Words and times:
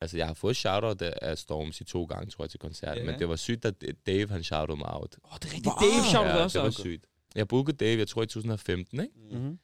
Altså, 0.00 0.16
jeg 0.16 0.26
har 0.26 0.34
fået 0.34 0.56
shoutout 0.56 1.02
af 1.02 1.38
Storms 1.38 1.80
i 1.80 1.84
to 1.84 2.04
gange, 2.04 2.30
tror 2.30 2.44
jeg, 2.44 2.50
til 2.50 2.60
koncerten. 2.60 3.04
Ja. 3.04 3.10
Men 3.10 3.20
det 3.20 3.28
var 3.28 3.36
sygt, 3.36 3.64
at 3.64 3.74
Dave, 4.06 4.28
han 4.28 4.44
shoutede 4.44 4.76
mig 4.78 4.94
out. 4.94 5.16
Åh, 5.24 5.38
det 5.42 5.48
er 5.48 5.54
rigtigt. 5.54 5.74
Dave 5.80 6.04
shout 6.10 6.26
ja, 6.26 6.42
også. 6.42 6.58
det 6.58 6.64
var 6.64 6.70
sygt. 6.70 7.06
Jeg 7.34 7.48
bookede 7.48 7.76
Dave, 7.76 7.98
jeg 7.98 8.08
tror 8.08 8.22
i 8.22 8.26
2015, 8.26 9.00
ikke? 9.00 9.14
Mhm. 9.30 9.58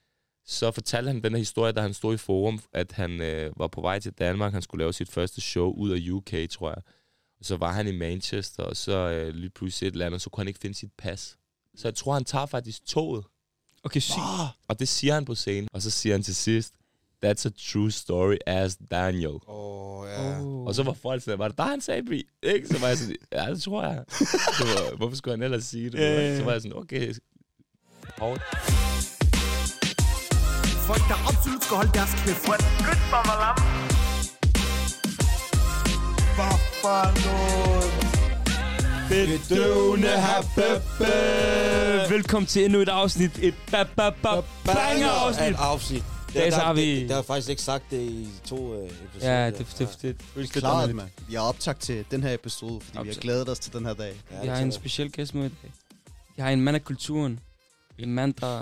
Så 0.45 0.71
fortalte 0.71 1.07
han 1.07 1.23
den 1.23 1.31
her 1.31 1.37
historie, 1.37 1.71
da 1.71 1.81
han 1.81 1.93
stod 1.93 2.13
i 2.13 2.17
forum, 2.17 2.59
at 2.73 2.91
han 2.91 3.21
øh, 3.21 3.59
var 3.59 3.67
på 3.67 3.81
vej 3.81 3.99
til 3.99 4.11
Danmark. 4.11 4.53
Han 4.53 4.61
skulle 4.61 4.81
lave 4.83 4.93
sit 4.93 5.09
første 5.11 5.41
show 5.41 5.73
ud 5.73 5.91
af 5.91 6.11
UK, 6.11 6.49
tror 6.49 6.69
jeg. 6.69 6.81
Og 7.39 7.45
så 7.45 7.57
var 7.57 7.71
han 7.71 7.87
i 7.87 7.91
Manchester, 7.91 8.63
og 8.63 8.77
så 8.77 8.97
øh, 8.97 9.33
lige 9.33 9.49
pludselig 9.49 9.87
et 9.87 9.91
eller 9.91 10.05
andet, 10.05 10.21
så 10.21 10.29
kunne 10.29 10.41
han 10.41 10.47
ikke 10.47 10.59
finde 10.59 10.75
sit 10.77 10.91
pas. 10.97 11.37
Så 11.75 11.87
jeg 11.87 11.95
tror, 11.95 12.13
han 12.13 12.25
tager 12.25 12.45
faktisk 12.45 12.85
toget. 12.85 13.25
Okay, 13.83 13.99
sygt. 13.99 14.17
Og 14.67 14.79
det 14.79 14.87
siger 14.87 15.13
han 15.13 15.25
på 15.25 15.35
scenen. 15.35 15.67
Og 15.73 15.81
så 15.81 15.89
siger 15.89 16.13
han 16.13 16.23
til 16.23 16.35
sidst, 16.35 16.73
That's 17.25 17.45
a 17.47 17.49
true 17.49 17.89
story 17.89 18.37
as 18.45 18.77
Daniel. 18.91 19.39
Åh, 19.47 19.99
oh, 19.99 20.07
ja. 20.07 20.41
Oh. 20.41 20.65
Og 20.67 20.75
så 20.75 20.83
var 20.83 20.93
folk 20.93 21.23
sådan, 21.23 21.39
var 21.39 21.47
det 21.47 21.57
der, 21.57 21.63
han 21.63 21.81
sagde, 21.81 22.03
Bri? 22.05 22.23
Ikke? 22.43 22.67
Så 22.67 22.79
var 22.79 22.87
jeg 22.87 22.97
sådan, 22.97 23.15
ja, 23.31 23.45
det 23.51 23.61
tror 23.61 23.83
jeg. 23.83 24.03
Så 24.57 24.63
var, 24.63 24.95
hvorfor 24.97 25.15
skulle 25.15 25.37
han 25.37 25.43
ellers 25.43 25.63
sige 25.63 25.89
det? 25.89 25.99
Ja. 25.99 26.37
Så 26.37 26.43
var 26.43 26.51
jeg 26.51 26.61
sådan, 26.61 26.77
okay, 26.77 27.13
hårdt. 28.17 28.41
Folk, 30.87 31.01
der 31.09 31.27
absolut 31.27 31.63
skal 31.63 31.75
holde 31.75 31.91
deres 31.93 32.11
kæft. 32.11 32.47
Hvad 32.47 32.59
for 36.81 37.03
noget? 37.25 38.07
Bedøvende 39.09 40.09
Velkommen 42.09 42.47
til 42.47 42.65
endnu 42.65 42.79
et 42.79 42.89
afsnit. 42.89 43.39
Et 43.41 43.53
ba 43.71 43.83
ba 43.83 44.09
ba 44.09 44.41
banger 44.65 45.09
af 45.09 45.27
afsnit. 45.27 45.49
et 45.49 45.55
afsnit. 45.59 46.03
Der 46.33 46.45
Det, 46.45 46.53
har 46.53 46.73
vi- 46.73 46.81
det, 46.95 47.01
det 47.01 47.09
har 47.11 47.17
jeg 47.17 47.25
faktisk 47.25 47.49
ikke 47.49 47.61
sagt 47.61 47.83
det 47.91 48.01
i 48.01 48.27
to 48.45 48.73
øh, 48.83 48.89
episoder. 48.89 49.33
Ja, 49.33 49.45
det, 49.49 49.57
det, 49.57 49.67
det, 49.79 49.89
det, 50.01 50.01
det, 50.01 50.21
det 50.35 50.51
Klaret, 50.51 50.95
mand. 50.95 51.09
Vi 51.27 51.33
har 51.35 51.41
optagt 51.41 51.81
til 51.81 52.05
den 52.11 52.23
her 52.23 52.33
episode, 52.33 52.81
fordi 52.81 52.99
vi 53.03 53.07
har 53.13 53.15
glædet 53.21 53.49
os 53.49 53.59
til 53.59 53.73
den 53.73 53.85
her 53.85 53.93
dag. 53.93 54.13
Ja, 54.31 54.41
Vi 54.41 54.47
har 54.47 54.57
en 54.57 54.71
speciel 54.71 55.11
gæst 55.11 55.35
med 55.35 55.45
i 55.45 55.53
dag. 55.63 55.71
Vi 56.35 56.41
har 56.41 56.49
en 56.49 56.61
mand 56.61 56.75
af 56.75 56.83
kulturen. 56.83 57.39
En 57.97 58.13
mand, 58.13 58.33
der, 58.33 58.59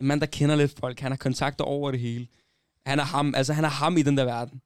en 0.00 0.06
mand, 0.06 0.20
der 0.20 0.26
kender 0.26 0.56
lidt 0.56 0.72
folk. 0.80 1.00
Han 1.00 1.12
har 1.12 1.16
kontakter 1.16 1.64
over 1.64 1.90
det 1.90 2.00
hele. 2.00 2.26
Han 2.86 2.98
er 2.98 3.04
ham, 3.04 3.34
altså 3.34 3.52
han 3.52 3.64
er 3.64 3.68
ham 3.68 3.96
i 3.96 4.02
den 4.02 4.16
der 4.16 4.24
verden. 4.24 4.60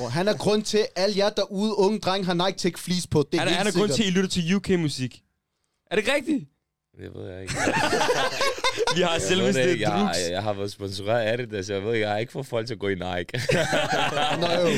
Og 0.00 0.12
han 0.12 0.28
er 0.28 0.36
grund 0.36 0.62
til, 0.62 0.78
at 0.78 0.86
alle 0.96 1.16
jer 1.18 1.30
derude, 1.30 1.78
unge 1.78 1.98
dreng, 1.98 2.26
har 2.26 2.34
Nike 2.34 2.58
Tech 2.58 2.76
Fleece 2.78 3.08
på. 3.08 3.28
Det 3.32 3.34
er 3.34 3.38
Han 3.38 3.48
er, 3.48 3.50
helt 3.52 3.58
han 3.58 3.66
er 3.66 3.78
grund 3.78 3.90
til, 3.92 4.02
at 4.02 4.08
I 4.08 4.10
lytter 4.10 4.28
til 4.30 4.54
UK-musik. 4.54 5.22
Er 5.90 5.96
det 5.96 6.04
rigtigt? 6.14 6.44
Det 7.00 7.14
ved 7.14 7.30
jeg 7.32 7.42
ikke. 7.42 7.54
Vi 8.96 9.02
har 9.02 9.18
selveste 9.18 9.62
det 9.62 9.68
ikke. 9.70 9.90
jeg, 9.90 10.00
Drux. 10.00 10.16
jeg, 10.24 10.32
jeg 10.32 10.42
har 10.42 10.52
været 10.52 10.72
sponsoreret 10.72 11.20
af 11.40 11.48
det, 11.48 11.66
så 11.66 11.72
jeg 11.74 11.82
ved 11.82 11.94
ikke, 11.94 12.04
jeg 12.06 12.12
har 12.12 12.18
ikke 12.18 12.32
fået 12.32 12.46
folk 12.46 12.66
til 12.66 12.74
at 12.74 12.80
gå 12.80 12.88
i 12.88 12.94
Nike. 12.94 13.40
Nå, 14.40 14.46
jo. 14.62 14.68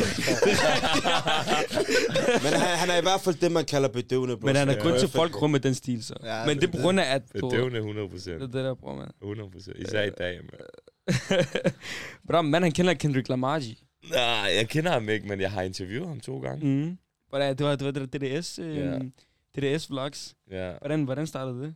Men 2.43 2.53
han, 2.53 2.79
han 2.79 2.91
er 2.91 2.99
i 2.99 3.03
hvert 3.03 3.21
fald 3.21 3.35
det, 3.41 3.53
man 3.53 3.65
kalder 3.65 3.89
bedøvende. 3.89 4.37
Bro. 4.37 4.47
Men 4.47 4.57
han 4.57 4.69
er 4.69 4.81
grund 4.83 4.99
til, 4.99 5.07
at 5.07 5.13
folk 5.13 5.33
med 5.51 5.61
den 5.61 5.75
stil, 5.75 6.05
så. 6.05 6.15
Ja, 6.25 6.47
Men 6.47 6.57
det 6.61 6.65
er 6.69 6.73
på 6.73 6.79
grund 6.83 7.01
af, 7.01 7.15
at... 7.15 7.23
Det 7.33 7.41
du- 7.41 7.47
er 7.47 7.51
døvende 7.51 7.79
100 7.79 8.09
Det 8.41 8.43
er 8.43 8.47
det, 8.47 8.65
der 8.65 8.75
bruger, 8.75 8.97
man. 8.97 9.09
100 9.23 9.51
procent. 9.51 9.77
Især 9.79 10.03
i 10.03 10.11
dag, 10.11 10.41
man. 10.43 10.61
Bro, 12.29 12.43
mand, 12.43 12.65
han 12.65 12.73
kender 12.73 12.95
Kendrick 12.95 13.29
Lamar. 13.29 13.63
Nej, 14.11 14.53
jeg 14.59 14.69
kender 14.69 14.91
ham 14.91 15.09
ikke, 15.09 15.29
men 15.29 15.41
jeg 15.41 15.51
har 15.51 15.63
interviewet 15.63 16.09
ham 16.09 16.21
to 16.21 16.39
gange. 16.41 16.67
Mm. 16.67 16.99
Hvordan, 17.29 17.57
det 17.57 17.67
var 17.67 17.77
det 17.77 18.01
var 18.01 18.07
DDS, 18.19 18.59
øh, 18.59 18.77
Ja. 18.77 18.99
DDS 19.57 19.91
vlogs. 19.91 20.35
Ja, 20.51 20.73
Hvordan, 20.81 21.05
hvordan 21.05 21.27
startede 21.27 21.61
det? 21.63 21.75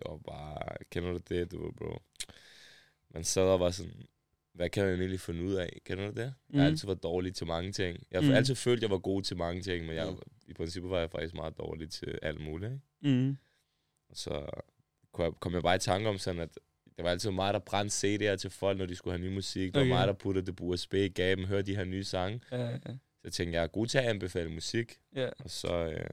Det 0.00 0.10
var 0.10 0.16
bare... 0.16 0.76
Kender 0.90 1.12
du 1.12 1.18
det, 1.28 1.50
du 1.50 1.72
bro? 1.78 1.98
Man 3.14 3.24
sad 3.24 3.42
og 3.42 3.60
var 3.60 3.70
sådan... 3.70 4.06
Hvad 4.54 4.70
kan 4.70 4.84
man 4.84 4.94
egentlig 4.98 5.20
finde 5.20 5.42
ud 5.44 5.54
af? 5.54 5.80
Kender 5.84 6.06
du 6.06 6.12
det? 6.12 6.20
Jeg 6.20 6.32
Mhm. 6.48 6.58
har 6.58 6.66
altid 6.66 6.86
været 6.88 7.02
dårlig 7.02 7.34
til 7.34 7.46
mange 7.46 7.72
ting. 7.72 7.98
Jeg 8.10 8.20
har 8.20 8.26
Mhm. 8.28 8.36
altid 8.36 8.54
følt, 8.54 8.78
at 8.78 8.82
jeg 8.82 8.90
var 8.90 8.98
god 8.98 9.22
til 9.22 9.36
mange 9.36 9.62
ting, 9.62 9.86
men 9.86 9.96
jeg, 9.96 10.06
Mhm. 10.10 10.20
i 10.46 10.52
princippet 10.52 10.90
var 10.90 10.98
jeg 10.98 11.10
faktisk 11.10 11.34
meget 11.34 11.58
dårlig 11.58 11.90
til 11.90 12.18
alt 12.22 12.40
muligt. 12.40 12.72
Ikke? 12.72 13.16
Mm. 13.16 13.36
Og 14.10 14.16
så 14.16 14.46
kom 15.12 15.34
jeg, 15.44 15.54
jeg 15.54 15.62
bare 15.62 15.76
i 15.76 15.78
tanke 15.78 16.08
om 16.08 16.18
sådan, 16.18 16.40
at 16.40 16.58
det 16.96 17.04
var 17.04 17.10
altid 17.10 17.30
mig, 17.30 17.52
der 17.54 17.58
brændte 17.60 18.06
CD'er 18.32 18.36
til 18.36 18.50
folk, 18.50 18.78
når 18.78 18.86
de 18.86 18.94
skulle 18.96 19.18
have 19.18 19.30
ny 19.30 19.34
musik. 19.34 19.74
Det 19.74 19.80
Okay. 19.80 19.90
var 19.90 19.96
mig, 19.96 20.06
der 20.06 20.12
puttede 20.12 20.46
det 20.46 20.56
på 20.56 20.64
USB, 20.64 20.94
gav 21.14 21.36
dem, 21.36 21.44
hørte 21.44 21.66
de 21.66 21.76
her 21.76 21.84
nye 21.84 22.04
sange. 22.04 22.40
Ja, 22.52 22.68
ja. 22.70 22.78
Så 22.86 23.24
jeg 23.24 23.32
tænkte, 23.32 23.56
jeg 23.56 23.62
er 23.62 23.66
god 23.68 23.86
til 23.86 23.98
at 23.98 24.04
anbefale 24.04 24.50
musik. 24.50 24.98
ja. 25.16 25.28
Og 25.38 25.50
så, 25.50 25.72
øh, 25.74 26.04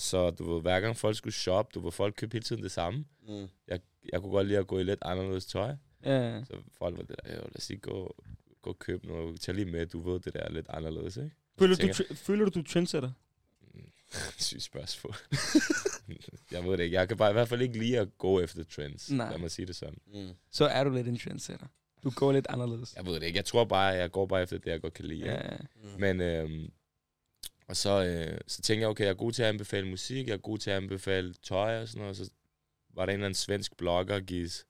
så 0.00 0.30
du 0.30 0.52
ved, 0.54 0.62
hver 0.62 0.80
gang 0.80 0.96
folk 0.96 1.16
skulle 1.16 1.34
shoppe, 1.34 1.70
du 1.74 1.80
ved, 1.80 1.92
folk 1.92 2.14
købte 2.16 2.34
hele 2.34 2.44
tiden 2.44 2.62
det 2.62 2.70
samme. 2.72 3.04
Mm. 3.28 3.48
Jeg, 3.68 3.80
jeg 4.12 4.20
kunne 4.20 4.32
godt 4.32 4.46
lide 4.46 4.58
at 4.58 4.66
gå 4.66 4.78
i 4.78 4.82
lidt 4.82 4.98
anderledes 5.02 5.46
tøj. 5.46 5.74
ja. 6.04 6.44
Så 6.44 6.54
folk 6.78 6.96
var 6.96 7.02
det 7.02 7.16
der, 7.24 7.34
"Jo, 7.34 7.40
lad 7.40 7.56
os 7.56 7.68
lige 7.68 7.80
gå, 7.80 8.14
gå 8.62 8.70
og 8.70 8.78
købe 8.78 9.06
noget. 9.06 9.40
Tag 9.40 9.54
lige 9.54 9.64
med, 9.70 9.86
du 9.86 10.00
ved, 10.10 10.20
det 10.20 10.34
der 10.34 10.40
er 10.40 10.50
lidt 10.52 10.66
anderledes, 10.68 11.16
ikke? 11.16 11.30
Føler, 11.58 11.74
du, 11.76 11.80
tænker- 11.80 11.94
tr- 11.94 12.14
føler 12.14 12.44
du, 12.44 12.50
du 12.54 12.58
er 12.60 12.64
trendsetter? 12.64 13.10
Sygt 14.38 14.62
spørgsmål. 14.62 15.14
jeg 16.52 16.64
ved 16.64 16.72
det 16.76 16.80
ikke. 16.84 16.96
Jeg 16.96 17.08
kan 17.08 17.16
bare 17.16 17.30
i 17.30 17.32
hvert 17.32 17.48
fald 17.48 17.60
ikke 17.62 17.78
lide 17.78 17.98
at 17.98 18.18
gå 18.18 18.40
efter 18.40 18.64
trends. 18.64 19.10
Nej. 19.10 19.30
Lad 19.30 19.38
mig 19.38 19.50
sige 19.50 19.66
det 19.66 19.76
sådan. 19.76 19.98
Mm. 20.14 20.28
Så 20.50 20.64
er 20.66 20.84
du 20.84 20.90
lidt 20.90 21.08
en 21.08 21.18
trendsetter. 21.18 21.66
Du 22.04 22.10
går 22.10 22.32
lidt 22.32 22.46
anderledes. 22.48 22.94
Jeg 22.96 23.06
ved 23.06 23.14
det 23.14 23.22
ikke. 23.22 23.36
Jeg 23.36 23.44
tror 23.44 23.64
bare, 23.64 23.84
jeg 23.84 24.10
går 24.10 24.26
bare 24.26 24.42
efter 24.42 24.58
det, 24.58 24.66
jeg 24.70 24.80
godt 24.80 24.94
kan 24.94 25.04
lide. 25.04 25.24
Ja. 25.24 25.34
Ja. 25.52 25.56
Men, 25.98 26.20
øhm, 26.20 26.70
og 27.70 27.76
så, 27.76 28.04
øh, 28.04 28.38
så 28.46 28.62
tænkte 28.62 28.80
jeg, 28.80 28.88
okay, 28.88 29.04
jeg 29.04 29.10
er 29.10 29.14
god 29.14 29.32
til 29.32 29.42
at 29.42 29.48
anbefale 29.48 29.86
musik, 29.88 30.26
jeg 30.26 30.32
er 30.34 30.38
god 30.38 30.58
til 30.58 30.70
at 30.70 30.76
anbefale 30.76 31.34
tøj 31.42 31.80
og 31.82 31.88
sådan 31.88 32.00
noget. 32.02 32.16
Så 32.16 32.30
var 32.94 33.06
der 33.06 33.12
en 33.12 33.14
eller 33.18 33.26
anden 33.26 33.34
svensk 33.34 33.76
blogger, 33.76 34.20
Gis, 34.20 34.66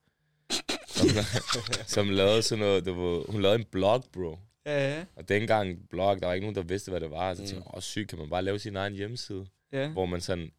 som, 0.87 1.09
som 1.97 2.11
lavede 2.11 2.43
sådan 2.43 2.65
noget, 2.65 2.87
du 2.87 2.93
ved, 2.95 3.23
hun 3.29 3.43
lavede 3.43 3.59
en 3.59 3.65
blog, 3.65 4.05
bro. 4.13 4.39
Ja, 4.67 4.89
ja. 4.97 5.05
Og 5.17 5.29
dengang 5.29 5.89
blog, 5.89 6.21
der 6.21 6.27
var 6.27 6.35
ikke 6.35 6.45
nogen, 6.47 6.57
der 6.57 6.63
vidste, 6.63 6.91
hvad 6.91 7.01
det 7.01 7.11
var. 7.11 7.35
Så 7.35 7.43
Mm. 7.43 7.47
tænkte 7.49 7.65
jeg, 7.69 7.77
åh 7.77 7.83
sygt, 7.83 8.09
kan 8.09 8.19
man 8.19 8.31
bare 8.31 8.43
lave 8.43 8.59
sin 8.59 8.77
egen 8.77 8.95
hjemmeside? 8.95 9.47
ja. 9.73 9.89
Hvor 9.89 10.07
man 10.07 10.21
sådan 10.21 10.51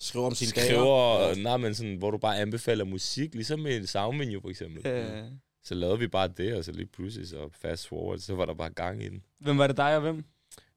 Skriver 0.00 0.26
om 0.26 0.34
sine 0.34 0.50
dager. 0.50 0.66
skriver, 0.68 1.34
nej, 1.42 1.56
men 1.56 1.74
sådan, 1.74 1.96
hvor 1.96 2.10
du 2.10 2.18
bare 2.18 2.38
anbefaler 2.38 2.84
musik, 2.84 3.34
ligesom 3.34 3.60
med 3.60 3.76
en 3.76 3.86
soundmenu 3.86 4.40
for 4.40 4.48
eksempel. 4.50 4.82
ja. 4.84 5.24
Så 5.64 5.74
lavede 5.74 5.98
vi 5.98 6.06
bare 6.06 6.28
det, 6.28 6.54
og 6.54 6.64
så 6.64 6.72
lige 6.72 6.86
pludselig 6.86 7.28
så 7.28 7.48
fast 7.60 7.88
forward, 7.88 8.18
så 8.18 8.34
var 8.34 8.44
der 8.46 8.54
bare 8.54 8.70
gang 8.70 9.02
i 9.02 9.08
den. 9.08 9.22
Hvem 9.38 9.58
var 9.58 9.66
det 9.66 9.76
dig 9.76 9.94
og 9.94 10.00
hvem? 10.00 10.24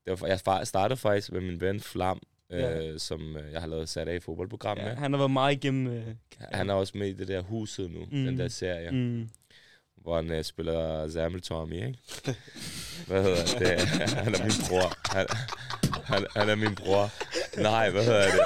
Det 0.06 0.22
var, 0.22 0.28
jeg 0.28 0.68
startede 0.68 0.98
faktisk 1.00 1.32
med 1.32 1.42
min 1.42 1.62
ven 1.62 1.80
Flam, 1.80 2.20
Ja. 2.50 2.88
øh, 2.88 3.00
som 3.00 3.38
øh, 3.38 3.52
jeg 3.54 3.62
har 3.62 3.68
lavet 3.68 3.90
sat 3.90 4.08
af 4.08 4.16
i 4.16 4.20
fodboldprogram 4.20 4.78
Ja, 4.78 4.84
med. 4.86 4.96
han 4.96 5.14
har 5.14 5.18
været 5.18 5.32
meget 5.32 5.54
igennem... 5.54 5.88
Øh, 5.94 6.04
Han 6.52 6.70
er 6.70 6.74
også 6.74 6.98
med 6.98 7.08
i 7.08 7.14
det 7.14 7.28
der 7.28 7.42
huset 7.42 7.92
nu, 7.92 8.00
Mm. 8.00 8.26
den 8.26 8.40
der 8.40 8.48
serie, 8.48 8.92
mm. 8.92 9.30
hvor 10.02 10.16
han 10.16 10.32
øh, 10.32 10.44
spiller 10.44 11.10
Samuel 11.10 11.42
Tommy, 11.42 11.74
ikke? 11.76 11.98
hvad 13.08 13.24
hedder 13.24 13.46
det? 13.60 13.80
Han 14.24 14.36
er 14.36 14.44
min 14.44 14.54
bror. 14.70 15.16
Han, 15.16 15.26
han, 16.04 16.26
han 16.36 16.50
er 16.50 16.56
min 16.56 16.76
bror. 16.76 17.10
Nej, 17.62 17.90
hvad 17.90 18.04
hedder 18.06 18.26
det? 18.32 18.40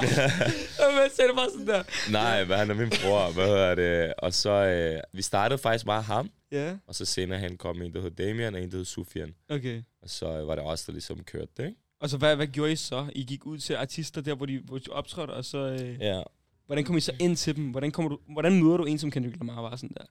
Hvad 0.00 1.10
sagde 1.10 1.30
du 1.30 1.34
bare 1.34 1.50
sådan 1.50 1.66
der? 1.66 1.82
Nej, 2.12 2.44
hvad 2.44 2.56
han 2.56 2.70
er 2.70 2.74
min 2.74 2.88
bror. 3.02 3.32
Hvad 3.32 3.46
hedder 3.46 3.74
det? 3.74 4.14
Og 4.18 4.34
så, 4.34 4.50
øh, 4.50 5.00
vi 5.12 5.22
startede 5.22 5.58
faktisk 5.58 5.84
bare 5.86 6.02
ham, 6.02 6.30
Ja, 6.52 6.76
og 6.86 6.94
så 6.94 7.04
senere 7.04 7.38
hen 7.38 7.56
kom 7.56 7.82
en, 7.82 7.94
der 7.94 8.00
hed 8.00 8.10
Damian, 8.10 8.54
og 8.54 8.62
en, 8.62 8.70
der 8.70 8.76
hed 8.76 8.84
Sufian. 8.84 9.34
okay. 9.48 9.82
Og 10.02 10.10
så 10.10 10.26
øh, 10.38 10.48
var 10.48 10.54
det 10.54 10.64
også 10.64 10.84
der 10.86 10.92
ligesom 10.92 11.24
kørte 11.24 11.52
det, 11.56 11.64
ikke? 11.66 11.76
Og 12.00 12.10
så 12.10 12.16
hvad, 12.18 12.36
hvad 12.36 12.46
gjorde 12.46 12.72
I 12.72 12.76
så? 12.76 13.06
I 13.14 13.24
gik 13.24 13.46
ud 13.46 13.58
til 13.58 13.74
artister 13.74 14.20
der, 14.20 14.34
hvor 14.34 14.46
de, 14.46 14.58
hvor 14.64 14.78
de 14.78 14.90
optrådte, 14.90 15.30
og 15.30 15.44
så... 15.44 15.58
Øh, 15.58 16.00
Ja. 16.00 16.22
Hvordan 16.66 16.84
kom 16.84 16.96
I 16.96 17.00
så 17.00 17.12
ind 17.20 17.36
til 17.36 17.56
dem? 17.56 17.64
Hvordan, 17.70 17.90
kommer 17.90 18.08
du, 18.08 18.18
hvordan 18.32 18.62
møder 18.62 18.76
du 18.76 18.84
en 18.84 18.98
som 18.98 19.10
Kendrick 19.10 19.36
Lamar 19.36 19.60
var 19.62 19.76
sådan 19.76 19.90
der? 19.96 20.04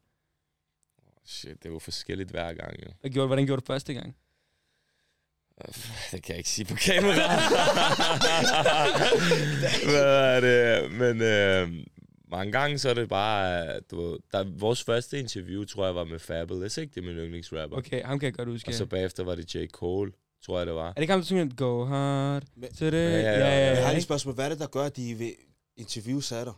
Shit, 1.25 1.63
det 1.63 1.71
var 1.71 1.79
forskelligt 1.79 2.29
hver 2.31 2.53
gang, 2.53 2.73
jo. 2.85 2.91
Hvad 3.01 3.11
gjorde, 3.11 3.27
hvordan 3.27 3.45
gjorde 3.45 3.59
du 3.61 3.65
første 3.65 3.93
gang? 3.93 4.15
Det 6.11 6.23
kan 6.23 6.29
jeg 6.33 6.37
ikke 6.37 6.49
sige 6.49 6.65
på 6.65 6.75
kamera. 6.75 7.39
Hvad 9.91 10.35
er 10.35 10.39
det? 10.39 10.91
Men 10.91 11.21
øh, 11.21 11.85
mange 12.31 12.51
gange 12.51 12.79
så 12.79 12.89
er 12.89 12.93
det 12.93 13.09
bare, 13.09 13.79
du 13.91 14.01
ved, 14.01 14.17
der, 14.31 14.45
vores 14.57 14.83
første 14.83 15.19
interview, 15.19 15.63
tror 15.65 15.85
jeg, 15.85 15.95
var 15.95 16.03
med 16.03 16.19
Fabulous, 16.19 16.77
ikke? 16.77 16.93
Det 16.95 17.01
er 17.01 17.05
min 17.05 17.15
yndlingsrapper. 17.15 17.77
Okay. 17.77 17.87
Okay, 17.87 18.03
ham 18.05 18.19
kan 18.19 18.25
jeg 18.25 18.33
godt 18.33 18.49
huske. 18.49 18.69
Og 18.69 18.73
så 18.73 18.85
bagefter 18.85 19.23
var 19.23 19.35
det 19.35 19.55
J. 19.55 19.67
Cole, 19.67 20.11
tror 20.45 20.57
jeg, 20.57 20.67
det 20.67 20.75
var. 20.75 20.87
Er 20.89 20.93
det 20.93 21.01
ikke 21.01 21.11
ham, 21.13 21.19
der 21.21 21.25
synger 21.25 21.49
Go 21.57 21.85
hard 21.85 22.43
Men- 22.55 22.69
to 22.73 22.89
the... 22.89 22.97
Ja, 22.99 23.09
ja, 23.19 23.31
ja. 23.31 23.37
ja, 23.39 23.67
Jeg 23.69 23.83
har 23.83 23.89
lige 23.91 23.97
et 23.97 24.03
spørgsmål. 24.03 24.35
Hvad 24.35 24.45
er 24.45 24.49
det, 24.49 24.59
der 24.59 24.67
gør, 24.67 24.83
at 24.83 24.95
de 24.97 25.13
vil 25.13 25.33
interviewe 25.77 26.21
dig? 26.21 26.53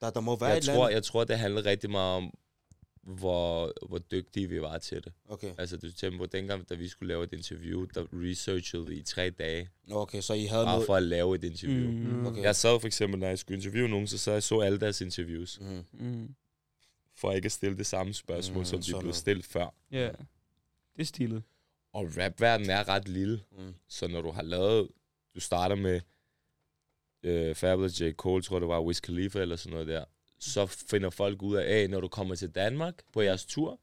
Der, 0.00 0.10
der 0.10 0.20
må 0.20 0.36
være 0.36 0.48
Jeg 0.48 0.56
et 0.58 0.62
eller 0.62 0.74
tror, 0.74 0.84
andet. 0.84 0.94
jeg 0.94 1.02
tror, 1.02 1.24
det 1.24 1.38
handler 1.38 1.66
rigtig 1.66 1.90
meget 1.90 2.16
om, 2.16 2.30
hvor, 3.06 3.72
hvor 3.88 3.98
dygtige 3.98 4.48
vi 4.48 4.60
var 4.60 4.78
til 4.78 5.04
det. 5.04 5.12
Okay. 5.28 5.54
Altså, 5.58 5.76
du 5.76 5.92
tænker 5.92 6.18
på, 6.18 6.26
dengang, 6.26 6.68
da 6.68 6.74
vi 6.74 6.88
skulle 6.88 7.08
lave 7.08 7.24
et 7.24 7.32
interview, 7.32 7.84
der 7.94 8.06
researchede 8.12 8.86
vi 8.86 8.94
i 8.96 9.02
tre 9.02 9.30
dage, 9.30 9.68
Okay, 9.90 10.20
så 10.20 10.34
I 10.34 10.44
havde 10.44 10.64
bare 10.64 10.74
noget... 10.74 10.86
for 10.86 10.94
at 10.96 11.02
lave 11.02 11.34
et 11.34 11.44
interview. 11.44 11.90
Mm. 11.90 11.96
Mm, 11.96 12.26
Okay. 12.26 12.42
Jeg 12.42 12.56
sad 12.56 12.80
for 12.80 12.86
eksempel, 12.86 13.20
når 13.20 13.26
jeg 13.26 13.38
skulle 13.38 13.56
interviewe 13.58 13.88
nogen, 13.88 14.06
så 14.06 14.18
sad 14.18 14.32
jeg 14.32 14.42
så 14.42 14.60
alle 14.60 14.80
deres 14.80 15.00
interviews, 15.00 15.60
Mm. 15.60 15.84
mm, 15.92 16.34
for 17.14 17.32
ikke 17.32 17.46
at 17.46 17.52
stille 17.52 17.76
det 17.76 17.86
samme 17.86 18.14
spørgsmål, 18.14 18.58
Mm, 18.58 18.64
som 18.64 18.80
de 18.82 18.94
blev 19.00 19.12
stillet 19.12 19.44
før. 19.44 19.74
ja. 19.92 20.10
Det 20.96 21.02
er 21.02 21.04
stilet. 21.04 21.42
Og 21.92 22.10
rapverdenen 22.16 22.70
er 22.70 22.88
ret 22.88 23.08
lille, 23.08 23.40
Mm. 23.58 23.74
så 23.88 24.06
når 24.08 24.22
du 24.22 24.30
har 24.30 24.42
lavet, 24.42 24.88
du 25.34 25.40
starter 25.40 25.74
med 25.76 26.00
øh, 27.22 27.54
Fabulous 27.54 28.00
J. 28.00 28.12
Cole, 28.12 28.42
tror 28.42 28.56
jeg 28.56 28.60
det 28.60 28.68
var, 28.68 28.80
Wiz 28.82 29.00
Khalifa 29.00 29.40
eller 29.40 29.56
sådan 29.56 29.72
noget 29.72 29.86
der, 29.86 30.04
så 30.38 30.66
finder 30.66 31.10
folk 31.10 31.42
ud 31.42 31.56
af, 31.56 31.78
at 31.82 31.90
når 31.90 32.00
du 32.00 32.08
kommer 32.08 32.34
til 32.34 32.50
Danmark 32.50 32.94
på 33.12 33.20
jeres 33.20 33.44
tur, 33.46 33.80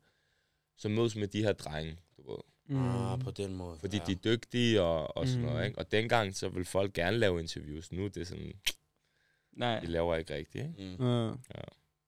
så 0.77 0.89
mødes 0.89 1.15
med 1.15 1.27
de 1.27 1.43
her 1.43 1.53
drenge, 1.53 1.97
du 2.17 2.31
ved. 2.31 2.37
Mm. 2.67 2.87
Ah, 2.89 3.19
på 3.19 3.31
den 3.31 3.55
måde. 3.55 3.77
Fordi 3.79 3.97
ja. 3.97 4.03
de 4.07 4.11
er 4.11 4.15
dygtige 4.15 4.81
og, 4.81 5.17
og 5.17 5.27
sådan 5.27 5.41
Mm. 5.45 5.49
noget, 5.51 5.65
ikke? 5.65 5.77
Og 5.79 5.91
dengang, 5.91 6.35
så 6.35 6.49
vil 6.49 6.65
folk 6.65 6.93
gerne 6.93 7.17
lave 7.17 7.39
interviews. 7.39 7.91
Nu 7.91 8.05
er 8.05 8.09
det 8.09 8.27
sådan, 8.27 8.53
Nej. 9.53 9.79
de 9.79 9.85
laver 9.85 10.15
ikke 10.15 10.33
rigtigt, 10.35 10.63
ikke? 10.79 10.95
Mm. 10.99 11.05
Ja. 11.05 11.27
Ja. 11.27 11.61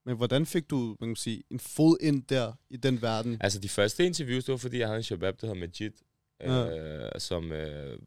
Men 0.05 0.17
hvordan 0.17 0.45
fik 0.45 0.69
du, 0.69 0.97
man 0.99 1.09
kan 1.09 1.15
sige, 1.15 1.43
en 1.49 1.59
fod 1.59 1.97
ind 2.01 2.23
der 2.23 2.53
i 2.69 2.77
den 2.77 3.01
verden? 3.01 3.37
Altså, 3.41 3.59
de 3.59 3.69
første 3.69 4.05
interviews, 4.05 4.43
det 4.45 4.51
var 4.51 4.57
fordi, 4.57 4.77
jeg 4.79 4.87
havde 4.87 4.97
en 4.97 5.03
shabab, 5.03 5.41
der 5.41 5.47
hedder 5.47 5.59
Majid, 5.59 5.91
Ja. 6.41 6.77
øh, 6.77 7.11
som 7.19 7.51
øh, 7.51 7.99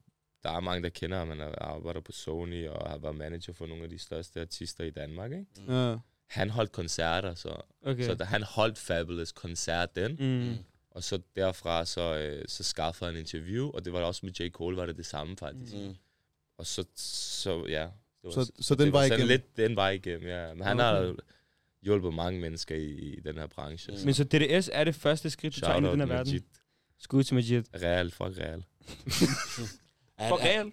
der 0.42 0.50
er 0.50 0.60
mange, 0.60 0.82
der 0.82 0.88
kender 0.88 1.18
ham. 1.18 1.28
Han 1.28 1.38
har- 1.38 1.54
arbejder 1.60 2.00
på 2.00 2.12
Sony 2.12 2.68
og 2.68 2.90
har 2.90 2.98
været 2.98 3.16
manager 3.16 3.52
for 3.52 3.66
nogle 3.66 3.82
af 3.84 3.90
de 3.90 3.98
største 3.98 4.40
artister 4.40 4.84
i 4.84 4.90
Danmark, 4.90 5.32
ikke? 5.32 5.46
Ja. 5.68 5.96
Han 6.28 6.50
holdt 6.50 6.72
koncerter, 6.72 7.34
så, 7.34 7.60
Okay. 7.82 8.04
så 8.04 8.14
da 8.14 8.24
han 8.24 8.42
holdt 8.42 8.78
Fabulous 8.78 9.32
koncert 9.32 9.96
den, 9.96 10.16
Mm. 10.20 10.56
og 10.90 11.02
så 11.04 11.18
derfra, 11.36 11.84
så, 11.84 12.14
øh, 12.18 12.44
så 12.48 12.64
skaffede 12.64 13.10
han 13.10 13.14
en 13.16 13.20
interview, 13.20 13.70
og 13.70 13.84
det 13.84 13.92
var 13.92 14.00
også 14.00 14.20
med 14.26 14.32
J. 14.32 14.50
Cole, 14.50 14.76
var 14.76 14.86
det 14.86 14.96
det 14.96 15.06
samme 15.06 15.36
faktisk. 15.36 15.74
Mm. 15.74 15.94
Og 16.58 16.66
så, 16.66 16.84
så 16.96 17.66
ja. 17.68 17.82
Det 17.82 17.90
var, 18.24 18.30
Så, 18.30 18.52
så 18.60 18.74
den 18.74 18.92
var 18.92 19.02
sådan 19.02 19.18
igennem? 19.18 19.28
lidt 19.28 19.56
den 19.56 19.76
vej 19.76 19.90
igennem, 19.90 20.28
ja. 20.28 20.54
Men 20.54 20.62
han 20.62 20.80
Okay. 20.80 20.84
har 20.84 21.14
hjulpet 21.82 22.14
mange 22.14 22.40
mennesker 22.40 22.74
i, 22.74 22.86
i 22.92 23.20
den 23.20 23.36
her 23.38 23.46
branche. 23.46 23.92
Mm. 23.92 23.98
så 23.98 24.04
Men 24.04 24.14
så 24.14 24.24
DDS 24.24 24.70
er 24.72 24.84
det 24.84 24.94
første 24.94 25.30
skridt, 25.30 25.54
du 25.56 25.60
tager 25.60 25.76
ind 25.76 25.86
i 25.86 25.90
den 25.90 26.00
her 26.00 26.06
verden? 26.06 26.30
Majid. 26.32 26.42
Skud 26.98 27.22
til 27.24 27.34
Majid. 27.34 27.62
Real, 27.82 28.10
fuck 28.10 28.38
Real. 28.38 28.64
Er, 30.18 30.28
Fuck 30.28 30.44
Real. 30.44 30.72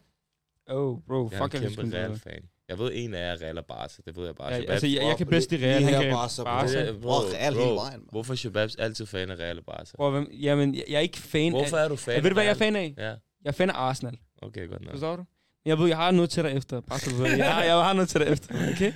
Oh, 0.67 0.99
bro. 1.07 1.29
Jeg 1.31 1.39
er 1.39 1.43
en 1.43 1.51
Fuck, 1.51 1.61
kæmpe. 1.77 1.97
Real-fan. 1.97 2.49
Jeg 2.69 2.79
ved, 2.79 2.91
en 2.93 3.13
af 3.13 3.19
jer 3.19 3.25
er 3.33 3.41
Real 3.41 3.57
og 3.57 3.65
Barca. 3.65 4.01
Det 4.05 4.15
ved 4.17 4.25
jeg 4.25 4.35
bare. 4.35 4.53
Ja, 4.53 4.59
Shabab- 4.59 4.71
altså, 4.71 4.87
jeg, 4.87 5.03
jeg 5.03 5.17
kan 5.17 5.27
bedst 5.27 5.51
lide 5.51 5.65
Real. 5.65 5.83
Han 5.83 6.01
kan 6.03 6.11
Barca, 6.13 6.43
bro. 6.43 6.49
Barca. 6.49 6.79
Er- 6.79 6.99
bro, 7.01 7.09
Åh, 7.09 7.33
Real 7.33 7.53
hele 7.53 7.65
bro, 7.65 7.75
vejen, 7.75 7.91
mand. 7.99 8.09
Hvorfor 8.11 8.33
er 8.33 8.37
Shababs 8.37 8.75
altid 8.75 9.05
fan 9.05 9.31
af 9.31 9.35
Real 9.35 9.57
og 9.57 9.65
Barca? 9.65 9.91
Bro, 9.95 10.09
hvem, 10.09 10.29
jamen, 10.33 10.75
jeg, 10.75 10.83
er 10.95 10.99
ikke 10.99 11.17
fan 11.17 11.51
Hvorfor 11.51 11.77
af... 11.77 11.83
er 11.83 11.87
du 11.87 11.95
fan 11.95 12.13
Ja, 12.15 12.19
ved 12.21 12.29
du, 12.29 12.33
hvad 12.33 12.43
jeg 12.43 12.49
er 12.49 12.53
af 12.53 12.57
fan 12.57 12.75
af? 12.75 12.93
Ja, 12.97 13.03
Jeg 13.07 13.15
er 13.45 13.51
fan 13.51 13.69
af 13.69 13.73
Arsenal. 13.73 14.17
okay, 14.41 14.69
godt 14.69 14.81
nok. 14.81 14.91
Forstår 14.91 15.15
du? 15.15 15.23
Jeg 15.65 15.79
ved, 15.79 15.87
jeg 15.87 15.97
har 15.97 16.11
noget 16.11 16.29
til 16.29 16.43
dig 16.43 16.51
efter. 16.51 16.81
Bare 16.81 16.99
så. 16.99 17.25
Jeg 17.37 17.53
har, 17.53 17.63
jeg 17.63 17.73
har 17.75 17.93
noget 17.93 18.09
til 18.09 18.19
dig 18.21 18.27
efter, 18.27 18.55
okay? 18.71 18.93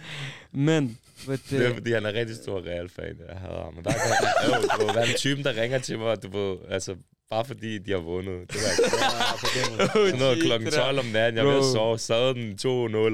Men, 0.51 0.97
but, 1.25 1.39
Det 1.49 1.65
er 1.65 1.69
uh, 1.69 1.75
fordi, 1.75 1.91
han 1.91 2.05
er 2.05 2.13
rigtig 2.13 2.35
stor 2.35 2.61
Real-fan. 2.65 3.17
Jeg 3.29 3.37
hader 3.37 3.63
ham. 3.63 3.73
Men 3.73 3.83
hver 3.83 3.91
gang, 3.91 4.63
øh, 4.63 4.69
bro, 4.87 4.91
hvad 4.93 5.03
er 5.07 5.13
typen, 5.17 5.43
der 5.43 5.61
ringer 5.61 5.79
til 5.79 5.99
mig, 5.99 6.23
du 6.23 6.29
ved, 6.37 6.57
altså, 6.69 6.95
bare 7.29 7.45
fordi 7.45 7.77
de 7.77 7.91
har 7.91 7.99
vundet. 7.99 8.53
Det 8.53 8.57
var 8.61 8.71
ikke 8.71 8.95
Ja, 9.57 9.87
sådan 10.09 10.19
noget 10.19 10.43
klokken 10.43 10.65
det 10.65 10.73
der. 10.73 10.79
12 10.79 10.99
om 10.99 11.05
natten. 11.05 11.37
Jeg 11.37 11.45
vil 11.45 11.51
Bro. 11.51 11.73
sove. 11.73 11.97
Sad 11.99 12.33
den 12.35 12.53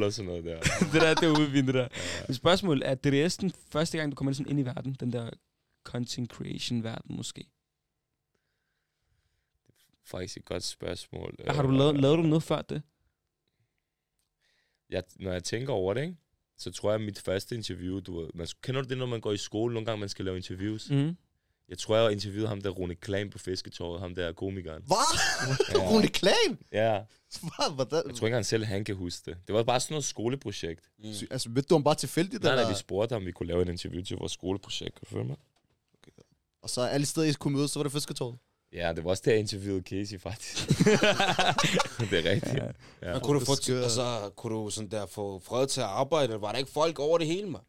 2-0 0.02 0.06
og 0.06 0.14
sådan 0.14 0.28
noget 0.28 0.44
der. 0.46 0.60
det 0.94 1.02
der, 1.02 1.14
det 1.14 1.24
er 1.24 1.40
udvindende 1.40 1.80
der. 1.80 1.88
Men 2.28 2.36
spørgsmål, 2.36 2.82
er 2.86 2.96
DDS 2.96 3.38
den 3.38 3.52
første 3.72 3.98
gang, 3.98 4.12
du 4.12 4.16
kommer 4.16 4.34
sådan 4.34 4.50
ind 4.50 4.60
i 4.60 4.66
verden? 4.66 4.98
Den 5.00 5.14
der 5.14 5.30
content 5.84 6.32
creation 6.32 6.84
verden 6.84 7.16
måske? 7.16 7.46
Faktisk 10.06 10.38
et 10.38 10.46
godt 10.46 10.64
spørgsmål. 10.64 11.36
Har 11.48 11.64
du 11.64 11.72
lavet, 11.72 12.02
lavet 12.02 12.18
du 12.18 12.24
noget 12.24 12.44
før 12.44 12.62
det? 12.62 12.82
jeg, 14.90 15.04
når 15.20 15.32
jeg 15.32 15.44
tænker 15.44 15.74
over 15.74 15.94
det, 15.94 16.02
ikke? 16.02 16.16
så 16.58 16.72
tror 16.72 16.92
jeg, 16.92 17.00
at 17.00 17.06
mit 17.06 17.20
første 17.20 17.56
interview, 17.56 18.00
du 18.00 18.30
man, 18.34 18.48
kender 18.62 18.82
du 18.82 18.90
det, 18.90 18.98
når 18.98 19.06
man 19.06 19.22
går 19.22 19.32
i 19.32 19.38
skole, 19.38 19.74
nogle 19.74 19.86
gange 19.86 20.00
man 20.00 20.10
skal 20.10 20.26
lave 20.26 20.38
interviews? 20.38 20.90
Mm. 20.90 21.18
Jeg 21.70 21.78
tror, 21.78 21.98
jeg 21.98 22.12
interviewede 22.12 22.48
ham 22.48 22.62
der, 22.62 22.70
Rune 22.70 22.96
Klan 22.96 23.30
på 23.30 23.40
Fisketåret, 23.40 24.02
ham 24.02 24.16
der 24.16 24.32
komikeren. 24.34 24.84
Hvad? 24.86 25.20
Ja. 25.82 25.90
Rune 25.90 26.08
Klan? 26.08 26.58
Ja, 26.72 27.00
Hvad? 27.42 27.74
Hvordan? 27.76 27.96
jeg 27.96 28.04
tror 28.04 28.12
ikke 28.12 28.26
engang 28.26 28.46
selv, 28.46 28.66
han 28.66 28.84
kan 28.84 28.96
huske 28.96 29.32
det. 29.32 29.38
Det 29.48 29.56
var 29.56 29.64
bare 29.64 29.80
sådan 29.80 29.94
noget 29.94 30.06
skoleprojekt. 30.06 30.86
Mm. 31.04 31.14
Sy- 31.14 31.24
Altså, 31.32 31.50
ved 31.50 31.64
du 31.64 31.76
om 31.76 31.84
bare 31.84 31.96
tilfældigt, 31.96 32.44
Nej, 32.44 32.52
nej, 32.54 32.62
eller? 32.62 32.74
vi 32.74 32.80
spurgte 32.80 33.14
ham, 33.14 33.22
om 33.22 33.26
vi 33.26 33.32
kunne 33.32 33.48
lave 33.48 33.62
en 33.62 33.68
interview 33.68 34.04
til 34.04 34.18
vores 34.18 34.32
skoleprojekt. 34.32 34.96
Kan 34.96 35.02
du 35.10 35.16
følge 35.16 35.26
mig? 35.26 35.38
Og 36.62 36.70
så 36.70 36.82
alle 36.82 37.06
steder, 37.06 37.28
I 37.28 37.34
kunne 37.34 37.54
mødes, 37.58 37.72
så 37.72 37.80
var 37.80 37.84
det 37.84 37.92
fisketåret. 37.92 38.38
Ja, 38.74 38.94
det 38.96 39.04
var 39.04 39.10
også 39.10 39.22
der, 39.26 39.32
jeg 39.32 39.40
interviewede 39.40 39.82
Casey, 39.82 40.20
faktisk. 40.20 40.68
det 42.12 42.26
er 42.26 42.32
rigtigt. 42.32 42.56
Ja. 42.56 42.66
Ja. 43.02 43.12
Men 43.14 43.22
kunne 43.22 43.40
du, 43.40 43.46
få, 43.46 43.52
altså, 43.72 44.32
kunne 44.36 44.56
du 44.56 44.70
sådan 44.70 44.92
der 44.92 45.06
få 45.06 45.40
fred 45.40 45.68
til 45.68 45.82
at 45.82 45.88
arbejde? 45.88 46.24
eller 46.24 46.38
Var 46.38 46.52
der 46.52 46.60
ikke 46.60 46.72
folk 46.72 47.00
over 47.00 47.18
det 47.18 47.28
hele, 47.28 47.50
mand? 47.50 47.64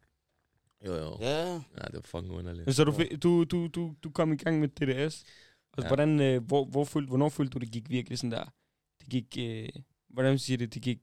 Jo, 0.85 0.95
jo. 0.95 1.17
Ja. 1.21 1.53
Ja, 1.53 1.57
det 1.87 1.93
var 1.93 2.01
fucking 2.05 2.33
underligt. 2.33 2.75
Så 2.75 2.83
du, 2.83 2.93
du, 3.23 3.43
du, 3.43 3.67
du, 3.67 3.95
du 4.03 4.09
kom 4.09 4.33
i 4.33 4.35
gang 4.35 4.59
med 4.59 4.67
DDS. 4.67 4.85
Altså, 4.87 5.23
Ja. 5.77 5.81
ja. 5.83 5.87
hvordan, 5.87 6.19
øh, 6.21 6.43
hvor, 6.43 6.65
hvor 6.65 6.85
følte, 6.85 7.07
hvornår 7.07 7.29
følte 7.29 7.51
du, 7.51 7.59
det 7.59 7.71
gik 7.71 7.89
virkelig 7.89 8.17
sådan 8.17 8.31
der? 8.31 8.45
Det 9.01 9.09
gik, 9.09 9.37
øh, 9.39 9.69
hvordan 10.09 10.39
siger 10.39 10.57
det, 10.57 10.73
det 10.73 10.81
gik, 10.81 10.99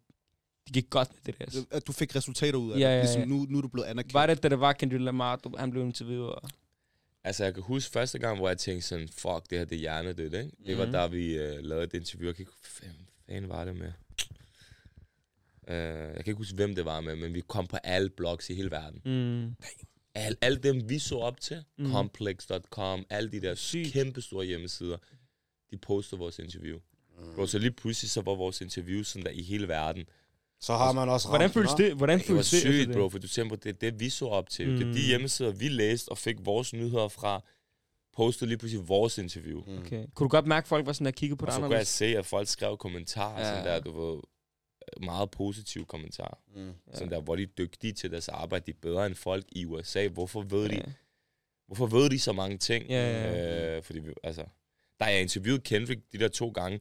det 0.67 0.75
gik 0.75 0.91
godt 0.91 1.11
med 1.27 1.33
DDS. 1.35 1.57
At 1.71 1.87
du 1.87 1.93
fik 1.93 2.17
resultater 2.17 2.59
ud 2.59 2.73
af 2.73 2.79
Ja, 2.79 2.91
det. 2.91 2.95
ja, 2.97 3.01
Ligesom 3.01 3.21
ja. 3.21 3.27
nu, 3.27 3.47
nu 3.49 3.59
er 3.59 3.63
du 3.63 3.69
blevet 3.69 3.87
anerkendt. 3.87 4.15
Var 4.15 4.27
det, 4.27 4.43
da 4.43 4.49
det 4.49 4.61
var 4.61 4.73
Kendrick 4.73 5.03
Lamar, 5.03 5.37
du, 5.37 5.55
han 5.59 5.71
blev 5.71 5.83
interviewet? 5.85 6.35
Altså, 7.25 7.45
jeg 7.45 7.55
kan 7.55 7.63
huske 7.63 7.93
første 7.93 8.19
gang, 8.19 8.39
hvor 8.39 8.49
jeg 8.49 8.59
tænkte 8.59 8.87
sådan, 8.89 9.09
fuck, 9.09 9.51
det 9.51 9.59
her 9.59 9.65
det 9.65 9.77
er 9.77 9.81
hjernedødt, 9.81 10.35
ikke? 10.35 10.51
Det 10.67 10.79
var 10.79 10.85
Mhm. 10.85 10.93
da 10.93 11.07
vi 11.07 11.35
uh, 11.35 11.59
lavede 11.65 11.85
et 11.85 11.95
interview. 11.95 12.27
Jeg 12.29 12.35
kan 12.37 12.43
ikke 12.43 12.53
hvem 12.81 12.93
fanden 13.27 13.49
var 13.51 13.65
det 13.65 13.77
med? 13.77 13.93
Uh, 15.69 15.75
jeg 15.75 16.15
kan 16.15 16.27
ikke 16.27 16.39
huske, 16.39 16.55
hvem 16.55 16.75
det 16.75 16.85
var 16.85 17.01
med, 17.01 17.17
men 17.17 17.35
vi 17.35 17.41
kom 17.49 17.67
på 17.67 17.77
alle 17.77 18.11
blogs 18.11 18.51
i 18.51 18.55
hele 18.55 18.71
verden. 18.71 19.01
Mm. 19.05 19.55
Al, 20.15 20.37
alle 20.41 20.59
dem, 20.59 20.89
vi 20.89 20.99
så 20.99 21.19
op 21.19 21.41
til, 21.41 21.65
mm. 21.79 21.93
Complex.com, 21.93 23.05
alle 23.11 23.31
de 23.33 23.41
der 23.41 23.55
Sygt. 23.55 23.93
kæmpe 23.93 24.21
store 24.23 24.45
hjemmesider, 24.47 24.97
de 25.71 25.77
postede 25.77 26.19
vores 26.19 26.39
interview. 26.39 26.79
Mm. 27.19 27.35
Bro, 27.35 27.47
så 27.47 27.59
lige 27.59 27.71
pludselig 27.71 28.11
så 28.11 28.21
var 28.21 28.35
vores 28.35 28.61
interview 28.61 29.03
sådan 29.03 29.25
der 29.25 29.31
i 29.31 29.43
hele 29.43 29.69
verden. 29.69 30.05
Så 30.61 30.73
har 30.73 30.93
man 30.93 31.09
også 31.09 31.29
Hvordan 31.29 31.45
ramt, 31.45 31.55
føles 31.55 31.71
det? 31.73 31.95
Hvordan 31.97 32.19
Det 32.19 32.29
var 32.29 32.35
føles 32.35 32.51
det? 32.51 32.57
efter 32.59 32.73
sygt, 32.73 32.89
det? 32.89 32.97
bro, 32.97 33.09
for 33.09 33.19
du 33.19 33.29
tænker 33.29 33.57
på, 33.57 33.61
det 33.65 33.69
er 33.71 33.91
det, 33.91 34.01
vi 34.01 34.09
så 34.09 34.27
op 34.27 34.49
til. 34.51 34.69
Mm. 34.69 34.73
Det 34.77 34.83
er 34.83 34.87
Mm. 34.87 34.93
de 34.93 35.01
hjemmesider, 35.07 35.51
vi 35.51 35.69
læste 35.69 36.09
og 36.09 36.19
fik 36.19 36.37
vores 36.45 36.73
nyheder 36.73 37.09
fra, 37.09 37.45
postede 38.17 38.49
lige 38.49 38.59
pludselig 38.59 38.89
vores 38.89 39.19
interview. 39.19 39.63
Mm. 39.67 39.79
Okay. 39.79 40.07
Kunne 40.15 40.25
du 40.25 40.29
godt 40.29 40.47
mærke, 40.47 40.65
at 40.65 40.69
folk 40.69 40.87
var 40.87 40.93
sådan 40.93 41.05
der 41.05 41.11
kiggede 41.11 41.37
på 41.39 41.45
Og 41.45 41.47
dig 41.47 41.55
så 41.55 41.61
kunne 41.61 41.77
jeg 41.77 41.87
se, 41.87 42.05
at 42.05 42.27
folk 42.27 42.49
skrev 42.49 42.77
kommentarer, 42.77 43.39
ja. 43.41 43.45
sådan 43.45 43.65
der, 43.67 43.81
du 43.81 44.11
ved, 44.11 44.21
meget 45.03 45.31
positive 45.31 45.85
kommentarer. 45.85 46.39
Mm. 46.57 46.67
Ja. 46.67 46.73
Sådan 46.95 47.11
der, 47.11 47.21
hvor 47.21 47.37
de 47.37 47.43
er 47.43 47.47
dygtige 47.47 47.93
til 47.93 48.11
deres 48.11 48.29
arbejde, 48.29 48.65
de 48.67 48.71
er 48.71 48.81
bedre 48.83 49.07
end 49.07 49.15
folk 49.15 49.45
i 49.53 49.65
USA. 49.65 50.09
Hvorfor 50.09 50.43
ved 50.43 50.69
de, 50.69 50.75
Ja. 50.75 50.83
hvorfor 51.67 51.87
ved 51.87 52.11
de 52.11 52.19
så 52.19 52.33
mange 52.33 52.59
ting? 52.59 52.87
Ja, 52.89 53.11
ja, 53.11 53.33
ja. 53.33 53.77
Øh, 53.77 53.83
fordi, 53.83 53.99
vi, 53.99 54.13
altså, 54.23 54.45
da 55.01 55.05
jeg 55.05 55.21
interviewede 55.21 55.63
Kendrick 55.63 56.01
de 56.13 56.19
der 56.19 56.29
to 56.29 56.49
gange, 56.49 56.81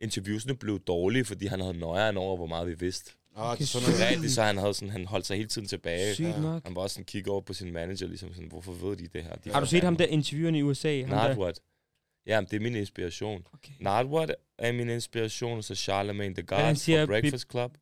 interviewsene 0.00 0.56
blev 0.56 0.80
dårlige, 0.80 1.24
fordi 1.24 1.46
han 1.46 1.60
havde 1.60 1.78
nøjeren 1.78 2.16
over, 2.16 2.36
hvor 2.36 2.46
meget 2.46 2.66
vi 2.68 2.74
vidste. 2.74 3.12
Ah, 3.36 3.60
er 3.60 3.64
sådan 3.64 3.88
Det 3.88 3.98
noget. 3.98 4.10
rigtigt, 4.12 4.32
så 4.32 4.42
han, 4.42 4.58
havde 4.58 4.74
sådan, 4.74 4.90
han 4.90 5.06
holdt 5.06 5.26
sig 5.26 5.36
hele 5.36 5.48
tiden 5.48 5.68
tilbage. 5.68 6.14
Sygt 6.14 6.40
nok. 6.42 6.64
Han 6.64 6.74
var 6.76 6.82
også 6.82 6.94
sådan 6.94 7.04
kigge 7.04 7.30
over 7.30 7.40
på 7.40 7.52
sin 7.54 7.72
manager, 7.72 8.06
ligesom 8.06 8.34
sådan, 8.34 8.48
hvorfor 8.48 8.72
ved 8.72 8.96
de 8.96 9.06
det 9.06 9.22
her? 9.24 9.36
De 9.36 9.50
Har 9.52 9.60
du 9.60 9.66
set 9.66 9.84
ham 9.84 9.96
der 9.96 10.04
intervieweren 10.06 10.54
i 10.54 10.62
USA? 10.62 11.00
Ham 11.00 11.08
der? 11.10 11.16
Nardwat. 11.16 11.60
Ja, 12.26 12.40
det 12.40 12.52
er 12.56 12.60
min 12.60 12.74
inspiration. 12.74 13.46
Okay. 13.54 13.72
Nardwat 13.80 14.34
er 14.58 14.72
min 14.72 14.88
inspiration, 14.88 15.58
og 15.58 15.64
så 15.64 15.74
Charlemagne 15.74 16.34
the 16.34 16.42
God 16.42 16.74
siger, 16.74 17.00
fra 17.00 17.06
Breakfast 17.06 17.50
Club. 17.50 17.78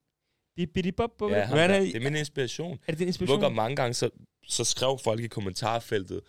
Bip. 0.57 0.77
Ja, 0.77 1.45
ham 1.45 1.59
er, 1.59 1.67
det 1.69 1.97
er 1.97 2.01
min 2.01 2.17
inspiration. 2.17 2.79
er 2.87 2.93
det 2.93 2.99
din 2.99 3.07
inspiration? 3.07 3.41
godt, 3.41 3.55
mange 3.55 3.77
gange, 3.77 3.95
så, 3.95 4.11
så 4.45 4.65
skrev 4.65 4.99
folk 5.05 5.21
i 5.21 5.27
kommentarfeltet, 5.27 6.21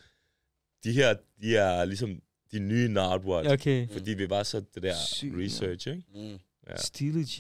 de 0.83 0.91
her, 0.91 1.15
de 1.41 1.57
er 1.57 1.85
ligesom 1.85 2.21
de 2.51 2.59
nye 2.59 2.87
Nardwat. 2.87 3.45
Ja, 3.45 3.53
Okay. 3.53 3.87
Fordi 3.89 4.13
vi 4.13 4.29
var 4.29 4.43
så 4.43 4.59
det 4.59 4.83
der 4.83 4.95
Sygt, 4.95 5.35
research, 5.37 5.87
ikke? 5.87 6.03
Mm. 6.13 6.39
Ja. 6.69 6.75
Steely 6.77 7.23
G. 7.23 7.39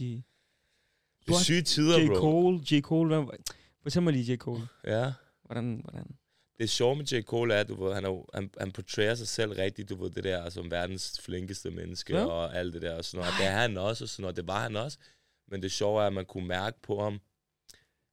Det 1.27 1.35
er 1.35 1.43
syge 1.43 1.61
tider, 1.61 1.99
J. 1.99 2.07
bro. 2.07 2.15
Cole, 2.15 2.59
J. 2.71 2.81
Cole, 2.81 3.15
hvad, 3.15 3.37
fortæl 3.81 4.01
mig 4.01 4.13
lige 4.13 4.33
J. 4.33 4.37
Cole. 4.37 4.67
Ja. 4.83 5.11
Hvordan, 5.45 5.81
hvordan? 5.83 6.05
Det 6.59 6.69
sjove 6.69 6.95
med 6.95 7.05
J. 7.05 7.21
Cole 7.21 7.53
er, 7.53 7.63
du 7.63 7.83
ved, 7.85 7.93
han, 7.93 8.05
er, 8.05 8.25
han, 8.33 8.51
han 8.59 8.71
portrayer 8.71 9.15
sig 9.15 9.27
selv 9.27 9.51
rigtigt, 9.51 9.89
du 9.89 9.95
ved, 10.03 10.09
det 10.11 10.23
der 10.23 10.49
som 10.49 10.71
verdens 10.71 11.21
flinkeste 11.21 11.71
menneske 11.71 12.13
Ja. 12.17 12.25
og 12.25 12.55
alt 12.55 12.73
det 12.73 12.81
der 12.81 12.95
og 12.95 13.05
sådan 13.05 13.19
noget. 13.25 13.33
Det 13.39 13.45
er 13.47 13.51
han 13.51 13.77
også, 13.77 14.03
og 14.03 14.09
sådan 14.09 14.21
noget. 14.21 14.35
Det 14.35 14.47
var 14.47 14.61
han 14.63 14.75
også. 14.75 14.97
Men 15.47 15.61
det 15.61 15.71
sjove 15.71 16.01
er, 16.01 16.07
at 16.07 16.13
man 16.13 16.25
kunne 16.25 16.47
mærke 16.47 16.81
på 16.81 17.03
ham, 17.03 17.21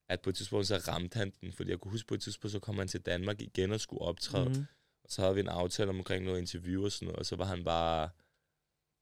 at 0.08 0.20
på 0.20 0.30
et 0.30 0.36
tidspunkt 0.36 0.66
så 0.66 0.76
ramte 0.88 1.18
han 1.18 1.32
den. 1.40 1.52
Fordi 1.52 1.70
jeg 1.70 1.78
kunne 1.78 1.92
huske 1.92 2.08
på 2.08 2.14
et 2.14 2.20
tidspunkt, 2.22 2.52
så 2.52 2.58
kom 2.58 2.78
han 2.78 2.88
til 2.88 3.00
Danmark 3.00 3.40
igen 3.42 3.72
og 3.72 3.80
skulle 3.80 4.02
optræde. 4.02 4.48
Mm. 4.48 4.66
Og 5.04 5.10
så 5.10 5.22
havde 5.22 5.34
vi 5.34 5.40
en 5.40 5.48
aftale 5.48 5.90
omkring 5.90 6.24
noget 6.24 6.38
interview 6.38 6.84
og 6.84 6.92
sådan 6.92 7.06
noget, 7.06 7.18
og 7.18 7.26
så 7.26 7.36
var 7.36 7.44
han 7.44 7.64
bare... 7.64 8.08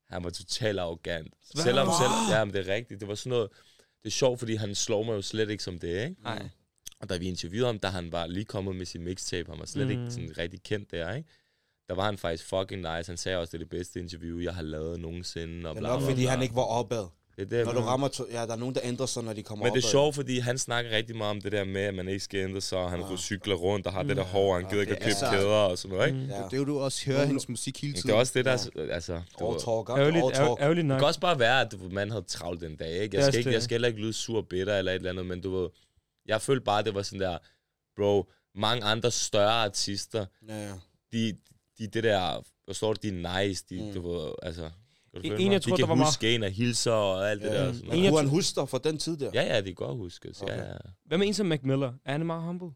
Han 0.09 0.23
var 0.23 0.29
totalt 0.29 0.79
arrogant. 0.79 1.33
Selvom 1.43 1.87
selv... 2.01 2.37
Ja, 2.37 2.45
men 2.45 2.53
det 2.53 2.69
er 2.69 2.73
rigtigt. 2.73 2.99
Det 2.99 3.07
var 3.07 3.15
sådan 3.15 3.29
noget... 3.29 3.49
Det 4.03 4.09
er 4.09 4.13
sjovt, 4.13 4.39
fordi 4.39 4.55
han 4.55 4.75
slår 4.75 5.03
mig 5.03 5.13
jo 5.13 5.21
slet 5.21 5.49
ikke 5.49 5.63
som 5.63 5.79
det, 5.79 6.03
ikke? 6.03 6.21
Nej. 6.23 6.49
Og 7.01 7.09
da 7.09 7.17
vi 7.17 7.25
interviewede 7.27 7.65
ham, 7.67 7.79
da 7.79 7.87
han 7.87 8.11
var 8.11 8.27
lige 8.27 8.45
kommet 8.45 8.75
med 8.75 8.85
sin 8.85 9.03
mixtape, 9.03 9.49
han 9.51 9.59
var 9.59 9.65
slet 9.65 9.85
mm. 9.87 9.91
Ikke 9.91 10.11
sådan 10.11 10.37
rigtig 10.37 10.63
kendt 10.63 10.91
der, 10.91 11.13
ikke? 11.15 11.29
Der 11.89 11.95
var 11.95 12.05
han 12.05 12.17
faktisk 12.17 12.45
fucking 12.49 12.81
nice. 12.81 13.09
Han 13.11 13.17
sagde 13.17 13.37
også, 13.37 13.51
det 13.51 13.57
er 13.57 13.65
det 13.65 13.69
bedste 13.69 13.99
interview, 13.99 14.39
jeg 14.39 14.55
har 14.55 14.61
lavet 14.61 14.99
nogensinde. 14.99 15.69
Og 15.69 15.75
Det 15.75 15.77
er 15.77 15.81
bla, 15.81 15.89
nok, 15.89 15.99
bla, 15.99 16.09
fordi 16.09 16.21
bla. 16.21 16.29
han 16.29 16.41
ikke 16.41 16.55
var 16.55 16.61
opad. 16.61 17.05
Det 17.35 17.41
er 17.41 17.45
det, 17.57 17.65
Når 17.65 17.73
du 17.73 17.79
man- 17.79 17.87
rammer... 17.89 18.07
To- 18.07 18.27
ja, 18.31 18.41
der 18.45 18.51
er 18.53 18.55
nogen, 18.55 18.75
der 18.75 18.81
ændrer 18.83 19.05
sig, 19.05 19.23
når 19.23 19.33
de 19.33 19.43
kommer 19.43 19.65
men 19.65 19.71
opad. 19.71 19.81
det 19.81 19.87
er 19.87 19.91
sjovt, 19.91 20.15
fordi 20.15 20.39
han 20.39 20.57
snakker 20.57 20.91
rigtig 20.91 21.15
meget 21.15 21.29
om 21.31 21.41
det 21.41 21.51
der 21.51 21.63
med, 21.63 21.81
at 21.81 21.93
man 21.93 22.07
ikke 22.07 22.19
skal 22.19 22.39
ændre 22.39 22.61
sig, 22.61 22.77
og 22.77 22.91
han 22.91 23.03
Ah. 23.03 23.11
ah. 23.11 23.17
cykler 23.17 23.55
rundt 23.55 23.87
og 23.87 23.93
har 23.93 24.01
mm. 24.01 24.07
det 24.07 24.17
der 24.17 24.23
hår, 24.23 24.49
og 24.49 24.55
han 24.55 24.63
Ja, 24.63 24.69
gider 24.69 24.81
ikke 24.81 24.89
det 24.89 24.97
at 24.97 25.03
købe 25.03 25.15
er- 25.25 25.31
kæder 25.31 25.49
og 25.49 25.77
sådan 25.77 25.95
noget, 25.97 26.07
ikke? 26.09 26.19
Mm. 26.19 26.29
Ja. 26.29 26.35
Det 26.43 26.53
er 26.53 26.57
jo, 26.57 26.65
du 26.65 26.79
også 26.79 27.05
hører 27.05 27.25
hendes 27.25 27.49
musik 27.49 27.81
hele 27.81 27.91
Men 27.91 27.95
tiden. 27.95 28.07
Det 28.07 28.15
er 28.15 28.19
også 28.19 28.33
det, 28.35 28.45
der... 28.45 28.51
er- 28.51 28.93
Altså, 28.93 29.21
du 29.39 29.47
All 29.51 29.59
talk, 29.59 29.89
all 29.89 29.99
Ærgerligt, 29.99 30.35
talk. 30.35 30.59
ærgerligt, 30.61 30.87
nok. 30.87 30.95
Det 30.95 31.01
kan 31.01 31.07
også 31.07 31.19
bare 31.19 31.39
være, 31.39 31.61
at 31.61 31.71
du, 31.71 31.77
man 31.91 32.09
havde 32.11 32.23
travlt 32.27 32.61
den 32.61 32.75
dag, 32.75 32.91
ikke? 33.03 33.17
Jeg 33.17 33.25
skal, 33.25 33.37
ikke, 33.39 33.51
jeg 33.51 33.63
skal 33.63 33.73
heller 33.75 33.87
ikke 33.87 33.99
lyde 34.01 34.13
sur 34.13 34.37
og 34.37 34.47
bitter 34.47 34.77
eller 34.77 34.91
et 34.91 34.95
eller 34.95 35.09
andet, 35.09 35.25
men 35.25 35.41
du 35.41 35.57
ved... 35.57 35.69
Jeg 36.25 36.41
følte 36.41 36.63
bare, 36.63 36.83
det 36.83 36.95
var 36.95 37.01
sådan 37.01 37.19
der... 37.19 37.37
Bro, 37.95 38.31
mange 38.55 38.83
andre 38.83 39.11
større 39.11 39.51
artister, 39.65 40.25
Ja, 40.47 40.67
ja. 40.67 40.73
de, 41.13 41.37
de 41.79 41.87
det 41.87 42.03
der... 42.03 42.41
Forstår 42.67 42.93
du, 42.93 42.99
de 43.01 43.07
er 43.07 43.43
nice, 43.45 43.65
de, 43.69 43.81
Mm. 43.87 43.93
du 43.93 44.11
ved, 44.11 44.31
altså... 44.43 44.71
En- 45.23 45.31
mig? 45.31 45.51
jeg 45.51 45.61
tror, 45.61 45.75
de 45.75 45.81
der 45.81 45.87
kan 45.87 45.99
var 45.99 46.05
huske 46.05 46.35
en 46.35 46.43
af 46.43 46.51
hilser 46.51 46.91
og 46.91 47.29
alt 47.31 47.41
det 47.41 47.51
der. 47.51 47.67
og 47.67 47.73
Sådan 47.73 47.85
noget. 47.87 47.97
En, 47.97 48.03
jeg 48.03 48.11
kunne 48.11 48.19
han 48.19 48.27
tro- 48.29 48.35
huske 48.35 48.59
dig 48.61 48.69
fra 48.69 48.77
den 48.77 48.97
tid 48.97 49.17
der? 49.17 49.31
Ja, 49.33 49.43
ja, 49.43 49.55
det 49.57 49.65
kan 49.65 49.73
godt 49.75 49.97
huskes. 49.97 50.41
Ja, 50.41 50.45
Okay. 50.53 50.67
ja. 50.67 50.77
Hvad 51.05 51.17
med 51.17 51.27
en 51.27 51.33
som 51.33 51.45
Mac 51.45 51.59
Miller? 51.63 51.93
Er 52.05 52.11
han 52.11 52.25
meget 52.25 52.43
humble? 52.43 52.69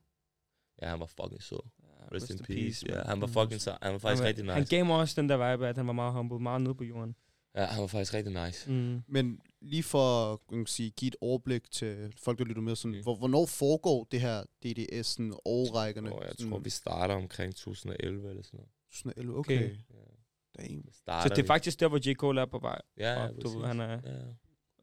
ja, 0.81 0.87
han 0.89 0.99
var 0.99 1.05
fucking 1.05 1.43
sød. 1.43 1.57
Ja, 1.83 2.15
Rest, 2.15 2.29
in 2.29 2.37
peace. 2.39 2.85
Ja, 2.89 2.95
man. 2.95 3.05
han 3.05 3.21
var 3.21 3.27
Mm. 3.27 3.33
fucking 3.33 3.61
så, 3.61 3.77
han 3.81 3.91
var 3.93 3.99
faktisk 3.99 4.21
han, 4.21 4.27
rigtig 4.27 4.43
nice. 4.43 4.53
Han 4.53 4.65
gav 4.65 4.85
mig 4.85 4.95
også 4.95 5.21
den 5.21 5.29
der 5.29 5.51
vibe, 5.51 5.67
at 5.67 5.77
han 5.77 5.87
var 5.87 5.93
meget 5.93 6.13
humble, 6.13 6.39
meget 6.39 6.61
nede 6.61 6.75
på 6.75 6.83
jorden. 6.83 7.15
Ja, 7.55 7.65
han 7.65 7.81
var 7.81 7.87
faktisk 7.87 8.13
rigtig 8.13 8.45
nice. 8.45 8.71
Mm. 8.71 9.01
Men 9.07 9.39
lige 9.61 9.83
for 9.83 10.33
at 10.33 10.39
kan 10.49 10.65
sige, 10.65 10.89
give 10.89 11.07
et 11.07 11.15
overblik 11.21 11.71
til 11.71 12.13
folk, 12.17 12.39
der 12.39 12.45
lytter 12.45 12.61
med, 12.61 12.75
sådan, 12.75 12.95
Mm. 12.97 13.03
hvor, 13.03 13.15
hvornår 13.15 13.45
foregår 13.45 14.07
det 14.11 14.21
her 14.21 14.43
DDS'en 14.65 15.39
og 15.45 15.75
rækkerne? 15.75 16.13
Og 16.13 16.23
jeg 16.25 16.49
tror, 16.49 16.59
vi 16.59 16.69
starter 16.69 17.15
omkring 17.15 17.55
2011 17.55 18.29
eller 18.29 18.43
sådan 18.43 18.57
noget. 18.57 18.69
2011, 18.91 19.37
okay. 19.37 19.55
Okay. 19.57 19.75
okay. 19.89 20.11
Damn. 20.59 20.83
Så, 20.93 21.29
det 21.35 21.39
er 21.43 21.47
faktisk 21.47 21.79
der, 21.79 21.87
hvor 21.87 22.09
J. 22.09 22.13
Cole 22.13 22.41
er 22.41 22.45
på 22.45 22.59
vej. 22.59 22.81
Ja, 22.97 23.13
ja, 23.13 23.29
op, 23.29 23.35
du 23.43 23.59
han 23.63 23.79
er- 23.79 23.91
Ja. 24.03 24.19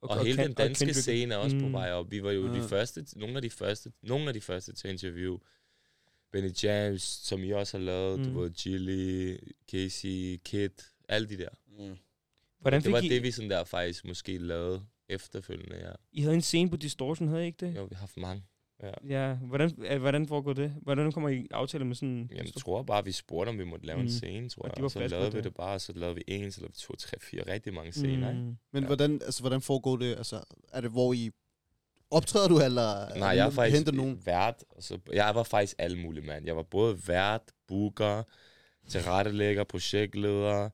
Og, 0.02 0.08
Og, 0.10 0.24
hele 0.24 0.42
Ken- 0.42 0.46
den 0.46 0.54
danske 0.54 0.84
Kendrick- 0.84 1.00
scene 1.00 1.34
er 1.34 1.38
også 1.38 1.58
på 1.60 1.66
Mm. 1.66 1.72
vej 1.72 1.92
op. 1.92 2.10
Vi 2.10 2.22
var 2.22 2.30
jo 2.30 2.48
de 2.48 2.54
Ja. 2.58 2.66
første, 2.66 3.06
nogle 3.16 3.36
af 3.36 3.42
de 3.42 3.50
første, 3.50 3.92
nogle 4.02 4.28
af 4.28 4.34
de 4.34 4.40
første 4.40 4.72
til 4.72 4.88
at 4.88 4.92
interview. 4.92 5.38
Benny 6.32 6.50
James, 6.62 7.02
som 7.02 7.44
I 7.44 7.50
også 7.50 7.78
har 7.78 7.84
lavet, 7.84 8.18
Mm. 8.18 8.24
du 8.24 8.40
ved, 8.40 8.50
Chili, 8.54 9.36
Casey, 9.70 10.40
Kid, 10.44 10.70
alle 11.08 11.28
de 11.28 11.36
der. 11.38 11.48
Mm. 11.78 11.96
Hvordan 12.66 12.82
det 12.82 12.92
var 12.92 12.98
I, 12.98 13.08
det, 13.08 13.22
vi 13.22 13.30
sådan 13.30 13.50
der 13.50 13.64
faktisk 13.64 14.04
måske 14.04 14.38
lavede 14.38 14.82
efterfølgende, 15.08 15.76
ja. 15.76 15.90
I 16.12 16.20
havde 16.20 16.34
en 16.34 16.42
scene 16.42 16.70
på 16.70 16.76
Distortion, 16.76 17.28
havde 17.28 17.42
I 17.42 17.46
ikke 17.46 17.66
det? 17.66 17.76
Jo, 17.76 17.84
vi 17.84 17.94
har 17.94 18.00
haft 18.00 18.16
mange. 18.16 18.42
Ja. 18.82 18.90
Ja, 19.28 19.34
hvordan, 19.34 19.70
øh, 19.90 20.00
hvordan 20.00 20.28
foregår 20.28 20.52
det? 20.52 20.74
Hvordan 20.82 21.12
kommer 21.12 21.28
I 21.28 21.46
aftale 21.50 21.84
med 21.84 21.94
sådan... 21.96 22.30
Jeg 22.34 22.46
tror 22.58 22.82
bare, 22.82 23.04
vi 23.04 23.12
spurgte, 23.12 23.48
om 23.50 23.58
vi 23.58 23.64
måtte 23.64 23.86
lave 23.86 23.96
mm. 23.98 24.02
En 24.04 24.10
scene, 24.10 24.48
tror 24.48 24.62
Og 24.62 24.70
jeg. 24.76 24.84
Og 24.84 24.90
så 24.90 24.98
lavede 24.98 25.30
vi 25.32 25.36
det. 25.36 25.44
det 25.44 25.54
bare, 25.54 25.74
og 25.74 25.80
så 25.80 25.92
lavede 25.92 26.14
vi 26.14 26.22
en, 26.26 26.52
så 26.52 26.60
lavede 26.60 26.72
vi 26.72 26.78
to, 26.78 26.94
tre, 26.94 27.16
fire, 27.20 27.42
rigtig 27.46 27.74
mange 27.74 27.92
scener, 27.92 28.32
mm. 28.32 28.38
ikke? 28.38 28.56
Men 28.72 28.82
Ja. 28.82 28.86
hvordan, 28.86 29.12
altså, 29.24 29.40
hvordan 29.40 29.60
foregår 29.60 29.96
det? 29.96 30.16
Altså, 30.16 30.40
er 30.72 30.80
det, 30.80 30.90
hvor 30.90 31.12
I 31.12 31.30
optræder 32.10 32.48
du, 32.48 32.60
eller 32.60 33.18
Nej, 33.18 33.28
jeg 33.28 33.46
er 33.46 33.50
faktisk 33.50 33.76
henter 33.76 33.92
nogen? 33.92 34.20
vært. 34.26 34.64
Og 34.70 34.82
så, 34.82 34.98
jeg 35.12 35.34
var 35.34 35.42
faktisk 35.42 35.74
alle 35.78 35.98
mulige, 35.98 36.26
mand. 36.26 36.46
Jeg 36.46 36.56
var 36.56 36.62
både 36.62 36.98
vært, 37.08 37.42
booker, 37.68 38.22
tilrettelægger, 38.88 39.64
projektleder. 39.64 40.70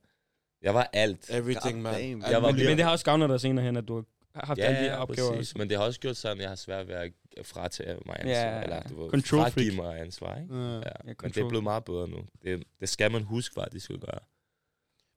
Jeg 0.62 0.74
var 0.74 0.90
alt. 0.92 1.30
Everything, 1.30 1.82
man. 1.82 1.94
damn. 1.94 2.22
Jeg 2.30 2.42
var 2.42 2.50
Men, 2.52 2.64
men 2.66 2.76
det 2.76 2.84
har 2.84 2.92
også 2.92 3.04
gavnet 3.04 3.28
dig 3.30 3.40
senere 3.40 3.64
hen, 3.64 3.76
at 3.76 3.88
du 3.88 4.04
har 4.34 4.46
haft 4.46 4.60
alle 4.60 4.78
de 4.78 4.84
Ja, 4.84 4.96
opgaver. 5.02 5.28
præcis. 5.30 5.38
også. 5.50 5.58
Men 5.58 5.68
det 5.70 5.76
har 5.78 5.84
også 5.84 6.00
gjort 6.00 6.16
sådan, 6.16 6.36
at 6.36 6.42
jeg 6.42 6.48
har 6.50 6.56
svært 6.56 6.88
ved 6.88 6.94
at 6.94 7.12
fratage 7.44 7.96
mig 8.06 8.16
ansvar. 8.18 8.30
Ja, 8.32 8.62
eller 8.62 8.82
du 8.82 9.02
ved, 9.02 9.10
control 9.10 9.40
fragive 9.42 9.72
freak. 9.76 9.86
mig 9.86 10.00
ansvar, 10.00 10.38
ikke? 10.40 10.54
Ja. 10.54 10.74
Ja. 10.76 11.12
Men 11.22 11.30
det 11.30 11.36
er 11.36 11.48
blevet 11.48 11.64
meget 11.64 11.84
bedre 11.84 12.08
nu. 12.08 12.16
Det, 12.42 12.62
det 12.80 12.88
skal 12.88 13.12
man 13.12 13.22
huske 13.22 13.54
faktisk 13.54 13.90
at 13.90 14.00
gøre. 14.00 14.18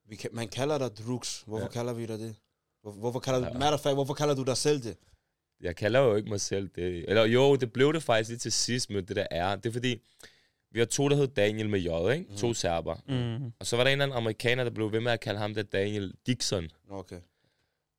Vi 0.10 0.16
kan, 0.16 0.30
man 0.34 0.48
kalder 0.48 0.78
dig 0.78 0.90
Drux. 0.98 1.42
Hvorfor 1.42 1.66
Ja. 1.66 1.72
kalder 1.72 1.94
vi 1.94 2.06
dig 2.06 2.20
det? 2.20 2.36
Hvor, 2.82 2.92
hvorfor 2.92 3.20
kalder 3.20 3.40
du, 3.40 3.46
Ja. 3.46 3.54
matter 3.54 3.74
of 3.74 3.80
fact, 3.80 3.96
hvorfor 3.96 4.14
kalder 4.14 4.36
du 4.36 4.44
dig 4.44 4.58
selv 4.58 4.84
det? 4.84 4.98
Jeg 5.62 5.75
kalder 5.75 6.00
jo 6.00 6.16
ikke 6.16 6.30
mig 6.30 6.42
selv 6.42 6.70
det. 6.75 7.06
Eller 7.10 7.25
jo, 7.25 7.56
det 7.56 7.74
blev 7.74 7.94
det 7.94 8.04
faktisk 8.04 8.30
lige 8.30 8.40
til 8.40 8.52
sidst 8.52 8.90
med 8.90 9.02
det 9.02 9.16
der 9.16 9.28
er. 9.32 9.56
Det 9.56 9.66
er 9.66 9.74
fordi, 9.74 10.02
vi 10.75 10.79
har 10.79 10.86
to, 10.86 11.10
der 11.10 11.15
hed 11.15 11.27
Daniel 11.27 11.70
med 11.70 11.79
J, 11.79 12.12
ikke? 12.13 12.25
Mhm. 12.29 12.38
To 12.38 12.53
serber. 12.53 12.96
Mm. 13.08 13.51
Og 13.60 13.65
så 13.65 13.75
var 13.75 13.84
der 13.84 13.91
en 13.91 13.91
eller 13.91 14.05
anden 14.05 14.17
amerikaner, 14.17 14.63
der 14.63 14.72
blev 14.72 14.91
ved 14.91 15.00
med 15.00 15.12
at 15.12 15.20
kalde 15.20 15.39
ham 15.39 15.53
der 15.53 15.63
Daniel 15.63 16.13
Dixon. 16.27 16.67
Okay. 16.91 17.15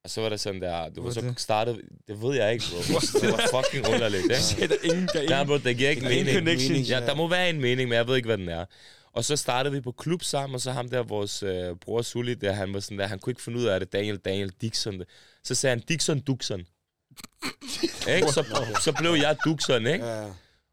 Og 0.04 0.10
så 0.10 0.20
var 0.20 0.28
der 0.28 0.36
sådan 0.36 0.60
der, 0.60 0.88
du 0.88 1.06
er 1.06 1.10
så 1.10 1.20
det? 1.20 1.40
startede, 1.40 1.80
det 2.08 2.22
ved 2.22 2.36
jeg 2.36 2.52
ikke, 2.52 2.64
bro. 2.70 2.98
det 3.20 3.32
var 3.32 3.62
fucking 3.62 3.94
underligt, 3.94 4.22
ikke? 4.22 4.34
Det 4.56 4.62
er 4.62 4.68
der 4.68 4.76
ingen, 4.82 5.08
der 5.12 5.18
er 5.18 5.22
ingen, 5.22 5.46
bro, 5.46 5.56
det 5.68 5.76
giver 5.76 5.90
ikke 5.90 6.02
mening. 6.02 6.36
connection. 6.36 6.76
Ja, 6.76 7.00
der 7.00 7.14
må 7.14 7.28
være 7.28 7.50
en 7.50 7.60
mening, 7.60 7.88
men 7.88 7.96
jeg 7.96 8.06
ved 8.06 8.16
ikke, 8.16 8.26
hvad 8.26 8.38
den 8.38 8.48
er. 8.48 8.64
Og 9.12 9.24
så 9.24 9.36
startede 9.36 9.74
vi 9.74 9.80
på 9.80 9.92
klub 9.92 10.22
sammen, 10.22 10.54
og 10.54 10.60
så 10.60 10.72
ham 10.72 10.88
der, 10.88 11.02
vores 11.02 11.42
øh, 11.42 11.76
bror 11.76 12.02
Sully, 12.02 12.32
der, 12.40 12.52
han 12.52 12.74
var 12.74 12.80
sådan 12.80 12.98
der, 12.98 13.06
han 13.06 13.18
kunne 13.18 13.30
ikke 13.30 13.42
finde 13.42 13.58
ud 13.58 13.64
af 13.64 13.80
det, 13.80 13.92
Daniel, 13.92 14.16
Daniel, 14.16 14.52
Dixon. 14.60 15.02
Så 15.44 15.54
sagde 15.54 15.76
han, 15.76 15.84
Dixon, 15.88 16.20
Duxon. 16.20 16.60
ikke? 18.16 18.28
Så, 18.28 18.44
så 18.84 18.92
blev 18.98 19.10
jeg 19.10 19.36
Duxon, 19.44 19.86
ikke? 19.86 20.04
Ja, 20.04 20.22
ja. 20.22 20.30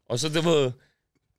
Og 0.08 0.18
så, 0.18 0.28
det 0.28 0.44
var, 0.44 0.72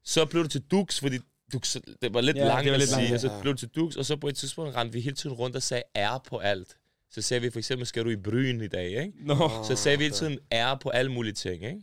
så 0.05 0.25
blev 0.25 0.43
det 0.43 0.51
til 0.51 0.61
Dux, 0.61 0.99
fordi 0.99 1.19
Dux, 1.53 1.75
det 2.01 2.13
var 2.13 2.21
lidt 2.21 2.37
Ja, 2.37 2.41
ja, 2.41 2.47
langt 2.47 2.69
at 2.69 2.81
sige, 2.81 2.97
langt, 3.01 3.13
og 3.13 3.19
så 3.19 3.27
ja. 3.31 3.41
blev 3.41 3.53
det 3.53 3.59
til 3.59 3.67
Dux, 3.69 3.95
og 3.95 4.05
så 4.05 4.15
på 4.15 4.27
et 4.27 4.35
tidspunkt 4.35 4.75
rendte 4.75 4.93
vi 4.93 4.99
hele 5.01 5.15
tiden 5.15 5.35
rundt 5.35 5.55
og 5.55 5.63
sagde 5.63 5.83
R 5.97 6.17
på 6.29 6.37
alt. 6.37 6.77
Så 7.11 7.21
sagde 7.21 7.41
vi 7.41 7.49
for 7.49 7.59
eksempel, 7.59 7.87
skal 7.87 8.05
du 8.05 8.09
i 8.09 8.15
Bryn 8.15 8.61
i 8.61 8.67
dag, 8.67 8.89
ikke? 8.89 9.11
Nå. 9.25 9.51
Så 9.67 9.75
sagde 9.75 9.97
vi 9.97 10.03
hele 10.03 10.15
tiden 10.15 10.39
R 10.53 10.75
på 10.81 10.89
alle 10.89 11.11
mulige 11.11 11.33
ting, 11.33 11.63
ikke? 11.63 11.81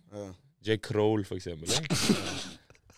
ja. 0.66 0.72
J. 0.72 0.76
Kroll 0.82 1.24
for 1.24 1.34
eksempel, 1.34 1.70
ikke? 1.82 1.94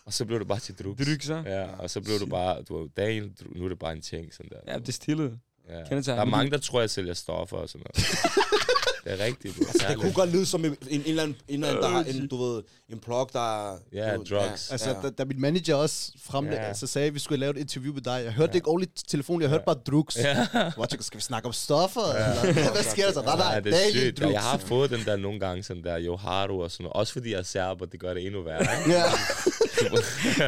og 0.05 0.13
så 0.13 0.25
blev 0.25 0.39
det 0.39 0.47
bare 0.47 0.59
til 0.59 0.75
Drux. 0.75 0.97
Dryg 0.97 1.23
så. 1.23 1.43
Ja, 1.45 1.67
og 1.77 1.89
så 1.89 2.01
blev 2.01 2.19
det 2.19 2.29
bare, 2.29 2.61
du 2.61 2.77
var 2.79 2.87
Daniel, 2.97 3.31
Dru- 3.41 3.57
nu 3.57 3.65
er 3.65 3.69
det 3.69 3.79
bare 3.79 3.93
en 3.93 4.01
ting, 4.01 4.33
sådan 4.33 4.49
der. 4.49 4.73
Ja, 4.73 4.79
det 4.79 4.87
er 4.87 4.91
stille. 4.93 5.39
ja. 5.69 5.73
Der 6.01 6.13
er 6.13 6.25
mange, 6.25 6.51
der 6.51 6.57
tror, 6.57 6.79
jeg 6.79 6.89
sælger 6.89 7.13
stoffer 7.13 7.57
og 7.57 7.69
sådan 7.69 7.85
noget. 7.95 8.07
det 9.05 9.21
er 9.21 9.25
rigtigt, 9.25 9.57
du. 9.57 9.63
Altså, 9.67 9.87
det 9.89 9.97
kunne 9.97 10.13
godt 10.13 10.31
lyde 10.31 10.45
som 10.45 10.65
en, 10.65 10.71
en, 10.71 10.77
en 10.89 11.01
eller 11.05 11.23
anden, 11.23 11.37
en, 11.47 11.63
eller 11.63 11.87
anden 11.89 12.15
der 12.15 12.21
en, 12.21 12.27
du 12.27 12.43
ved, 12.43 12.63
en 12.89 12.99
plug, 12.99 13.29
der 13.33 13.71
er... 13.71 13.77
Ja, 13.93 14.11
ved, 14.11 14.25
drugs. 14.25 14.71
Altså, 14.71 14.89
ja. 14.89 14.95
da, 15.01 15.09
da 15.09 15.25
min 15.25 15.41
manager 15.41 15.75
også 15.75 16.11
frem, 16.25 16.45
Ja. 16.45 16.67
ja. 16.67 16.73
så 16.73 16.87
sagde, 16.87 17.07
at 17.07 17.13
vi 17.13 17.19
skulle 17.19 17.39
lave 17.39 17.49
et 17.55 17.57
interview 17.57 17.93
med 17.93 18.01
dig. 18.01 18.21
Jeg 18.23 18.33
hørte 18.33 18.41
Ja. 18.41 18.47
det 18.47 18.55
ikke 18.55 18.67
ordentligt 18.67 19.01
i 19.01 19.05
telefonen, 19.05 19.41
jeg 19.41 19.49
hørte 19.49 19.63
bare 19.65 19.75
drugs. 19.75 20.17
Ja. 20.17 20.47
Hvor 20.75 20.87
jeg 20.91 20.97
skal 21.01 21.17
vi 21.17 21.21
snakke 21.21 21.45
om 21.45 21.53
stoffer? 21.53 22.01
Eller, 22.01 22.71
hvad 22.73 22.83
sker 22.83 23.05
der 23.05 23.13
så? 23.13 23.21
Nej, 23.21 23.35
nej, 23.37 23.53
Ja, 23.53 23.59
det 23.59 23.73
er 23.73 23.91
sygt. 23.91 24.19
drugs. 24.21 24.33
Jeg 24.33 24.41
har 24.41 24.57
fået 24.57 24.89
den 24.89 24.99
der 25.05 25.15
nogle 25.15 25.39
gange, 25.39 25.63
sådan 25.63 25.83
der 25.83 25.97
Yoharu 26.01 26.63
og 26.63 26.71
sådan 26.71 26.83
noget. 26.83 26.93
Også 26.95 27.13
fordi 27.13 27.31
jeg 27.31 27.39
er 27.39 27.43
serber, 27.43 27.85
det 27.85 27.99
gør 27.99 28.13
det 28.13 28.25
endnu 28.25 28.41
værre. 28.43 28.61
Ikke? 28.85 28.91
Ja. 28.99 29.03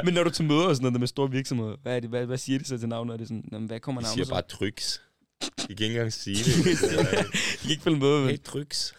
Men 0.05 0.13
når 0.13 0.23
du 0.23 0.29
til 0.29 0.45
møder 0.45 0.63
og 0.65 0.75
sådan 0.75 0.83
noget 0.83 0.99
med 0.99 1.07
store 1.07 1.31
virksomheder, 1.31 1.75
hvad, 1.83 1.95
er 1.95 1.99
det, 1.99 2.09
hvad, 2.09 2.25
hvad 2.25 2.37
siger 2.37 2.59
de 2.59 2.65
så 2.65 2.77
til 2.77 2.89
navnet? 2.89 3.13
Er 3.13 3.17
det 3.17 3.27
sådan, 3.27 3.43
jamen, 3.51 3.67
hvad 3.67 3.79
kommer 3.79 4.01
De 4.01 4.05
navnet 4.05 4.13
siger 4.13 4.25
så? 4.25 4.31
bare 4.31 4.41
tryks. 4.41 5.01
De 5.55 5.61
kan 5.67 5.69
ikke 5.69 5.85
engang 5.85 6.13
sige 6.13 6.35
det. 6.45 6.83
Er 6.99 7.23
De 7.23 7.61
kan 7.61 7.71
ikke 7.71 7.83
følge 7.83 7.97
med, 7.99 8.19
men... 8.21 8.29
Hey, 8.29 8.37
tryks. 8.43 8.93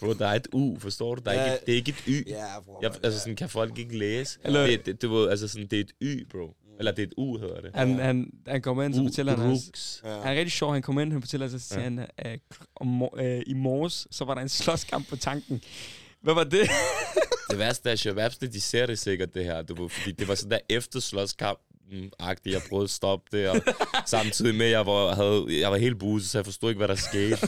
Bro, 0.00 0.12
der 0.12 0.26
er 0.26 0.34
et 0.34 0.48
U, 0.52 0.78
forstår 0.78 1.14
du? 1.14 1.22
Der 1.24 1.30
er 1.30 1.46
Ja. 1.46 1.52
ikke, 1.52 1.66
det 1.66 1.72
er 1.72 1.76
ikke 1.76 1.90
et 1.90 2.04
Y. 2.06 2.28
Ja, 2.28 2.60
bror. 2.60 2.78
Jeg, 2.82 2.90
altså 3.02 3.18
sådan 3.20 3.36
kan 3.36 3.48
folk 3.48 3.78
ikke 3.78 3.98
læse. 3.98 4.38
Eller- 4.44 4.66
Det, 4.66 4.86
det, 4.86 5.02
det, 5.02 5.10
ved, 5.10 5.28
altså 5.28 5.48
sådan, 5.48 5.66
det 5.66 5.76
er 5.76 5.80
et 5.80 5.92
Y, 6.02 6.26
bro. 6.30 6.56
Eller 6.78 6.92
det 6.92 7.02
er 7.02 7.06
et 7.06 7.14
U, 7.16 7.38
hedder 7.38 7.60
det. 7.60 7.70
Han, 7.74 7.98
han, 7.98 8.30
han 8.46 8.62
kommer 8.62 8.82
ind, 8.82 8.94
så 8.94 9.02
fortæller 9.02 9.36
han... 9.36 9.46
hans-. 9.46 10.00
Ja. 10.04 10.08
Han 10.10 10.22
er 10.34 10.38
rigtig 10.38 10.52
sjov, 10.52 10.72
han 10.72 10.82
kommer 10.82 11.02
ind, 11.02 11.12
han 11.12 11.22
fortæller, 11.22 11.48
så 11.48 11.58
siger 11.58 11.78
Ja. 11.78 11.84
han, 11.84 12.06
at 12.18 12.40
om, 12.76 12.86
mor- 12.86 13.20
øh, 13.22 13.42
i 13.46 13.54
morges, 13.54 14.06
så 14.10 14.24
var 14.24 14.34
der 14.34 14.42
en 14.42 14.48
slåskamp 14.48 15.08
på 15.08 15.16
tanken. 15.16 15.62
Hvad 16.22 16.34
var 16.34 16.44
det? 16.44 16.68
Det 17.50 17.58
værste 17.58 17.90
er, 17.90 17.96
Shababs, 17.96 18.38
de 18.38 18.60
ser 18.60 18.86
det 18.86 18.98
sikkert, 18.98 19.34
det 19.34 19.44
her. 19.44 19.62
Du, 19.62 19.88
fordi 19.88 20.12
det 20.12 20.28
var 20.28 20.34
sådan 20.34 20.50
der 20.50 20.58
efter 20.68 21.00
slåskamp 21.00 21.58
agtigt 22.18 22.54
Jeg 22.54 22.62
prøvede 22.68 22.84
at 22.84 22.90
stoppe 22.90 23.36
det, 23.38 23.48
og 23.48 23.56
samtidig 24.06 24.54
med, 24.54 24.66
jeg 24.66 24.86
var, 24.86 25.14
havde, 25.14 25.60
jeg 25.60 25.70
var 25.70 25.76
helt 25.76 25.98
buset, 25.98 26.30
så 26.30 26.38
jeg 26.38 26.44
forstod 26.44 26.70
ikke, 26.70 26.78
hvad 26.78 26.88
der 26.88 26.94
skete. 26.94 27.38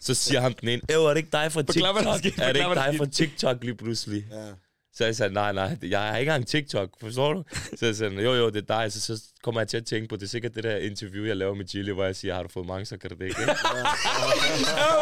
Så 0.00 0.14
siger 0.14 0.40
ham 0.40 0.54
den 0.54 0.68
ene, 0.68 0.82
"Øv, 0.92 1.04
er 1.04 1.08
det 1.08 1.16
ikke 1.16 1.28
dig 1.32 1.52
fra 1.52 1.60
Forklar, 1.60 1.92
TikTok? 1.94 2.18
skete. 2.18 2.42
Er 2.42 2.52
det 2.52 2.62
Forklar, 2.62 2.86
ikke 2.86 2.98
dig 2.98 3.06
fra 3.06 3.12
TikTok 3.12 3.56
lige 3.64 3.74
pludselig? 3.74 4.24
Ja. 4.32 4.46
Så 4.94 5.04
jeg 5.04 5.16
sagde, 5.16 5.32
nej, 5.34 5.52
nej, 5.52 5.76
jeg 5.82 6.00
har 6.00 6.16
ikke 6.16 6.30
engang 6.30 6.46
TikTok, 6.46 6.88
forstår 7.00 7.32
du? 7.32 7.42
Så 7.78 7.86
jeg 7.86 7.96
sagde, 7.96 8.22
jo, 8.22 8.34
jo, 8.34 8.50
det 8.50 8.56
er 8.70 8.80
dig. 8.80 8.92
Så, 8.92 9.00
så 9.00 9.22
kommer 9.42 9.60
jeg 9.60 9.68
til 9.68 9.76
at 9.76 9.86
tænke 9.86 10.08
på, 10.08 10.16
det 10.16 10.22
er 10.22 10.28
sikkert 10.28 10.54
det 10.54 10.64
der 10.64 10.76
interview, 10.76 11.24
jeg 11.26 11.36
laver 11.36 11.54
med 11.54 11.64
Gilly, 11.64 11.92
hvor 11.92 12.04
jeg 12.04 12.16
siger, 12.16 12.34
har 12.34 12.42
du 12.42 12.48
fået 12.48 12.66
mange, 12.66 12.84
så 12.86 12.96
kan 12.96 13.10
det 13.18 13.20
ikke. 13.22 13.40
Ja, 13.40 13.46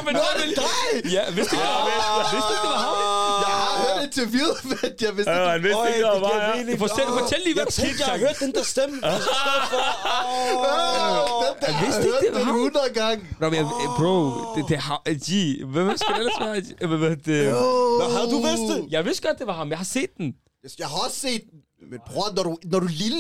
men 0.04 0.14
det 0.14 0.22
er 0.22 0.62
dig! 0.62 1.12
Ja, 1.12 1.24
vidste 1.34 1.56
du, 1.56 1.62
vidste, 1.88 2.36
vidste 2.36 2.48
du, 2.48 2.56
det 2.62 2.70
var 2.70 2.78
ham? 2.78 3.50
Har 4.00 4.07
hørt 4.07 4.16
interviewet, 4.16 4.59
men 4.71 4.78
jeg 5.07 5.12
vidste 5.16 5.30
Ja, 5.33 5.38
ikke. 5.40 5.50
han 5.50 5.62
vidste 5.62 5.87
ikke, 5.88 6.09
det 6.14 6.23
var 6.23 6.33
ja. 6.69 6.75
Fortæl, 6.85 7.07
fortæl 7.21 7.38
lige, 7.47 7.54
hvad 7.54 7.64
Jeg 7.69 7.73
tænkte, 7.73 7.99
jeg 8.04 8.12
har 8.14 8.19
hørt 8.26 8.38
den 8.45 8.52
der 8.57 8.64
stemme. 8.75 8.97
Åh, 10.11 11.45
den 11.47 11.54
der, 11.61 11.69
Jeg 11.73 11.76
vidste 11.85 12.00
har 12.00 12.07
ikke, 12.07 12.26
det 12.26 12.33
var 12.33 12.38
den 12.38 12.47
ham. 12.47 12.57
100 12.57 12.85
gange. 13.00 13.21
Bro, 13.38 13.47
men, 13.50 13.54
jeg- 13.54 13.69
bro 13.99 14.14
det, 14.57 14.62
det 14.69 14.75
er 14.80 14.85
ham. 14.90 15.00
G. 15.26 15.30
Hvem 15.73 15.97
skal 15.97 16.11
det 16.14 16.19
ellers 16.23 16.40
være? 16.40 16.88
Hvad, 16.88 16.99
hvad, 16.99 17.16
det, 17.28 17.52
Nå, 18.00 18.04
havde 18.16 18.28
du 18.35 18.38
vidst 18.49 18.64
det? 18.73 18.78
jeg 18.95 19.04
vidste 19.04 19.23
godt, 19.28 19.38
det 19.38 19.47
var 19.47 19.57
ham. 19.61 19.69
Jeg 19.71 19.78
har 19.78 19.85
set 19.97 20.11
den. 20.19 20.28
Jeg 20.78 20.88
har 20.92 20.99
også 21.07 21.19
set 21.26 21.42
den, 21.50 21.59
men 21.90 21.99
bror, 22.07 22.26
når 22.37 22.42
du, 22.42 22.57
når 22.64 22.78
du 22.80 22.87
lille... 22.90 23.19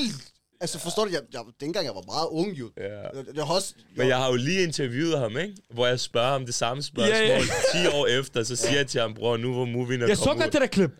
Altså, 0.60 0.78
forstår 0.78 1.04
du, 1.04 1.10
jeg, 1.10 1.20
jeg, 1.32 1.40
dengang 1.60 1.86
jeg 1.86 1.94
var 1.94 2.02
meget 2.06 2.28
ung, 2.30 2.58
jo. 2.58 2.70
Ja. 2.76 2.82
Jeg, 2.84 3.24
jeg 3.34 3.44
har 3.46 3.54
også... 3.54 3.74
Men 3.96 4.08
jeg 4.08 4.16
har 4.16 4.28
jo 4.30 4.36
lige 4.36 4.62
interviewet 4.62 5.18
ham, 5.18 5.38
ikke? 5.38 5.54
Hvor 5.74 5.86
jeg 5.86 6.00
spørger 6.00 6.32
ham 6.32 6.46
det 6.46 6.54
samme 6.54 6.82
spørgsmål 6.82 7.16
Ja, 7.16 7.38
ja. 7.74 7.88
10 7.90 7.96
år 7.96 8.06
efter, 8.06 8.42
så 8.44 8.56
siger 8.56 8.76
jeg 8.76 8.86
til 8.86 9.00
ham, 9.00 9.14
bror, 9.14 9.36
nu 9.36 9.52
hvor 9.54 9.64
movien 9.64 10.02
er 10.02 10.06
Jeg 10.06 10.16
så 10.16 10.34
godt 10.38 10.52
det 10.52 10.60
der 10.60 10.66
klip. 10.66 10.90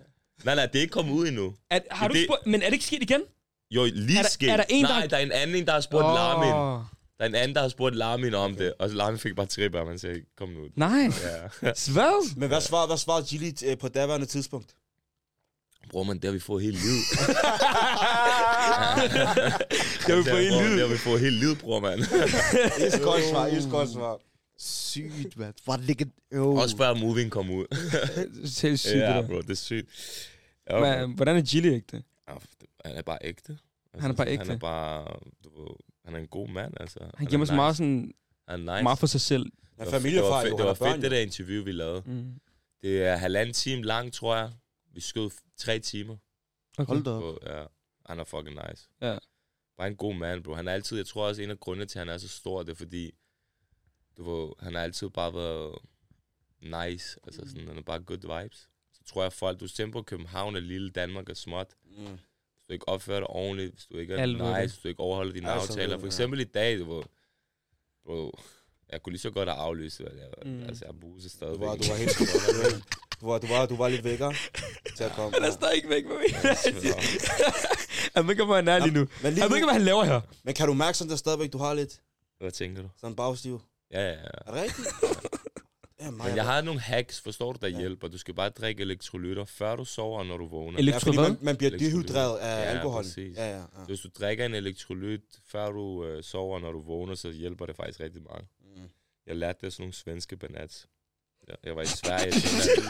Nej, 0.44 0.54
nej, 0.54 0.66
det 0.66 0.76
er 0.76 0.80
ikke 0.80 0.92
kommet 0.92 1.12
ud 1.12 1.28
endnu. 1.28 1.54
At, 1.70 1.82
har 1.90 2.08
du 2.08 2.14
Det- 2.14 2.24
spurgt, 2.24 2.46
men 2.46 2.62
er 2.62 2.66
det 2.66 2.72
ikke 2.72 2.84
sket 2.84 3.02
igen? 3.02 3.20
Jo, 3.70 3.84
lige 3.84 4.18
Er 4.18 4.22
der- 4.22 4.28
sket. 4.30 4.50
er 4.50 4.56
der 4.56 4.64
en, 4.68 4.84
der 4.84 4.90
Nej, 4.90 5.06
der 5.06 5.16
er 5.16 5.20
en 5.20 5.32
anden, 5.32 5.56
en, 5.56 5.66
der 5.66 5.72
har 5.72 5.80
spurgt 5.80 6.04
oh. 6.04 6.14
Larmin. 6.14 6.50
Der 7.18 7.24
er 7.24 7.26
en 7.28 7.34
anden, 7.34 7.54
der 7.54 7.62
har 7.62 7.68
spurgt 7.68 7.96
Larmin 7.96 8.34
om 8.34 8.54
det, 8.54 8.72
og 8.78 8.88
Larmin 8.90 9.18
fik 9.18 9.36
bare 9.36 9.46
trip 9.46 9.74
af, 9.74 9.86
man 9.86 9.98
sagde, 9.98 10.20
kom 10.38 10.48
nu 10.48 10.60
ud. 10.60 10.68
Nej. 10.76 10.90
Ja. 11.62 11.72
Men 12.36 12.48
hvad 12.48 12.60
svarede, 12.60 12.86
hvad 12.86 12.96
svarede 12.96 13.26
Gilly 13.26 13.52
øh, 13.66 13.78
på 13.78 13.88
daværende 13.88 14.26
tidspunkt? 14.26 14.74
Bror, 15.88 16.02
man, 16.02 16.16
det 16.16 16.24
har 16.24 16.32
vi 16.32 16.38
fået 16.40 16.62
helt 16.62 16.76
livet. 16.82 17.02
Jeg 20.08 20.16
vil 20.16 20.24
få 20.24 20.36
en 20.36 20.50
Bror, 20.52 20.62
lyd. 20.62 20.72
Det 20.72 20.80
har 20.80 20.88
vi 20.94 20.98
fået 20.98 21.20
helt 21.20 21.34
livet, 21.36 21.58
bror, 21.58 21.80
mand. 21.80 22.00
Is 22.86 23.00
godt 23.02 23.22
svar, 23.30 23.46
is 23.46 23.66
godt 23.70 23.88
svar. 23.90 24.18
Sygt, 24.58 25.36
mand. 25.36 25.54
Var 25.66 25.76
det 25.76 25.84
ligge... 25.84 26.06
Jo. 26.34 26.54
Også 26.54 26.76
før 26.76 26.94
movien 26.94 27.30
kom 27.30 27.50
ud. 27.50 27.66
Det 28.60 28.64
er 28.72 28.76
sygt, 28.76 28.94
ja, 28.94 29.16
det 29.18 29.26
bro, 29.26 29.40
det 29.40 29.50
er 29.50 29.54
sygt. 29.54 29.88
Ja. 30.70 31.02
Hva- 31.02 31.06
Hvordan 31.06 31.36
er 31.36 31.40
Gilly 31.42 31.66
ægte? 31.72 32.02
Han 32.84 32.96
er 32.96 33.02
bare 33.02 33.18
ægte. 33.24 33.58
Altså, 33.94 34.00
Han 34.00 34.10
er 34.10 34.14
bare 34.14 34.26
Han 34.30 34.40
ægte. 34.40 34.52
er 34.52 34.58
bare, 34.58 35.04
du 35.44 35.50
han 36.04 36.14
er 36.14 36.18
en 36.18 36.26
god 36.26 36.48
mand, 36.48 36.72
altså. 36.80 36.98
Han 37.14 37.26
giver 37.26 37.38
mig 37.38 37.46
så 37.48 37.54
meget 37.54 37.76
sådan 37.76 38.12
Han 38.48 38.68
er 38.68 38.74
nice. 38.74 38.82
Meget 38.82 38.98
for 38.98 39.06
sig 39.06 39.20
selv. 39.20 39.44
Det 39.44 39.52
var, 39.78 39.90
familiefar, 39.90 40.24
det 40.24 40.32
var, 40.32 40.40
fedt, 40.42 40.50
han 40.50 40.58
det 40.58 40.64
var 40.80 40.86
har 40.86 40.92
fedt, 40.94 41.02
det 41.02 41.10
der 41.10 41.18
interview, 41.20 41.64
vi 41.64 41.72
lavede. 41.72 42.02
Mm. 42.06 42.24
Det 42.82 43.02
er 43.02 43.16
halvanden 43.16 43.54
time 43.54 43.82
lang, 43.82 44.12
tror 44.12 44.36
jeg. 44.36 44.50
Vi 44.92 45.00
skød 45.00 45.30
tre 45.56 45.78
timer. 45.78 46.16
Okay. 46.78 46.86
Hold 46.86 47.04
da 47.04 47.10
op. 47.10 47.22
På, 47.22 47.38
ja, 47.46 47.64
han 48.06 48.18
er 48.18 48.24
fucking 48.24 48.58
nice. 48.68 48.88
Ja. 49.00 49.18
Bare 49.76 49.88
en 49.88 49.96
god 49.96 50.14
mand, 50.14 50.44
bro. 50.44 50.54
Han 50.54 50.68
er 50.68 50.72
altid, 50.72 50.96
jeg 50.96 51.06
tror 51.06 51.28
også, 51.28 51.42
en 51.42 51.50
af 51.50 51.60
grundene 51.60 51.86
til, 51.86 51.98
at 51.98 52.06
han 52.06 52.14
er 52.14 52.18
så 52.18 52.28
stor, 52.28 52.62
det 52.62 52.70
er 52.72 52.76
fordi, 52.76 53.12
du 54.16 54.22
ved, 54.30 54.52
han 54.60 54.74
har 54.74 54.82
altid 54.82 55.10
bare 55.10 55.34
været 55.34 55.78
nice. 56.60 57.20
Altså 57.24 57.48
sådan, 57.48 57.68
han 57.68 57.78
er 57.78 57.82
bare 57.82 58.00
good 58.00 58.42
vibes. 58.42 58.68
Så 58.92 59.04
tror 59.04 59.22
jeg, 59.22 59.32
folk, 59.32 59.60
du 59.60 59.68
tænker 59.68 59.92
på 59.92 60.02
København 60.02 60.56
er 60.56 60.60
lille, 60.60 60.90
Danmark 60.90 61.28
er 61.28 61.34
småt. 61.34 61.74
Mm. 61.84 62.06
Hvis 62.54 62.66
du 62.68 62.72
ikke 62.72 62.88
opfører 62.88 63.20
dig 63.20 63.30
ordentligt, 63.30 63.72
hvis 63.72 63.86
du 63.86 63.96
ikke 63.96 64.14
er 64.14 64.26
ved 64.26 64.62
nice, 64.62 64.74
hvis 64.74 64.82
du 64.82 64.88
ikke 64.88 65.00
overholder 65.00 65.32
dine 65.32 65.50
Altså, 65.50 65.72
aftaler. 65.72 65.98
For 65.98 66.06
ja. 66.06 66.08
eksempel 66.08 66.40
i 66.40 66.44
dag, 66.44 66.78
du 66.78 66.94
ved, 66.94 67.02
bro, 68.04 68.38
jeg 68.92 69.02
kunne 69.02 69.12
lige 69.12 69.20
så 69.20 69.30
godt 69.30 69.48
have 69.48 69.58
aflyst, 69.60 70.00
hvad 70.00 70.10
jeg, 70.20 70.52
Mm. 70.52 70.62
altså 70.68 70.84
jeg 70.84 70.94
buser 71.00 71.28
Du 71.28 71.34
stadigvæk. 71.36 71.60
var, 71.68 71.76
du 71.76 71.88
var 71.88 71.96
helt 71.96 72.18
du 73.20 73.26
var, 73.26 73.38
du 73.38 73.46
var, 73.46 73.66
du 73.66 73.76
var 73.76 73.88
lidt 73.88 74.04
vækker 74.04 74.32
til 74.96 75.04
at 75.04 75.12
komme. 75.12 75.34
Han 75.34 75.44
er 75.48 75.50
stadig 75.52 75.76
ikke 75.76 75.88
væk 75.88 76.04
med 76.06 76.14
mig. 76.14 76.56
Han 78.14 78.24
ved 78.24 78.30
ikke, 78.30 78.44
hvor 78.44 78.54
han 78.56 78.68
er 78.68 78.78
lige 78.78 78.94
nu. 78.94 79.06
Men, 79.22 79.32
lige 79.32 79.40
Han 79.42 79.50
ved 79.50 79.56
ikke, 79.56 79.66
hvad 79.66 79.74
han 79.74 79.82
laver 79.84 80.04
her. 80.04 80.20
men 80.44 80.54
kan 80.54 80.66
du 80.66 80.74
mærke 80.74 80.98
sådan, 80.98 81.10
der 81.10 81.16
stadigvæk, 81.16 81.52
du 81.52 81.58
har 81.58 81.74
lidt 81.74 82.00
Hvad 82.38 82.50
tænker 82.50 82.82
du? 82.82 82.88
sådan 83.00 83.16
bagstiv? 83.16 83.60
Ja, 83.92 84.00
ja, 84.02 84.08
ja. 84.10 84.16
Er 84.46 84.52
det 84.52 84.62
rigtigt? 84.62 84.88
Ja, 86.00 86.10
Men 86.10 86.36
jeg 86.36 86.44
har 86.44 86.60
nogle 86.60 86.80
hacks, 86.80 87.20
forstår 87.20 87.52
du, 87.52 87.58
der 87.62 87.68
Ja. 87.68 87.78
hjælper. 87.78 88.08
Du 88.08 88.18
skal 88.18 88.34
bare 88.34 88.48
drikke 88.48 88.82
elektrolytter, 88.82 89.44
før 89.44 89.76
du 89.76 89.84
sover, 89.84 90.18
og 90.18 90.26
når 90.26 90.36
du 90.36 90.48
vågner. 90.48 90.78
Elektro 90.78 91.12
ja, 91.12 91.20
man, 91.20 91.38
man 91.40 91.56
bliver 91.56 91.70
Elektrolyt. 91.70 91.92
dehydreret 92.08 92.38
af 92.38 92.64
Ja, 92.64 92.70
alkohol. 92.70 93.02
præcis. 93.02 93.36
Ja, 93.36 93.50
ja, 93.50 93.56
ja. 93.56 93.62
Så 93.62 93.84
hvis 93.86 94.00
du 94.00 94.08
drikker 94.20 94.46
en 94.46 94.54
elektrolyt, 94.54 95.20
før 95.46 95.70
du 95.70 96.04
øh, 96.04 96.22
sover, 96.24 96.58
når 96.60 96.72
du 96.72 96.80
vågner, 96.80 97.14
så 97.14 97.30
hjælper 97.30 97.66
det 97.66 97.76
faktisk 97.76 98.00
rigtig 98.00 98.22
meget. 98.22 98.44
Jeg 99.30 99.38
lærte 99.38 99.58
det 99.60 99.66
af 99.66 99.72
sådan 99.72 99.82
nogle 99.82 99.94
svenske 99.94 100.36
banats. 100.36 100.86
Jeg, 101.48 101.56
jeg 101.64 101.76
var 101.76 101.82
i 101.82 101.86
Sverige 101.86 102.32
til 102.32 102.42
sådan 102.42 102.78
en, 102.78 102.84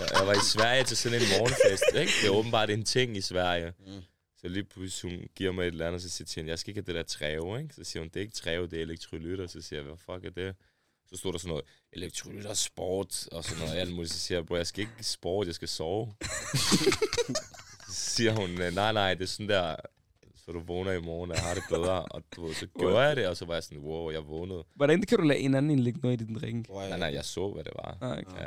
jeg, 0.00 0.08
jeg 0.18 0.26
var 0.26 0.32
i 0.32 0.44
Sverige 0.54 0.84
til 0.84 0.96
sådan 0.96 1.20
en 1.20 1.28
morgenfest, 1.38 1.84
ikke? 2.02 2.12
Det 2.20 2.26
er 2.26 2.38
åbenbart 2.38 2.70
en 2.70 2.84
ting 2.84 3.16
i 3.16 3.20
Sverige. 3.20 3.72
Mm. 3.86 4.02
Så 4.40 4.48
lige 4.48 4.64
pludselig 4.64 5.12
hun 5.12 5.28
giver 5.36 5.52
mig 5.52 5.62
et 5.62 5.66
eller 5.66 5.86
andet, 5.86 6.04
og 6.04 6.10
så 6.10 6.24
siger 6.26 6.42
hun, 6.42 6.48
jeg 6.48 6.58
skal 6.58 6.70
ikke 6.70 6.78
have 6.78 6.86
det 6.86 6.94
der 6.94 7.02
træve, 7.02 7.62
ikke? 7.62 7.74
Så 7.74 7.84
siger 7.84 8.00
hun, 8.02 8.08
det 8.08 8.16
er 8.16 8.20
ikke 8.20 8.34
træve, 8.34 8.66
det 8.66 8.78
er 8.78 8.82
elektrolytter. 8.82 9.46
Så 9.46 9.60
siger 9.62 9.80
jeg, 9.80 9.86
hvad 9.86 9.96
fuck 9.96 10.24
er 10.24 10.30
det? 10.30 10.56
Så 11.06 11.16
stod 11.16 11.32
der 11.32 11.38
sådan 11.38 11.48
noget, 11.48 11.64
elektrolytter, 11.92 12.54
sport, 12.54 13.28
og 13.32 13.44
sådan 13.44 13.64
noget 13.64 13.80
alt 13.80 13.94
muligt. 13.94 14.12
Så 14.12 14.18
siger 14.18 14.38
jeg, 14.38 14.46
bro, 14.46 14.56
jeg 14.56 14.66
skal 14.66 14.80
ikke 14.80 15.04
sport, 15.04 15.46
jeg 15.46 15.54
skal 15.54 15.68
sove. 15.68 16.14
så 17.88 17.94
siger 17.94 18.32
hun, 18.32 18.50
nej, 18.50 18.92
nej, 18.92 19.14
det 19.14 19.22
er 19.22 19.26
sådan 19.26 19.48
der, 19.48 19.76
så 20.48 20.52
du 20.52 20.60
vågner 20.66 20.92
i 20.92 21.00
morgen, 21.00 21.30
og 21.30 21.38
har 21.38 21.54
det 21.54 21.62
bedre. 21.70 22.04
Og 22.14 22.22
du 22.36 22.46
ved, 22.46 22.54
så 22.54 22.66
gjorde 22.78 22.98
jeg 22.98 23.16
det, 23.16 23.26
og 23.28 23.36
så 23.36 23.44
var 23.44 23.54
jeg 23.54 23.62
sådan, 23.62 23.78
wow, 23.78 24.10
jeg 24.10 24.26
vågnede. 24.28 24.64
Hvordan 24.74 25.02
kan 25.02 25.18
du 25.18 25.24
lade 25.24 25.38
en 25.38 25.54
anden 25.54 25.70
indlægge 25.70 26.00
noget 26.02 26.20
i 26.20 26.24
din 26.24 26.34
drink? 26.38 26.68
Nej, 26.68 26.98
nej, 26.98 27.10
jeg 27.14 27.24
så, 27.24 27.48
hvad 27.52 27.64
det 27.64 27.72
var. 27.84 27.98
Ah, 28.00 28.10
okay. 28.10 28.20
Ja, 28.40 28.46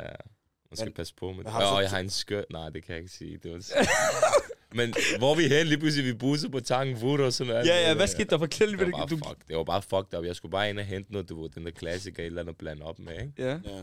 man 0.70 0.76
skal 0.76 0.86
Men- 0.86 0.92
passe 0.94 1.14
på 1.14 1.32
med 1.32 1.44
det. 1.44 1.52
så- 1.52 1.58
Og 1.58 1.82
jeg 1.82 1.90
har 1.90 1.98
en 1.98 2.10
skørt. 2.10 2.44
Nej, 2.50 2.68
det 2.68 2.84
kan 2.84 2.92
jeg 2.94 3.02
ikke 3.02 3.12
sige. 3.14 3.38
Det 3.42 3.50
var 3.52 3.62
Men 4.74 4.94
hvor 5.18 5.30
er 5.32 5.36
vi 5.36 5.48
hen? 5.48 5.66
Lige 5.66 5.78
pludselig 5.78 6.06
vi 6.06 6.18
busser 6.18 6.48
på 6.48 6.60
tanken 6.60 7.00
Vood 7.02 7.20
og 7.20 7.32
sådan 7.32 7.52
noget. 7.52 7.66
Ja, 7.66 7.88
ja, 7.88 7.94
hvad 7.94 8.06
skete 8.06 8.24
der? 8.30 8.38
Fortæl 8.38 8.68
lige, 8.68 8.78
Det 8.78 8.86
du... 8.86 8.92
bare 8.96 9.08
fuck, 9.08 9.48
det 9.48 9.56
var 9.56 9.64
bare 9.64 9.82
fucked 9.82 10.18
up. 10.18 10.24
Jeg 10.24 10.36
skulle 10.36 10.52
bare 10.52 10.70
ind 10.70 10.78
og 10.78 10.84
hente 10.84 11.12
noget, 11.12 11.28
du 11.28 11.42
ved, 11.42 11.50
den 11.50 11.64
der 11.64 11.70
klassiker, 11.70 12.22
et 12.22 12.26
eller 12.26 12.40
andet 12.42 12.56
blande 12.56 12.82
op 12.82 12.98
med, 12.98 13.12
ikke? 13.12 13.32
Ja. 13.38 13.50
Ja. 13.52 13.82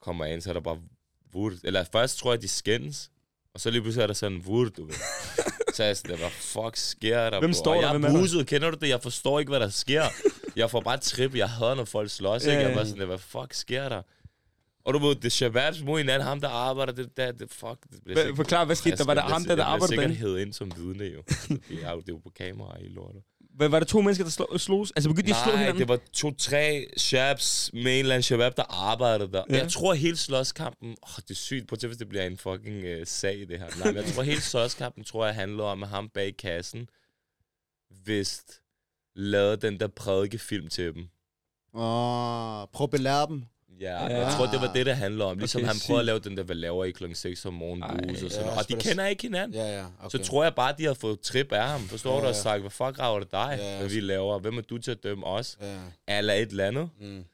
Kommer 0.00 0.24
ind, 0.24 0.40
så 0.40 0.50
er 0.50 0.54
der 0.54 0.60
bare 0.60 0.80
Vood. 1.32 1.60
Eller 1.64 1.84
først 1.92 2.18
tror 2.18 2.32
jeg, 2.32 2.42
de 2.42 2.48
skændes. 2.48 3.10
Og 3.54 3.60
så 3.60 3.70
lige 3.70 3.82
pludselig 3.82 4.02
er 4.02 4.06
der 4.06 4.14
sådan 4.14 4.42
Vood, 4.46 4.70
du 4.70 4.84
ved. 4.84 4.94
Sådan, 5.78 6.18
hvad 6.18 6.30
fuck 6.30 6.76
sker 6.76 7.30
der? 7.30 7.40
Hvem 7.40 7.52
står 7.52 7.74
Og 7.74 7.82
der? 7.82 7.98
Jeg 7.98 8.08
er 8.08 8.20
buset, 8.20 8.46
kender 8.46 8.70
du 8.70 8.76
det? 8.80 8.88
Jeg 8.88 9.02
forstår 9.02 9.38
ikke, 9.38 9.50
hvad 9.50 9.60
der 9.60 9.68
sker. 9.68 10.02
Jeg 10.56 10.70
får 10.70 10.80
bare 10.80 10.96
trip. 10.96 11.36
Jeg 11.36 11.48
hader, 11.48 11.74
når 11.74 11.84
folk 11.84 12.10
slås, 12.10 12.44
ikke? 12.44 12.58
Jeg 12.58 12.76
var 12.76 12.84
sådan, 12.84 13.06
hvad 13.06 13.18
fuck 13.18 13.54
sker 13.54 13.88
der? 13.88 14.02
Og 14.84 14.94
du 14.94 14.98
ved, 14.98 15.14
det 15.14 15.24
er 15.24 15.30
Shababs 15.30 15.82
mod 15.82 15.98
hinanden, 15.98 16.28
ham 16.28 16.40
der 16.40 16.48
arbejder, 16.48 16.92
det 16.92 17.16
der, 17.16 17.32
det 17.32 17.50
fuck. 17.50 17.78
Det 17.92 18.00
bliver 18.04 18.34
Forklar, 18.36 18.64
hvad 18.64 18.76
skete 18.76 18.96
der? 18.96 19.04
Var 19.04 19.14
det 19.14 19.22
ham, 19.22 19.44
der, 19.44 19.56
der 19.56 19.64
arbejdede 19.64 20.00
Jeg 20.00 20.08
bliver 20.08 20.18
sikkert 20.18 20.40
ind 20.40 20.52
som 20.52 20.72
vidne, 20.76 21.04
jo. 21.04 21.22
Det 21.48 21.78
er 21.82 21.92
jo, 21.92 22.00
det 22.00 22.08
er 22.08 22.12
jo 22.12 22.18
på 22.18 22.30
kamera 22.36 22.76
i 22.80 22.88
lortet. 22.88 23.22
Hvad, 23.58 23.68
var 23.68 23.78
det 23.78 23.88
to 23.88 24.00
mennesker, 24.00 24.24
der 24.24 24.30
slå, 24.30 24.58
slogs? 24.58 24.90
Altså 24.90 25.10
begyndte 25.10 25.32
de 25.32 25.36
at 25.36 25.42
slå 25.42 25.52
Nej, 25.52 25.60
hinanden? 25.60 25.80
det 25.80 25.88
var 25.88 25.98
to-tre 26.12 26.86
shabs 26.96 27.70
med 27.72 27.82
en 27.82 27.88
eller 27.88 28.14
anden 28.14 28.22
shabab, 28.22 28.56
der 28.56 28.62
arbejdede 28.62 29.32
der. 29.32 29.44
Ja. 29.50 29.56
Jeg 29.56 29.68
tror 29.68 29.94
hele 29.94 30.16
slåskampen, 30.16 30.88
åh, 30.90 31.16
det 31.16 31.30
er 31.30 31.34
sygt, 31.34 31.68
på 31.68 31.76
hvis 31.86 31.96
det 31.96 32.08
bliver 32.08 32.24
en 32.24 32.38
fucking 32.38 32.84
uh, 32.84 33.02
sag, 33.04 33.38
det 33.48 33.58
her. 33.58 33.66
Nej, 33.78 33.86
men 33.86 33.96
jeg 33.96 34.04
tror 34.04 34.22
hele 34.22 34.40
slåskampen, 34.40 35.04
tror 35.04 35.26
jeg, 35.26 35.34
handler 35.34 35.64
om, 35.64 35.82
at 35.82 35.88
ham 35.88 36.08
bag 36.08 36.36
kassen, 36.36 36.88
vist 38.04 38.60
lavede 39.14 39.56
den 39.56 39.80
der 39.80 39.88
prædikefilm 39.88 40.68
til 40.68 40.94
dem. 40.94 41.08
Åh, 41.74 42.68
prøv 42.72 42.84
at 42.84 42.90
belære 42.90 43.26
dem. 43.26 43.44
Ja, 43.80 44.04
Ja. 44.06 44.18
jeg 44.24 44.32
tror, 44.36 44.46
det 44.46 44.60
var 44.60 44.72
det, 44.72 44.86
det 44.86 44.96
handler 44.96 45.24
om. 45.24 45.38
Ligesom 45.38 45.58
Okay, 45.60 45.66
han 45.68 45.76
prøvede 45.86 46.00
at 46.00 46.06
lave 46.06 46.18
den 46.18 46.36
der, 46.36 46.42
hvad 46.42 46.56
laver 46.56 46.84
I 46.84 46.90
klokken 46.90 47.14
6 47.16 47.44
om 47.46 47.54
morgenen, 47.54 47.82
Ej, 47.82 47.96
bus 48.08 48.22
og 48.22 48.30
sådan 48.30 48.46
ja, 48.46 48.50
noget. 48.54 48.58
Og 48.58 48.68
de 48.82 48.88
kender 48.88 49.06
ikke 49.06 49.22
hinanden. 49.22 49.54
Ja, 49.60 49.76
ja. 49.78 49.82
Så 50.08 50.16
Okay. 50.16 50.18
tror 50.26 50.42
jeg 50.44 50.54
bare, 50.54 50.74
de 50.78 50.84
har 50.84 50.94
fået 50.94 51.20
trip 51.20 51.52
af 51.52 51.68
ham. 51.68 51.80
Forstår 51.88 52.14
Ja, 52.16 52.20
du? 52.22 52.26
Og 52.28 52.34
sagt, 52.34 52.60
hvad 52.60 52.70
fuck 52.70 52.98
rager 52.98 53.18
det 53.18 53.32
dig, 53.32 53.56
Ja, 53.58 53.72
ja. 53.72 53.78
hvad 53.78 53.88
vi 53.88 54.00
laver? 54.00 54.38
Hvem 54.38 54.58
er 54.58 54.62
du 54.62 54.78
til 54.78 54.90
at 54.90 55.02
dømme 55.02 55.26
os? 55.26 55.58
Ja. 56.08 56.18
Eller 56.18 56.34
et 56.34 56.50
eller 56.50 56.66
andet. 56.66 56.88
Mm. 57.00 57.24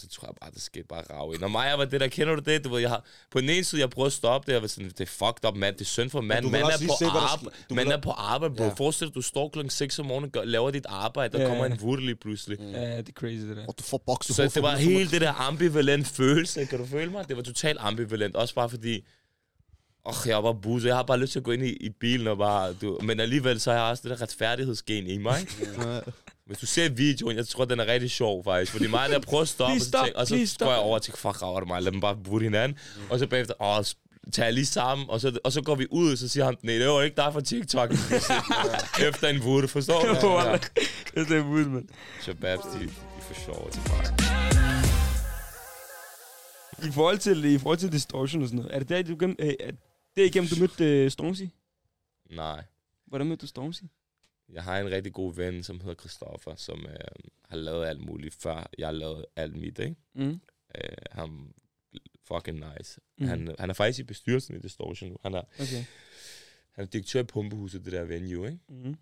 Så 0.00 0.08
tror 0.08 0.28
jeg 0.28 0.34
bare, 0.40 0.50
det 0.50 0.62
skete 0.62 0.84
bare 0.88 1.02
rave 1.10 1.34
ind. 1.34 1.42
Og 1.42 1.50
mig 1.50 1.78
var 1.78 1.84
det 1.84 2.00
der, 2.00 2.08
kender 2.08 2.34
du 2.34 2.42
det? 2.50 2.64
Du 2.64 2.68
ved, 2.68 2.80
jeg 2.80 2.90
har, 2.90 3.04
på 3.30 3.40
den 3.40 3.50
ene 3.50 3.64
side, 3.64 3.80
jeg 3.80 3.90
prøver 3.90 4.06
at 4.06 4.12
stoppe 4.12 4.46
det, 4.46 4.52
jeg 4.52 4.62
var 4.62 4.68
sådan, 4.68 4.88
det 4.90 5.00
er 5.00 5.06
fucked 5.06 5.48
up, 5.48 5.56
mand. 5.56 5.74
Det 5.74 5.80
er 5.80 5.84
synd 5.84 6.10
for 6.10 6.20
mand. 6.20 6.44
Man 6.46 6.62
er 6.62 6.66
på 6.88 6.94
se, 6.98 7.06
arbejde. 7.06 7.56
Man 7.74 7.92
er 7.92 8.00
på 8.00 8.10
arbejde, 8.10 8.54
bro. 8.54 8.64
Ja. 8.64 8.70
Forestil 8.76 9.06
dig, 9.06 9.14
du 9.14 9.22
står 9.22 9.48
klokken 9.48 9.70
6 9.70 9.98
om 9.98 10.06
morgenen, 10.06 10.30
gør, 10.30 10.44
laver 10.44 10.70
dit 10.70 10.86
arbejde, 10.88 11.32
der 11.32 11.42
Ja, 11.42 11.48
kommer 11.48 11.64
ja. 11.64 11.72
en 11.72 11.80
vurd 11.80 11.98
lige 11.98 12.16
pludselig. 12.16 12.58
Ja, 12.60 12.96
det 12.96 13.08
er 13.08 13.12
crazy, 13.12 13.42
det 13.48 13.56
der. 13.56 13.66
Du 13.66 13.82
får 13.82 14.02
bokset 14.06 14.36
Så 14.36 14.42
det 14.54 14.62
var 14.62 14.76
helt 14.76 15.10
det 15.10 15.20
der 15.20 15.32
ambivalent 15.32 16.06
følelse, 16.06 16.64
kan 16.64 16.78
du 16.78 16.86
føle 16.86 17.10
mig? 17.10 17.28
Det 17.28 17.36
var 17.36 17.42
totalt 17.42 17.78
ambivalent, 17.80 18.36
også 18.36 18.54
bare 18.54 18.70
fordi, 18.70 19.06
åh, 20.10 20.28
jeg 20.28 20.36
var 20.36 20.42
bare 20.42 20.60
buset, 20.62 20.88
jeg 20.88 20.96
har 20.96 21.02
bare 21.02 21.18
lyst 21.18 21.32
til 21.32 21.38
at 21.38 21.44
gå 21.44 21.50
ind 21.50 21.62
i, 21.62 21.72
i 21.72 21.88
bilen 21.88 22.26
og 22.26 22.38
bare, 22.38 22.72
du, 22.72 22.98
men 23.02 23.20
alligevel 23.20 23.60
så 23.60 23.70
har 23.70 23.78
jeg 23.78 23.86
også 23.90 24.02
det 24.08 24.10
der 24.18 24.22
retfærdighedsgen 24.22 25.06
i 25.06 25.18
mig. 25.18 25.46
Hvis 26.46 26.58
du 26.58 26.66
ser 26.66 26.88
videoen, 26.88 27.36
jeg 27.36 27.48
tror, 27.48 27.64
den 27.64 27.80
er 27.80 27.86
rigtig 27.86 28.10
sjov 28.10 28.44
faktisk, 28.44 28.72
fordi 28.72 28.86
mig 28.86 29.10
der 29.10 29.18
prøver 29.18 29.42
at 29.42 29.48
stoppe, 29.48 29.74
og 29.74 29.80
så, 29.80 29.90
tænker, 29.90 30.18
og 30.20 30.26
så 30.48 30.56
går 30.58 30.70
jeg 30.70 30.78
over 30.78 30.98
til, 30.98 31.12
fuck, 31.16 31.42
rager 31.42 31.58
det 31.60 31.68
mig, 31.68 31.82
lad 31.82 31.92
dem 31.92 32.00
bare 32.00 32.16
butte 32.24 32.44
hinanden, 32.44 32.78
og 33.10 33.18
så 33.18 33.26
bagefter, 33.26 33.54
åh, 33.62 33.78
sp- 33.78 34.06
tager 34.32 34.46
jeg 34.46 34.54
lige 34.54 34.66
sammen, 34.66 35.10
og 35.10 35.20
så, 35.20 35.38
og 35.44 35.52
så 35.52 35.62
går 35.62 35.74
vi 35.74 35.86
ud, 35.90 36.12
og 36.12 36.18
så 36.18 36.28
siger 36.28 36.44
han, 36.44 36.56
nej, 36.62 36.74
det 36.74 36.88
var 36.88 37.02
ikke 37.02 37.16
dig 37.16 37.32
fra 37.32 37.40
TikTok. 37.40 37.90
Efter 39.08 39.28
en 39.28 39.42
vurte, 39.44 39.68
forstår 39.68 40.00
du? 40.00 40.26
Jo, 40.26 40.36
Wallah. 40.36 40.60
Det 41.14 41.30
er 41.30 41.52
vildt, 41.54 41.70
mand. 41.72 41.88
Shababs, 42.20 42.62
de, 42.64 42.78
de 42.78 42.84
er 42.84 43.22
for 43.22 43.34
sjove 43.44 43.70
til 43.70 43.80
mig. 43.88 44.06
I 46.88 46.92
forhold 46.92 47.18
til, 47.18 47.44
i 47.44 47.58
forhold 47.58 47.78
til 47.78 47.92
distortion 47.92 48.42
og 48.42 48.48
sådan 48.48 48.58
noget, 48.62 48.74
er 48.74 48.78
det 48.78 48.88
der, 48.88 49.02
du 49.02 49.16
gennem, 49.20 49.36
øh, 49.38 49.52
er 49.60 49.70
det 50.16 50.26
igennem, 50.26 50.48
du 50.48 50.60
mødte 50.60 51.04
uh, 51.04 51.10
Stormzy? 51.10 51.42
Nej. 52.30 52.64
Hvordan 53.06 53.26
mødte 53.26 53.40
du 53.40 53.46
Stormzy? 53.46 53.82
Jeg 54.52 54.64
har 54.64 54.78
en 54.78 54.90
rigtig 54.90 55.12
god 55.12 55.34
ven, 55.34 55.62
som 55.62 55.80
hedder 55.80 55.94
Christoffer, 55.94 56.54
som 56.54 56.86
øh, 56.86 56.94
har 57.48 57.56
lavet 57.56 57.86
alt 57.86 58.00
muligt, 58.00 58.34
før 58.34 58.70
jeg 58.78 58.94
lavede 58.94 59.26
alt 59.36 59.56
mit, 59.56 59.78
ikke? 59.78 59.96
Mm. 60.14 60.40
Øh, 60.78 60.96
han 61.10 61.54
fucking 62.24 62.64
nice. 62.76 63.00
Mm. 63.18 63.22
Mm. 63.24 63.28
Han, 63.28 63.54
han 63.58 63.70
er 63.70 63.74
faktisk 63.74 63.98
i 63.98 64.02
bestyrelsen 64.02 64.56
i 64.56 64.58
Distortion 64.58 65.10
nu. 65.10 65.16
Han 65.22 65.34
er, 65.34 65.42
Okay. 65.60 65.84
han 66.72 66.84
er 66.84 66.88
direktør 66.88 67.20
i 67.20 67.24
Pumpehuset, 67.24 67.84
det 67.84 67.92
der 67.92 68.04
venue, 68.04 68.46
ikke? 68.46 68.58
Mm. 68.68 68.96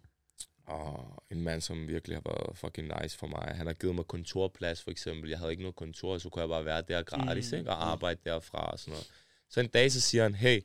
Og 0.64 1.22
en 1.30 1.40
mand, 1.42 1.60
som 1.60 1.88
virkelig 1.88 2.16
har 2.16 2.22
været 2.26 2.58
fucking 2.58 2.92
nice 3.02 3.18
for 3.18 3.26
mig. 3.26 3.52
Han 3.56 3.66
har 3.66 3.74
givet 3.74 3.94
mig 3.94 4.04
kontorplads, 4.06 4.82
for 4.82 4.90
eksempel. 4.90 5.30
Jeg 5.30 5.38
havde 5.38 5.50
ikke 5.50 5.62
noget 5.62 5.76
kontor, 5.76 6.18
så 6.18 6.28
kunne 6.28 6.40
jeg 6.40 6.48
bare 6.48 6.64
være 6.64 6.82
der 6.88 7.02
gratis, 7.02 7.52
Mm. 7.52 7.56
mm. 7.56 7.58
ikke? 7.60 7.70
Og 7.70 7.90
arbejde 7.90 8.20
derfra 8.24 8.70
og 8.72 8.78
sådan 8.78 8.92
noget. 8.92 9.10
Så 9.50 9.60
en 9.60 9.68
dag, 9.68 9.92
så 9.92 10.00
siger 10.00 10.22
han, 10.22 10.34
hey, 10.34 10.60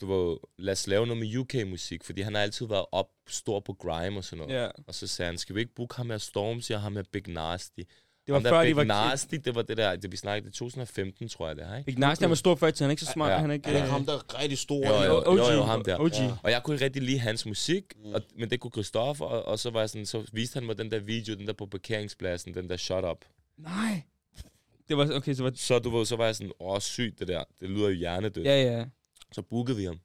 du 0.00 0.06
ved, 0.06 0.36
lad 0.58 0.72
os 0.72 0.86
lave 0.86 1.06
noget 1.06 1.20
med 1.20 1.36
UK-musik, 1.36 2.04
fordi 2.04 2.22
han 2.22 2.34
har 2.34 2.42
altid 2.42 2.66
været 2.66 2.86
op 2.92 3.08
stor 3.28 3.60
på 3.60 3.72
grime 3.72 4.18
og 4.18 4.24
sådan 4.24 4.46
noget. 4.46 4.62
Ja, 4.62 4.68
Og 4.86 4.94
så 4.94 5.06
sagde 5.06 5.30
han, 5.30 5.38
skal 5.38 5.54
vi 5.54 5.60
ikke 5.60 5.74
booke 5.74 5.96
ham 5.96 6.06
med 6.06 6.18
Stormzy 6.18 6.72
og 6.72 6.80
ham 6.80 6.92
med 6.92 7.04
Big 7.04 7.28
Nasty? 7.28 7.80
det 8.26 8.34
var 8.34 8.40
før, 8.40 8.62
Big 8.62 8.70
de 8.70 8.76
var... 8.76 8.84
Nasty, 8.84 9.34
det 9.34 9.54
var 9.54 9.62
det 9.62 9.76
der, 9.76 9.96
det 9.96 10.12
vi 10.12 10.16
snakkede, 10.16 10.50
det 10.50 10.54
er 10.54 10.58
2015, 10.58 11.28
tror 11.28 11.46
jeg 11.46 11.56
det 11.56 11.64
er, 11.64 11.76
ikke? 11.76 11.86
Big 11.86 11.98
Nasty, 11.98 12.22
han 12.22 12.30
var 12.30 12.36
stor 12.36 12.54
før, 12.54 12.70
så 12.74 12.84
han 12.84 12.88
er 12.88 12.92
ikke 12.92 13.04
så 13.04 13.12
smart. 13.12 13.32
Ja. 13.32 13.38
Han 13.38 13.50
er 13.50 13.54
ikke... 13.54 13.68
Er 13.68 13.72
det 13.72 13.78
ikke 13.78 13.86
øh, 13.86 13.92
ham, 13.92 14.06
der 14.06 14.12
er 14.12 14.42
rigtig 14.42 14.58
stor? 14.58 14.86
Jo, 14.86 15.12
jo, 15.12 15.22
OG. 15.26 15.36
jo, 15.36 15.52
jo, 15.52 15.62
ham 15.62 15.84
der. 15.84 15.98
OG. 15.98 16.10
Ja. 16.12 16.36
Og 16.42 16.50
jeg 16.50 16.62
kunne 16.62 16.74
ikke 16.74 16.84
rigtig 16.84 17.02
lide 17.02 17.18
hans 17.18 17.46
musik, 17.46 17.84
og, 18.14 18.22
men 18.38 18.50
det 18.50 18.60
kunne 18.60 18.70
Christoffer, 18.70 19.24
og, 19.24 19.44
og 19.44 19.58
så, 19.58 19.70
var 19.70 19.80
jeg 19.80 19.90
sådan, 19.90 20.06
så 20.06 20.24
viste 20.32 20.54
han 20.54 20.66
mig 20.66 20.78
den 20.78 20.90
der 20.90 20.98
video, 20.98 21.34
den 21.34 21.46
der 21.46 21.52
på 21.52 21.66
parkeringspladsen, 21.66 22.54
den 22.54 22.68
der 22.68 22.76
shut 22.76 23.04
up. 23.04 23.24
Nej. 23.58 24.02
Det 24.88 24.96
var... 24.96 25.10
Okay, 25.12 25.34
så 25.34 25.42
var... 25.42 25.52
Så 25.54 25.78
du 25.78 25.90
ved, 25.90 26.06
så 26.06 26.16
var 26.16 26.24
jeg 26.24 26.36
sådan, 26.36 26.52
åh 26.60 26.80
sygt 26.80 27.18
det 27.18 27.28
der, 27.28 27.44
det 27.60 27.70
lyder 27.70 27.88
jo 27.88 27.94
hjernedødt. 27.94 28.46
Ja, 28.46 28.62
ja. 28.62 28.84
Så 29.36 29.42
bookede 29.42 29.76
vi 29.76 29.84
ham. 29.84 30.00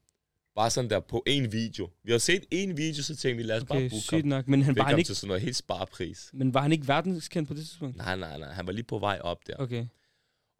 Bare 0.55 0.69
sådan 0.69 0.89
der 0.89 0.99
på 0.99 1.23
en 1.27 1.51
video. 1.51 1.89
Vi 2.03 2.11
har 2.11 2.19
set 2.19 2.45
en 2.51 2.77
video, 2.77 3.03
så 3.03 3.15
tænkte 3.15 3.37
vi, 3.37 3.43
lad 3.43 3.57
os 3.57 3.63
bare 3.63 3.77
Okay, 3.77 3.89
booke 3.89 4.01
sygt 4.03 4.13
ham. 4.13 4.25
nok. 4.25 4.47
Men 4.47 4.61
han 4.61 4.75
Fik 4.75 4.79
var 4.79 4.87
han 4.87 4.97
ikke... 4.97 5.07
til 5.07 5.15
sådan 5.15 5.27
noget 5.27 5.41
helt 5.41 5.55
sparepris. 5.55 6.29
Men 6.33 6.53
var 6.53 6.61
han 6.61 6.71
ikke 6.71 6.87
verdenskendt 6.87 7.47
på 7.47 7.53
det 7.53 7.65
tidspunkt? 7.67 7.97
Nej, 7.97 8.15
nej, 8.15 8.37
nej, 8.37 8.51
han 8.51 8.67
var 8.67 8.73
lige 8.73 8.83
på 8.83 8.99
vej 8.99 9.19
op 9.21 9.47
der. 9.47 9.55
Okay. 9.55 9.85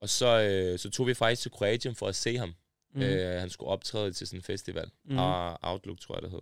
Og 0.02 0.10
så, 0.10 0.42
øh, 0.42 0.80
så 0.80 0.90
tog 0.90 1.08
vi 1.08 1.14
faktisk 1.14 1.42
til 1.42 1.52
Kroatien 1.52 1.96
for 1.96 2.08
at 2.08 2.16
se 2.16 2.38
ham. 2.38 2.54
Mm. 2.96 3.02
Øh, 3.02 3.40
han 3.40 3.50
skulle 3.50 3.70
optræde 3.70 4.14
til 4.14 4.28
sådan 4.28 4.40
en 4.40 4.44
festival. 4.44 4.92
Mm. 5.06 5.18
Og 5.18 5.58
Outlook, 5.62 6.00
tror 6.00 6.16
jeg, 6.16 6.22
det 6.22 6.32
hed. 6.32 6.42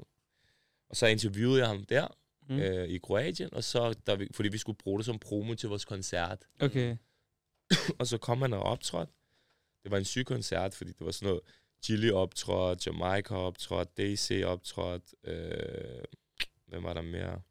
Og 0.90 0.96
så 0.96 1.08
interviewede 1.08 1.60
jeg 1.60 1.68
ham 1.68 1.86
der. 1.86 2.08
Mm. 2.50 2.60
øh, 2.60 2.88
i 2.88 2.98
Kroatien, 2.98 3.54
og 3.54 3.64
så, 3.64 3.96
der 4.08 4.16
vi, 4.16 4.28
fordi 4.34 4.50
vi 4.50 4.58
skulle 4.58 4.78
bruge 4.78 5.00
det 5.00 5.06
som 5.06 5.20
promo 5.20 5.56
til 5.56 5.70
vores 5.70 5.86
koncert. 5.86 6.46
Okay. 6.60 6.98
Og 8.00 8.08
så 8.08 8.18
kom 8.18 8.42
han 8.42 8.54
og 8.54 8.64
optrådte. 8.64 9.12
Det 9.84 9.92
var 9.92 9.98
en 9.98 10.06
syg 10.06 10.26
koncert, 10.26 10.74
fordi 10.76 10.92
det 10.92 11.06
var 11.06 11.12
sådan 11.12 11.28
noget, 11.28 11.42
Chili 11.82 12.10
optrådt, 12.12 12.88
Jamaica 12.88 13.34
optrådt, 13.36 13.98
DC 13.98 14.42
optrådt, 14.46 15.04
øh, 15.24 16.04
hvem 16.68 16.84
var 16.84 16.94
der 16.94 17.02
mere? 17.02 17.42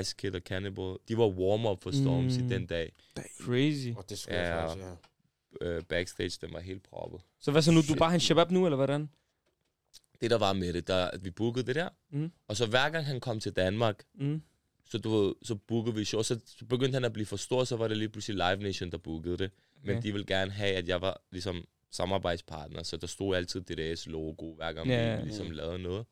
Ice 0.00 0.14
Kid 0.18 0.34
og 0.34 0.40
Cannibal. 0.40 0.96
De 1.08 1.18
var 1.18 1.28
warm-up 1.28 1.82
for 1.82 1.90
Stormzy 1.90 2.38
Mm. 2.38 2.42
mm. 2.44 2.48
den 2.48 2.66
dag. 2.66 2.92
Crazy. 3.40 3.88
Og 3.96 4.10
det 4.10 4.18
skulle 4.18 4.38
Ja, 4.38 4.66
faktisk, 4.66 4.86
ja. 5.60 5.66
Øh, 5.66 5.82
backstage, 5.82 6.38
den 6.46 6.52
var 6.52 6.60
helt 6.60 6.82
proppet. 6.82 7.20
Så 7.40 7.50
hvad 7.50 7.62
så 7.62 7.72
nu? 7.72 7.80
Du 7.88 7.94
bare 7.94 8.14
en 8.14 8.20
shabab 8.20 8.50
nu, 8.50 8.66
eller 8.66 8.76
hvordan? 8.76 9.10
Det, 10.20 10.30
der 10.30 10.38
var 10.38 10.52
med 10.52 10.72
det, 10.72 10.86
der, 10.86 11.04
at 11.06 11.24
vi 11.24 11.30
bookede 11.30 11.66
det 11.66 11.74
der. 11.74 11.88
Mm. 12.10 12.32
Og 12.48 12.56
så 12.56 12.66
hver 12.66 12.90
gang 12.90 13.06
han 13.06 13.20
kom 13.20 13.40
til 13.40 13.52
Danmark, 13.52 14.04
Mm. 14.14 14.42
så, 14.90 14.98
du 14.98 15.10
ved, 15.10 15.34
så 15.42 15.54
bookede 15.54 15.94
vi 15.96 16.04
show. 16.04 16.22
Så, 16.22 16.40
så 16.46 16.64
begyndte 16.64 16.96
han 16.96 17.04
at 17.04 17.12
blive 17.12 17.26
for 17.26 17.36
stor, 17.36 17.64
så 17.64 17.76
var 17.76 17.88
det 17.88 17.96
lige 17.96 18.08
pludselig 18.08 18.36
Live 18.36 18.62
Nation, 18.62 18.90
der 18.90 18.98
bookede 18.98 19.36
det. 19.38 19.50
Men 19.82 19.90
Okay. 19.96 20.02
de 20.08 20.12
ville 20.12 20.26
gerne 20.26 20.50
have, 20.50 20.72
at 20.76 20.88
jeg 20.88 21.00
var 21.00 21.22
ligesom 21.30 21.66
samarbejdspartner, 21.90 22.82
så 22.82 22.96
der 22.96 23.06
stod 23.06 23.36
altid 23.36 23.60
DDS 23.60 24.06
logo, 24.06 24.54
hver 24.54 24.72
gang 24.72 24.88
Ja. 24.88 25.16
vi 25.16 25.22
ligesom 25.22 25.50
lavede 25.50 25.78
noget. 25.78 26.06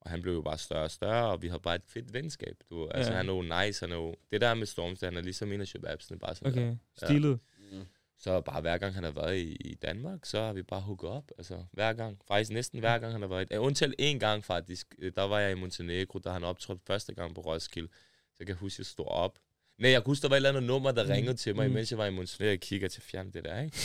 Og 0.00 0.10
han 0.10 0.22
blev 0.22 0.32
jo 0.34 0.42
bare 0.42 0.58
større 0.58 0.82
og 0.84 0.90
større, 0.90 1.30
og 1.32 1.42
vi 1.42 1.48
har 1.48 1.58
bare 1.58 1.74
et 1.74 1.82
fedt 1.86 2.12
venskab. 2.12 2.56
Du. 2.70 2.88
Altså, 2.88 3.12
Ja. 3.12 3.16
han 3.16 3.28
er 3.28 3.32
jo 3.32 3.42
nice, 3.64 3.82
han 3.86 3.92
er 3.92 3.96
jo... 3.96 4.14
Det 4.30 4.40
der 4.40 4.54
med 4.54 4.66
Storms, 4.66 5.00
han 5.00 5.16
er 5.16 5.20
ligesom 5.20 5.52
en 5.52 5.60
af 5.60 5.66
shababsene, 5.66 6.18
bare 6.18 6.34
sådan 6.34 6.54
der. 6.54 6.66
Okay. 6.68 6.76
Stilet. 6.96 7.38
Mm. 7.72 7.82
Så 8.18 8.40
bare 8.40 8.60
hver 8.60 8.78
gang 8.78 8.94
han 8.94 9.04
har 9.04 9.10
været 9.10 9.36
i, 9.36 9.56
i 9.56 9.74
Danmark, 9.74 10.24
så 10.24 10.40
har 10.40 10.52
vi 10.52 10.62
bare 10.62 10.80
hooket 10.80 11.10
op. 11.10 11.30
Altså 11.38 11.64
hver 11.72 11.92
gang. 11.92 12.18
Faktisk 12.28 12.50
næsten 12.50 12.78
hver 12.80 12.98
gang 12.98 13.12
han 13.12 13.20
har 13.20 13.28
været 13.28 13.52
i... 13.52 13.56
Undtagen 13.56 13.94
en 13.98 14.18
gang 14.18 14.44
faktisk. 14.44 14.94
Øh, 14.98 15.12
Der 15.16 15.22
var 15.22 15.38
jeg 15.40 15.50
i 15.52 15.54
Montenegro, 15.54 16.18
da 16.18 16.30
han 16.30 16.44
optrådte 16.44 16.82
første 16.86 17.14
gang 17.14 17.34
på 17.34 17.40
Roskilde. 17.40 17.88
Så 18.32 18.36
jeg 18.38 18.46
kan 18.46 18.56
huske, 18.56 18.74
at 18.74 18.78
jeg 18.78 18.86
stod 18.86 19.06
op. 19.08 19.38
Nej, 19.78 19.90
jeg 19.90 20.04
kunne 20.04 20.10
huske, 20.10 20.22
der 20.22 20.28
var 20.28 20.34
et 20.34 20.38
eller 20.38 20.48
andet 20.48 20.62
nummer, 20.62 20.90
der 20.92 21.08
ringede 21.08 21.36
til 21.36 21.56
mig, 21.56 21.68
Mm. 21.68 21.74
mens 21.74 21.90
jeg 21.90 21.98
var 21.98 22.06
i 22.06 22.10
Montenegro. 22.10 22.50
Jeg 22.50 22.60
kigger 22.60 22.88
til 22.88 23.02
fjern 23.02 23.30
det 23.30 23.44
der, 23.44 23.60
ikke? 23.62 23.78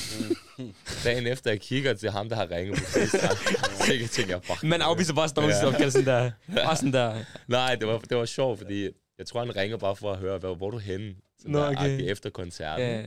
Dagen 1.03 1.27
efter, 1.27 1.51
jeg 1.51 1.61
kigger 1.61 1.93
til 1.93 2.11
ham, 2.11 2.29
der 2.29 2.35
har 2.35 2.51
ringet 2.51 2.77
på 2.77 2.83
FaceTime. 2.85 3.75
så 3.85 3.93
jeg 3.93 4.09
tænker, 4.09 4.39
fuck. 4.39 4.63
Man 4.63 4.81
afviser 4.81 5.13
bare 5.13 5.29
Stormzy 5.29 5.55
Ja. 5.61 5.67
opkald 5.67 5.91
sådan 5.91 6.05
der. 6.07 6.31
Bare 6.65 6.75
sådan 6.75 6.93
der. 6.93 7.23
Nej, 7.47 7.75
det 7.75 7.87
var, 7.87 7.97
det 7.99 8.17
var 8.17 8.25
sjovt, 8.25 8.57
fordi 8.59 8.89
jeg 9.17 9.25
tror, 9.27 9.45
han 9.45 9.55
ringer 9.55 9.77
bare 9.77 9.95
for 9.95 10.11
at 10.11 10.17
høre, 10.19 10.37
hvor, 10.37 10.55
hvor 10.55 10.67
er 10.67 10.71
du 10.71 10.77
henne? 10.77 11.15
Sådan 11.39 11.51
Nå, 11.51 11.59
der, 11.59 11.67
okay. 11.69 11.77
agtigt 11.91 12.11
efter 12.11 12.29
koncerten. 12.29 12.85
Ja, 12.85 13.03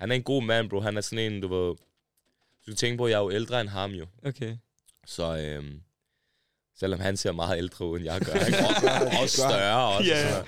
Han 0.00 0.10
er 0.10 0.14
en 0.14 0.22
god 0.22 0.42
mand, 0.42 0.70
bro. 0.70 0.80
Han 0.80 0.96
er 0.96 1.00
sådan 1.00 1.32
en, 1.32 1.40
du 1.40 1.48
ved... 1.48 1.74
Du 2.66 2.74
tænker 2.74 2.98
på, 2.98 3.04
at 3.04 3.10
jeg 3.10 3.16
er 3.16 3.22
jo 3.22 3.30
ældre 3.30 3.60
end 3.60 3.68
ham, 3.68 3.90
jo. 3.90 4.06
okay. 4.26 4.56
Så 5.06 5.36
øhm, 5.38 5.80
selvom 6.78 7.00
han 7.00 7.16
ser 7.16 7.32
meget 7.32 7.58
ældre 7.58 7.84
ud, 7.86 7.96
end 7.98 8.04
jeg 8.04 8.20
gør, 8.20 8.32
ikke? 8.46 8.58
Og, 8.58 9.22
og 9.22 9.28
større 9.28 9.96
også. 9.96 10.10
Ja. 10.10 10.34
Yeah. 10.36 10.46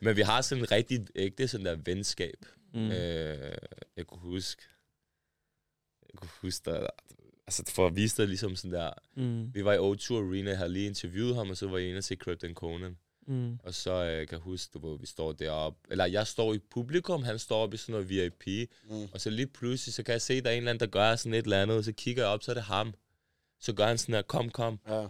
Men 0.00 0.16
vi 0.16 0.22
har 0.22 0.40
sådan 0.40 0.64
en 0.64 0.70
rigtig 0.70 1.06
ægte 1.14 1.48
sådan 1.48 1.66
der 1.66 1.76
venskab. 1.84 2.46
Mm. 2.74 2.90
Øh, 2.90 3.56
jeg 3.96 4.06
kunne 4.06 4.20
huske... 4.20 4.62
Jeg 6.12 6.20
kunne 6.20 6.30
huske, 6.42 6.70
der, 6.70 6.86
altså 7.46 7.62
for 7.68 7.86
at 7.86 7.96
vise 7.96 8.16
dig 8.16 8.28
ligesom 8.28 8.56
sådan 8.56 8.72
der... 8.72 8.90
Mm. 9.14 9.54
Vi 9.54 9.64
var 9.64 9.72
i 9.72 9.76
O2 9.76 10.14
Arena, 10.14 10.50
jeg 10.50 10.58
havde 10.58 10.72
lige 10.72 10.86
interviewet 10.86 11.36
ham, 11.36 11.50
og 11.50 11.56
så 11.56 11.68
var 11.68 11.78
jeg 11.78 11.88
inde 11.88 11.98
og 11.98 12.04
se 12.04 12.16
Krypton 12.16 12.54
Conan. 12.54 12.96
Mm. 13.26 13.58
Og 13.62 13.74
så 13.74 13.92
øh, 13.92 14.28
kan 14.28 14.36
jeg 14.36 14.42
huske, 14.42 14.78
hvor 14.78 14.96
vi 14.96 15.06
står 15.06 15.32
deroppe. 15.32 15.78
Eller 15.90 16.04
jeg 16.04 16.26
står 16.26 16.54
i 16.54 16.58
publikum, 16.58 17.22
han 17.22 17.38
står 17.38 17.62
oppe 17.62 17.74
i 17.74 17.78
sådan 17.78 17.92
noget 17.92 18.08
VIP. 18.08 18.70
Mm. 18.90 19.08
Og 19.12 19.20
så 19.20 19.30
lige 19.30 19.46
pludselig, 19.46 19.94
så 19.94 20.02
kan 20.02 20.12
jeg 20.12 20.22
se, 20.22 20.34
at 20.34 20.44
der 20.44 20.50
er 20.50 20.54
en 20.54 20.58
eller 20.58 20.70
anden, 20.70 20.80
der 20.80 20.86
gør 20.86 21.16
sådan 21.16 21.34
et 21.34 21.44
eller 21.44 21.62
andet. 21.62 21.76
Og 21.76 21.84
så 21.84 21.92
kigger 21.92 22.22
jeg 22.22 22.30
op, 22.30 22.42
så 22.42 22.52
er 22.52 22.54
det 22.54 22.62
ham. 22.62 22.94
Så 23.60 23.72
gør 23.72 23.86
han 23.86 23.98
sådan 23.98 24.14
her, 24.14 24.22
kom, 24.22 24.50
kom. 24.50 24.80
Ja. 24.88 25.06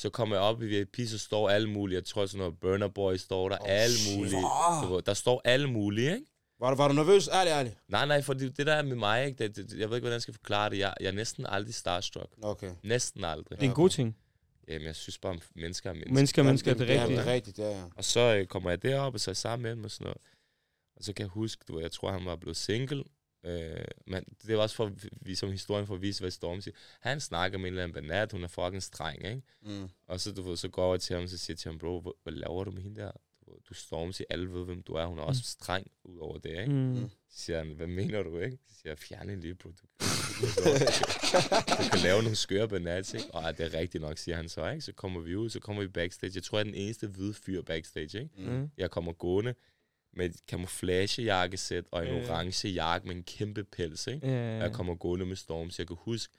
Så 0.00 0.10
kommer 0.10 0.36
jeg 0.36 0.42
op 0.42 0.62
i 0.62 0.66
VIP, 0.66 0.96
så 1.08 1.18
står 1.18 1.48
alle 1.50 1.70
mulige. 1.70 1.96
Jeg 1.96 2.04
tror 2.04 2.26
sådan 2.26 2.38
noget 2.38 2.60
Burner 2.60 2.88
Boy 2.88 3.16
står 3.16 3.48
der. 3.48 3.58
Oh, 3.60 3.66
alle 3.70 3.94
shit. 3.96 4.18
mulige. 4.18 4.42
Du 4.82 4.94
ved, 4.94 5.02
Der 5.02 5.14
står 5.14 5.40
alle 5.44 5.66
mulige, 5.70 6.12
ikke? 6.14 6.26
Var, 6.60 6.70
du, 6.70 6.76
var 6.76 6.88
du 6.88 6.94
nervøs? 6.94 7.28
Ærlig, 7.32 7.50
ærlig. 7.50 7.76
Nej, 7.88 8.06
nej, 8.06 8.22
for 8.22 8.32
det, 8.34 8.56
det 8.56 8.66
der 8.66 8.72
er 8.74 8.82
med 8.82 8.96
mig, 8.96 9.26
ikke? 9.26 9.44
Det, 9.44 9.56
det, 9.56 9.78
jeg 9.78 9.88
ved 9.90 9.96
ikke, 9.96 10.04
hvordan 10.04 10.12
jeg 10.12 10.22
skal 10.22 10.34
forklare 10.34 10.70
det. 10.70 10.78
Jeg, 10.78 10.94
jeg 11.00 11.06
er 11.08 11.12
næsten 11.12 11.46
aldrig 11.48 11.74
starstruck. 11.74 12.30
Okay. 12.42 12.70
Næsten 12.82 13.24
aldrig. 13.24 13.58
Det 13.60 13.64
er 13.66 13.68
en 13.70 13.74
god 13.74 13.88
ting. 13.90 14.16
Jamen, 14.68 14.86
jeg 14.86 14.96
synes 14.96 15.18
bare, 15.18 15.38
mennesker 15.54 15.90
er 15.90 15.94
mennesker. 15.94 16.14
Mennesker, 16.14 16.42
mennesker, 16.42 16.74
det 16.74 16.90
er 16.90 16.94
Ja, 16.94 17.00
rigtigt. 17.02 17.18
det 17.18 17.28
er 17.28 17.32
rigtigt, 17.32 17.58
ja, 17.58 17.70
ja. 17.70 17.82
Og 17.96 18.04
så 18.04 18.20
øh, 18.36 18.46
kommer 18.46 18.70
jeg 18.70 18.82
derop, 18.82 19.14
og 19.14 19.20
så 19.20 19.30
er 19.30 19.32
jeg 19.32 19.36
sammen 19.36 19.62
med 19.62 19.70
ham 19.70 19.84
og 19.84 19.90
sådan 19.90 20.04
noget. 20.04 20.18
Og 20.96 21.04
så 21.04 21.12
kan 21.12 21.22
jeg 21.22 21.30
huske, 21.30 21.64
du 21.68 21.80
jeg 21.80 21.92
tror, 21.92 22.12
han 22.12 22.24
var 22.24 22.36
blevet 22.36 22.56
single. 22.56 23.04
Øh, 23.48 23.84
men 24.06 24.24
det 24.46 24.56
var 24.56 24.62
også 24.62 24.76
for, 24.76 24.92
vi 25.22 25.34
som 25.34 25.50
historien 25.50 25.86
for 25.86 25.94
at 25.94 26.02
vise, 26.02 26.20
hvad 26.22 26.30
Storm 26.30 26.60
siger. 26.60 26.74
Han 27.00 27.20
snakker 27.20 27.58
med 27.58 27.66
en 27.68 27.72
eller 27.72 27.82
anden 27.84 27.94
banat, 28.08 28.32
hun 28.32 28.44
er 28.44 28.48
fucking 28.48 28.82
streng, 28.82 29.24
ikke? 29.26 29.42
Mm. 29.62 29.88
Og 30.06 30.20
så, 30.20 30.32
du 30.32 30.42
ved, 30.42 30.56
så 30.56 30.68
går 30.68 30.82
jeg 30.82 30.86
over 30.88 30.96
til 30.96 31.14
ham, 31.14 31.22
og 31.22 31.28
så 31.30 31.38
siger 31.38 31.54
jeg 31.54 31.58
til 31.58 31.70
ham, 31.70 31.78
bro, 31.78 32.00
hvad, 32.00 32.12
hvad 32.22 32.32
laver 32.32 32.64
du 32.64 32.70
med 32.70 32.82
hende 32.82 33.00
der? 33.00 33.10
Du, 33.68 33.74
Storm 33.74 34.12
siger, 34.12 34.26
alle 34.30 34.52
ved, 34.52 34.64
hvem 34.64 34.82
du 34.82 34.92
er. 34.92 35.06
Hun 35.06 35.18
er 35.18 35.22
også 35.22 35.42
streng 35.44 35.86
ud 36.04 36.18
over 36.18 36.38
det, 36.38 36.50
ikke? 36.50 36.72
Mm. 36.72 37.08
Så 37.30 37.38
siger 37.44 37.58
han, 37.58 37.66
hvad 37.72 37.86
mener 37.86 38.22
du, 38.22 38.38
ikke? 38.38 38.58
Så 38.68 38.74
siger 38.80 38.90
jeg, 38.90 38.98
fjern 38.98 39.28
hende 39.28 39.42
lige, 39.42 39.54
bro. 39.54 39.68
Du, 39.68 39.74
du, 39.76 40.46
du, 40.56 40.70
du, 40.70 41.84
du 41.84 41.90
kan 41.90 42.00
lave 42.02 42.22
nogle 42.22 42.36
skøre 42.36 42.68
banats, 42.68 43.14
ikke? 43.14 43.26
Og 43.32 43.48
"Ah, 43.48 43.56
det 43.58 43.74
er 43.74 43.78
rigtigt 43.78 44.02
nok, 44.02 44.18
siger 44.18 44.36
han 44.36 44.48
så, 44.48 44.68
ikke? 44.70 44.80
Så 44.80 44.92
kommer 44.92 45.20
vi 45.20 45.36
ud, 45.36 45.50
så 45.50 45.60
kommer 45.60 45.82
vi 45.82 45.88
backstage. 45.88 46.32
Jeg 46.34 46.42
tror, 46.42 46.58
jeg 46.58 46.60
er 46.66 46.70
den 46.70 46.74
eneste 46.74 47.06
hvide 47.06 47.34
fyr 47.34 47.62
backstage, 47.62 48.18
ikke? 48.22 48.30
Mm. 48.50 48.70
Jeg 48.76 48.90
kommer 48.90 49.12
gående 49.12 49.54
med 50.16 50.26
et 50.26 50.36
camouflagejakkesæt 50.50 51.84
og 51.92 52.06
en 52.06 52.14
ja. 52.14 52.30
orange 52.30 52.68
jakke 52.68 53.06
med 53.08 53.16
en 53.16 53.22
kæmpe 53.22 53.64
pels, 53.76 54.06
ikke? 54.06 54.26
Ja, 54.28 54.56
Og 54.56 54.62
jeg 54.62 54.72
kommer 54.72 54.94
gående 54.94 55.26
med 55.26 55.36
Storm, 55.36 55.70
så 55.70 55.76
jeg 55.78 55.86
kan 55.86 55.96
huske, 56.00 56.34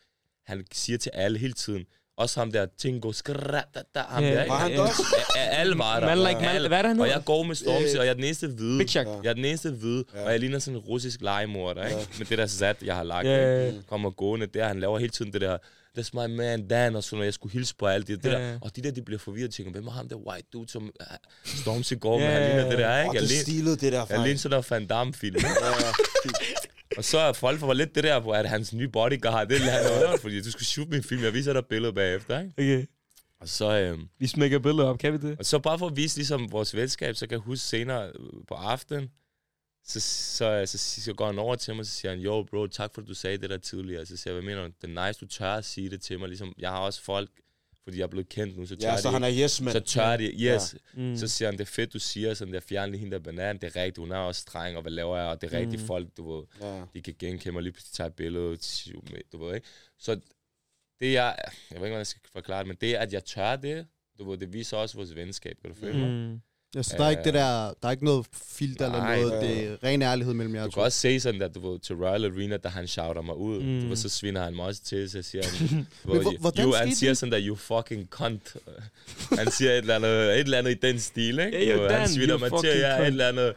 han 0.46 0.66
siger 0.72 0.98
til 0.98 1.10
alle 1.14 1.40
hele 1.40 1.54
tiden, 1.54 1.86
også 2.18 2.40
ham 2.40 2.52
der, 2.52 2.66
Tingo, 2.78 3.12
skratata, 3.12 4.00
ham 4.00 4.24
Ja, 4.24 4.34
der? 4.36 4.48
Var 4.48 4.58
han 4.58 4.80
også? 4.80 5.04
Alle 5.38 5.78
var 5.78 6.00
der. 6.00 6.08
Man 6.08 6.18
like, 6.18 6.34
man, 6.40 6.56
Alle. 6.56 6.68
hvad 6.68 6.78
er 6.78 6.82
det, 6.82 6.90
han 6.90 7.00
Og 7.00 7.08
jeg 7.08 7.22
går 7.26 7.44
med 7.44 7.56
Storm, 7.56 7.84
og 8.00 8.06
jeg 8.06 8.10
er 8.10 8.14
den 8.14 8.24
eneste 8.24 8.48
hvide. 8.48 8.78
Big. 8.80 8.96
Jeg 8.96 9.06
er 9.26 9.34
den 9.34 9.46
eneste 9.46 9.72
hvide, 9.72 10.04
Ja. 10.14 10.26
og 10.26 10.32
jeg 10.32 10.40
ligner 10.40 10.60
sådan 10.60 10.78
en 10.78 10.84
russisk 10.84 11.22
legemorder, 11.22 11.86
ikke? 11.88 12.10
Med 12.18 12.26
det 12.26 12.38
der 12.38 12.46
sat, 12.46 12.84
jeg 12.84 12.96
har 12.96 13.04
lagt. 13.04 13.26
Ikke? 13.28 13.84
Kommer 13.88 14.10
gående 14.10 14.46
der, 14.48 14.68
han 14.68 14.80
laver 14.80 15.00
hele 15.00 15.12
tiden 15.12 15.34
det 15.34 15.42
der, 15.42 15.58
that's 16.00 16.10
my 16.14 16.36
man 16.36 16.68
Dan, 16.68 16.96
og 16.96 17.04
sådan 17.04 17.16
noget, 17.18 17.26
jeg 17.26 17.34
skulle 17.34 17.54
hilse 17.54 17.76
på 17.76 17.86
alt 17.88 18.08
det, 18.08 18.24
det 18.24 18.30
Ja. 18.32 18.40
der. 18.40 18.60
Og 18.62 18.76
de 18.76 18.82
der, 18.82 18.92
de 18.92 19.02
bliver 19.02 19.20
forvirret 19.20 19.48
og 19.48 19.54
tænker, 19.54 19.72
hvem 19.72 19.88
er 19.88 19.92
ham 19.92 20.10
der 20.10 20.16
white 20.16 20.48
dude, 20.54 20.70
som 20.72 20.84
uh, 20.84 20.90
Stormzy 21.46 21.94
går 22.00 22.18
med, 22.20 22.26
Ja, 22.28 22.32
han 22.34 22.42
ligner 22.56 22.70
det 22.70 22.80
der, 22.80 22.88
Og 22.98 23.04
ikke? 23.04 23.14
Jeg 23.14 23.22
det 23.22 23.30
ligner, 23.30 23.44
stilede 23.44 23.72
det 23.78 23.82
der, 23.82 23.98
jeg 24.00 24.08
faktisk. 24.08 24.24
ligner 24.26 24.38
sådan 24.40 24.58
der 24.64 24.68
Van 24.70 24.88
Damme-film. 24.88 25.36
og 26.98 27.04
så 27.04 27.18
er 27.18 27.34
folk 27.34 27.60
for 27.60 27.74
lidt 27.74 27.96
det 27.96 28.04
der, 28.04 28.20
hvor 28.20 28.34
at 28.34 28.50
hans 28.50 28.74
nye 28.74 28.88
bodyguard, 28.88 29.48
det 29.48 29.58
er 29.62 29.70
han 30.12 30.20
fordi 30.20 30.42
du 30.42 30.52
skulle 30.52 30.66
shoot 30.66 30.88
min 30.90 31.04
film, 31.04 31.24
jeg 31.24 31.34
viser 31.34 31.54
dig 31.54 31.64
billedet 31.70 31.96
bagefter, 31.96 32.40
ikke? 32.40 32.52
Okay. 32.58 32.86
Og 33.42 33.50
så, 33.50 33.78
øhm, 33.80 34.02
Vi 34.20 34.28
smækker 34.28 34.60
billeder 34.60 34.86
op, 34.90 35.00
kan 35.00 35.14
vi 35.14 35.18
det? 35.18 35.36
og 35.40 35.46
så 35.46 35.60
bare 35.60 35.80
for 35.80 35.88
at 35.88 35.96
vise 35.98 36.18
ligesom 36.18 36.52
vores 36.52 36.76
venskab, 36.76 37.16
så 37.16 37.28
kan 37.28 37.32
jeg 37.32 37.40
huske 37.40 37.66
senere 37.66 38.06
øh, 38.08 38.12
på 38.48 38.54
aftenen, 38.54 39.10
så, 39.90 40.00
så, 40.00 40.64
så, 40.66 40.78
så, 40.78 41.02
så 41.02 41.14
går 41.14 41.26
han 41.26 41.40
over 41.40 41.56
til 41.56 41.74
mig, 41.74 41.80
og 41.80 41.86
så 41.86 41.92
siger 41.92 42.12
han, 42.12 42.20
jo 42.20 42.44
bro, 42.50 42.68
tak 42.68 42.94
for 42.94 43.02
at 43.02 43.08
du 43.08 43.14
sagde 43.14 43.38
det 43.38 43.50
der 43.50 43.58
tidligere. 43.58 44.06
Så 44.06 44.18
siger 44.18 44.34
jeg, 44.34 44.42
hvad 44.42 44.52
mener 44.56 44.68
du? 44.68 44.74
Det 44.82 44.98
er 44.98 45.08
nice, 45.08 45.20
du 45.20 45.26
tør 45.26 45.54
at 45.54 45.66
sige 45.66 45.90
det 45.90 46.02
til 46.02 46.20
mig. 46.20 46.28
Ligesom, 46.28 46.54
jeg 46.58 46.70
har 46.70 46.80
også 46.80 47.02
folk, 47.02 47.30
fordi 47.84 47.98
jeg 47.98 48.04
er 48.04 48.08
blevet 48.08 48.30
kendt 48.30 48.58
nu, 48.58 48.66
så 48.66 48.76
tør 48.76 48.90
Ja, 48.92 48.98
så 49.02 49.08
de, 49.08 49.14
han 49.14 49.24
er 49.24 49.32
yes, 49.44 49.62
man. 49.62 49.72
så 49.74 49.80
tør 49.80 50.18
de, 50.18 50.24
yes. 50.26 50.76
Mm. 50.94 51.16
Så 51.18 51.28
siger 51.28 51.48
han, 51.48 51.58
det 51.58 51.62
er 51.62 51.66
fedt, 51.72 51.94
du 51.94 52.00
siger 52.00 52.34
sådan 52.34 52.54
der, 52.54 52.60
fjern 52.60 52.92
lige 52.92 53.00
hende 53.00 53.12
der 53.12 53.20
banan, 53.24 53.56
det 53.58 53.64
er 53.76 53.82
rigtigt, 53.82 53.98
hun 53.98 54.12
er 54.12 54.18
også 54.18 54.42
streng, 54.42 54.76
og 54.76 54.82
hvad 54.82 54.92
laver 54.92 55.18
jeg, 55.18 55.28
og 55.28 55.42
det 55.42 55.54
er 55.54 55.58
rigtigt 55.58 55.82
Mm. 55.82 55.88
folk, 55.88 56.08
du 56.18 56.36
ved, 56.36 56.44
Ja. 56.62 56.84
de 56.94 57.02
kan 57.02 57.16
genkende 57.20 57.52
mig, 57.52 57.64
lige 57.64 57.74
pludselig 57.74 57.94
tager 57.94 58.08
et 58.08 58.14
billede, 58.14 58.58
du 59.32 59.46
ved 59.46 59.56
ikke. 59.56 59.68
Så 60.00 60.16
det 61.00 61.14
jeg, 61.14 61.36
jeg 61.38 61.52
ved 61.70 61.76
ikke, 61.76 61.80
hvordan 61.80 61.98
jeg 61.98 62.08
skal 62.08 62.22
forklare 62.34 62.60
det, 62.60 62.68
men 62.68 62.78
det, 62.82 62.94
at 62.96 63.14
jeg 63.14 63.26
tør 63.26 63.56
det, 63.56 63.88
du 64.20 64.30
ved, 64.30 64.38
det 64.38 64.54
viser 64.54 64.78
også 64.78 64.96
vores 64.96 65.16
venskab, 65.16 65.58
kan 65.62 65.70
du 65.70 65.76
følge 65.80 66.00
mig? 66.00 66.40
Mm. 66.74 66.78
Ja, 66.78 66.84
så 66.84 66.96
der 66.98 67.04
er 67.06 67.10
ikke 67.10 67.24
det 67.24 67.34
der, 67.34 67.74
der 67.82 67.88
er 67.88 67.92
ikke 67.92 68.06
noget 68.06 68.26
filter 68.34 68.86
eller 68.86 68.98
Nej, 69.00 69.22
noget, 69.22 69.32
ja. 69.34 69.48
det 69.48 69.64
er 69.64 69.88
ren 69.88 70.02
ærlighed 70.02 70.34
mellem 70.34 70.56
jer 70.56 70.66
Du 70.66 70.72
kan 70.72 70.84
også 70.84 71.00
se 71.00 71.20
sådan, 71.20 71.42
at 71.42 71.56
du 71.56 71.72
ved, 71.72 71.80
til 71.80 71.96
Royal 71.96 72.26
Arena, 72.26 72.58
da 72.58 72.68
han 72.70 72.88
shouter 72.88 73.22
mig 73.22 73.36
ud, 73.38 73.60
Mm. 73.60 73.66
mm. 73.70 73.82
du 73.82 73.88
ved, 73.88 73.96
så 73.96 74.10
sviner 74.10 74.44
han 74.44 74.56
mig 74.56 74.66
også 74.66 74.82
til, 74.84 75.10
så 75.10 75.22
siger 75.22 75.44
han, 75.46 75.68
Men 76.06 76.22
hvor- 76.40 76.54
you, 76.64 76.74
han 76.74 76.96
siger 76.96 77.14
sådan 77.14 77.32
der, 77.32 77.40
you 77.48 77.56
fucking 77.56 78.08
cunt. 78.10 78.56
han 79.38 79.52
siger 79.52 79.72
et 79.72 79.78
eller 79.78 79.96
andet, 79.96 80.34
et 80.34 80.40
eller 80.40 80.58
andet 80.58 80.72
i 80.72 80.78
den 80.82 81.00
stil, 81.00 81.40
ikke? 81.40 81.74
Du 81.74 81.80
ved, 81.82 81.90
han 81.90 82.00
Dan, 82.00 82.10
sviner 82.10 82.38
mig 82.38 82.52
til, 82.62 82.70
ja, 82.80 83.00
et 83.02 83.08
eller 83.08 83.28
andet, 83.28 83.54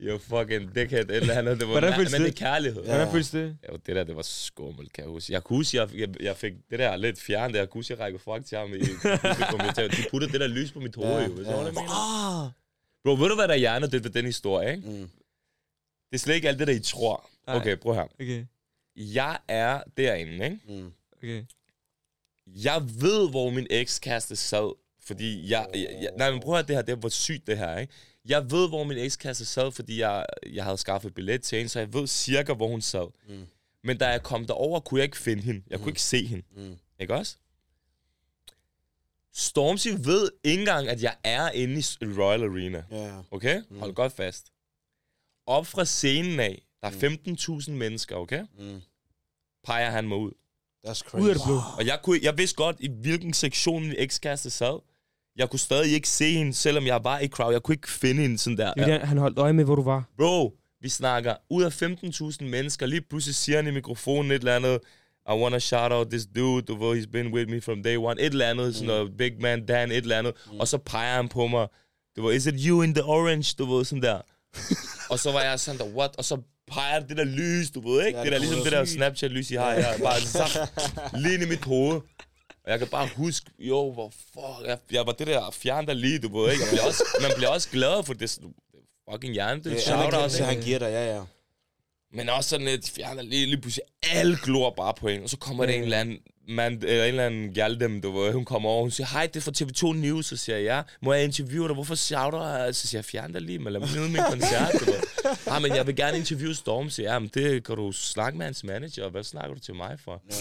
you 0.00 0.18
fucking 0.18 0.74
dickhead, 0.74 1.04
eller 1.10 1.34
andet, 1.34 1.60
det 1.60 1.68
var, 1.68 1.72
Hvordan 1.72 1.90
men, 1.90 1.96
føles 1.96 2.12
men 2.12 2.20
det 2.20 2.32
det? 2.36 2.42
er 2.42 2.46
kærlighed. 2.46 2.82
Ja. 2.82 2.88
Hvordan 2.88 3.12
føles 3.12 3.30
det? 3.30 3.56
Jo, 3.68 3.76
det 3.86 3.96
der, 3.96 4.04
det 4.04 4.16
var 4.16 4.22
skummelt, 4.22 4.92
kan 4.92 5.04
jeg 5.04 5.10
huske. 5.10 5.32
Jeg 5.32 5.44
kunne 5.44 5.56
huske, 5.56 5.76
jeg, 5.76 5.94
jeg, 5.94 6.22
jeg 6.22 6.36
fik 6.36 6.52
det 6.70 6.78
der 6.78 6.96
lidt 6.96 7.20
fjernet, 7.20 7.56
jeg 7.56 7.70
kunne 7.70 7.78
huske, 7.78 7.92
jeg 7.92 8.00
rækker 8.00 8.18
fuck 8.18 8.46
til 8.46 8.58
ham 8.58 8.74
i 8.74 8.78
tænkte, 8.78 10.02
De 10.02 10.08
puttede 10.10 10.32
det 10.32 10.40
der 10.40 10.46
lys 10.46 10.72
på 10.72 10.80
mit 10.80 10.94
hoved, 10.96 11.10
Ja, 11.10 11.24
jo. 11.24 11.32
Hvis 11.32 11.46
ja. 11.46 11.50
ja. 11.50 11.56
hvad 11.56 11.66
jeg 11.66 11.74
mener? 11.74 12.44
Ah, 12.44 12.50
Bro, 13.04 13.12
ved 13.14 13.28
du, 13.28 13.34
hvad 13.34 13.48
der 13.48 13.54
er 13.54 13.58
hjernedødt 13.58 14.04
ved 14.04 14.10
den 14.10 14.24
historie, 14.24 14.70
ikke? 14.76 14.88
Mm. 14.88 15.10
Det 16.10 16.14
er 16.14 16.18
slet 16.18 16.34
ikke 16.34 16.48
alt 16.48 16.58
det, 16.58 16.66
der 16.66 16.74
I 16.74 16.80
tror. 16.80 17.30
Nej. 17.46 17.56
Okay, 17.56 17.76
prøv 17.76 17.94
her. 17.94 18.06
Okay. 18.20 18.44
Jeg 18.96 19.38
er 19.48 19.82
derinde, 19.96 20.44
ikke? 20.44 20.58
Mm. 20.68 20.92
Okay. 21.16 21.44
Jeg 22.46 22.82
ved, 23.00 23.30
hvor 23.30 23.50
min 23.50 23.66
ekskæreste 23.70 24.36
sad, 24.36 24.74
fordi 25.06 25.50
jeg, 25.50 25.66
jeg, 25.74 25.98
jeg... 26.02 26.10
Nej, 26.16 26.30
men 26.30 26.40
prøv 26.40 26.54
at 26.54 26.58
høre 26.58 26.66
det 26.66 26.76
her, 26.76 26.82
det 26.82 26.92
er 26.92 26.96
hvor 26.96 27.08
sygt 27.08 27.46
det 27.46 27.58
her, 27.58 27.78
ikke? 27.78 27.92
Jeg 28.28 28.50
ved, 28.50 28.68
hvor 28.68 28.84
min 28.84 28.98
ekskæreste 28.98 29.44
sad, 29.44 29.72
fordi 29.72 30.00
jeg, 30.00 30.26
jeg 30.52 30.64
havde 30.64 30.78
skaffet 30.78 31.14
billet 31.14 31.42
til 31.42 31.58
hende, 31.58 31.68
så 31.68 31.78
jeg 31.78 31.92
ved 31.92 32.06
cirka, 32.06 32.52
hvor 32.52 32.68
hun 32.68 32.80
sad. 32.80 33.08
Mm. 33.28 33.46
Men 33.84 33.98
da 33.98 34.08
jeg 34.08 34.22
kom 34.22 34.46
derover, 34.46 34.80
kunne 34.80 34.98
jeg 34.98 35.04
ikke 35.04 35.16
finde 35.16 35.42
hende. 35.42 35.62
Jeg 35.70 35.78
kunne 35.78 35.90
ikke 35.90 36.02
se 36.02 36.26
hende. 36.26 36.44
Mm. 36.56 36.78
Ikke 37.00 37.14
også? 37.14 37.36
Stormzy 39.34 39.88
ved 39.88 40.30
ikke 40.44 40.60
engang, 40.60 40.88
at 40.88 41.02
jeg 41.02 41.16
er 41.24 41.50
inde 41.50 41.78
i 41.78 42.04
Royal 42.20 42.42
Arena. 42.42 42.84
Ja. 42.90 43.20
Okay? 43.30 43.62
Mm. 43.70 43.78
Hold 43.78 43.94
godt 43.94 44.12
fast. 44.12 44.52
Op 45.46 45.66
fra 45.66 45.84
scenen 45.84 46.40
af, 46.40 46.62
der 46.82 46.88
er 46.88 47.60
15.000 47.62 47.70
mennesker, 47.70 48.16
okay? 48.16 48.44
Mm. 48.58 48.80
Peger 49.64 49.90
han 49.90 50.08
mig 50.08 50.18
ud. 50.18 50.32
That's 50.86 51.00
crazy. 51.00 51.22
Ud 51.22 51.28
af 51.28 51.34
det 51.34 51.44
blå. 51.46 51.60
Og 51.78 51.86
jeg, 51.86 52.00
kunne, 52.02 52.18
jeg 52.22 52.38
vidste 52.38 52.56
godt, 52.56 52.76
i 52.80 52.88
hvilken 52.88 53.32
sektion 53.32 53.82
min 53.82 53.94
ekskæreste 53.98 54.50
sad. 54.50 54.80
Jeg 55.38 55.50
kunne 55.50 55.60
stadig 55.60 55.92
ikke 55.92 56.08
se 56.08 56.32
hende, 56.32 56.54
selvom 56.54 56.86
jeg 56.86 57.04
var 57.04 57.18
i 57.18 57.28
crowd. 57.28 57.52
Jeg 57.52 57.62
kunne 57.62 57.74
ikke 57.74 57.90
finde 57.90 58.22
hende 58.22 58.38
sådan 58.38 58.56
der. 58.56 58.72
Er, 58.76 59.06
han 59.06 59.18
holdt 59.18 59.38
øje 59.38 59.52
med, 59.52 59.64
hvor 59.64 59.74
du 59.74 59.82
var. 59.82 60.04
Bro, 60.18 60.54
vi 60.80 60.88
snakker 60.88 61.34
ud 61.50 61.62
af 61.62 61.82
15.000 61.82 62.44
mennesker. 62.44 62.86
Lige 62.86 63.00
pludselig 63.00 63.34
siger 63.34 63.56
han 63.56 63.66
i 63.66 63.70
mikrofonen 63.70 64.30
et 64.30 64.38
eller 64.38 64.56
andet. 64.56 64.78
I 65.28 65.32
wanna 65.32 65.58
shout 65.58 65.92
out 65.92 66.06
this 66.10 66.26
dude, 66.36 66.62
du 66.62 66.84
ved, 66.84 67.02
he's 67.02 67.10
been 67.10 67.34
with 67.34 67.50
me 67.50 67.60
from 67.60 67.82
day 67.82 67.96
one. 67.96 68.20
Et 68.20 68.26
eller 68.32 68.46
andet, 68.50 68.74
sådan 68.74 68.86
noget, 68.86 69.16
Big 69.18 69.32
Man 69.40 69.66
Dan, 69.66 69.90
et 69.90 69.96
eller 69.96 70.18
andet. 70.18 70.34
Og 70.60 70.68
så 70.68 70.78
peger 70.78 71.16
han 71.16 71.28
på 71.28 71.46
mig. 71.46 71.66
Du 72.16 72.26
ved, 72.26 72.34
is 72.34 72.46
it 72.46 72.54
you 72.66 72.82
in 72.82 72.94
the 72.94 73.04
orange? 73.04 73.54
Du 73.58 73.76
ved, 73.76 73.84
sådan 73.84 74.02
der. 74.02 74.20
og 75.12 75.18
så 75.18 75.32
var 75.32 75.40
jeg 75.40 75.60
sådan 75.60 75.80
der, 75.80 75.86
what? 75.86 76.16
Og 76.16 76.24
så 76.24 76.38
peger 76.70 77.00
det 77.00 77.16
der 77.16 77.24
lys, 77.24 77.70
du 77.70 77.88
ved, 77.88 78.06
ikke? 78.06 78.18
Ja, 78.18 78.24
det 78.24 78.32
der 78.32 78.38
det 78.38 78.48
ligesom 78.48 78.58
er 78.58 78.64
det 78.64 78.72
der. 78.72 78.84
Snapchat-lys, 78.84 79.50
I 79.50 79.54
har. 79.54 79.72
Jeg 79.72 79.94
er 79.94 80.02
bare 80.02 80.20
zap, 80.36 80.68
lige 81.18 81.34
ind 81.34 81.42
i 81.42 81.48
mit 81.48 81.64
hoved. 81.64 82.00
Og 82.68 82.72
jeg 82.72 82.78
kan 82.78 82.88
bare 82.88 83.08
huske, 83.16 83.50
jo, 83.58 83.92
hvor 83.92 84.12
fuck, 84.32 84.66
jeg, 84.66 84.78
jeg 84.90 85.06
var 85.06 85.12
det 85.12 85.26
der 85.26 85.50
fjern 85.50 85.86
der 85.86 85.92
lige, 85.94 86.18
du 86.18 86.38
ved, 86.38 86.52
ikke? 86.52 86.64
Jeg 86.64 86.70
bliver 86.70 86.86
også, 86.86 87.04
man 87.22 87.30
bliver 87.36 87.48
også 87.48 87.68
glad 87.70 88.04
for 88.04 88.14
det, 88.14 88.38
fucking 89.10 89.34
hjerne, 89.34 89.64
det 89.64 89.72
er 89.72 89.80
shout 89.80 89.98
out, 89.98 90.04
anerkendelse, 90.04 90.38
ikke? 90.38 90.52
han 90.52 90.62
giver 90.62 90.78
dig, 90.78 90.86
ja, 90.86 91.16
ja. 91.16 91.22
Men 92.12 92.28
også 92.28 92.50
sådan 92.50 92.66
lidt 92.66 92.90
fjerner 92.90 93.22
lige, 93.22 93.46
lige 93.46 93.60
pludselig 93.60 93.84
alle 94.02 94.38
glor 94.42 94.70
bare 94.70 94.94
på 94.94 95.08
hende. 95.08 95.24
Og 95.24 95.30
så 95.30 95.36
kommer 95.36 95.66
der 95.66 95.72
en 95.72 95.82
eller 95.82 96.00
anden 96.00 96.18
mand, 96.48 96.82
eller 96.84 97.02
en 97.04 97.08
eller 97.08 97.26
anden 97.26 97.54
galdem, 97.54 98.00
du 98.00 98.10
ved, 98.18 98.32
hun 98.32 98.44
kommer 98.44 98.68
over, 98.68 98.82
hun 98.82 98.90
siger, 98.90 99.06
hej, 99.06 99.26
det 99.26 99.36
er 99.36 99.40
fra 99.40 99.52
TV2 99.92 99.96
News, 99.96 100.26
så 100.26 100.36
siger 100.36 100.56
jeg, 100.56 100.64
ja, 100.64 100.82
må 101.02 101.12
jeg 101.12 101.24
interviewe 101.24 101.66
dig, 101.68 101.74
hvorfor 101.74 101.94
shouter 101.94 102.46
jeg? 102.56 102.74
Så 102.74 102.86
siger 102.86 102.98
jeg, 102.98 103.04
fjern 103.04 103.32
dig 103.32 103.40
lige, 103.42 103.58
men 103.58 103.72
lad 103.72 103.80
mig 103.80 103.88
nyde 103.96 104.08
min 104.08 104.20
koncert, 104.30 104.72
du 104.80 104.84
ved. 104.84 105.00
Ah, 105.46 105.62
men 105.62 105.74
jeg 105.76 105.86
vil 105.86 105.96
gerne 105.96 106.18
interviewe 106.18 106.54
Storm, 106.54 106.90
siger 106.90 107.06
jeg, 107.06 107.12
ja, 107.14 107.18
men 107.18 107.30
det 107.34 107.64
kan 107.64 107.76
du 107.76 107.92
snakke 107.92 108.38
med 108.38 108.44
hans 108.46 108.64
manager, 108.64 109.08
hvad 109.10 109.22
snakker 109.24 109.54
du 109.54 109.60
til 109.60 109.74
mig 109.74 110.00
for? 110.00 110.22
ja. 110.30 110.34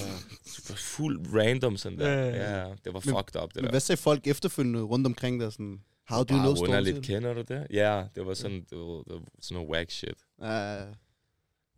Så 0.46 0.74
Fuld 0.76 1.20
random 1.34 1.78
sådan 1.78 1.98
der. 2.00 2.10
Ja, 2.12 2.26
ja, 2.28 2.58
Ja, 2.60 2.66
det 2.86 2.94
var 2.94 3.00
fucked 3.00 3.36
up, 3.44 3.50
det 3.50 3.56
Men 3.56 3.64
der. 3.64 3.70
hvad 3.72 3.80
sagde 3.80 4.02
folk 4.02 4.28
efterfølgende 4.28 4.82
rundt 4.82 5.06
omkring 5.08 5.42
dig? 5.42 5.52
Sådan, 5.52 5.80
how 6.10 6.24
do 6.24 6.34
you 6.34 6.40
know 6.40 6.56
Stormzy? 6.56 6.70
underligt, 6.70 7.06
kender 7.06 7.34
du 7.34 7.42
det? 7.42 7.68
Ja, 7.74 8.04
det 8.16 8.26
var 8.26 8.34
sådan, 8.34 8.66
det 8.70 8.78
var, 8.78 8.84
det 9.04 9.14
var 9.14 9.22
sådan 9.42 9.56
noget 9.56 9.70
whack 9.70 9.92
shit. 9.92 10.16
Uh, 10.38 10.48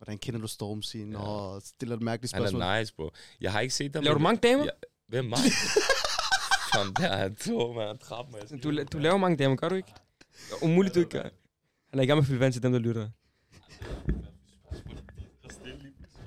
hvordan 0.00 0.18
kender 0.18 0.40
du 0.40 0.46
Stormzy? 0.46 0.96
Nå, 0.96 1.54
Ja. 1.54 1.60
stiller 1.64 1.96
et 1.96 2.02
mærkeligt 2.02 2.32
Han 2.32 2.42
spørgsmål. 2.42 2.62
er 2.62 2.78
nice, 2.78 2.94
bro. 2.94 3.10
Jeg 3.40 3.52
har 3.52 3.60
ikke 3.60 3.74
set 3.74 3.94
dem. 3.94 4.02
Laver 4.02 4.14
du 4.18 4.22
mange 4.22 4.40
damer? 4.48 4.64
Ja, 4.64 4.70
hvem 5.08 5.24
mig? 5.24 5.38
Sådan 6.74 6.92
der, 6.96 7.16
han 7.16 7.34
tog 7.36 7.74
mig 7.74 7.88
og 7.88 8.00
trap 8.00 8.26
mig. 8.30 8.62
Du, 8.62 8.82
du 8.92 8.98
laver 8.98 9.16
mange 9.16 9.36
damer, 9.36 9.56
gør 9.56 9.68
du 9.68 9.74
ikke? 9.74 9.92
Umuligt, 10.62 10.94
du 10.94 10.98
ikke 11.00 11.10
gør. 11.10 11.28
Han 11.90 11.98
er 11.98 12.02
i 12.02 12.06
gang 12.06 12.16
med 12.16 12.22
at 12.22 12.26
fylde 12.26 12.40
vand 12.40 12.52
til 12.52 12.62
dem, 12.62 12.72
der 12.72 12.78
lytter. 12.78 13.08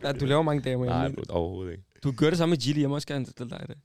Ja, 0.04 0.12
du 0.12 0.26
laver 0.26 0.42
mange 0.42 0.62
damer. 0.64 0.86
Nej, 0.86 0.96
jeg 0.96 1.14
bro, 1.14 1.22
overhovedet 1.30 1.72
ikke. 1.72 1.84
Du 2.04 2.12
gør 2.18 2.30
det 2.30 2.38
samme 2.38 2.54
med 2.54 2.58
Gilly. 2.62 2.80
Jeg 2.82 2.90
må 2.90 2.96
også 2.96 3.08
gerne 3.08 3.26
stille 3.26 3.50
dig 3.50 3.66
det. 3.68 3.78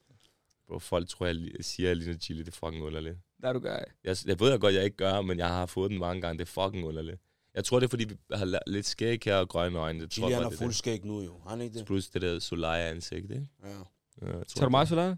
Bro, 0.68 0.78
folk 0.78 1.08
tror, 1.08 1.26
jeg 1.26 1.36
siger, 1.60 1.86
at 1.86 1.88
jeg 1.88 1.96
ligner 1.96 2.18
chili. 2.18 2.38
Det 2.42 2.48
er 2.48 2.52
fucking 2.66 2.84
underligt. 2.84 3.16
Der 3.42 3.52
du 3.52 3.58
gør. 3.58 3.78
Jeg, 4.04 4.16
jeg 4.26 4.40
ved 4.40 4.50
jeg 4.50 4.60
godt, 4.60 4.74
jeg 4.74 4.84
ikke 4.84 4.96
gør, 4.96 5.20
men 5.20 5.38
jeg 5.38 5.48
har 5.48 5.66
fået 5.66 5.90
den 5.90 5.98
mange 5.98 6.22
gange. 6.22 6.38
Det 6.38 6.48
er 6.48 6.62
fucking 6.64 6.84
underligt. 6.86 7.20
Jeg 7.58 7.64
tror, 7.64 7.80
det 7.80 7.86
er, 7.86 7.90
fordi 7.90 8.04
vi 8.04 8.14
har 8.32 8.62
lidt 8.66 8.86
skæg 8.86 9.20
her 9.24 9.36
og 9.36 9.48
grønne 9.48 9.78
øjne. 9.78 10.00
Det 10.00 10.18
bare, 10.20 10.32
har 10.32 10.42
det 10.42 10.52
er 10.52 10.56
fuld 10.58 10.72
skæg 10.72 11.04
nu, 11.04 11.22
jo. 11.22 11.38
Har 11.42 11.50
han 11.50 11.60
ikke 11.60 11.78
det? 11.78 11.86
Plus 11.86 12.08
det 12.08 12.22
der 12.22 12.38
Solaya-ansigt, 12.38 13.30
ikke? 13.30 13.48
Ja. 13.64 13.68
Ja, 13.68 14.26
jeg 14.26 14.32
tror, 14.34 14.44
Tager 14.44 14.64
du 14.64 14.70
meget 14.70 14.88
solar? 14.88 15.16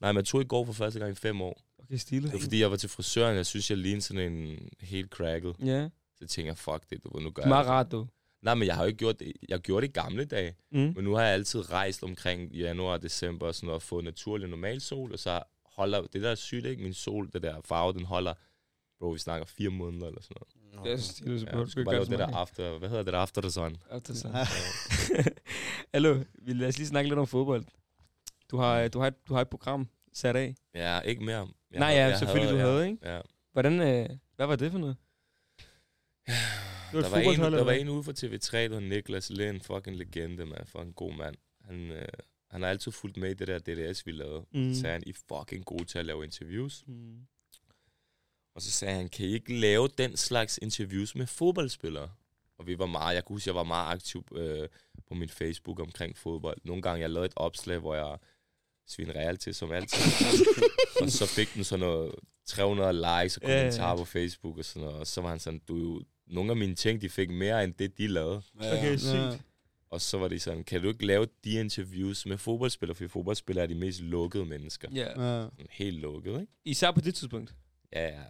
Nej, 0.00 0.12
men 0.12 0.16
jeg 0.16 0.24
tog 0.24 0.40
i 0.40 0.44
går 0.44 0.64
for 0.64 0.72
første 0.72 0.98
gang 0.98 1.12
i 1.12 1.14
fem 1.14 1.40
år. 1.40 1.62
Okay, 1.78 1.96
stille. 1.96 2.28
Det 2.28 2.34
var 2.34 2.40
fordi, 2.40 2.60
jeg 2.60 2.70
var 2.70 2.76
til 2.76 2.88
frisøren. 2.88 3.36
Jeg 3.36 3.46
synes, 3.46 3.70
jeg 3.70 3.78
lignede 3.78 4.02
sådan 4.02 4.32
en 4.32 4.68
helt 4.80 5.10
cracket. 5.10 5.56
Ja. 5.64 5.88
Så 6.18 6.26
tænker 6.26 6.50
jeg, 6.50 6.58
fuck 6.58 6.90
det, 6.90 7.04
du 7.04 7.10
ved, 7.16 7.22
nu 7.24 7.30
gør 7.30 7.42
Det 7.42 7.50
jeg 7.50 7.58
det. 7.58 7.66
rart, 7.70 7.92
du. 7.92 8.06
Nej, 8.42 8.54
men 8.54 8.66
jeg 8.66 8.74
har 8.74 8.82
jo 8.82 8.86
ikke 8.86 8.98
gjort 8.98 9.20
det. 9.20 9.32
Jeg 9.48 9.58
gjorde 9.60 9.86
det 9.86 9.88
i 9.88 9.92
gamle 10.00 10.24
dage. 10.24 10.54
Mm. 10.72 10.78
Men 10.78 11.04
nu 11.04 11.14
har 11.14 11.22
jeg 11.22 11.32
altid 11.32 11.70
rejst 11.72 12.02
omkring 12.02 12.52
januar 12.52 12.92
og 12.92 13.02
december 13.02 13.46
og 13.46 13.54
sådan 13.54 13.66
noget, 13.66 13.76
og 13.76 13.82
fået 13.82 14.04
naturlig 14.04 14.48
normal 14.48 14.80
sol, 14.80 15.12
og 15.12 15.18
så 15.18 15.42
holder, 15.66 16.02
det 16.02 16.22
der 16.22 16.30
er 16.30 16.34
sygt, 16.34 16.66
ikke? 16.66 16.82
Min 16.82 16.94
sol, 16.94 17.30
det 17.32 17.42
der 17.42 17.60
farve, 17.64 17.92
den 17.92 18.04
holder, 18.04 18.34
bro, 19.00 19.08
vi 19.08 19.18
snakker 19.18 19.46
fire 19.46 19.70
måneder 19.70 20.06
eller 20.06 20.22
sådan 20.22 20.36
noget. 20.40 20.48
Synes, 20.72 21.14
det 21.14 21.34
er 21.34 21.38
så 21.38 21.44
Ja, 21.46 21.52
bra. 21.52 21.60
du 21.60 21.70
skal 21.70 21.84
bare 21.84 21.94
lave 21.94 22.04
det 22.04 22.18
der 22.18 22.36
after, 22.36 22.78
hvad 22.78 22.88
hedder 22.88 23.02
det 23.02 23.12
der 23.12 23.18
after 23.18 23.40
the 23.40 23.50
sun? 23.50 23.76
Efter 23.96 24.14
så. 24.14 24.28
Hallo, 25.94 26.22
vi 26.42 26.52
lad 26.52 26.68
os 26.68 26.78
lige 26.78 26.86
snakke 26.88 27.08
lidt 27.08 27.18
om 27.18 27.26
fodbold. 27.26 27.64
Du 28.50 28.56
har, 28.56 28.88
du 28.88 28.98
har, 29.00 29.06
et, 29.06 29.28
du 29.28 29.34
har 29.34 29.40
et 29.40 29.48
program 29.48 29.88
sat 30.12 30.36
af. 30.36 30.54
Ja, 30.74 31.00
ikke 31.00 31.24
mere. 31.24 31.48
Jeg 31.70 31.78
Nej, 31.78 31.88
havde- 31.88 32.02
ja, 32.02 32.08
jeg 32.08 32.18
selvfølgelig 32.18 32.50
du 32.52 32.56
ja, 32.56 32.62
havde, 32.66 32.86
ikke? 32.88 33.08
Ja. 33.14 33.20
Hvordan, 33.52 33.80
øh, 33.80 34.08
hvad 34.36 34.46
var 34.46 34.56
det 34.56 34.70
for 34.72 34.78
noget? 34.78 34.96
Det 36.26 36.34
var 36.92 37.00
Der 37.02 37.08
var, 37.10 37.18
en, 37.18 37.40
der 37.52 37.64
var 37.64 37.72
en 37.72 37.88
ude 37.88 38.02
fra 38.04 38.12
TV3, 38.12 38.56
der 38.56 38.80
Niklas 38.80 39.30
Lind, 39.30 39.60
fucking 39.60 39.96
legende, 39.96 40.46
man, 40.46 40.62
for 40.64 40.82
en 40.82 40.92
god 40.92 41.14
mand. 41.14 41.34
Han, 41.64 41.90
øh, 41.90 42.04
han 42.50 42.62
har 42.62 42.68
altid 42.68 42.92
fulgt 42.92 43.16
med 43.16 43.30
i 43.30 43.34
det 43.34 43.48
der 43.48 43.58
DDS, 43.58 44.06
vi 44.06 44.12
lavede. 44.12 44.44
Mm. 44.54 44.74
Så 44.74 44.88
er 44.88 44.92
han, 44.92 45.02
I 45.06 45.12
fucking 45.12 45.64
gode 45.64 45.84
til 45.84 45.98
at 45.98 46.06
lave 46.06 46.24
interviews. 46.24 46.84
Mm. 46.86 47.16
Og 48.54 48.62
så 48.62 48.70
sagde 48.70 48.94
han, 48.94 49.08
kan 49.08 49.26
I 49.26 49.32
ikke 49.32 49.60
lave 49.60 49.88
den 49.98 50.16
slags 50.16 50.58
interviews 50.62 51.14
med 51.14 51.26
fodboldspillere? 51.26 52.10
Og 52.58 52.66
vi 52.66 52.78
var 52.78 52.86
meget, 52.86 53.14
jeg 53.14 53.24
kunne 53.24 53.34
huske, 53.34 53.48
jeg 53.48 53.54
var 53.54 53.62
meget 53.62 53.92
aktiv 53.94 54.26
øh, 54.36 54.68
på 55.08 55.14
min 55.14 55.28
Facebook 55.28 55.80
omkring 55.80 56.16
fodbold. 56.18 56.58
Nogle 56.64 56.82
gange, 56.82 57.00
jeg 57.00 57.10
lavede 57.10 57.26
et 57.26 57.32
opslag, 57.36 57.78
hvor 57.78 57.94
jeg 57.94 58.18
svinede 58.86 59.18
real 59.18 59.36
til, 59.36 59.54
som 59.54 59.72
altid. 59.72 60.02
og 61.02 61.10
så 61.10 61.26
fik 61.26 61.54
den 61.54 61.64
sådan 61.64 61.80
noget 61.86 62.14
300 62.46 62.92
likes 62.92 63.36
og 63.36 63.42
Ja, 63.42 63.48
ja, 63.48 63.54
ja. 63.56 63.62
kommentarer 63.62 63.96
på 63.96 64.04
Facebook 64.04 64.58
og 64.58 64.64
sådan 64.64 64.82
noget. 64.82 64.98
Og 65.00 65.06
så 65.06 65.20
var 65.20 65.28
han 65.28 65.38
sådan, 65.40 65.60
du, 65.68 65.76
jo- 65.76 66.02
nogle 66.26 66.50
af 66.50 66.56
mine 66.56 66.74
ting, 66.74 67.00
de 67.00 67.08
fik 67.08 67.30
mere 67.30 67.64
end 67.64 67.74
det, 67.74 67.98
de 67.98 68.06
lavede. 68.06 68.42
Okay, 68.58 68.92
Ja. 68.92 68.96
sygt. 68.96 69.44
Og 69.90 70.00
så 70.00 70.18
var 70.18 70.28
de 70.28 70.38
sådan, 70.40 70.64
kan 70.64 70.82
du 70.82 70.88
ikke 70.88 71.06
lave 71.06 71.26
de 71.44 71.50
interviews 71.52 72.26
med 72.26 72.38
fodboldspillere? 72.38 72.94
For 72.94 73.08
fodboldspillere 73.08 73.62
er 73.62 73.66
de 73.68 73.74
mest 73.74 74.00
lukkede 74.00 74.44
mennesker. 74.44 74.88
Ja. 74.94 75.38
Ja. 75.40 75.46
Helt 75.70 75.98
lukkede, 75.98 76.40
ikke? 76.40 76.52
Især 76.64 76.90
på 76.90 77.00
det 77.00 77.14
tidspunkt. 77.14 77.54
Ja, 77.92 78.06
ja, 78.08 78.22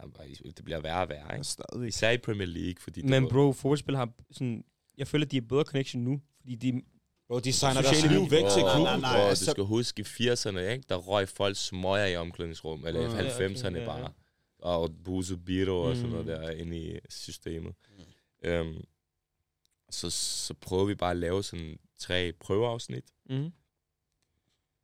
det 0.57 0.65
bliver 0.65 0.81
værre 0.81 1.03
og 1.03 1.09
værre, 1.09 1.35
ikke? 1.35 1.45
Stadig. 1.45 1.89
Især 1.89 2.11
i 2.11 2.19
Premier 2.19 2.47
League, 2.49 2.75
fordi... 2.81 3.03
Men 3.03 3.29
bro, 3.29 3.53
fodboldspil 3.53 3.97
har 3.97 4.09
sådan... 4.31 4.65
Jeg 4.99 5.09
føler, 5.09 5.27
de 5.27 5.37
har 5.37 5.41
bedre 5.49 5.65
connection 5.65 6.03
nu. 6.05 6.21
Fordi 6.41 6.55
de... 6.55 6.83
Bro, 7.29 7.39
de 7.41 7.53
signer 7.53 7.83
deres 7.83 8.03
liv 8.07 8.21
væk 8.31 8.45
til 8.53 8.63
klubben. 8.63 8.83
nej, 8.83 9.01
nej, 9.01 9.21
åh, 9.21 9.29
altså- 9.29 9.45
du 9.47 9.51
skal 9.51 9.65
huske, 9.65 10.01
i 10.01 10.05
80'erne, 10.05 10.59
ikke, 10.59 10.85
der 10.89 10.97
røg 10.97 11.29
folk 11.29 11.57
smøger 11.57 12.07
i 12.07 12.17
omklædningsrum, 12.17 12.87
eller 12.87 13.01
i 13.01 13.05
Ja, 13.05 13.31
90'erne 13.49 13.67
okay, 13.69 13.81
ja, 13.81 13.85
bare. 13.87 13.99
ja. 14.01 14.07
Og 14.59 14.91
Buzo 15.05 15.37
Biro 15.37 15.81
og 15.83 15.97
sådan 15.97 16.11
noget 16.11 16.27
Mm. 16.27 16.33
der 16.33 16.51
inde 16.51 16.79
i 16.79 16.99
systemet. 17.09 17.75
Øhm, 18.45 18.85
så, 19.91 20.11
så 20.11 20.55
prøvede 20.55 20.89
vi 20.89 20.95
bare 20.95 21.11
at 21.11 21.17
lave 21.17 21.43
sådan 21.43 21.79
tre 21.99 22.33
prøveafsnit. 22.41 23.05
Mm. 23.31 23.53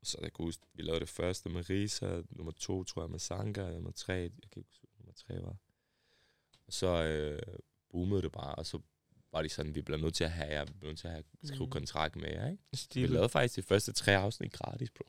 Så 0.08 0.18
jeg 0.22 0.32
kan 0.32 0.44
huske, 0.44 0.62
vi 0.74 0.82
lavede 0.82 1.00
det 1.00 1.08
første 1.08 1.48
med 1.48 1.70
Risa, 1.70 2.22
nummer 2.30 2.52
to, 2.52 2.84
tror 2.84 3.02
jeg, 3.02 3.10
med 3.10 3.18
Sanka, 3.18 3.70
nummer 3.70 3.90
tre, 3.90 4.12
jeg 4.12 4.30
kan 4.30 4.60
ikke 4.60 4.68
huske, 4.70 4.86
nummer 4.98 5.12
tre 5.12 5.34
var. 5.42 5.56
Og 6.66 6.72
så 6.72 6.86
øh, 7.04 7.42
boomede 7.90 8.22
det 8.22 8.32
bare, 8.32 8.54
og 8.54 8.66
så 8.66 8.78
var 9.32 9.42
de 9.42 9.48
sådan, 9.48 9.74
vi 9.74 9.82
bliver 9.82 9.98
nødt 9.98 10.14
til 10.14 10.24
at 10.24 10.30
have 10.30 10.66
vi 10.66 10.72
bliver 10.72 10.90
nødt 10.90 10.98
til 10.98 11.06
at 11.06 11.12
have, 11.12 11.24
skrive 11.44 11.64
Mm. 11.64 11.70
kontrakt 11.70 12.16
med 12.16 12.28
jer, 12.30 12.50
ikke? 12.50 12.62
Vi 12.70 12.76
Stille. 12.76 13.08
lavede 13.14 13.28
faktisk 13.28 13.56
de 13.56 13.62
første 13.62 13.92
tre 13.92 14.16
afsnit 14.16 14.52
gratis, 14.52 14.90
bro. 14.90 15.04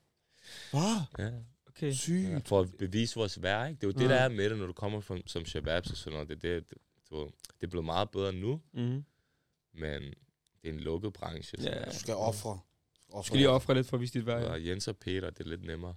Hvad? 0.72 1.26
Ja. 1.26 1.32
Okay. 1.68 1.92
Sygt. 1.94 2.30
Ja, 2.30 2.38
for 2.46 2.60
at 2.60 2.78
bevise 2.78 3.16
vores 3.16 3.42
værd, 3.42 3.70
ikke? 3.70 3.82
Det 3.82 3.84
er 3.84 3.88
jo 3.88 4.00
det, 4.00 4.10
Ja. 4.10 4.16
der 4.16 4.22
er 4.22 4.30
med 4.30 4.50
det, 4.50 4.58
når 4.58 4.66
du 4.66 4.74
kommer 4.74 5.00
fra, 5.00 5.18
som 5.26 5.46
shababs 5.46 5.92
og 5.92 5.98
sådan 5.98 6.14
noget. 6.14 6.30
Det, 6.30 6.42
det, 6.42 6.70
det, 6.70 6.78
det, 7.10 7.32
det 7.60 7.64
er 7.64 7.68
blevet 7.68 7.86
meget 7.86 8.12
bedre 8.12 8.34
nu, 8.34 8.62
Mm. 8.74 9.04
men 9.74 10.02
det 10.62 10.70
er 10.70 10.74
en 10.74 10.80
lukket 10.80 11.14
branche. 11.14 11.58
Ja. 11.64 11.86
Du 11.86 11.96
skal 12.00 12.14
ofre. 12.16 12.60
Du 13.18 13.24
skal 13.24 13.38
lige 13.38 13.50
ofre 13.50 13.74
lidt 13.76 13.88
for 13.88 13.98
at 13.98 14.02
vise 14.02 14.14
dit 14.14 14.26
værd. 14.26 14.42
Ja. 14.42 14.50
Og 14.50 14.68
Jens 14.68 14.88
og 14.88 14.98
Peter, 14.98 15.30
det 15.30 15.46
er 15.46 15.50
lidt 15.50 15.66
nemmere. 15.66 15.94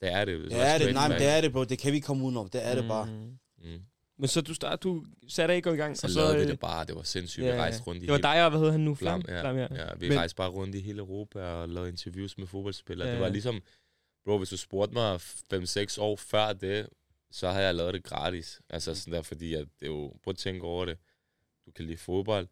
Det 0.00 0.12
er 0.12 0.24
det. 0.24 0.40
Det 0.50 0.60
er 0.60 0.78
det. 0.78 0.94
Nej, 0.94 1.08
men 1.08 1.18
det 1.18 1.26
er 1.26 1.40
det, 1.40 1.52
bro. 1.52 1.64
Det 1.64 1.78
kan 1.78 1.92
vi 1.92 1.96
ikke 1.96 2.06
komme 2.06 2.24
udenom. 2.24 2.48
Det 2.48 2.66
er 2.66 2.74
det 2.74 2.88
bare. 2.88 3.06
Mm. 3.06 3.38
Mm. 3.70 3.80
Men 4.18 4.28
så 4.28 4.40
du 4.40 4.54
start, 4.54 4.82
du 4.82 5.04
satte 5.28 5.56
ikke 5.56 5.72
i 5.72 5.76
gang, 5.76 5.96
Så, 5.98 6.06
og 6.06 6.10
så 6.10 6.18
lavede 6.20 6.36
vi 6.36 6.42
øh, 6.42 6.48
det 6.48 6.60
bare. 6.60 6.84
Det 6.84 6.94
var 6.94 7.02
sindssygt. 7.02 7.46
ja, 7.46 7.52
Vi 7.54 7.60
rejste 7.60 7.82
rundt 7.82 7.98
i 8.02 8.06
Det 8.06 8.10
var 8.10 8.16
hele 8.16 8.22
dig 8.22 8.44
og, 8.44 8.50
hvad 8.50 8.58
hedder 8.60 8.72
han 8.72 8.80
nu? 8.80 8.94
Flam, 8.94 9.22
Flam, 9.22 9.34
ja. 9.36 9.40
Flam, 9.42 9.56
ja. 9.56 9.66
ja. 9.74 9.94
vi 9.98 10.08
Men- 10.08 10.18
rejste 10.18 10.36
bare 10.36 10.48
rundt 10.50 10.74
i 10.74 10.80
hele 10.80 10.98
Europa 10.98 11.40
og 11.42 11.68
lavede 11.68 11.90
interviews 11.90 12.38
med 12.38 12.46
fodboldspillere. 12.46 13.08
Ja, 13.08 13.14
Det 13.14 13.22
var 13.22 13.28
ligesom, 13.28 13.62
bro, 14.24 14.38
hvis 14.38 14.48
du 14.48 14.56
spurgte 14.56 14.94
mig 14.94 15.20
5-6 15.54 16.00
år 16.00 16.16
før 16.16 16.52
det, 16.52 16.86
så 17.30 17.50
havde 17.50 17.66
jeg 17.66 17.74
lavet 17.74 17.94
det 17.94 18.04
gratis. 18.04 18.60
Altså 18.70 18.94
sådan 18.94 19.12
der, 19.12 19.22
fordi 19.22 19.54
at 19.54 19.66
det 19.80 19.86
er 19.86 19.90
jo, 19.90 20.12
prøv 20.24 20.30
at 20.30 20.36
tænke 20.36 20.64
over 20.66 20.84
det. 20.84 20.98
Du 21.66 21.70
kan 21.70 21.84
lide 21.84 21.96
fodbold. 21.96 22.46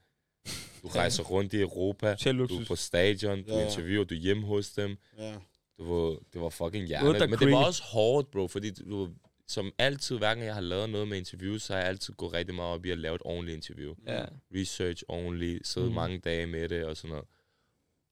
Du 0.83 0.91
Ja. 0.95 0.99
rejser 1.01 1.23
rundt 1.23 1.53
i 1.53 1.61
Europa. 1.61 2.15
Du 2.25 2.61
er 2.61 2.65
på 2.69 2.77
stadion. 2.77 3.43
Du 3.43 3.53
Ja, 3.53 3.65
interviewer. 3.65 4.05
Du 4.05 4.15
er 4.15 4.19
hjemme 4.19 4.47
hos 4.47 4.71
dem. 4.71 4.97
Ja. 5.19 5.35
Du 5.79 5.85
var, 5.95 6.17
det 6.33 6.41
var 6.41 6.49
fucking 6.49 6.87
hjernet. 6.87 7.17
the 7.17 7.27
Men 7.27 7.39
det 7.39 7.51
var 7.51 7.67
også 7.67 7.83
hårdt, 7.83 8.31
bro, 8.31 8.49
fordi 8.49 8.71
du, 8.71 9.09
som 9.49 9.73
altid, 9.79 10.19
hver 10.19 10.29
gang 10.29 10.45
jeg 10.45 10.55
har 10.55 10.61
lavet 10.61 10.91
noget 10.91 11.09
med 11.09 11.19
interviews, 11.19 11.63
så 11.63 11.73
har 11.73 11.81
jeg 11.81 11.89
altid 11.89 12.13
gået 12.15 12.33
rigtig 12.33 12.55
meget 12.55 12.75
op 12.75 12.85
i 12.87 12.91
at 12.91 12.99
lave 12.99 13.15
et 13.15 13.23
ordentligt 13.25 13.57
interview. 13.57 13.95
Ja. 14.07 14.25
Research 14.55 15.03
ordentligt, 15.09 15.67
sidde 15.67 15.87
Mm. 15.87 15.91
mm. 15.93 15.95
mange 15.95 16.19
dage 16.19 16.47
med 16.47 16.69
det 16.69 16.85
og 16.85 16.97
sådan 16.97 17.11
noget. 17.11 17.25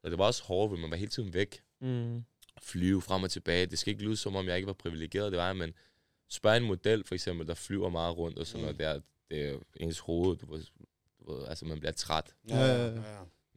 Så 0.05 0.11
det 0.11 0.19
var 0.19 0.25
også 0.25 0.43
hårdt, 0.45 0.71
fordi 0.71 0.81
man 0.83 0.91
var 0.91 0.97
hele 0.97 1.11
tiden 1.11 1.35
væk. 1.35 1.61
Mm. 1.81 2.25
flyve 2.63 3.03
frem 3.03 3.23
og 3.23 3.31
tilbage. 3.31 3.67
Det 3.67 3.79
skal 3.79 3.91
ikke 3.91 4.03
lyde 4.05 4.17
som 4.17 4.37
om, 4.37 4.47
jeg 4.49 4.57
ikke 4.57 4.67
var 4.67 4.73
privilegeret, 4.73 5.33
det 5.33 5.39
var 5.39 5.53
men 5.53 5.73
spørg 6.31 6.57
en 6.57 6.63
model 6.63 7.05
for 7.05 7.15
eksempel, 7.15 7.47
der 7.47 7.55
flyver 7.55 7.89
meget 7.89 8.17
rundt 8.17 8.39
og 8.39 8.47
sådan 8.47 8.61
noget, 8.61 8.79
det 8.79 8.87
er, 8.87 9.01
det 9.31 9.49
er 9.49 9.59
ens 9.81 9.99
hoved, 9.99 10.37
du 10.37 10.47
ved, 11.29 11.47
altså 11.49 11.65
man 11.65 11.79
bliver 11.81 11.93
træt. 11.93 12.35
Ja, 12.49 12.57
ja, 12.67 12.87
ja. 12.87 12.93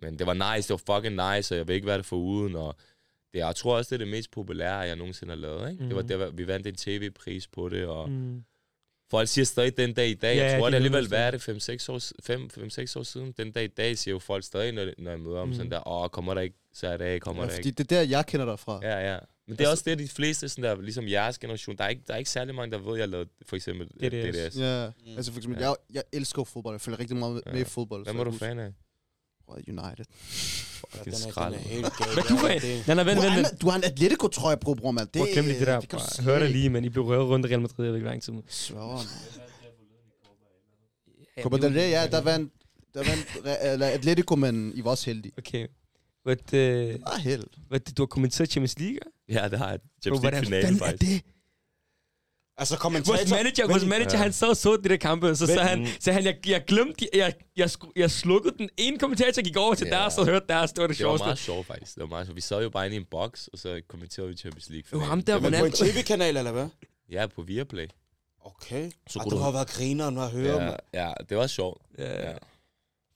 Men 0.02 0.20
det 0.20 0.28
var 0.28 0.34
nice, 0.56 0.74
det 0.74 0.82
var 0.88 0.96
fucking 0.96 1.16
nice, 1.36 1.54
og 1.54 1.58
jeg 1.58 1.68
vil 1.68 1.76
ikke 1.76 1.88
være 1.88 1.98
det 1.98 2.06
for 2.06 2.16
uden, 2.16 2.56
og 2.56 2.76
det, 3.34 3.40
jeg 3.40 3.56
tror 3.56 3.78
også, 3.78 3.90
det 3.90 4.02
er 4.02 4.06
det 4.06 4.12
mest 4.12 4.32
populære, 4.32 4.76
jeg 4.78 4.96
nogensinde 4.96 5.32
har 5.32 5.38
lavet. 5.40 5.72
Ikke? 5.72 5.84
Mm. 5.84 5.90
Det 5.90 5.96
var 5.96 6.02
Mhm. 6.02 6.08
der, 6.10 6.30
vi 6.32 6.48
vandt 6.48 6.68
en 6.68 6.76
tv-pris 6.76 7.48
på 7.48 7.70
det, 7.70 7.86
og 7.88 8.10
mm. 8.10 8.44
Folk 9.12 9.28
siger 9.28 9.46
stadig 9.46 9.78
den 9.78 9.94
dag 9.94 10.08
i 10.10 10.14
dag, 10.14 10.36
Ja, 10.36 10.44
jeg 10.44 10.60
tror, 10.60 10.66
de 10.66 10.72
det 10.72 10.74
er 10.74 10.76
alligevel, 10.76 11.08
hvad 11.08 11.20
er 11.28 11.32
det, 11.32 11.42
5-6 11.42 11.90
år, 11.90 12.00
5, 12.24 12.50
5, 12.50 12.64
år 12.96 13.04
siden, 13.04 13.32
den 13.32 13.52
dag 13.52 13.64
i 13.64 13.68
dag 13.68 13.98
siger 13.98 14.14
jo 14.14 14.20
folk 14.20 14.44
stadig, 14.44 14.72
når, 14.72 14.92
når 14.98 15.12
jeg 15.12 15.20
møder 15.20 15.40
dem, 15.40 15.48
Mm. 15.50 15.54
sådan 15.56 15.72
der, 15.72 15.88
åh, 15.88 16.10
kommer 16.10 16.34
der 16.34 16.42
ikke, 16.42 16.56
så 16.74 16.88
er 16.88 16.98
det 16.98 17.06
af, 17.06 17.22
kommer 17.22 17.44
Ja, 17.44 17.48
der 17.50 17.56
fordi 17.56 17.68
ikke. 17.70 17.84
det 17.84 17.92
er 17.92 17.96
der, 17.98 18.10
jeg 18.10 18.26
kender 18.26 18.46
dig 18.46 18.60
fra. 18.60 18.80
Ja, 18.84 19.12
ja. 19.14 19.20
Men 19.48 19.58
det 19.58 19.66
er 19.66 19.70
også 19.70 19.84
det, 19.88 20.00
de 20.00 20.08
fleste, 20.08 20.50
sådan 20.50 20.64
der, 20.64 20.82
ligesom 20.82 21.08
jeres 21.08 21.38
generation, 21.40 21.78
der 21.78 21.84
er 21.84 21.88
ikke, 21.90 22.02
der 22.08 22.14
er 22.14 22.18
ikke 22.18 22.30
særlig 22.30 22.56
mange, 22.56 22.72
der 22.72 22.78
ved, 22.78 22.96
jeg 22.96 23.02
har 23.02 23.08
lavet 23.08 23.28
for 23.46 23.56
eksempel 23.56 23.88
DDS. 23.88 24.38
DDS. 24.38 24.58
Ja, 24.60 24.88
Mm. 25.06 25.16
altså 25.18 25.32
for 25.32 25.40
eksempel, 25.40 25.62
Ja. 25.62 25.68
jeg, 25.68 25.76
jeg 25.94 26.04
elsker 26.14 26.44
fodbold. 26.44 26.74
Jeg 26.74 26.82
følger 26.82 27.00
rigtig 27.00 27.18
meget 27.18 27.34
med, 27.34 27.42
Ja. 27.46 27.52
med 27.52 27.62
i 27.62 27.64
fodbold. 27.64 28.06
Hvem 28.06 28.20
er 28.20 28.24
du 28.24 28.32
jeg 28.32 28.40
fan 28.40 28.60
af? 28.60 28.72
United. 29.48 30.06
Fucking 30.16 31.16
er, 31.16 31.30
skrald. 31.30 31.54
Hvad 32.14 32.24
du 32.30 32.36
er? 32.36 32.60
det- 32.60 32.88
Nej, 32.88 32.96
nej, 32.96 33.04
vent, 33.04 33.18
Du, 33.18 33.22
vent, 33.22 33.32
har 33.32 33.38
vent. 33.38 33.52
en, 33.52 33.58
du 33.58 33.70
har 33.70 33.78
en 33.78 33.84
Atletico-trøje 33.84 34.58
på, 34.58 34.74
bror, 34.74 34.92
mand. 34.92 35.08
Det, 35.08 35.20
Prøv 35.20 35.28
at 35.28 35.34
glemme 35.34 35.50
lige 35.50 35.60
det 35.60 35.68
der. 35.68 35.82
slet 36.00 36.26
Hør 36.26 36.40
det 36.40 36.52
lige, 36.52 36.70
men 36.70 36.86
I 36.86 36.90
blev 36.90 37.04
røvet 37.06 37.28
rundt 37.30 37.46
i 37.46 37.50
Real 37.50 37.62
Madrid, 37.62 37.86
jeg 37.86 37.94
ved 37.94 38.00
ikke, 38.00 38.08
lang 38.10 38.24
tid. 38.24 38.34
Ja, 41.38 41.44
Copa 41.44 41.56
det 41.56 41.64
var- 41.64 41.70
del 41.70 41.78
Rey, 41.80 41.90
ja, 41.92 42.08
der 42.08 42.22
vandt, 42.22 42.54
der 42.94 43.04
vandt 43.04 43.84
Atletico, 43.84 44.36
men 44.36 44.72
I 44.76 44.84
var 44.84 44.90
også 44.92 45.06
heldige. 45.06 45.34
Okay. 45.38 45.68
Hvad, 46.24 46.54
øh, 46.54 46.96
Ah, 47.06 47.20
held. 47.22 47.44
hvad, 47.68 47.80
du 47.80 48.02
har 48.02 48.08
kommenteret 48.08 48.50
Champions 48.52 48.80
League? 48.80 48.98
Ja, 49.32 49.48
det 49.50 49.58
har 49.60 49.70
jeg. 49.70 49.80
Champions 50.04 50.20
hvordan 50.22 50.44
League-finale, 50.44 50.64
fanden 50.68 50.82
er 50.82 50.86
faktisk. 50.86 51.12
det? 51.26 51.32
Altså, 52.58 52.74
Vores 52.76 52.82
kommentator... 52.82 53.36
manager, 53.36 53.64
Vent 53.64 53.70
vores 53.72 53.86
manager, 53.86 54.12
Ja. 54.18 54.18
han 54.24 54.34
sad 54.34 54.48
og 54.50 54.58
så 54.58 54.78
de 54.84 54.90
der 54.90 54.98
kampe, 54.98 55.36
så 55.36 55.46
sagde 55.48 55.62
han, 55.62 55.88
sagde 56.00 56.16
han, 56.16 56.26
jeg, 56.26 56.48
jeg 56.50 56.64
glemte, 56.68 57.08
jeg, 57.14 57.34
jeg, 57.58 57.70
jeg 57.96 58.12
slukkede 58.12 58.58
den 58.58 58.70
ene 58.78 59.00
kommentator, 59.00 59.42
gik 59.42 59.58
over 59.58 59.74
til 59.76 59.88
Ja. 59.88 59.96
deres 59.98 60.18
og 60.18 60.26
hørte 60.26 60.46
deres, 60.50 60.72
det 60.72 60.82
var 60.82 60.88
det 60.88 60.98
Det 60.98 61.06
var 61.06 61.10
sjoveste. 61.10 61.26
meget 61.26 61.38
sjovt, 61.40 61.68
faktisk. 61.68 61.96
Det 61.96 62.02
var 62.02 62.08
meget 62.08 62.28
sjovt. 62.28 62.36
Vi 62.36 62.42
sad 62.42 62.64
jo 62.64 62.70
bare 62.70 62.86
inde 62.86 62.96
i 62.96 63.00
en 63.00 63.06
boks, 63.12 63.48
og 63.48 63.60
så 63.60 63.82
kommenterede 63.90 64.30
vi 64.30 64.38
Champions 64.38 64.70
League. 64.70 64.84
Det 64.92 65.00
var 65.00 65.06
ham 65.06 65.22
der, 65.22 65.34
Men 65.34 65.42
på 65.42 65.48
en 65.48 65.56
Ronaldo. 65.56 65.78
tv-kanal, 65.86 66.38
eller 66.38 66.52
hvad? 66.52 66.68
Ja, 67.12 67.28
på 67.28 67.42
Viaplay. 67.42 67.88
Okay. 68.46 68.92
Så 69.10 69.20
Og 69.20 69.24
kunne 69.26 69.38
du 69.38 69.44
har 69.44 69.52
været 69.52 69.68
grineren 69.68 70.18
at 70.18 70.32
høre, 70.32 70.64
Ja, 70.64 70.76
ja. 70.94 71.08
ja, 71.08 71.14
det 71.30 71.38
var 71.38 71.48
sjovt. 71.48 71.82
Ja. 71.98 72.30
Ja. 72.30 72.36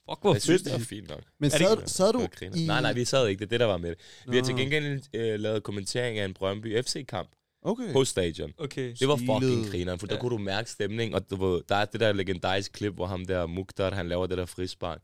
Fuck, 0.10 0.22
hvor 0.22 0.34
Jeg 0.34 0.41
synes, 0.41 0.62
det 0.62 0.72
var 0.74 0.80
fint 0.80 1.10
nok. 1.10 1.22
Men 1.39 1.52
Er 1.52 1.58
det 1.58 1.68
sad, 1.68 1.78
ikke- 1.78 1.89
sad 1.89 2.13
du 2.13 2.28
i... 2.60 2.65
Nej, 2.65 2.82
nej, 2.82 2.94
vi 2.94 3.06
sad 3.06 3.28
ikke. 3.28 3.39
Det 3.39 3.46
er 3.46 3.50
det, 3.50 3.60
der 3.60 3.65
var 3.65 3.78
med 3.78 3.89
det. 3.89 3.98
Vi 4.28 4.36
har 4.38 4.44
til 4.44 4.56
Nå. 4.56 4.60
gengæld 4.62 5.02
øh, 5.13 5.39
lavet 5.39 5.63
kommentering 5.63 6.20
af 6.20 6.26
en 6.26 6.34
Brøndby 6.34 6.82
FC-kamp 6.84 7.30
Okay. 7.62 7.94
på 7.94 8.06
stadion. 8.06 8.54
Okay. 8.58 8.94
Det 9.00 9.08
var 9.08 9.15
Stilet. 9.18 9.41
fucking 9.41 9.72
grineren, 9.72 10.00
for 10.00 10.08
der 10.08 10.15
Ja. 10.15 10.22
kunne 10.22 10.30
du 10.32 10.38
mærke 10.38 10.72
stemning, 10.72 11.15
og 11.15 11.30
du 11.30 11.36
ved, 11.46 11.62
der 11.70 11.76
er 11.76 11.86
det 11.86 12.00
der 12.00 12.13
legendariske 12.13 12.74
klip, 12.74 12.94
hvor 12.94 13.06
ham 13.06 13.26
der 13.26 13.46
Mukhtar, 13.46 13.94
han 13.96 14.08
laver 14.10 14.28
det 14.28 14.38
der 14.38 14.46
frispark, 14.46 15.02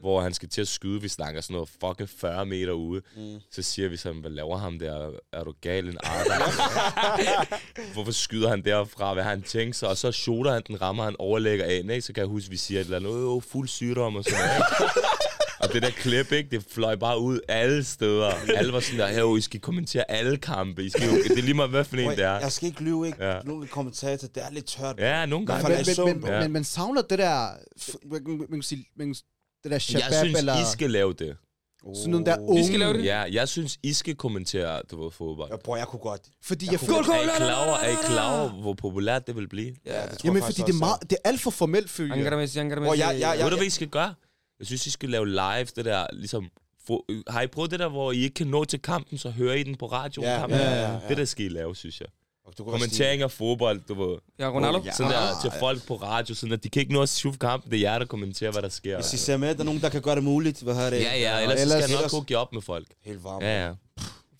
hvor 0.00 0.20
han 0.20 0.34
skal 0.34 0.48
til 0.48 0.60
at 0.60 0.68
skyde, 0.68 1.02
vi 1.02 1.08
snakker 1.08 1.40
sådan 1.40 1.54
noget 1.54 1.68
fucking 1.80 2.08
40 2.08 2.46
meter 2.46 2.72
ude. 2.72 3.02
Mm. 3.16 3.40
Så 3.52 3.62
siger 3.62 3.88
vi 3.88 3.96
sådan, 3.96 4.20
hvad 4.20 4.30
laver 4.30 4.56
ham 4.58 4.78
der? 4.78 5.10
Er 5.32 5.44
du 5.44 5.54
gal 5.60 5.88
en 5.88 5.98
Arda? 6.02 6.34
Hvorfor 7.94 8.12
skyder 8.12 8.48
han 8.48 8.64
derfra? 8.64 9.14
Hvad 9.14 9.22
har 9.22 9.30
han 9.30 9.42
tænkt 9.42 9.76
sig? 9.76 9.88
Og 9.88 9.96
så 9.96 10.12
shooter 10.12 10.52
han 10.52 10.62
den, 10.68 10.82
rammer 10.82 11.04
han 11.04 11.16
overlægger 11.18 11.64
af, 11.64 11.80
ikke? 11.90 12.02
Så 12.02 12.12
kan 12.12 12.20
jeg 12.20 12.28
huske, 12.28 12.50
vi 12.50 12.56
siger 12.56 12.80
et 12.80 12.84
eller 12.84 12.96
andet, 12.96 13.10
"Åh, 13.10 13.42
fuld 13.42 13.68
sygdom 13.68 14.16
og 14.16 14.24
sådan 14.24 14.38
noget. 14.38 14.62
Og 15.60 15.72
det 15.72 15.82
der 15.82 15.90
klip, 15.90 16.32
ikke, 16.32 16.50
det 16.50 16.64
fløj 16.70 16.96
bare 16.96 17.18
ud 17.20 17.40
alle 17.48 17.84
steder. 17.84 18.30
Alle 18.56 18.72
var 18.72 18.80
sådan 18.80 18.98
der, 19.00 19.32
hey, 19.32 19.38
I 19.38 19.40
skal 19.40 19.60
kommentere 19.60 20.10
alle 20.10 20.36
kampe. 20.36 20.84
I 20.84 20.90
skal 20.90 21.08
jo, 21.08 21.22
det 21.22 21.38
er 21.38 21.42
lige 21.42 21.54
meget, 21.54 21.70
hvad 21.70 21.84
for 21.84 21.96
en 21.96 22.10
det 22.10 22.18
er. 22.18 22.38
Jeg 22.40 22.52
skal 22.52 22.68
ikke 22.68 22.80
lyve, 22.82 23.06
ikke? 23.06 23.24
Ja. 23.24 23.40
Nogle 23.44 23.66
kommentator, 23.66 24.28
det 24.28 24.42
er 24.42 24.50
lidt 24.50 24.66
tørt. 24.66 24.94
Ja, 24.98 25.26
nogle 25.26 25.46
gange. 25.46 25.68
Men, 25.68 25.78
en 25.78 26.04
men, 26.04 26.20
men. 26.20 26.30
Ja. 26.30 26.40
men, 26.40 26.52
man 26.52 26.64
savner 26.64 27.02
det 27.02 27.18
der... 27.18 27.48
Man, 28.10 28.22
man 28.38 28.48
kan 28.48 28.62
sige, 28.62 28.86
man, 28.96 29.14
det 29.64 29.70
der 29.72 29.78
shabab, 29.78 30.02
Jeg 30.10 30.18
synes, 30.24 30.38
eller... 30.38 30.54
I 30.54 30.72
skal 30.72 30.90
lave 30.90 31.12
det. 31.12 31.36
Sådan 31.94 32.10
nogle 32.10 32.26
der 32.26 32.38
unge... 32.40 32.60
Vi 32.60 32.66
skal 32.66 32.78
lave 32.78 32.92
det? 32.92 33.04
Ja, 33.04 33.18
jeg 33.32 33.48
synes, 33.48 33.78
I 33.82 33.92
skal 33.92 34.14
kommentere, 34.16 34.82
du 34.90 35.02
ved, 35.04 35.10
fodbold. 35.10 35.50
Ja, 35.50 35.56
bror, 35.56 35.76
jeg 35.76 35.86
kunne 35.86 36.00
godt. 36.00 36.20
Fordi 36.42 36.64
Jeg 36.66 36.72
jeg 36.72 36.80
kunne 36.80 36.86
føler... 36.88 37.06
godt- 37.06 37.28
Er 37.28 37.34
I 37.34 37.36
klar 37.36 37.66
over, 37.66 37.76
er 37.76 37.88
I 37.88 37.94
klar 38.06 38.40
over, 38.40 38.48
hvor 38.48 38.74
populært 38.74 39.26
det 39.26 39.36
vil 39.36 39.48
blive? 39.48 39.74
Ja, 39.86 40.02
det 40.02 40.10
tror 40.10 40.18
Jamen, 40.24 40.36
jeg 40.36 40.44
fordi 40.44 40.62
det 40.62 40.74
er, 40.74 40.78
meget, 40.78 41.00
det 41.10 41.12
er 41.24 41.28
alt 41.28 41.40
for 41.40 41.50
formelt, 41.50 41.90
føler 41.90 42.14
jeg. 42.16 42.26
Angara 42.26 42.80
Hvor 42.80 42.94
jeg- 42.94 43.20
jeg- 43.20 43.38
Ved 43.44 43.50
du, 43.50 43.56
hvad 43.56 43.66
I 43.66 43.70
skal 43.70 43.88
gøre? 43.88 44.14
Jeg 44.58 44.66
synes, 44.66 44.86
I 44.86 44.90
skal 44.90 45.08
lave 45.08 45.26
live 45.28 45.64
det 45.76 45.84
der, 45.84 46.06
ligesom... 46.12 46.48
Har 47.28 47.42
I 47.42 47.46
prøvet 47.46 47.70
det 47.70 47.78
der, 47.80 47.88
hvor 47.88 48.12
I 48.12 48.16
ikke 48.18 48.34
kan 48.34 48.46
nå 48.46 48.64
til 48.64 48.82
kampen, 48.82 49.18
så 49.18 49.30
hører 49.30 49.54
I 49.54 49.62
den 49.62 49.76
på 49.76 49.86
radioen? 49.86 50.28
Ja, 50.28 50.38
kampen? 50.38 50.58
ja, 50.58 50.70
ja, 50.74 50.92
ja. 50.92 50.98
Det 51.08 51.16
der 51.16 51.24
skal 51.24 51.44
I 51.46 51.48
lave, 51.48 51.76
synes 51.76 52.00
jeg. 52.00 52.08
Og 52.44 52.58
du 52.58 52.64
Kommentering 52.64 53.22
af 53.22 53.30
fodbold, 53.30 53.80
du 53.88 53.94
ved. 53.94 54.18
Ja, 54.38 54.48
Ronaldo. 54.48 54.82
Ja. 54.84 54.92
Sådan 54.92 55.12
der 55.12 55.18
Ah, 55.18 55.42
til 55.42 55.50
folk 55.60 55.86
på 55.86 55.96
radio, 55.96 56.34
sådan 56.34 56.52
at 56.52 56.64
de 56.64 56.68
kan 56.68 56.80
ikke 56.80 56.92
nå 56.92 57.02
at 57.02 57.08
se 57.08 57.32
kampen. 57.40 57.70
Det 57.70 57.76
er 57.76 57.80
jer, 57.80 57.98
der 57.98 58.06
kommenterer, 58.06 58.52
hvad 58.52 58.62
der 58.62 58.68
sker. 58.68 58.96
Hvis 59.00 59.12
I 59.12 59.16
ser 59.16 59.36
med, 59.36 59.54
der 59.54 59.60
er 59.60 59.64
nogen, 59.64 59.80
der 59.80 59.88
kan 59.88 60.02
gøre 60.02 60.14
det 60.14 60.24
muligt. 60.24 60.62
Hvad 60.62 60.74
har 60.74 60.90
det? 60.90 61.00
Ja, 61.00 61.18
ja, 61.18 61.40
ellers, 61.40 61.60
ellers, 61.60 61.82
skal 61.82 61.92
jeg 61.92 62.02
nok 62.02 62.10
kunne 62.10 62.24
give 62.24 62.38
op 62.38 62.52
med 62.52 62.62
folk. 62.62 62.86
Helt 63.04 63.24
varm. 63.24 63.42
Ja, 63.42 63.66
ja. 63.66 63.72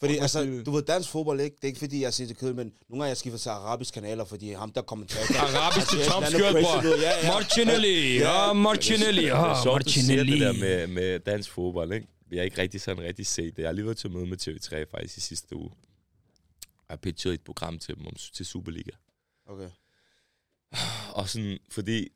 Fordi, 0.00 0.16
altså, 0.18 0.62
du 0.66 0.70
ved, 0.70 0.82
dansk 0.82 1.08
fodbold, 1.10 1.40
ikke? 1.40 1.56
Det 1.56 1.62
er 1.64 1.66
ikke 1.66 1.78
fordi, 1.78 2.02
jeg 2.02 2.14
siger 2.14 2.28
det 2.28 2.36
kedeligt, 2.38 2.56
men 2.56 2.72
nogle 2.88 3.02
gange 3.02 3.08
jeg 3.08 3.16
skifter 3.16 3.38
til 3.38 3.48
arabiske 3.48 3.94
kanaler, 3.94 4.24
fordi 4.24 4.52
ham 4.52 4.70
der 4.72 4.82
kommentator... 4.82 5.34
Arabisk 5.44 5.88
til 5.90 5.96
Altså, 5.98 6.12
Tom 6.12 6.24
Skjørt, 6.24 6.52
bror. 6.52 7.00
Ja, 7.00 7.26
ja. 7.26 7.32
Martinelli. 7.32 8.18
Ja, 8.18 8.52
Martinelli. 8.52 9.22
Det 9.22 9.30
er 9.30 9.36
Ja, 9.36 9.54
siger 9.86 10.24
det 10.24 10.40
der 10.40 10.52
Martinelli. 10.52 10.60
med, 10.60 10.86
med 10.86 11.18
dansk 11.18 11.50
fodbold, 11.50 11.92
ikke? 11.92 12.06
Vi 12.30 12.36
har 12.36 12.44
ikke 12.44 12.62
rigtig 12.62 12.80
sådan 12.80 13.04
rigtig 13.04 13.26
set 13.26 13.56
det. 13.56 13.62
Jeg 13.62 13.68
har 13.68 13.72
lige 13.72 13.84
været 13.84 13.96
til 13.96 14.10
møde 14.10 14.26
med 14.26 14.38
TV3 14.42 14.90
faktisk 14.90 15.16
i 15.16 15.20
sidste 15.20 15.56
uge. 15.56 15.70
Jeg 16.88 17.00
pitchede 17.00 17.34
et 17.34 17.40
program 17.40 17.78
til 17.78 17.96
dem 17.96 18.06
om, 18.06 18.14
til 18.14 18.46
Superliga. 18.46 18.90
Okay. 19.46 19.70
Og 21.14 21.28
sådan, 21.28 21.58
fordi 21.70 22.08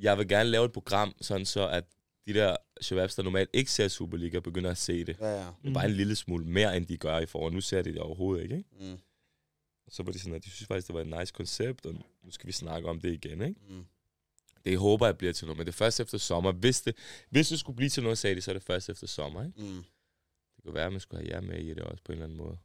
jeg 0.00 0.18
vil 0.18 0.28
gerne 0.28 0.50
lave 0.50 0.64
et 0.64 0.72
program, 0.72 1.14
sådan 1.20 1.46
så 1.46 1.68
at 1.68 1.84
de 2.26 2.34
der 2.34 2.56
shababs, 2.80 3.14
der 3.14 3.22
normalt 3.22 3.50
ikke 3.52 3.70
ser 3.70 3.88
Superliga, 3.88 4.40
begynder 4.40 4.70
at 4.70 4.78
se 4.78 5.04
det. 5.04 5.16
Ja, 5.20 5.44
ja. 5.44 5.50
Mm. 5.62 5.72
Bare 5.72 5.84
en 5.84 5.90
lille 5.90 6.16
smule 6.16 6.44
mere, 6.44 6.76
end 6.76 6.86
de 6.86 6.96
gør 6.96 7.18
i 7.18 7.26
forhold. 7.26 7.52
Nu 7.52 7.60
ser 7.60 7.82
de 7.82 7.92
det 7.92 8.00
overhovedet 8.00 8.42
ikke, 8.42 8.56
ikke? 8.56 8.68
Mm. 8.80 8.98
Og 9.86 9.92
så 9.92 10.02
var 10.02 10.12
de 10.12 10.18
sådan, 10.18 10.34
at 10.34 10.44
de 10.44 10.50
synes 10.50 10.66
faktisk, 10.66 10.86
det 10.86 10.94
var 10.94 11.00
et 11.00 11.18
nice 11.20 11.32
koncept, 11.32 11.86
og 11.86 11.94
nu 11.94 12.30
skal 12.30 12.46
vi 12.46 12.52
snakke 12.52 12.88
om 12.88 13.00
det 13.00 13.12
igen, 13.12 13.42
ikke? 13.42 13.60
Mm. 13.68 13.84
Det 14.64 14.78
håber 14.78 15.06
jeg 15.06 15.18
bliver 15.18 15.32
til 15.32 15.46
noget, 15.46 15.58
men 15.58 15.66
det 15.66 15.72
er 15.72 15.76
først 15.76 16.00
efter 16.00 16.18
sommer. 16.18 16.52
Hvis 16.52 16.80
det, 16.80 16.96
hvis 17.30 17.48
det 17.48 17.60
skulle 17.60 17.76
blive 17.76 17.90
til 17.90 18.02
noget, 18.02 18.18
sagde 18.18 18.36
de, 18.36 18.40
så 18.40 18.50
er 18.50 18.52
det 18.52 18.62
først 18.62 18.88
efter 18.88 19.06
sommer, 19.06 19.44
ikke? 19.44 19.60
Mm. 19.60 19.84
Det 20.56 20.64
kan 20.64 20.74
være, 20.74 20.86
at 20.86 20.92
man 20.92 21.00
skulle 21.00 21.22
have 21.22 21.34
jer 21.34 21.40
med 21.40 21.58
i 21.58 21.68
det 21.68 21.82
også 21.82 22.04
på 22.04 22.12
en 22.12 22.16
eller 22.16 22.24
anden 22.24 22.38
måde. 22.38 22.58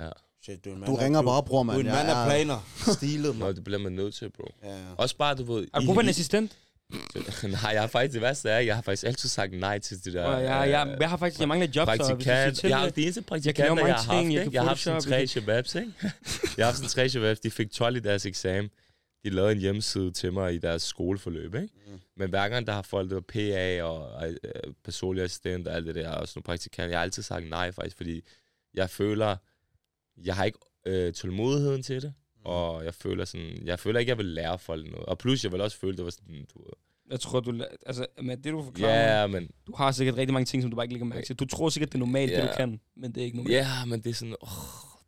Ja. 0.00 0.08
Shit, 0.42 0.64
du 0.64 0.70
er 0.70 0.74
Du 0.74 0.80
mand 0.80 0.98
ringer 0.98 1.22
bare, 1.22 1.42
bror, 1.42 1.62
Du 1.62 1.68
er 1.68 1.72
mand. 1.74 1.80
en 1.80 1.86
Jeg 1.86 1.94
mand 1.94 2.08
af 2.08 2.22
er- 2.22 2.28
planer. 2.28 2.68
Stilet, 2.94 3.38
Nå, 3.38 3.44
man. 3.44 3.54
det 3.56 3.64
bliver 3.64 3.78
man 3.78 3.92
nødt 3.92 4.14
til, 4.14 4.30
bro. 4.30 4.50
Ja, 4.62 4.68
ja. 4.68 4.84
Også 4.96 5.16
bare, 5.16 5.34
du 5.34 5.54
ved... 5.54 5.66
Har 5.74 5.80
du 5.80 6.00
en 6.00 6.08
assistent? 6.08 6.56
Nej, 7.42 7.70
jeg 7.72 7.80
har 7.80 7.86
faktisk 7.86 8.12
det 8.14 8.22
værste 8.22 8.48
er, 8.50 8.58
jeg 8.58 8.74
har 8.74 8.82
faktisk 8.82 9.06
altid 9.06 9.28
sagt 9.28 9.52
nej 9.52 9.78
til 9.78 10.04
det 10.04 10.12
der... 10.14 10.30
Ja, 10.30 10.38
ja, 10.38 10.56
jeg, 10.78 10.96
jeg 11.00 11.10
har 11.10 11.16
faktisk, 11.16 11.40
jeg 11.40 11.48
mangler 11.48 11.68
job, 11.76 11.88
så 11.88 11.92
hvis 11.96 12.06
praktikant. 12.06 12.56
til 12.56 12.68
Jeg 12.68 12.78
har 12.78 12.84
det. 12.86 12.96
de 12.96 13.02
eneste 13.02 13.18
Jeg 13.20 13.26
praktikanter, 13.26 13.74
mange 13.74 13.86
jeg, 13.86 13.94
har 13.94 14.02
haft. 14.02 14.20
ting, 14.22 14.34
jeg 14.34 14.52
Jeg 14.52 14.62
har 14.62 14.68
haft 14.68 14.80
sådan 14.80 15.00
tre 15.00 15.14
jeg 15.16 15.28
shababs, 15.28 15.74
ikke? 15.74 15.92
Jeg 16.02 16.10
har 16.58 16.64
haft 16.64 16.76
sådan 16.76 16.88
tre 16.88 17.08
shababs, 17.08 17.40
de 17.40 17.50
fik 17.50 17.70
12 17.72 17.96
i 17.96 18.00
deres 18.00 18.26
eksamen. 18.26 18.70
De 19.24 19.30
lavede 19.30 19.52
en 19.52 19.58
hjemmeside 19.58 20.10
til 20.10 20.32
mig 20.32 20.54
i 20.54 20.58
deres 20.58 20.82
skoleforløb, 20.82 21.54
ikke? 21.54 21.68
Mm. 21.86 22.00
Men 22.16 22.28
hver 22.30 22.48
gang 22.48 22.66
der 22.66 22.72
har 22.72 22.82
folk, 22.82 23.08
der 23.10 23.14
var 23.14 23.20
PA 23.28 23.82
og 23.82 24.28
øh, 24.28 24.36
personlig 24.84 25.24
assistent 25.24 25.68
og 25.68 25.74
alt 25.74 25.86
det 25.86 25.94
der, 25.94 26.10
og 26.10 26.28
sådan 26.28 26.38
nogle 26.38 26.44
praktikanter, 26.44 26.90
jeg 26.90 26.98
har 26.98 27.02
altid 27.02 27.22
sagt 27.22 27.48
nej 27.50 27.72
faktisk, 27.72 27.96
fordi 27.96 28.22
jeg 28.74 28.90
føler, 28.90 29.36
jeg 30.24 30.36
har 30.36 30.44
ikke 30.44 30.58
øh, 30.86 31.12
tålmodigheden 31.12 31.82
til 31.82 32.02
det, 32.02 32.14
og 32.44 32.84
jeg 32.84 32.94
føler 32.94 33.24
sådan, 33.24 33.66
jeg 33.66 33.78
føler 33.78 34.00
ikke, 34.00 34.10
jeg 34.10 34.18
vil 34.18 34.26
lære 34.26 34.58
folk 34.58 34.90
noget. 34.90 35.06
Og 35.06 35.18
plus, 35.18 35.44
jeg 35.44 35.52
vil 35.52 35.60
også 35.60 35.76
føle, 35.78 35.96
det 35.96 36.04
var 36.04 36.10
sådan, 36.10 36.46
du 36.54 36.58
ved, 36.58 36.70
Jeg 37.10 37.20
tror, 37.20 37.40
du... 37.40 37.62
Altså, 37.86 38.06
med 38.22 38.36
det, 38.36 38.52
du 38.52 38.62
forklarer 38.62 39.20
ja, 39.20 39.26
men 39.26 39.50
du 39.66 39.74
har 39.76 39.92
sikkert 39.92 40.16
rigtig 40.16 40.32
mange 40.32 40.44
ting, 40.46 40.62
som 40.62 40.70
du 40.70 40.74
bare 40.76 40.84
ikke 40.84 40.94
lægger 40.94 41.06
mærke 41.06 41.26
til. 41.26 41.36
Du 41.36 41.44
tror 41.44 41.68
sikkert, 41.68 41.88
det 41.88 41.94
er 41.94 41.98
normalt, 41.98 42.30
det 42.30 42.36
Ja. 42.38 42.46
du 42.46 42.52
kan, 42.56 42.80
men 42.96 43.14
det 43.14 43.20
er 43.20 43.24
ikke 43.24 43.36
normalt. 43.36 43.54
Ja, 43.54 43.84
men 43.84 44.00
det 44.02 44.10
er 44.10 44.14
sådan, 44.14 44.36
åh, 44.42 44.48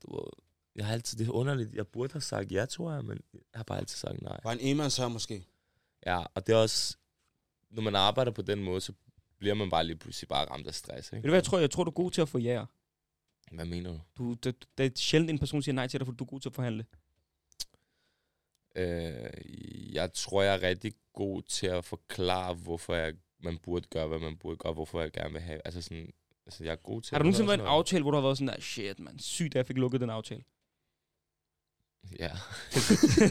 du 0.03 0.17
ved, 0.17 0.31
jeg 0.77 0.87
har 0.87 0.93
altid, 0.93 1.19
det 1.19 1.27
er 1.29 1.33
underligt, 1.33 1.75
jeg 1.75 1.87
burde 1.87 2.13
have 2.13 2.21
sagt 2.21 2.53
ja, 2.53 2.65
tror 2.67 2.93
jeg, 2.93 3.05
men 3.05 3.21
jeg 3.33 3.41
har 3.55 3.65
bare 3.65 3.79
altid 3.79 3.97
sagt 3.97 4.23
nej. 4.23 4.41
Bare 4.43 4.53
en 4.53 4.61
enmands 4.61 4.97
her 4.97 5.09
måske. 5.09 5.45
Ja, 6.07 6.19
og 6.35 6.47
det 6.47 6.53
er 6.53 6.57
også, 6.57 6.97
når 7.71 7.83
man 7.83 7.95
arbejder 7.95 8.31
på 8.31 8.43
den 8.43 8.63
måde, 8.65 8.81
så 8.81 8.93
bliver 9.39 9.55
man 9.55 9.71
bare 9.71 9.85
lige 9.85 9.97
pludselig 9.97 10.29
bare 10.29 10.45
ramt 10.51 10.67
af 10.67 10.75
stress, 10.75 11.13
Ved 11.13 11.19
ikke? 11.19 11.27
du 11.27 11.31
hvad, 11.31 11.37
jeg 11.39 11.45
tror, 11.45 11.59
jeg 11.59 11.71
tror, 11.71 11.85
du 11.85 11.91
er 11.91 11.95
god 11.95 12.11
til 12.11 12.21
at 12.21 12.29
få 12.29 12.39
ja. 12.39 12.65
Hvad 13.53 13.65
mener 13.65 13.91
du? 13.93 14.01
Du, 14.19 14.35
det, 14.35 14.65
det 14.79 14.87
er 14.87 14.91
sjældent, 14.97 15.31
en 15.31 15.39
person 15.39 15.63
siger 15.63 15.75
nej 15.75 15.87
til 15.87 16.01
dig, 16.01 16.07
for 16.07 16.13
du 16.13 16.25
er 16.25 16.29
god 16.29 16.41
til 16.41 16.49
at 16.49 16.55
forhandle. 16.55 16.85
Øh, 18.77 19.95
jeg 19.95 20.13
tror, 20.13 20.43
jeg 20.43 20.55
er 20.55 20.63
rigtig 20.63 20.93
god 21.13 21.43
til 21.43 21.67
at 21.67 21.85
forklare, 21.85 22.55
hvorfor 22.55 22.95
jeg, 22.95 23.15
man 23.39 23.59
burde 23.59 23.89
gøre, 23.91 24.09
hvad 24.09 24.19
man 24.19 24.37
burde 24.37 24.57
gøre, 24.57 24.73
hvorfor 24.73 25.01
jeg 25.01 25.13
gerne 25.13 25.33
vil 25.33 25.41
have. 25.43 25.61
Altså 25.65 25.83
sådan, 25.83 26.13
altså 26.47 26.65
jeg 26.65 26.73
er 26.73 26.77
god 26.77 27.03
til 27.03 27.11
Har 27.15 27.17
at 27.19 27.21
du 27.21 27.25
nogensinde 27.25 27.47
været 27.49 27.59
en 27.59 27.65
noget. 27.65 27.77
aftale, 27.79 28.03
hvor 28.03 28.11
du 28.11 28.17
har 28.17 28.23
været 28.23 28.39
sådan 28.39 28.55
der, 28.55 28.61
shit, 28.61 28.99
man, 28.99 29.19
sygt, 29.19 29.53
at 29.53 29.55
jeg 29.55 29.67
fik 29.67 29.77
lukket 29.77 30.01
den 30.01 30.11
aftale? 30.11 30.43
Ja. 32.19 32.31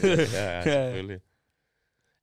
ja, 0.02 0.58
ja, 0.58 0.62
selvfølgelig. 0.62 1.20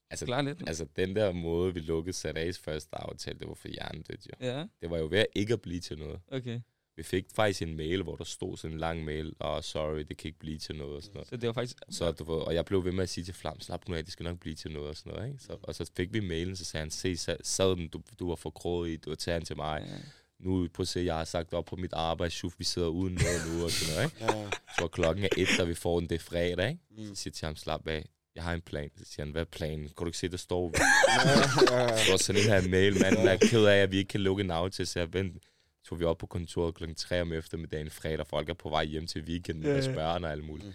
Altså, 0.10 0.26
Klar 0.26 0.41
lidt. 0.41 0.64
altså, 0.68 0.86
den 0.96 1.16
der 1.16 1.32
måde, 1.32 1.74
vi 1.74 1.80
lukkede 1.80 2.14
Sadags 2.14 2.60
første 2.60 2.96
aftale, 2.98 3.39
det 3.39 3.48
var 3.48 3.54
for 3.54 3.68
hjernedødt, 3.68 4.26
jo. 4.28 4.32
Ja, 4.48 4.66
Det 4.82 4.89
var 4.89 4.98
jo 4.98 5.08
ved 5.12 5.26
ikke 5.36 5.54
at 5.54 5.62
blive 5.62 5.80
til 5.80 5.98
noget. 6.00 6.20
okay. 6.32 6.62
Vi 6.98 7.04
fik 7.04 7.26
faktisk 7.36 7.62
en 7.62 7.78
mail, 7.78 8.04
hvor 8.04 8.16
der 8.16 8.24
stod 8.24 8.58
sådan 8.58 8.74
en 8.74 8.80
lang 8.80 9.04
mail, 9.06 9.34
og 9.39 9.56
oh, 9.56 9.62
sorry, 9.64 10.00
det 10.00 10.18
kan 10.18 10.28
ikke 10.28 10.39
blive 10.39 10.58
til 10.58 10.76
noget 10.76 10.96
og 10.96 11.02
sådan 11.04 11.14
noget. 11.14 11.28
Så 11.28 11.38
det 11.38 11.48
var 11.48 11.54
faktisk... 11.54 11.78
Så 11.89 12.12
du 12.12 12.24
ved, 12.34 12.41
og 12.41 12.54
jeg 12.56 12.66
blev 12.66 12.86
ved 12.86 12.91
med 12.91 13.04
at 13.04 13.10
sige 13.10 13.24
til 13.24 13.34
Flam, 13.34 13.60
slap 13.60 13.88
nu 13.88 13.96
af, 13.96 14.04
det 14.04 14.14
skal 14.14 14.24
nok 14.24 14.39
blive 14.39 14.56
til 14.56 14.72
noget 14.72 14.89
og 14.89 14.96
sådan 14.98 15.14
noget. 15.14 15.28
Ikke? 15.28 15.43
Så, 15.43 15.58
og 15.64 15.76
så 15.76 15.91
fik 15.98 16.14
vi 16.14 16.20
mailen, 16.20 16.56
så 16.56 16.66
sagde 16.66 16.82
han, 16.82 16.91
se, 16.91 17.14
sa- 17.14 17.38
sad 17.43 17.70
den, 17.70 17.88
du, 17.88 18.02
du 18.20 18.28
var 18.30 18.36
for 18.36 18.50
grådig 18.50 18.93
i, 18.93 18.98
du 18.98 19.10
var 19.10 19.16
taget 19.16 19.48
til 19.48 19.56
mig. 19.56 19.84
Ja. 19.88 19.96
Nu, 20.39 20.68
prøv 20.74 20.82
at 20.82 20.88
se, 20.88 21.00
jeg 21.00 21.16
har 21.16 21.24
sagt 21.24 21.54
op 21.54 21.66
på 21.66 21.76
mit 21.76 21.93
arbejde, 21.93 22.32
Shuf, 22.32 22.54
vi 22.58 22.64
sidder 22.64 22.88
uden 22.88 23.14
noget 23.14 23.58
nu 23.58 23.64
og 23.64 23.72
sådan 23.72 23.96
noget. 23.96 24.12
Ikke? 24.12 24.38
Ja. 24.39 24.50
Så 24.80 24.88
klokken 24.88 25.24
er 25.24 25.30
et, 25.38 25.48
da 25.58 25.64
vi 25.64 25.74
får 25.74 26.00
den, 26.00 26.10
det 26.10 26.16
er 26.16 26.20
fredag, 26.20 26.70
ikke? 26.70 26.82
Mm. 26.98 27.06
Så 27.06 27.16
siger 27.16 27.32
jeg 27.32 27.34
til 27.34 27.46
ham, 27.46 27.56
slap 27.56 27.88
af, 27.88 28.06
jeg 28.36 28.43
har 28.43 28.54
en 28.54 28.62
plan. 28.62 28.89
Så 28.98 29.06
siger 29.06 29.26
han, 29.26 29.32
hvad 29.32 29.41
er 29.41 29.46
planen? 29.46 29.86
Kan 29.86 29.96
du 30.00 30.06
ikke 30.06 30.18
se, 30.18 30.28
der 30.30 30.38
står, 30.38 30.72
Ja, 30.78 31.78
ja, 31.78 31.88
der 31.88 31.98
står 31.98 32.18
sådan 32.18 32.41
en 32.41 32.48
her 32.48 32.70
mail, 32.70 33.02
manden 33.02 33.28
er 33.28 33.38
ked 33.38 33.66
af, 33.66 33.78
at 33.78 33.91
vi 33.91 33.98
ikke 33.98 34.08
kan 34.08 34.22
lukke 34.22 34.43
en 34.43 34.52
aftale, 34.52 34.88
så 34.88 35.00
jeg 35.00 35.14
vent, 35.14 35.43
tog 35.86 35.99
vi 35.99 36.05
op 36.05 36.17
på 36.17 36.25
kontoret 36.25 36.75
klokken 36.75 36.95
3 36.95 37.21
om 37.21 37.33
eftermiddagen 37.33 37.89
fredag. 37.89 38.27
Folk 38.27 38.49
er 38.49 38.53
på 38.53 38.69
vej 38.69 38.86
hjem 38.86 39.07
til 39.07 39.21
weekenden 39.21 39.63
med 39.63 39.73
deres 39.73 39.88
ja. 39.88 39.93
børn 39.93 40.23
og 40.23 40.31
alt 40.31 40.43
muligt. 40.43 40.67
Mm. 40.67 40.73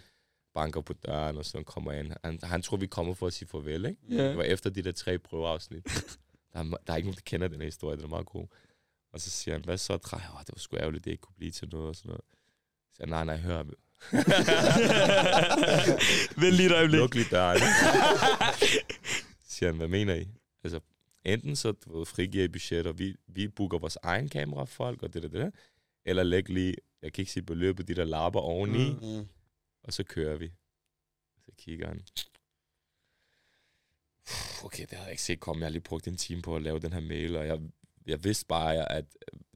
Banker 0.53 0.81
på 0.81 0.93
døren, 0.93 1.37
og 1.37 1.45
sådan 1.45 1.65
kommer 1.65 1.91
ind. 1.91 2.11
Han, 2.23 2.39
han 2.43 2.61
tror, 2.61 2.77
vi 2.77 2.87
kommer 2.87 3.13
for 3.13 3.27
at 3.27 3.33
sige 3.33 3.47
farvel, 3.47 3.85
ikke? 3.85 4.01
Ja. 4.09 4.29
Det 4.29 4.37
var 4.37 4.43
efter 4.43 4.69
de 4.69 4.81
der 4.81 4.91
tre 4.91 5.19
prøveafsnit. 5.19 5.85
der, 6.53 6.59
er, 6.59 6.63
der 6.63 6.93
er 6.93 6.97
ikke 6.97 7.07
nogen, 7.07 7.15
der 7.15 7.21
kender 7.25 7.47
den 7.47 7.57
her 7.57 7.65
historie, 7.65 7.97
den 7.97 8.05
er 8.05 8.09
meget 8.09 8.25
god. 8.25 8.47
Og 9.13 9.21
så 9.21 9.29
siger 9.29 9.55
han, 9.55 9.65
hvad 9.65 9.77
så, 9.77 9.97
Drej? 9.97 10.19
Det 10.19 10.55
var 10.55 10.59
sgu 10.59 10.77
ærgerligt, 10.77 11.05
det 11.05 11.11
ikke 11.11 11.21
kunne 11.21 11.35
blive 11.37 11.51
til 11.51 11.69
noget 11.71 11.87
og 11.87 11.95
sådan 11.95 12.09
noget. 12.09 12.23
Så 12.89 12.95
siger 12.95 13.15
han, 13.15 13.25
nej, 13.25 13.25
nej, 13.25 13.37
hør. 13.37 13.57
Vent 16.41 16.55
lige 16.55 16.65
et 16.65 16.75
øjeblik. 16.75 16.99
Luk 16.99 17.15
lige 17.15 17.27
døren. 17.31 17.59
siger 19.49 19.69
han, 19.69 19.77
hvad 19.77 19.87
mener 19.87 20.15
I? 20.15 20.27
Altså, 20.63 20.79
enten 21.25 21.55
så 21.55 21.71
du 21.71 21.97
ved, 21.97 22.05
frigiver 22.05 22.43
I 22.43 22.47
budget, 22.47 22.87
og 22.87 22.99
vi, 22.99 23.15
vi 23.27 23.47
booker 23.47 23.77
vores 23.77 23.97
egen 24.03 24.29
kamerafolk, 24.29 25.03
og 25.03 25.13
det 25.13 25.23
der, 25.23 25.29
det 25.29 25.39
der. 25.39 25.51
Eller 26.05 26.23
læg 26.23 26.49
lige, 26.49 26.75
jeg 27.01 27.13
kan 27.13 27.21
ikke 27.21 27.31
sige 27.31 27.43
beløbet, 27.43 27.87
de 27.87 27.95
der 27.95 28.03
lapper 28.05 28.39
oveni, 28.39 28.91
mm. 28.91 28.99
Mm. 29.19 29.27
og 29.83 29.93
så 29.93 30.03
kører 30.03 30.37
vi. 30.37 30.51
Så 31.45 31.51
kigger 31.57 31.87
han. 31.87 32.01
Okay, 34.63 34.81
det 34.81 34.89
havde 34.91 35.03
jeg 35.03 35.11
ikke 35.11 35.23
set 35.23 35.39
komme. 35.39 35.59
Jeg 35.59 35.65
har 35.65 35.71
lige 35.71 35.81
brugt 35.81 36.07
en 36.07 36.17
time 36.17 36.41
på 36.41 36.55
at 36.55 36.61
lave 36.61 36.79
den 36.79 36.93
her 36.93 36.99
mail, 36.99 37.35
og 37.35 37.47
jeg, 37.47 37.59
jeg 38.05 38.23
vidste 38.23 38.45
bare, 38.45 38.91
at 38.91 39.05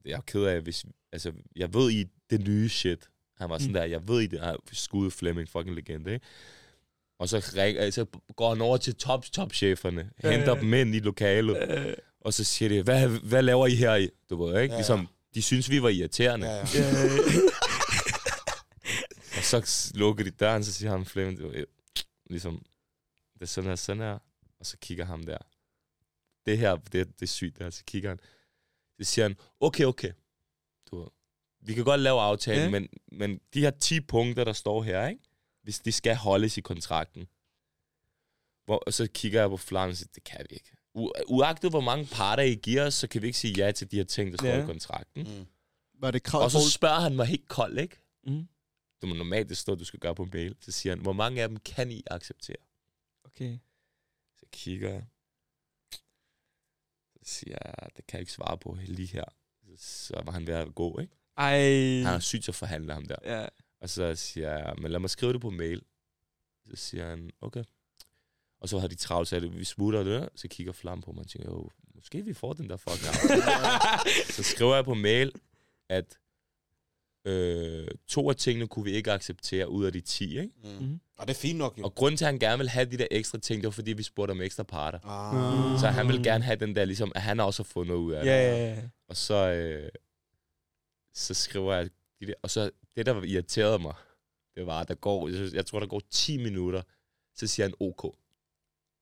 jeg 0.05 0.13
er 0.17 0.21
ked 0.21 0.43
af, 0.43 0.61
hvis, 0.61 0.85
altså, 1.11 1.33
jeg 1.55 1.73
ved 1.73 1.91
i 1.91 2.05
det 2.29 2.47
nye 2.47 2.69
shit. 2.69 3.09
Han 3.37 3.49
var 3.49 3.57
sådan 3.57 3.69
Mm. 3.69 3.73
der, 3.73 3.83
jeg 3.83 4.07
ved 4.07 4.21
i 4.21 4.27
det 4.27 4.59
skud 4.71 5.11
Flemming, 5.11 5.49
fucking 5.49 5.75
legende, 5.75 6.13
ikke? 6.13 6.25
Og 7.19 7.29
så, 7.29 7.51
ring, 7.55 7.77
altså, 7.77 8.05
går 8.35 8.49
han 8.53 8.61
over 8.61 8.77
til 8.77 8.95
top, 8.95 9.25
top-cheferne, 9.31 10.09
Ja, 10.23 10.31
henter 10.31 10.55
ja. 10.55 10.61
dem 10.61 10.73
ind 10.73 10.95
i 10.95 10.99
lokalet, 10.99 11.57
Øh, 11.69 11.93
og 12.21 12.33
så 12.33 12.43
siger 12.43 12.69
de, 12.69 12.81
hvad, 12.81 13.07
hvad 13.07 13.43
laver 13.43 13.67
I 13.67 13.75
her 13.75 13.95
i? 13.95 14.09
Du 14.29 14.45
ved, 14.45 14.61
ikke? 14.61 14.73
Ja, 14.73 14.73
ja. 14.73 14.77
Ligesom, 14.77 15.07
de 15.33 15.41
synes, 15.41 15.69
vi 15.69 15.81
var 15.81 15.89
irriterende. 15.89 16.47
Ja, 16.47 16.55
ja. 16.55 16.65
Og 19.37 19.43
så 19.43 19.91
lukker 19.95 20.23
de 20.23 20.31
døren, 20.31 20.63
så 20.63 20.73
siger 20.73 20.91
han 20.91 21.05
Flemming, 21.05 21.39
du 21.39 21.47
ved, 21.47 21.65
ligesom, 22.29 22.65
det 23.33 23.41
er 23.41 23.45
sådan 23.45 23.69
her, 23.69 23.75
sådan 23.75 24.01
her. 24.01 24.17
Og 24.59 24.65
så 24.65 24.77
kigger 24.77 25.05
ham 25.05 25.23
der. 25.23 25.37
Det 26.45 26.57
her, 26.57 26.75
det, 26.75 26.93
det 26.93 27.21
er 27.21 27.25
sygt, 27.27 27.57
det 27.57 27.63
her. 27.65 27.69
Så 27.69 27.83
kigger 27.87 28.09
han. 28.09 28.19
Så 28.99 29.03
siger 29.11 29.25
han, 29.25 29.35
okay, 29.59 29.83
okay. 29.85 30.11
Du 30.91 30.99
ved, 30.99 31.07
vi 31.61 31.73
kan 31.73 31.83
godt 31.83 32.01
lave 32.01 32.21
aftalen, 32.21 32.59
Ja. 32.59 32.63
ja. 32.65 32.71
men, 32.71 32.87
men 33.11 33.39
de 33.53 33.59
her 33.61 33.71
10 33.71 33.99
punkter, 34.01 34.43
der 34.43 34.53
står 34.53 34.83
her, 34.83 35.07
ikke? 35.07 35.21
Hvis 35.65 35.79
de 35.79 35.91
skal 35.91 36.15
holdes 36.15 36.57
i 36.57 36.61
kontrakten. 36.61 37.27
Hvor, 38.65 38.77
og 38.87 38.93
så 38.93 39.07
kigger 39.13 39.39
jeg 39.41 39.49
på 39.49 39.57
Flam 39.57 39.89
og 39.89 39.95
siger, 39.97 40.09
det 40.15 40.23
kan 40.23 40.45
vi 40.49 40.55
ikke. 40.55 40.71
U- 40.97 41.23
uagtet 41.27 41.69
hvor 41.69 41.81
mange 41.81 42.05
parter 42.11 42.43
I 42.43 42.55
giver 42.55 42.85
os, 42.85 42.93
så 42.93 43.07
kan 43.07 43.21
vi 43.21 43.27
ikke 43.27 43.39
sige 43.39 43.53
ja 43.65 43.71
til 43.71 43.91
de 43.91 43.95
her 43.97 44.03
ting, 44.03 44.31
der 44.31 44.37
står 44.37 44.47
Ja. 44.47 44.63
i 44.63 44.65
kontrakten. 44.65 45.23
Mm. 45.39 45.45
Var 46.01 46.11
det 46.11 46.23
krav 46.23 46.41
Og 46.43 46.51
så 46.51 46.69
spørger 46.71 46.99
han 46.99 47.15
mig 47.15 47.25
helt 47.25 47.47
koldt, 47.47 47.79
ikke? 47.79 47.97
mm, 48.27 48.47
Det 49.01 49.09
må 49.09 49.15
normalt 49.15 49.49
det 49.49 49.57
står, 49.57 49.75
du 49.75 49.85
skal 49.85 49.99
gøre 49.99 50.15
på 50.15 50.27
mail. 50.33 50.55
Så 50.61 50.71
siger 50.71 50.91
han, 50.95 51.01
hvor 51.01 51.13
mange 51.13 51.41
af 51.41 51.47
dem 51.49 51.57
kan 51.57 51.91
I 51.91 52.03
acceptere? 52.07 52.55
okay. 53.23 53.57
Så 54.35 54.45
kigger 54.51 54.89
jeg. 54.89 55.05
Så 57.13 57.19
siger 57.23 57.57
jeg, 57.65 57.89
det 57.97 58.07
kan 58.07 58.17
jeg 58.17 58.21
ikke 58.21 58.31
svare 58.31 58.57
på 58.57 58.77
lige 58.85 59.07
her. 59.07 59.23
Så 59.77 60.21
var 60.25 60.31
han 60.31 60.47
ved 60.47 60.53
at 60.53 60.75
gå, 60.75 60.99
ikke? 60.99 61.13
Ej. 61.37 61.57
Han 62.03 62.13
er 62.15 62.19
syg 62.19 62.41
til 62.43 62.51
at 62.51 62.55
forhandle 62.55 62.93
ham 62.93 63.05
der. 63.05 63.15
Ja. 63.41 63.47
Og 63.85 63.89
så 63.89 64.15
siger 64.15 64.51
jeg, 64.57 64.73
men 64.77 64.91
lad 64.91 64.99
mig 64.99 65.09
skrive 65.09 65.33
det 65.33 65.41
på 65.41 65.49
mail. 65.49 65.81
Så 66.69 66.75
siger 66.75 67.09
han, 67.09 67.29
okay. 67.41 67.63
Og 68.61 68.69
så 68.69 68.79
har 68.79 68.87
de 68.87 68.95
travlt, 68.95 69.27
så 69.27 69.39
vi 69.39 69.63
smutter 69.63 70.03
det 70.03 70.21
der. 70.21 70.27
Så 70.35 70.47
kigger 70.47 70.73
Flam 70.73 71.01
på 71.01 71.11
mig 71.11 71.21
og 71.21 71.27
tænker, 71.27 71.49
jo, 71.49 71.69
måske 71.95 72.25
vi 72.25 72.33
får 72.33 72.53
den 72.53 72.69
der 72.69 72.77
fucking. 72.77 73.13
Så 74.35 74.43
skriver 74.43 74.75
jeg 74.75 74.85
på 74.85 74.93
mail, 74.93 75.31
at 75.89 76.17
øh, 77.25 77.87
to 78.07 78.29
af 78.29 78.35
tingene 78.35 78.67
kunne 78.67 78.85
vi 78.85 78.91
ikke 78.91 79.11
acceptere 79.11 79.69
ud 79.69 79.85
af 79.85 79.93
de 79.93 80.01
10, 80.01 80.39
ikke? 80.39 80.53
Mm. 80.63 80.69
Mhm. 80.69 80.99
Og 81.17 81.27
det 81.27 81.33
er 81.33 81.39
fint 81.39 81.57
nok, 81.57 81.79
jo. 81.79 81.83
Og 81.83 81.95
grunden 81.95 82.17
til, 82.17 82.25
at 82.25 82.31
han 82.31 82.39
gerne 82.39 82.57
vil 82.57 82.69
have 82.69 82.85
de 82.85 82.97
der 82.97 83.07
ekstra 83.11 83.37
ting, 83.37 83.61
det 83.61 83.67
var 83.67 83.71
fordi, 83.71 83.93
vi 83.93 84.03
spurgte 84.03 84.31
om 84.31 84.41
ekstra 84.41 84.63
parter. 84.63 84.99
Ah. 85.03 85.79
Så 85.79 85.87
han 85.87 86.07
vil 86.07 86.23
gerne 86.23 86.43
have 86.43 86.55
den 86.55 86.75
der, 86.75 86.85
ligesom, 86.85 87.11
at 87.15 87.21
han 87.21 87.39
også 87.39 87.63
har 87.63 87.65
fået 87.65 87.87
noget 87.87 88.01
ud 88.01 88.13
af 88.13 88.23
det. 88.23 88.31
Ja, 88.31 88.51
ja, 88.51 88.73
ja. 88.75 88.81
Og 89.07 89.17
så, 89.17 89.35
øh, 89.35 89.89
så 91.13 91.33
skriver 91.33 91.73
jeg 91.73 91.89
de 92.19 92.25
der, 92.27 92.33
og 92.43 92.49
så 92.49 92.69
det, 92.95 93.05
der 93.05 93.23
irriterede 93.23 93.79
mig, 93.79 93.93
det 94.55 94.65
var, 94.65 94.79
at 94.81 94.87
der 94.87 94.95
går, 94.95 95.27
jeg, 95.27 95.35
synes- 95.37 95.53
jeg 95.53 95.65
tror, 95.65 95.79
der 95.79 95.87
går 95.87 96.01
10 96.09 96.37
minutter, 96.37 96.81
så 97.35 97.47
siger 97.47 97.65
han 97.65 97.73
OK. 97.79 98.15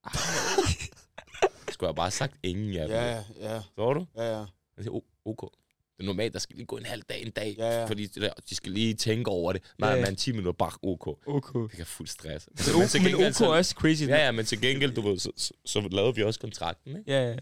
Skulle 1.72 1.88
jeg 1.88 1.94
bare 1.94 2.06
have 2.06 2.10
sagt 2.10 2.36
ingen 2.42 2.74
af 2.76 2.88
dem. 2.88 2.96
Ja, 2.96 3.24
ja, 3.40 3.62
Så 3.76 3.92
du? 3.92 4.06
ja, 4.16 4.22
ja. 4.22 4.38
Jeg 4.76 4.84
siger, 4.84 4.92
"O- 4.92 5.04
OK. 5.24 5.50
Det 5.96 6.02
er 6.02 6.06
normalt, 6.06 6.32
der 6.32 6.38
skal 6.38 6.56
lige 6.56 6.66
gå 6.66 6.76
en 6.76 6.84
halv 6.86 7.02
dag, 7.02 7.22
en 7.22 7.30
dag, 7.30 7.54
Ja, 7.58 7.78
ja. 7.80 7.84
fordi 7.86 8.06
de 8.48 8.54
skal 8.54 8.72
lige 8.72 8.94
tænke 8.94 9.30
over 9.30 9.52
det. 9.52 9.62
Nej, 9.78 9.90
Ja, 9.90 10.04
men 10.06 10.16
10 10.16 10.30
minutter, 10.32 10.52
bare 10.52 10.72
OK. 10.82 11.06
OK. 11.26 11.70
Det 11.70 11.76
kan 11.76 11.86
fuld 11.86 12.08
stress. 12.08 12.48
Men 12.50 12.56
til 12.56 12.74
OK, 12.74 13.02
men 13.04 13.14
OK 13.14 13.40
er 13.40 13.46
også 13.46 13.74
crazy. 13.78 14.02
Ja, 14.02 14.24
ja, 14.24 14.30
men 14.32 14.44
til 14.44 14.60
gengæld, 14.60 14.94
du 14.94 15.00
ved, 15.00 15.18
så, 15.18 15.32
så, 15.36 15.52
så 15.64 15.80
lavede 15.80 16.14
vi 16.14 16.22
også 16.22 16.40
kontrakten, 16.40 16.96
ikke? 16.96 17.12
Ja, 17.12 17.30
ja. 17.30 17.36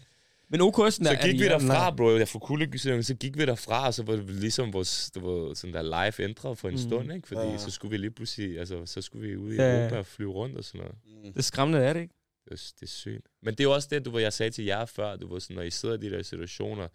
Men 0.49 0.61
OK 0.61 0.79
er 0.79 0.89
sådan 0.89 1.05
Så 1.05 1.11
der, 1.13 1.17
er 1.19 1.27
gik 1.31 1.39
vi 1.39 1.45
derfra, 1.45 1.91
bro. 1.91 2.17
Jeg 2.17 2.27
får 2.27 2.39
kuldegysning, 2.39 3.05
så 3.05 3.15
gik 3.15 3.37
vi 3.37 3.45
derfra, 3.45 3.87
og 3.87 3.93
så 3.93 4.03
var 4.03 4.15
det 4.15 4.29
ligesom 4.29 4.73
vores, 4.73 5.11
det 5.13 5.23
var 5.23 5.53
sådan 5.53 5.73
der 5.73 5.81
live 5.81 6.25
ændret 6.29 6.57
for 6.57 6.67
en 6.67 6.73
Mm. 6.73 6.77
stund, 6.77 7.13
ikke? 7.13 7.27
Fordi 7.27 7.41
Ja, 7.41 7.57
så 7.57 7.71
skulle 7.71 7.89
vi 7.91 7.97
lige 7.97 8.11
pludselig, 8.11 8.59
altså, 8.59 8.85
så 8.85 9.01
skulle 9.01 9.27
vi 9.29 9.35
ud 9.37 9.53
i 9.53 9.55
Ja. 9.55 9.79
Europa 9.79 9.97
og 9.97 10.05
flyve 10.05 10.31
rundt 10.31 10.57
og 10.57 10.63
sådan 10.63 10.81
noget. 10.81 10.95
Mm. 11.05 11.31
Det 11.31 11.37
er 11.37 11.41
skræmmende, 11.43 11.79
er 11.85 11.93
det 11.93 12.01
ikke? 12.01 12.13
Det 12.45 12.51
er, 12.51 12.71
det 12.79 12.83
er 12.83 12.87
sygt. 12.91 13.27
Men 13.41 13.53
det 13.53 13.59
er 13.59 13.63
jo 13.63 13.73
også 13.73 13.87
det, 13.91 14.05
du, 14.05 14.11
ved, 14.11 14.21
jeg 14.21 14.33
sagde 14.33 14.51
til 14.51 14.65
jer 14.65 14.85
før, 14.85 15.15
du 15.15 15.33
ved, 15.33 15.41
sådan, 15.41 15.55
når 15.55 15.63
I 15.63 15.69
sidder 15.71 15.95
i 15.95 15.97
de 15.97 16.09
der 16.09 16.23
situationer, 16.23 16.87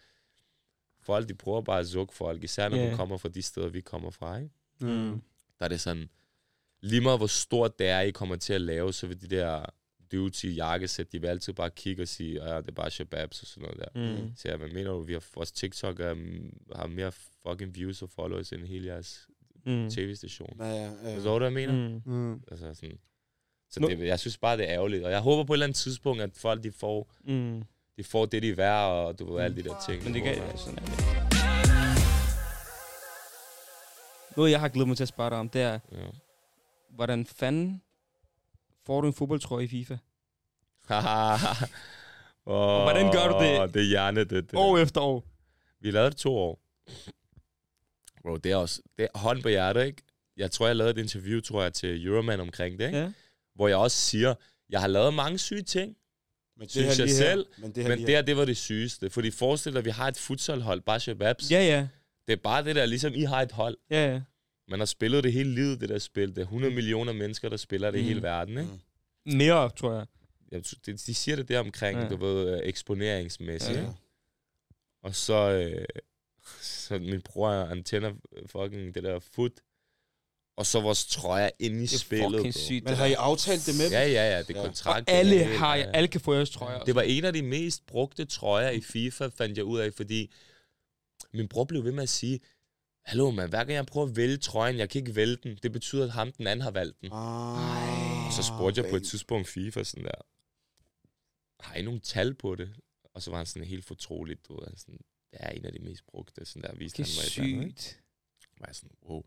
folk, 1.03 1.29
de 1.29 1.35
prøver 1.35 1.61
bare 1.63 1.81
at 1.81 1.87
zukke 1.87 2.15
folk, 2.15 2.45
især 2.45 2.69
når 2.69 2.77
Ja. 2.77 2.89
man 2.89 2.97
kommer 2.97 3.17
fra 3.17 3.29
de 3.29 3.43
steder, 3.43 3.69
vi 3.69 3.81
kommer 3.81 4.11
fra, 4.11 4.37
ikke? 4.39 4.51
Mm. 4.81 5.23
Der 5.59 5.65
er 5.65 5.69
det 5.69 5.81
sådan, 5.81 6.09
lige 6.81 7.01
meget 7.01 7.19
hvor 7.19 7.27
stort 7.27 7.79
det 7.79 7.89
er, 7.89 8.01
I 8.01 8.11
kommer 8.11 8.37
til 8.37 8.53
at 8.53 8.61
lave, 8.61 8.93
så 8.93 9.07
vil 9.07 9.21
de 9.21 9.27
der 9.37 9.65
dudes 10.13 10.45
i 10.45 10.49
jakkesæt, 10.51 11.13
de 11.13 11.21
vil 11.21 11.29
altid 11.29 11.53
bare 11.53 11.71
kigge 11.71 12.03
og 12.03 12.09
sige, 12.09 12.45
ja, 12.45 12.57
det 12.57 12.69
er 12.69 12.73
bare 12.73 12.91
shababs 12.91 13.41
og 13.43 13.47
sådan 13.47 13.63
noget 13.63 13.79
der. 13.95 14.21
Mm. 14.23 14.33
Så 14.37 14.49
jeg, 14.49 14.57
hvad 14.57 14.69
mener 14.69 14.91
du, 14.91 15.01
vi 15.03 15.13
har, 15.13 15.25
vores 15.35 15.53
TikTok 15.53 16.01
er, 16.01 16.15
har 16.77 16.87
mere 16.87 17.13
fucking 17.47 17.75
views 17.75 18.03
og 18.03 18.11
followers 18.11 18.53
end 18.53 18.65
hele 18.65 18.87
jeres 18.87 19.27
Mm. 19.67 19.91
tv-station. 19.91 20.57
Ja, 20.61 20.67
ja, 20.69 20.91
ja. 21.05 21.17
Forstår 21.17 21.39
du, 21.39 21.49
hvad 21.49 21.63
jeg 21.63 21.69
mener? 21.73 22.01
Mm. 22.07 22.13
Mm. 22.13 22.43
Altså 22.51 22.75
sådan, 22.75 22.99
så 23.71 23.81
det, 23.81 24.01
jeg 24.07 24.19
synes 24.21 24.39
bare, 24.39 24.57
det 24.57 24.69
er 24.69 24.75
ærgerligt. 24.75 25.05
Og 25.05 25.11
jeg 25.11 25.21
håber 25.21 25.45
på 25.45 25.53
et 25.53 25.57
eller 25.57 25.67
andet 25.67 25.77
tidspunkt, 25.77 26.23
at 26.23 26.31
folk 26.35 26.63
de 26.63 26.73
får, 26.73 27.13
Mm. 27.25 27.63
de 27.97 28.05
får 28.05 28.27
det, 28.27 28.43
de 28.43 28.51
er 28.51 28.55
værd, 28.55 28.91
og 28.93 29.19
du 29.19 29.33
ved, 29.35 29.43
alle 29.43 29.57
de 29.57 29.63
der 29.63 29.75
ting. 29.89 30.05
Men 30.05 30.15
det 30.15 30.23
kan 30.23 30.39
Hvor- 30.39 30.57
sådan 30.57 30.79
er 30.79 30.85
det. 30.85 30.95
Noget, 34.37 34.51
jeg 34.51 34.61
har 34.61 34.69
glædet 34.69 34.89
mig 34.89 34.97
til 34.97 35.05
at 35.05 35.09
spørge 35.09 35.31
dig 35.31 35.39
om, 35.39 35.49
det 35.49 35.63
er, 35.63 35.79
Ja. 35.93 36.07
hvordan 36.91 37.27
fanden 37.27 37.83
får 38.89 39.01
du 39.01 39.07
en 39.07 39.15
fodboldtrøje 39.15 39.65
i 39.65 39.69
FIFA? 39.69 39.95
oh, 42.47 42.83
hvordan 42.83 43.13
gør 43.13 43.29
du 43.29 43.45
det? 43.45 43.75
Det 43.75 43.83
er 43.83 43.87
hjernedødt. 43.87 44.45
Det 44.45 44.51
der. 44.53 44.59
År 44.59 44.79
efter 44.79 45.01
år. 45.01 45.25
Vi 45.81 45.91
lavede 45.91 46.11
det 46.11 46.17
to 46.19 46.37
år. 46.37 46.61
Bro, 48.23 48.37
det 48.37 48.53
er 48.53 48.57
også 48.57 48.83
det 48.99 49.09
er 49.15 49.19
hånd 49.19 49.43
på 49.43 49.49
hjertet, 49.49 49.85
ikke? 49.87 50.03
Jeg 50.37 50.51
tror, 50.51 50.67
jeg 50.67 50.77
lavede 50.77 50.91
et 50.91 50.99
interview, 51.03 51.41
tror 51.41 51.63
jeg, 51.63 51.73
til 51.73 52.07
Euroman 52.07 52.41
omkring 52.41 52.79
det, 52.79 52.87
ikke? 52.87 52.99
Ja. 52.99 53.13
Hvor 53.55 53.69
jeg 53.69 53.77
også 53.77 53.97
siger, 53.97 54.35
jeg 54.71 54.81
har 54.81 54.87
lavet 54.89 55.15
mange 55.15 55.39
syge 55.39 55.63
ting, 55.63 55.97
Men 56.57 56.69
synes 56.69 56.87
her 56.97 57.05
jeg 57.05 57.07
lige 57.07 57.19
her- 57.25 57.31
selv, 57.31 57.47
Men 57.59 57.73
det 57.73 57.83
her 57.83 57.89
men 57.91 57.99
det 57.99 58.09
her- 58.09 58.17
her, 58.17 58.23
det 58.23 58.37
var 58.37 58.45
det 58.45 58.57
sygeste. 58.57 59.11
Fordi 59.11 59.31
forestil 59.31 59.73
dig, 59.73 59.79
at 59.79 59.85
vi 59.85 59.91
har 59.91 60.09
et 60.09 60.17
futsalhold, 60.17 60.81
bare 60.81 61.01
Shababs. 61.01 61.51
Ja, 61.51 61.61
ja. 61.67 61.89
Det 62.27 62.33
er 62.33 62.37
bare 62.43 62.65
det 62.65 62.77
der, 62.77 62.87
ligesom 62.87 63.15
I 63.15 63.23
har 63.23 63.43
et 63.43 63.53
hold. 63.53 63.77
Ja, 63.91 64.13
ja. 64.13 64.21
Man 64.69 64.79
har 64.79 64.87
spillet 64.87 65.25
det 65.25 65.33
hele 65.33 65.55
livet, 65.55 65.81
det 65.81 65.89
der 65.89 65.99
spil. 65.99 66.29
Det 66.29 66.39
er 66.39 66.43
100 66.43 66.75
millioner 66.75 67.13
mennesker, 67.13 67.49
der 67.49 67.57
spiller 67.57 67.91
det 67.91 67.99
i 67.99 68.03
Mm. 68.03 68.09
hele 68.09 68.23
verden, 68.23 68.59
ikke? 68.59 68.71
Mm. 69.27 69.35
Mere, 69.37 69.71
tror 69.71 69.93
jeg. 69.95 70.07
Tror, 70.65 70.79
de, 70.87 70.93
de 70.93 71.15
siger 71.15 71.37
det 71.37 71.49
der 71.49 71.59
omkring, 71.61 71.99
Ja. 71.99 72.05
ja. 72.05 72.11
du 72.11 72.17
ved, 72.17 72.55
øh, 72.55 72.61
eksponeringsmæssigt. 72.69 73.77
Ja. 73.79 73.83
Ja. 73.83 73.89
Og 75.03 75.15
så, 75.15 75.51
øh, 75.51 75.85
så 76.87 76.99
min 76.99 77.21
bror, 77.23 77.65
han 77.65 77.85
tænder 77.85 78.13
fucking 78.47 78.95
det 78.95 79.03
der 79.03 79.19
foot. 79.19 79.53
Og 80.57 80.67
så 80.67 80.81
vores 80.81 81.07
trøjer 81.07 81.51
inde 81.59 81.79
i 81.79 81.87
Det 81.87 81.93
er 81.95 81.99
spillet. 81.99 82.43
bro. 82.43 82.51
sygt. 82.53 82.85
Men 82.85 82.95
har 82.95 83.07
I 83.07 83.13
aftalt 83.13 83.67
det 83.67 83.75
med 83.77 83.85
dem? 83.85 83.93
Ja, 83.93 84.07
ja, 84.07 84.31
ja, 84.37 84.39
det 84.39 84.51
er 84.51 84.55
Ja. 84.55 84.61
ja. 84.61 84.67
kontrakt. 84.67 85.09
Og 85.09 85.15
alle, 85.15 85.39
det 85.39 85.47
har, 85.47 85.77
ja, 85.77 85.83
ja. 85.83 85.91
alle 85.91 86.09
kan 86.09 86.21
få 86.21 86.35
jeres 86.35 86.51
trøjer. 86.51 86.85
Det 86.85 86.95
var 86.95 87.03
en 87.03 87.25
af 87.25 87.33
de 87.33 87.43
mest 87.43 87.87
brugte 87.87 88.25
trøjer 88.25 88.71
i 88.71 88.81
FIFA, 88.81 89.27
fandt 89.29 89.57
jeg 89.57 89.65
ud 89.65 89.79
af, 89.79 89.95
fordi 89.95 90.33
min 91.33 91.49
bror 91.49 91.65
blev 91.65 91.85
ved 91.85 91.93
med 91.93 92.03
at 92.03 92.09
sige, 92.09 92.41
hallo 93.09 93.31
mand, 93.31 93.49
hver 93.51 93.59
gang 93.59 93.73
jeg 93.73 93.87
prøver 93.87 94.07
at 94.07 94.17
vælge 94.17 94.37
trøjen, 94.37 94.79
jeg 94.79 94.91
kan 94.91 94.99
ikke 94.99 95.17
vælge 95.17 95.37
den. 95.37 95.59
Det 95.63 95.73
betyder, 95.73 96.05
at 96.05 96.11
ham 96.11 96.33
den 96.33 96.47
anden 96.47 96.63
har 96.63 96.71
valgt 96.71 97.01
den. 97.01 97.13
Og 97.13 98.33
så 98.33 98.43
spurgte 98.43 98.81
jeg 98.81 98.91
på 98.91 98.97
et 98.97 99.01
okay. 99.03 99.11
tidspunkt 99.11 99.49
FIFA 99.49 99.83
sådan 99.83 100.05
der, 100.05 100.21
har 101.61 101.75
I 101.75 101.83
nogle 101.83 102.01
tal 102.01 102.35
på 102.35 102.55
det? 102.55 102.71
Og 103.15 103.23
så 103.23 103.31
var 103.31 103.37
han 103.37 103.47
sådan 103.47 103.69
helt 103.69 103.85
fortroligt, 103.85 104.49
du 104.49 104.61
ved, 104.61 104.77
sådan, 104.77 105.01
det 105.31 105.39
er 105.41 105.51
en 105.51 105.65
af 105.65 105.73
de 105.73 105.79
mest 105.79 106.07
brugte, 106.07 106.45
sådan 106.45 106.63
der, 106.63 106.75
viste 106.75 107.03
Det 107.03 107.09
er 107.09 107.13
han 107.13 107.43
mig 107.43 107.45
et 107.45 107.51
eller 107.53 107.63
andet, 107.67 107.83
sygt. 107.83 108.01
var 108.61 108.67
jeg 108.67 108.75
sådan, 108.77 108.91
wow. 109.09 109.23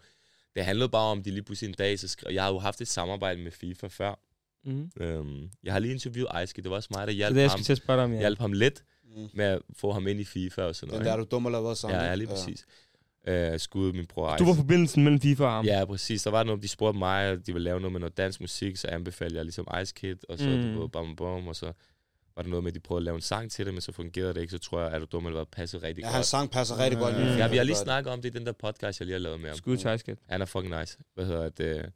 Det 0.56 0.66
handlede 0.66 0.90
bare 0.90 1.12
om, 1.12 1.24
de 1.24 1.32
lige 1.32 1.44
pludselig 1.44 1.70
en 1.70 1.76
dag, 1.76 2.00
så 2.00 2.08
skrev, 2.08 2.34
jeg 2.34 2.44
har 2.44 2.52
jo 2.52 2.60
haft 2.60 2.82
et 2.82 2.88
samarbejde 2.88 3.42
med 3.42 3.52
FIFA 3.52 3.88
før. 3.88 4.20
Mm. 4.64 4.92
Øhm, 4.98 5.52
jeg 5.64 5.74
har 5.74 5.80
lige 5.80 5.94
interviewet 5.94 6.30
Ejske, 6.32 6.62
det 6.62 6.70
var 6.70 6.76
også 6.76 6.90
mig, 6.92 7.08
der 7.08 7.14
er 7.14 7.16
hjalp 7.16 7.36
det, 7.36 7.42
jeg 7.42 7.52
ham, 7.52 7.64
spørge 7.64 7.98
dig 7.98 8.04
om, 8.04 8.14
ja. 8.14 8.20
hjalp 8.20 8.40
ham 8.40 8.54
lidt 8.54 8.84
Mm. 9.16 9.30
med 9.34 9.46
at 9.46 9.62
få 9.74 9.92
ham 9.92 10.08
ind 10.08 10.20
i 10.20 10.24
FIFA 10.24 10.62
og 10.64 10.76
sådan 10.76 10.88
Den 10.88 10.94
noget. 10.94 11.06
der 11.06 11.12
er 11.12 11.18
ikke? 11.18 11.30
du 11.32 11.36
dum 11.36 11.46
eller 11.46 11.62
hvad 11.62 11.76
sammen? 11.76 12.00
Ja, 12.00 12.06
ja, 12.06 12.16
lige 12.16 12.28
præcis. 12.28 12.66
Øh, 13.28 13.60
skud 13.60 13.94
min 13.94 14.06
bror 14.06 14.38
Du 14.38 14.46
var 14.46 14.54
forbindelsen 14.54 15.04
mellem 15.04 15.22
FIFA 15.22 15.44
og 15.46 15.52
ham. 15.52 15.66
Ja, 15.66 15.86
præcis. 15.86 16.24
Der 16.24 16.32
var 16.32 16.44
noget, 16.44 16.64
de 16.64 16.68
spurgte 16.68 17.00
mig, 17.00 17.32
og 17.32 17.48
de 17.48 17.54
ville 17.54 17.64
lave 17.64 17.80
noget 17.80 17.92
med 17.92 18.00
noget 18.00 18.18
dansk 18.18 18.42
musik, 18.42 18.78
så 18.78 18.88
anbefalede 18.88 19.36
jeg 19.38 19.46
ligesom 19.46 19.68
Ice 19.82 19.94
Kid, 19.96 20.16
og 20.30 20.38
så 20.40 20.46
Mm. 20.50 20.52
mm. 20.56 20.74
du 20.74 20.82
ved, 20.82 20.90
bam, 20.90 21.16
bam, 21.16 21.48
og 21.48 21.56
så 21.56 21.72
var 22.36 22.44
der 22.44 22.50
noget 22.50 22.64
med, 22.64 22.72
at 22.72 22.76
de 22.76 22.80
prøvede 22.80 23.02
at 23.02 23.06
lave 23.06 23.16
en 23.16 23.22
sang 23.22 23.52
til 23.52 23.66
det, 23.66 23.74
men 23.74 23.82
så 23.82 23.92
fungerede 23.92 24.34
det 24.34 24.42
ikke, 24.42 24.52
så 24.52 24.58
tror 24.60 24.82
jeg, 24.82 24.92
at 24.92 25.02
du 25.02 25.06
dum 25.12 25.26
eller 25.26 25.44
passede 25.44 25.88
rigtig 25.88 26.02
Ja, 26.02 26.08
godt. 26.08 26.14
hans 26.16 26.28
sang 26.28 26.52
passer 26.52 26.80
rigtig 26.80 27.00
godt. 27.00 27.16
Mm. 27.16 27.22
ind 27.22 27.30
i 27.30 27.34
Ja, 27.34 27.48
vi 27.48 27.58
har 27.58 27.64
lige 27.64 27.76
godt. 27.76 27.84
snakket 27.84 28.14
om 28.14 28.22
det 28.22 28.36
i 28.36 28.38
den 28.38 28.46
der 28.46 28.52
podcast, 28.52 29.00
jeg 29.00 29.06
lige 29.06 29.14
har 29.14 29.20
lavet 29.20 29.40
med 29.40 29.50
ham. 29.50 29.58
Skud 29.58 29.78
til 29.78 29.94
Ice 29.94 30.06
Kid. 30.06 30.16
Han 30.30 30.42
er 30.42 30.46
fucking 30.46 30.80
nice. 30.80 30.98
Hvad 31.16 31.26
hedder 31.26 31.50
det? 31.50 31.92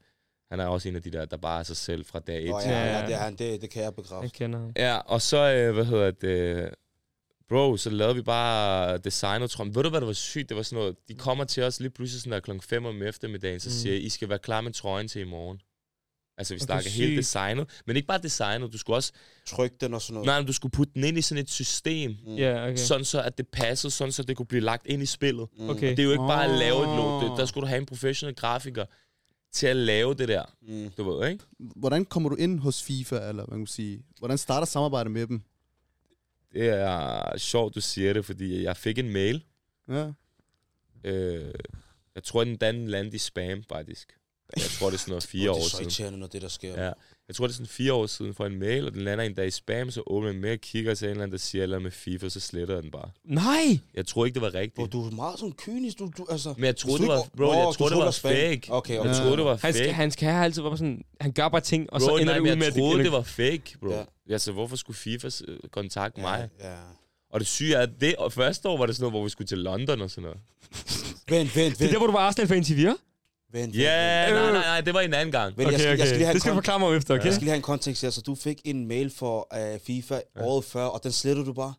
Han 0.51 0.59
er 0.59 0.65
også 0.65 0.89
en 0.89 0.95
af 0.95 1.01
de 1.01 1.09
der, 1.11 1.25
der 1.25 1.37
bare 1.37 1.59
er 1.59 1.63
sig 1.63 1.77
selv 1.77 2.05
fra 2.05 2.19
dag 2.19 2.37
et. 2.37 2.55
Til- 2.61 2.69
ja, 2.71 2.79
Ja, 2.79 2.85
ja, 2.85 2.99
ja. 2.99 3.05
det, 3.05 3.13
er 3.13 3.17
han, 3.17 3.35
det, 3.35 3.61
det 3.61 3.69
kan 3.69 3.79
jeg 3.81 3.85
Jeg 3.85 3.95
bekræfte. 3.95 4.29
kender 4.29 4.59
ham. 4.59 4.71
Ja, 4.77 4.97
og 4.97 5.21
så, 5.21 5.37
øh, 5.53 5.73
hvad 5.73 5.85
hedder 5.85 6.11
det, 6.11 6.69
bro, 7.49 7.77
så 7.77 7.89
lavede 7.89 8.15
vi 8.15 8.21
bare 8.21 8.97
designet, 8.97 9.59
jeg. 9.59 9.75
Ved 9.75 9.83
du, 9.83 9.89
hvad 9.89 9.99
der 10.01 10.07
var 10.07 10.13
sygt? 10.13 10.49
Det 10.49 10.57
var 10.57 10.63
sådan 10.63 10.79
noget, 10.79 10.95
de 11.07 11.13
kommer 11.13 11.43
til 11.43 11.63
os 11.63 11.79
lige 11.79 11.89
pludselig 11.89 12.21
sådan 12.21 12.31
der 12.31 12.39
klokken 12.39 12.61
5 12.61 12.85
om 12.85 13.01
eftermiddagen, 13.03 13.59
så 13.59 13.69
Mm. 13.69 13.73
siger 13.73 13.95
I 13.95 14.09
skal 14.09 14.29
være 14.29 14.39
klar 14.39 14.61
med 14.61 14.71
trøjen 14.71 15.07
til 15.07 15.21
i 15.21 15.25
morgen. 15.25 15.59
Altså, 16.37 16.53
vi 16.53 16.57
Okay, 16.57 16.65
snakker 16.65 16.89
hele 16.89 17.07
sygt. 17.11 17.17
designet. 17.17 17.81
Men 17.85 17.95
ikke 17.95 18.07
bare 18.07 18.21
designet, 18.21 18.73
du 18.73 18.77
skulle 18.77 18.97
også, 18.97 19.11
Tryk 19.47 19.81
den 19.81 19.93
og 19.93 20.01
sådan 20.01 20.13
noget. 20.13 20.25
nej, 20.25 20.39
men 20.39 20.47
du 20.47 20.53
skulle 20.53 20.71
putte 20.71 20.93
den 20.93 21.03
ind 21.03 21.17
i 21.17 21.21
sådan 21.21 21.43
et 21.43 21.49
system, 21.49 22.15
Mm. 22.25 22.35
Ja, 22.35 22.63
okay. 22.67 22.75
sådan 22.77 23.05
så, 23.05 23.21
at 23.21 23.37
det 23.37 23.47
passede, 23.47 23.91
sådan 23.91 24.11
så 24.11 24.23
det 24.23 24.37
kunne 24.37 24.45
blive 24.45 24.61
lagt 24.61 24.87
ind 24.87 25.03
i 25.03 25.05
spillet. 25.05 25.47
Mm. 25.57 25.69
Okay. 25.69 25.89
Det 25.89 25.99
er 25.99 26.03
jo 26.03 26.11
ikke 26.11 26.23
bare 26.27 26.45
at 26.53 26.59
lave 26.59 26.83
et. 26.83 27.21
Det- 27.29 27.37
Der 27.39 27.45
skulle 27.45 27.61
du 27.61 27.67
have 27.67 27.77
en 27.79 27.85
professionel 27.85 28.35
grafiker 28.35 28.85
til 29.53 29.67
at 29.67 29.75
lave 29.75 30.13
det 30.13 30.27
der, 30.27 30.43
Mm. 30.61 30.89
du 30.97 31.11
ved, 31.11 31.29
ikke? 31.29 31.43
Hvordan 31.59 32.05
kommer 32.05 32.29
du 32.29 32.35
ind 32.35 32.59
hos 32.59 32.83
FIFA, 32.83 33.15
eller 33.15 33.33
hvad 33.33 33.45
kan 33.45 33.57
man 33.57 33.67
sige? 33.67 34.03
Hvordan 34.19 34.37
starter 34.37 34.65
samarbejdet 34.67 35.11
med 35.11 35.27
dem? 35.27 35.41
Det 36.55 36.67
er 36.69 37.37
sjovt, 37.37 37.75
du 37.75 37.81
siger 37.81 38.13
det, 38.13 38.25
fordi 38.25 38.63
jeg 38.63 38.77
fik 38.77 38.97
en 38.97 39.09
mail. 39.09 39.43
Ja. 39.89 40.11
Øh, 41.03 41.53
jeg 42.15 42.23
tror, 42.23 42.43
den 42.43 42.55
den 42.55 42.87
landede 42.87 43.15
i 43.15 43.19
spam, 43.19 43.63
faktisk. 43.63 44.15
Jeg 44.55 44.63
tror, 44.63 44.87
det 44.87 44.93
er 44.93 44.99
sådan 44.99 45.11
noget 45.11 45.23
fire 45.23 45.51
år 45.51 45.55
det 45.55 45.61
er 45.61 45.63
så 45.63 45.69
siden. 45.69 45.83
irriterende, 45.83 46.19
når 46.19 46.27
det 46.27 46.41
der 46.41 46.47
sker. 46.47 46.85
Ja. 46.85 46.91
Jeg 47.27 47.35
tror, 47.35 47.47
det 47.47 47.53
er 47.53 47.55
sådan 47.55 47.67
fire 47.67 47.93
år 47.93 48.05
siden 48.05 48.33
for 48.33 48.45
en 48.45 48.59
mail, 48.59 48.85
og 48.85 48.93
den 48.93 49.01
lander 49.01 49.23
en 49.23 49.33
dag 49.33 49.47
i 49.47 49.51
spam, 49.51 49.91
så 49.91 50.03
åbner 50.07 50.29
jeg 50.31 50.39
med 50.41 50.51
og 50.51 50.57
kigger 50.59 50.95
til 50.95 51.05
en 51.05 51.09
eller 51.11 51.23
anden, 51.23 51.31
der 51.31 51.37
siger 51.37 51.63
eller 51.63 51.79
med 51.79 51.91
FIFA, 51.91 52.29
så 52.29 52.39
sletter 52.39 52.73
jeg 52.73 52.83
den 52.83 52.91
bare. 52.91 53.09
Nej! 53.23 53.79
Jeg 53.93 54.05
tror 54.07 54.25
ikke, 54.25 54.33
det 54.35 54.41
var 54.41 54.51
Bro, 54.51 54.57
rigtigt. 54.59 54.93
du 54.93 55.07
er 55.07 55.11
meget 55.11 55.39
sådan 55.39 55.53
kynisk. 55.53 55.99
Du, 55.99 56.11
du, 56.17 56.25
altså, 56.29 56.53
Men 56.57 56.65
jeg 56.65 56.75
troede, 56.77 56.99
det 57.01 57.07
var, 57.07 57.21
bro, 57.37 57.43
Nå, 57.45 57.53
jeg 57.53 57.73
troede, 57.77 57.95
det 57.95 58.03
var 58.03 58.11
spam. 58.11 58.31
fake. 58.31 58.61
Okay, 58.69 58.97
okay. 58.99 59.09
Jeg 59.09 59.15
troede, 59.17 59.37
det 59.37 59.45
var 59.45 59.57
Han 59.61 59.73
skal, 59.73 59.85
fake. 59.85 59.93
han 59.93 60.11
skal 60.11 60.29
have 60.29 60.43
altid 60.45 60.61
bare 60.61 60.77
sådan, 60.77 61.03
han 61.21 61.31
gør 61.31 61.47
bare 61.49 61.61
ting, 61.61 61.93
og 61.93 62.01
så 62.01 62.07
Bro, 62.07 62.15
ender 62.15 62.25
nej, 62.25 62.33
det 62.33 62.41
ud 62.41 62.45
med, 62.55 62.57
jeg 62.57 62.67
at 62.67 62.73
troede, 62.73 62.97
det, 62.97 63.05
det 63.05 63.11
var 63.11 63.21
fake, 63.21 63.63
bro. 63.79 63.89
Ja. 63.89 64.03
Ja. 64.29 64.37
så 64.37 64.51
hvorfor 64.51 64.75
skulle 64.75 64.97
FIFA 64.97 65.29
øh, 65.47 65.57
kontakte 65.71 66.21
mig? 66.21 66.49
Ja, 66.59 66.69
ja. 66.71 66.77
Og 67.33 67.39
det 67.39 67.47
syge 67.47 67.75
er, 67.75 67.79
at 67.81 67.89
det 68.01 68.15
og 68.15 68.33
første 68.33 68.69
år 68.69 68.77
var 68.77 68.85
det 68.85 68.95
sådan 68.95 69.03
noget, 69.03 69.13
hvor 69.13 69.23
vi 69.23 69.29
skulle 69.29 69.47
til 69.47 69.57
London 69.57 70.01
og 70.01 70.09
sådan 70.09 70.23
noget. 70.23 70.37
Vent, 71.29 71.55
vent, 71.55 71.55
Det 71.55 71.61
er 71.65 71.69
vent. 71.85 71.91
der, 71.91 71.97
hvor 71.97 72.07
du 72.07 72.13
var 72.13 72.19
Arsenal-fan 72.19 72.63
til? 72.63 72.95
Vent, 73.51 73.75
Ja, 73.75 74.25
vent, 74.31 74.35
nej, 74.41 74.51
nej, 74.51 74.61
nej, 74.61 74.81
det 74.81 74.93
var 74.93 74.99
en 74.99 75.13
anden 75.13 75.31
gang. 75.31 75.47
vent. 75.47 75.57
Vent, 75.57 75.71
jeg, 75.71 75.79
skal, 75.79 75.97
jeg 75.97 76.07
skal 76.07 76.17
lige 76.17 76.25
have 76.25 76.33
Det 76.33 76.41
skal 76.41 76.49
du 76.51 76.57
en 76.57 76.63
forklare 76.63 76.79
mig 76.79 76.97
efter, 76.97 77.13
okay? 77.13 77.25
jeg 77.25 77.33
skal 77.33 77.41
lige 77.41 77.49
have 77.49 77.55
en 77.57 77.61
kontekst 77.61 78.01
her. 78.01 78.09
Så 78.09 78.21
du 78.21 78.35
fik 78.35 78.61
en 78.65 78.87
mail 78.87 79.09
for 79.09 79.47
uh, 79.73 79.79
FIFA 79.87 80.19
året 80.39 80.65
før, 80.65 80.83
og 80.85 81.03
den 81.03 81.11
slettede 81.11 81.45
du 81.45 81.53
bare? 81.53 81.73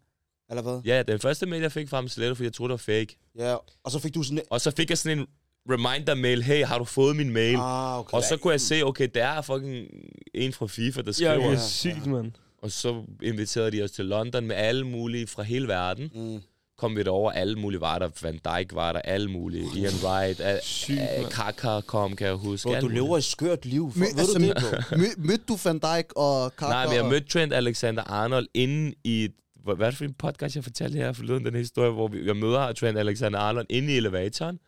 Eller 0.51 0.63
hvad? 0.63 0.81
Ja, 0.85 1.03
den 1.03 1.21
første 1.21 1.47
mail, 1.47 1.63
jeg 1.63 1.73
fik 1.73 1.89
fra 1.89 1.97
ham 1.97 2.09
slettet, 2.09 2.37
fordi 2.37 2.45
jeg 2.45 2.53
troede, 2.53 2.73
det 2.73 2.87
var 2.89 2.95
fake. 2.95 3.17
Ja, 3.39 3.55
og 3.85 3.91
så 3.91 3.99
fik 3.99 4.15
du 4.15 4.23
sådan... 4.23 4.41
Og 4.51 4.61
så 4.61 4.71
fik 4.77 4.91
jeg 4.91 4.99
sådan 4.99 5.19
en 5.19 5.27
reminder-mail, 5.71 6.43
hey, 6.43 6.65
har 6.65 6.79
du 6.79 6.85
fået 6.85 7.17
min 7.17 7.33
mail? 7.33 7.57
Ah, 7.57 7.99
okay. 7.99 8.17
Og 8.17 8.23
så 8.23 8.37
kunne 8.37 8.51
jeg 8.53 8.61
se, 8.61 8.83
okay, 8.83 9.09
der 9.15 9.25
er 9.27 9.43
fucking 9.43 9.87
en 10.35 10.53
fra 10.53 10.67
FIFA, 10.67 11.01
der 11.03 11.07
Ja, 11.09 11.13
skriver. 11.13 11.35
det 11.37 11.45
er 11.47 11.51
Ja, 11.51 11.59
sygt, 11.69 12.07
ja. 12.07 12.11
mand. 12.11 12.33
Og 12.63 12.71
så 12.71 13.03
inviterede 13.23 13.71
de 13.71 13.83
os 13.83 13.91
til 13.91 14.05
London 14.05 14.47
med 14.47 14.57
alle 14.57 14.87
mulige 14.87 15.27
fra 15.27 15.43
hele 15.43 15.69
verden. 15.69 16.11
Mm. 16.15 16.41
Kom 16.79 16.97
vi 16.97 17.03
derover, 17.03 17.33
alle 17.33 17.57
mulige 17.57 17.81
var 17.81 17.99
der. 17.99 18.09
Van 18.23 18.41
Dijk 18.45 18.75
var 18.75 18.93
der, 18.93 19.01
alle 19.01 19.31
mulige. 19.31 19.65
Ian 19.77 19.93
Wright, 20.05 20.41
al, 20.41 20.61
Sygt, 20.63 21.01
al, 21.01 21.21
mand. 21.21 21.33
Kaka 21.33 21.81
kom, 21.81 22.17
kan 22.17 22.27
jeg 22.27 22.35
huske. 22.35 22.69
Bro, 22.69 22.81
du 22.81 22.89
lever 22.89 23.17
et 23.17 23.25
skørt 23.25 23.65
liv. 23.65 23.93
For, 23.93 23.99
Men, 23.99 24.09
ved 24.15 24.19
altså, 24.19 24.39
du 24.39 24.45
det, 24.45 24.57
bro? 24.91 24.97
mød, 24.97 25.17
mødte 25.17 25.45
du 25.49 25.59
Van 25.65 25.79
Dijk 25.79 26.13
og 26.17 26.57
Kaka? 26.57 26.73
Nej, 26.73 26.87
men 26.87 26.95
jeg 26.95 27.05
mødte 27.05 27.29
Trent 27.29 27.53
Alexander-Arnold 27.53 28.47
inde 28.55 28.95
i... 29.05 29.29
Hvad 29.65 29.77
hvad 29.77 29.87
er 29.87 29.91
det 29.91 29.99
for 29.99 30.05
en 30.05 30.15
podcast, 30.15 30.57
jeg 30.57 30.65
fortalte 30.65 30.99
her 30.99 31.13
forleden, 31.13 31.45
den 31.45 31.55
her 31.55 31.61
historie, 31.61 31.91
hvor 31.91 32.09
vi, 32.09 32.27
jeg 32.27 32.37
møder 32.37 32.73
Trent 32.73 32.99
Alexander-Arnold 32.99 33.67
inde 33.71 33.93
i 33.93 33.97
elevatoren. 33.97 34.59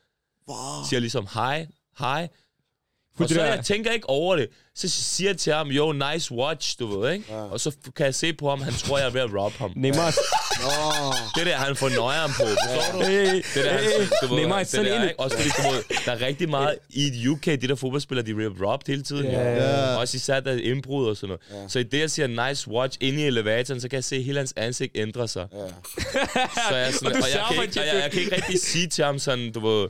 Wow. 0.48 0.56
Siger 0.88 1.00
ligesom, 1.00 1.26
hej, 1.34 1.66
hej. 1.98 2.28
Og 3.24 3.28
det 3.28 3.36
så 3.36 3.42
jeg 3.42 3.64
tænker 3.64 3.90
ikke 3.92 4.08
over 4.08 4.36
det. 4.36 4.48
Så 4.74 4.88
siger 4.88 5.30
jeg 5.30 5.38
til 5.38 5.52
ham, 5.52 5.68
yo, 5.70 5.92
nice 6.12 6.32
watch, 6.32 6.78
du 6.78 7.00
ved, 7.00 7.12
ikke? 7.12 7.24
Ja. 7.28 7.34
Og 7.40 7.60
så 7.60 7.72
kan 7.96 8.06
jeg 8.06 8.14
se 8.14 8.32
på 8.32 8.48
ham, 8.48 8.60
han 8.62 8.72
tror, 8.72 8.98
jeg 8.98 9.06
er 9.06 9.10
ved 9.10 9.20
at 9.20 9.30
robbe 9.34 9.58
ham. 9.58 9.72
Neymar, 9.76 10.14
Nå, 10.62 11.14
Det 11.36 11.46
der, 11.46 11.56
han 11.56 11.76
får 11.76 11.88
nøjeren 11.88 12.30
på, 12.32 12.42
forstår 12.44 12.98
du? 12.98 13.04
hey, 13.06 13.34
Det 13.34 13.64
der, 13.64 13.70
han, 13.72 13.82
du 14.22 14.26
ved, 14.34 14.36
Neymar, 14.42 14.58
det 14.62 14.72
der, 14.72 15.02
ikke? 15.02 15.20
Også 15.20 15.36
fordi, 15.36 15.48
du 15.48 15.74
ved, 15.74 15.82
der 16.04 16.12
er 16.12 16.20
rigtig 16.26 16.48
meget 16.48 16.78
i 16.90 17.28
UK, 17.28 17.44
de 17.46 17.56
der 17.56 17.74
fodboldspillere, 17.74 18.26
de 18.26 18.34
bliver 18.34 18.50
robbed 18.70 18.86
hele 18.86 19.02
tiden. 19.02 19.24
Ja, 19.26 19.42
jo. 19.42 19.56
ja, 19.56 19.90
ja. 19.92 19.96
Også 19.96 20.16
især 20.16 20.40
der 20.40 20.52
er 20.52 20.58
indbrud 20.62 21.08
og 21.08 21.16
sådan 21.16 21.36
noget. 21.52 21.62
Ja. 21.62 21.68
Så 21.68 21.78
i 21.78 21.82
det, 21.82 21.98
jeg 22.00 22.10
siger 22.10 22.48
nice 22.48 22.68
watch 22.70 22.98
inde 23.00 23.20
i 23.22 23.26
elevatoren, 23.26 23.80
så 23.80 23.88
kan 23.88 23.96
jeg 23.96 24.04
se, 24.04 24.16
at 24.16 24.24
hele 24.24 24.38
hans 24.38 24.54
ansigt 24.56 24.92
ændre 24.94 25.28
sig. 25.28 25.46
ja. 25.52 25.58
Så 26.70 26.76
jeg, 26.76 26.94
sådan, 26.94 27.16
Og 27.16 27.22
og, 27.22 27.28
jeg, 27.34 27.44
kan 27.54 27.62
ikke, 27.62 27.80
og 27.80 27.86
jeg, 27.86 28.02
jeg 28.02 28.10
kan 28.10 28.20
ikke 28.20 28.36
rigtig 28.36 28.60
sige 28.60 28.86
til 28.86 29.04
ham 29.04 29.18
sådan, 29.18 29.52
du 29.52 29.66
ved, 29.68 29.88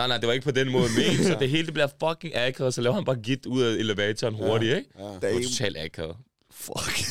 nej, 0.00 0.08
nej, 0.08 0.16
det 0.18 0.26
var 0.26 0.32
ikke 0.32 0.44
på 0.44 0.50
den 0.50 0.70
måde 0.70 0.84
ment, 0.98 1.26
så 1.26 1.36
det 1.40 1.48
hele 1.50 1.64
det 1.66 1.72
bliver 1.74 1.88
fucking 2.08 2.36
akavet, 2.36 2.74
så 2.74 2.80
laver 2.80 2.94
han 2.94 3.04
bare 3.04 3.16
git 3.16 3.46
ud 3.46 3.62
af 3.62 3.70
elevatoren 3.72 4.34
hurtigt, 4.34 4.76
ikke? 4.76 4.88
ja. 4.98 5.04
Det 5.04 5.34
var 5.34 5.42
totalt 5.42 5.76
akavet. 5.78 6.16
Fuck. 6.50 7.00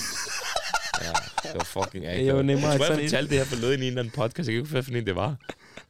Ja, 1.01 1.49
det 1.49 1.55
var 1.55 1.63
fucking 1.63 2.05
akavet. 2.07 2.29
jo, 2.29 2.41
Neymar, 2.41 2.69
jeg 2.71 2.79
tror, 2.79 2.85
jeg 2.85 2.93
en- 3.03 3.09
fortalte 3.09 3.29
det 3.29 3.37
her 3.37 3.45
forleden 3.45 3.79
i 3.79 3.83
en 3.83 3.87
eller 3.87 3.99
anden 4.01 4.11
podcast, 4.15 4.37
jeg 4.37 4.45
kan 4.45 4.53
ikke 4.53 4.75
huske, 4.77 4.91
hvad 4.91 5.01
det 5.01 5.15
var. 5.15 5.35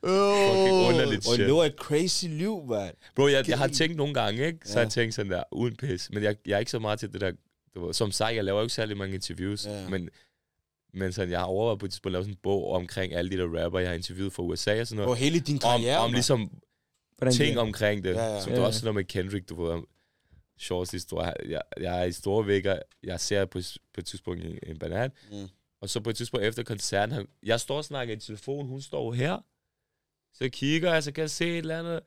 Fucking 0.04 0.74
Oh. 0.74 0.88
underligt 0.90 1.28
Og 1.28 1.34
shit. 1.34 1.46
lever 1.48 1.64
et 1.64 1.76
crazy 1.80 2.26
liv, 2.26 2.64
mand. 2.70 2.94
Bro, 3.16 3.28
jeg, 3.28 3.50
jeg 3.50 3.58
har 3.58 3.68
tænkt 3.68 3.98
nogle 3.98 4.14
gange, 4.14 4.46
ikke? 4.46 4.58
Så 4.66 4.74
Ja. 4.74 4.80
ja. 4.80 4.84
jeg 4.84 4.92
tænkt 4.92 5.14
sådan 5.16 5.32
der, 5.32 5.44
uden 5.52 5.76
pis. 5.76 6.10
Men 6.14 6.24
jeg, 6.24 6.36
jeg 6.48 6.56
er 6.56 6.60
ikke 6.60 6.72
så 6.72 6.80
meget 6.80 7.00
til 7.00 7.14
det 7.14 7.22
der, 7.22 7.32
du 7.76 7.86
ved, 7.86 7.94
som 7.94 8.12
sagt, 8.12 8.36
jeg 8.36 8.44
laver 8.44 8.60
jo 8.60 8.64
ikke 8.66 8.74
særlig 8.74 8.98
mange 8.98 9.16
interviews, 9.16 9.66
Ja. 9.66 9.82
ja. 9.82 9.90
men, 9.90 10.10
men 10.94 11.14
sådan, 11.14 11.32
jeg 11.32 11.40
har 11.40 11.46
overvejet 11.46 11.80
på 11.80 11.86
et 11.86 11.92
tidspunkt 11.92 12.12
at 12.12 12.14
lave 12.14 12.24
sådan 12.24 12.34
en 12.34 12.40
bog 12.44 12.72
omkring 12.72 13.14
alle 13.14 13.32
de 13.32 13.38
der 13.38 13.64
rapper, 13.64 13.80
jeg 13.80 13.90
har 13.90 13.96
interviewet 13.96 14.34
fra 14.34 14.44
USA 14.44 14.82
og 14.82 14.88
sådan 14.88 14.98
På 15.02 15.06
noget. 15.06 15.20
hele 15.20 15.40
din 15.40 15.56
Om, 15.56 15.60
karriere, 15.60 15.98
om 15.98 16.04
mand. 16.04 16.14
ligesom 16.14 16.52
Hvordan 17.20 17.34
ting 17.34 17.50
det- 17.50 17.58
omkring 17.58 18.04
det. 18.04 18.14
Ja, 18.16 18.24
Ja. 18.34 18.42
Som 18.42 18.50
Ja, 18.50 18.56
ja. 18.56 18.62
ja. 18.62 18.68
også 18.68 18.86
noget 18.86 18.96
med 18.96 19.04
Kendrick, 19.04 19.50
du 19.50 19.64
ved, 19.66 19.82
Shorts 20.60 20.92
historie. 20.92 21.34
Jeg, 21.50 21.62
jeg 21.80 22.00
er 22.00 22.04
i 22.04 22.12
store 22.12 22.48
vægger, 22.48 22.80
jeg 23.04 23.20
ser 23.20 23.46
på, 23.46 23.60
på 23.94 24.00
et 24.02 24.06
tidspunkt 24.06 24.46
en, 24.46 24.60
en 24.68 24.80
banan, 24.80 25.12
Mm. 25.32 25.48
og 25.82 25.90
så 25.90 26.00
på 26.00 26.10
et 26.10 26.16
tidspunkt 26.16 26.46
efter 26.46 26.64
koncerten, 26.64 27.16
han, 27.16 27.28
jeg 27.44 27.60
står 27.60 27.78
og 27.78 27.86
snakker 27.86 28.16
i 28.16 28.20
telefon, 28.20 28.68
hun 28.68 28.82
står 28.82 29.14
her, 29.14 29.38
så 30.34 30.50
kigger 30.50 30.94
jeg, 30.94 31.04
så 31.04 31.12
kan 31.12 31.22
jeg 31.22 31.30
se 31.30 31.46
et 31.52 31.58
eller 31.58 31.80
andet, 31.80 32.00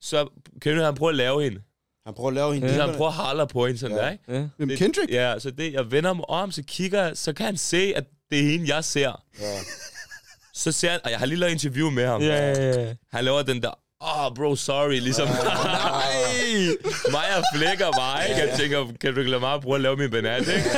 så 0.00 0.28
kan 0.62 0.78
han 0.80 0.94
prøve 0.94 1.08
at 1.10 1.16
lave 1.16 1.42
hende. 1.44 1.62
Han 2.06 2.14
prøver 2.14 2.28
at 2.28 2.34
lave 2.34 2.54
hende. 2.54 2.68
Ja. 2.68 2.74
Så 2.76 2.82
han 2.86 2.94
prøver 2.96 3.10
at 3.10 3.14
holde 3.16 3.46
på 3.46 3.66
hende 3.66 3.78
sådan 3.80 3.96
Ja. 3.96 4.02
der, 4.02 4.10
ikke? 4.10 4.24
Ja. 4.32 4.48
Hvem, 4.56 4.68
Det- 4.68 4.78
Kendrick? 4.78 5.10
Ja, 5.12 5.38
så 5.38 5.50
det, 5.50 5.72
jeg 5.72 5.90
vender 5.90 6.12
mig 6.12 6.30
om, 6.30 6.50
så 6.50 6.62
kigger 6.66 7.02
jeg, 7.02 7.16
så 7.16 7.32
kan 7.32 7.46
han 7.46 7.56
se, 7.56 7.92
at 7.96 8.04
det 8.30 8.38
er 8.38 8.50
hende, 8.50 8.74
jeg 8.74 8.84
ser. 8.84 9.24
Ja. 9.40 9.58
Så 10.54 10.72
ser 10.72 10.90
han, 10.90 11.00
og 11.04 11.10
jeg 11.10 11.18
har 11.18 11.26
lige 11.26 11.38
lavet 11.38 11.52
interview 11.52 11.90
med 11.90 12.06
ham. 12.06 12.22
Ja, 12.22 12.52
ja, 12.52 12.80
ja. 12.82 12.96
Han 13.12 13.24
laver 13.24 13.42
den 13.42 13.62
der, 13.62 13.70
oh 14.00 14.34
bro, 14.34 14.56
sorry, 14.56 14.98
ligesom, 15.00 15.28
nej, 17.16 17.24
og 17.36 17.42
flækker 17.54 17.90
bare, 17.98 18.28
ikke? 18.28 18.40
Jeg 18.40 18.58
tænker, 18.58 18.86
kan 19.00 19.14
du 19.14 19.20
lade 19.20 19.40
mig 19.40 19.60
prøve 19.60 19.74
at 19.74 19.80
lave 19.80 19.96
min 19.96 20.10
banat, 20.10 20.40
ikke? 20.40 20.70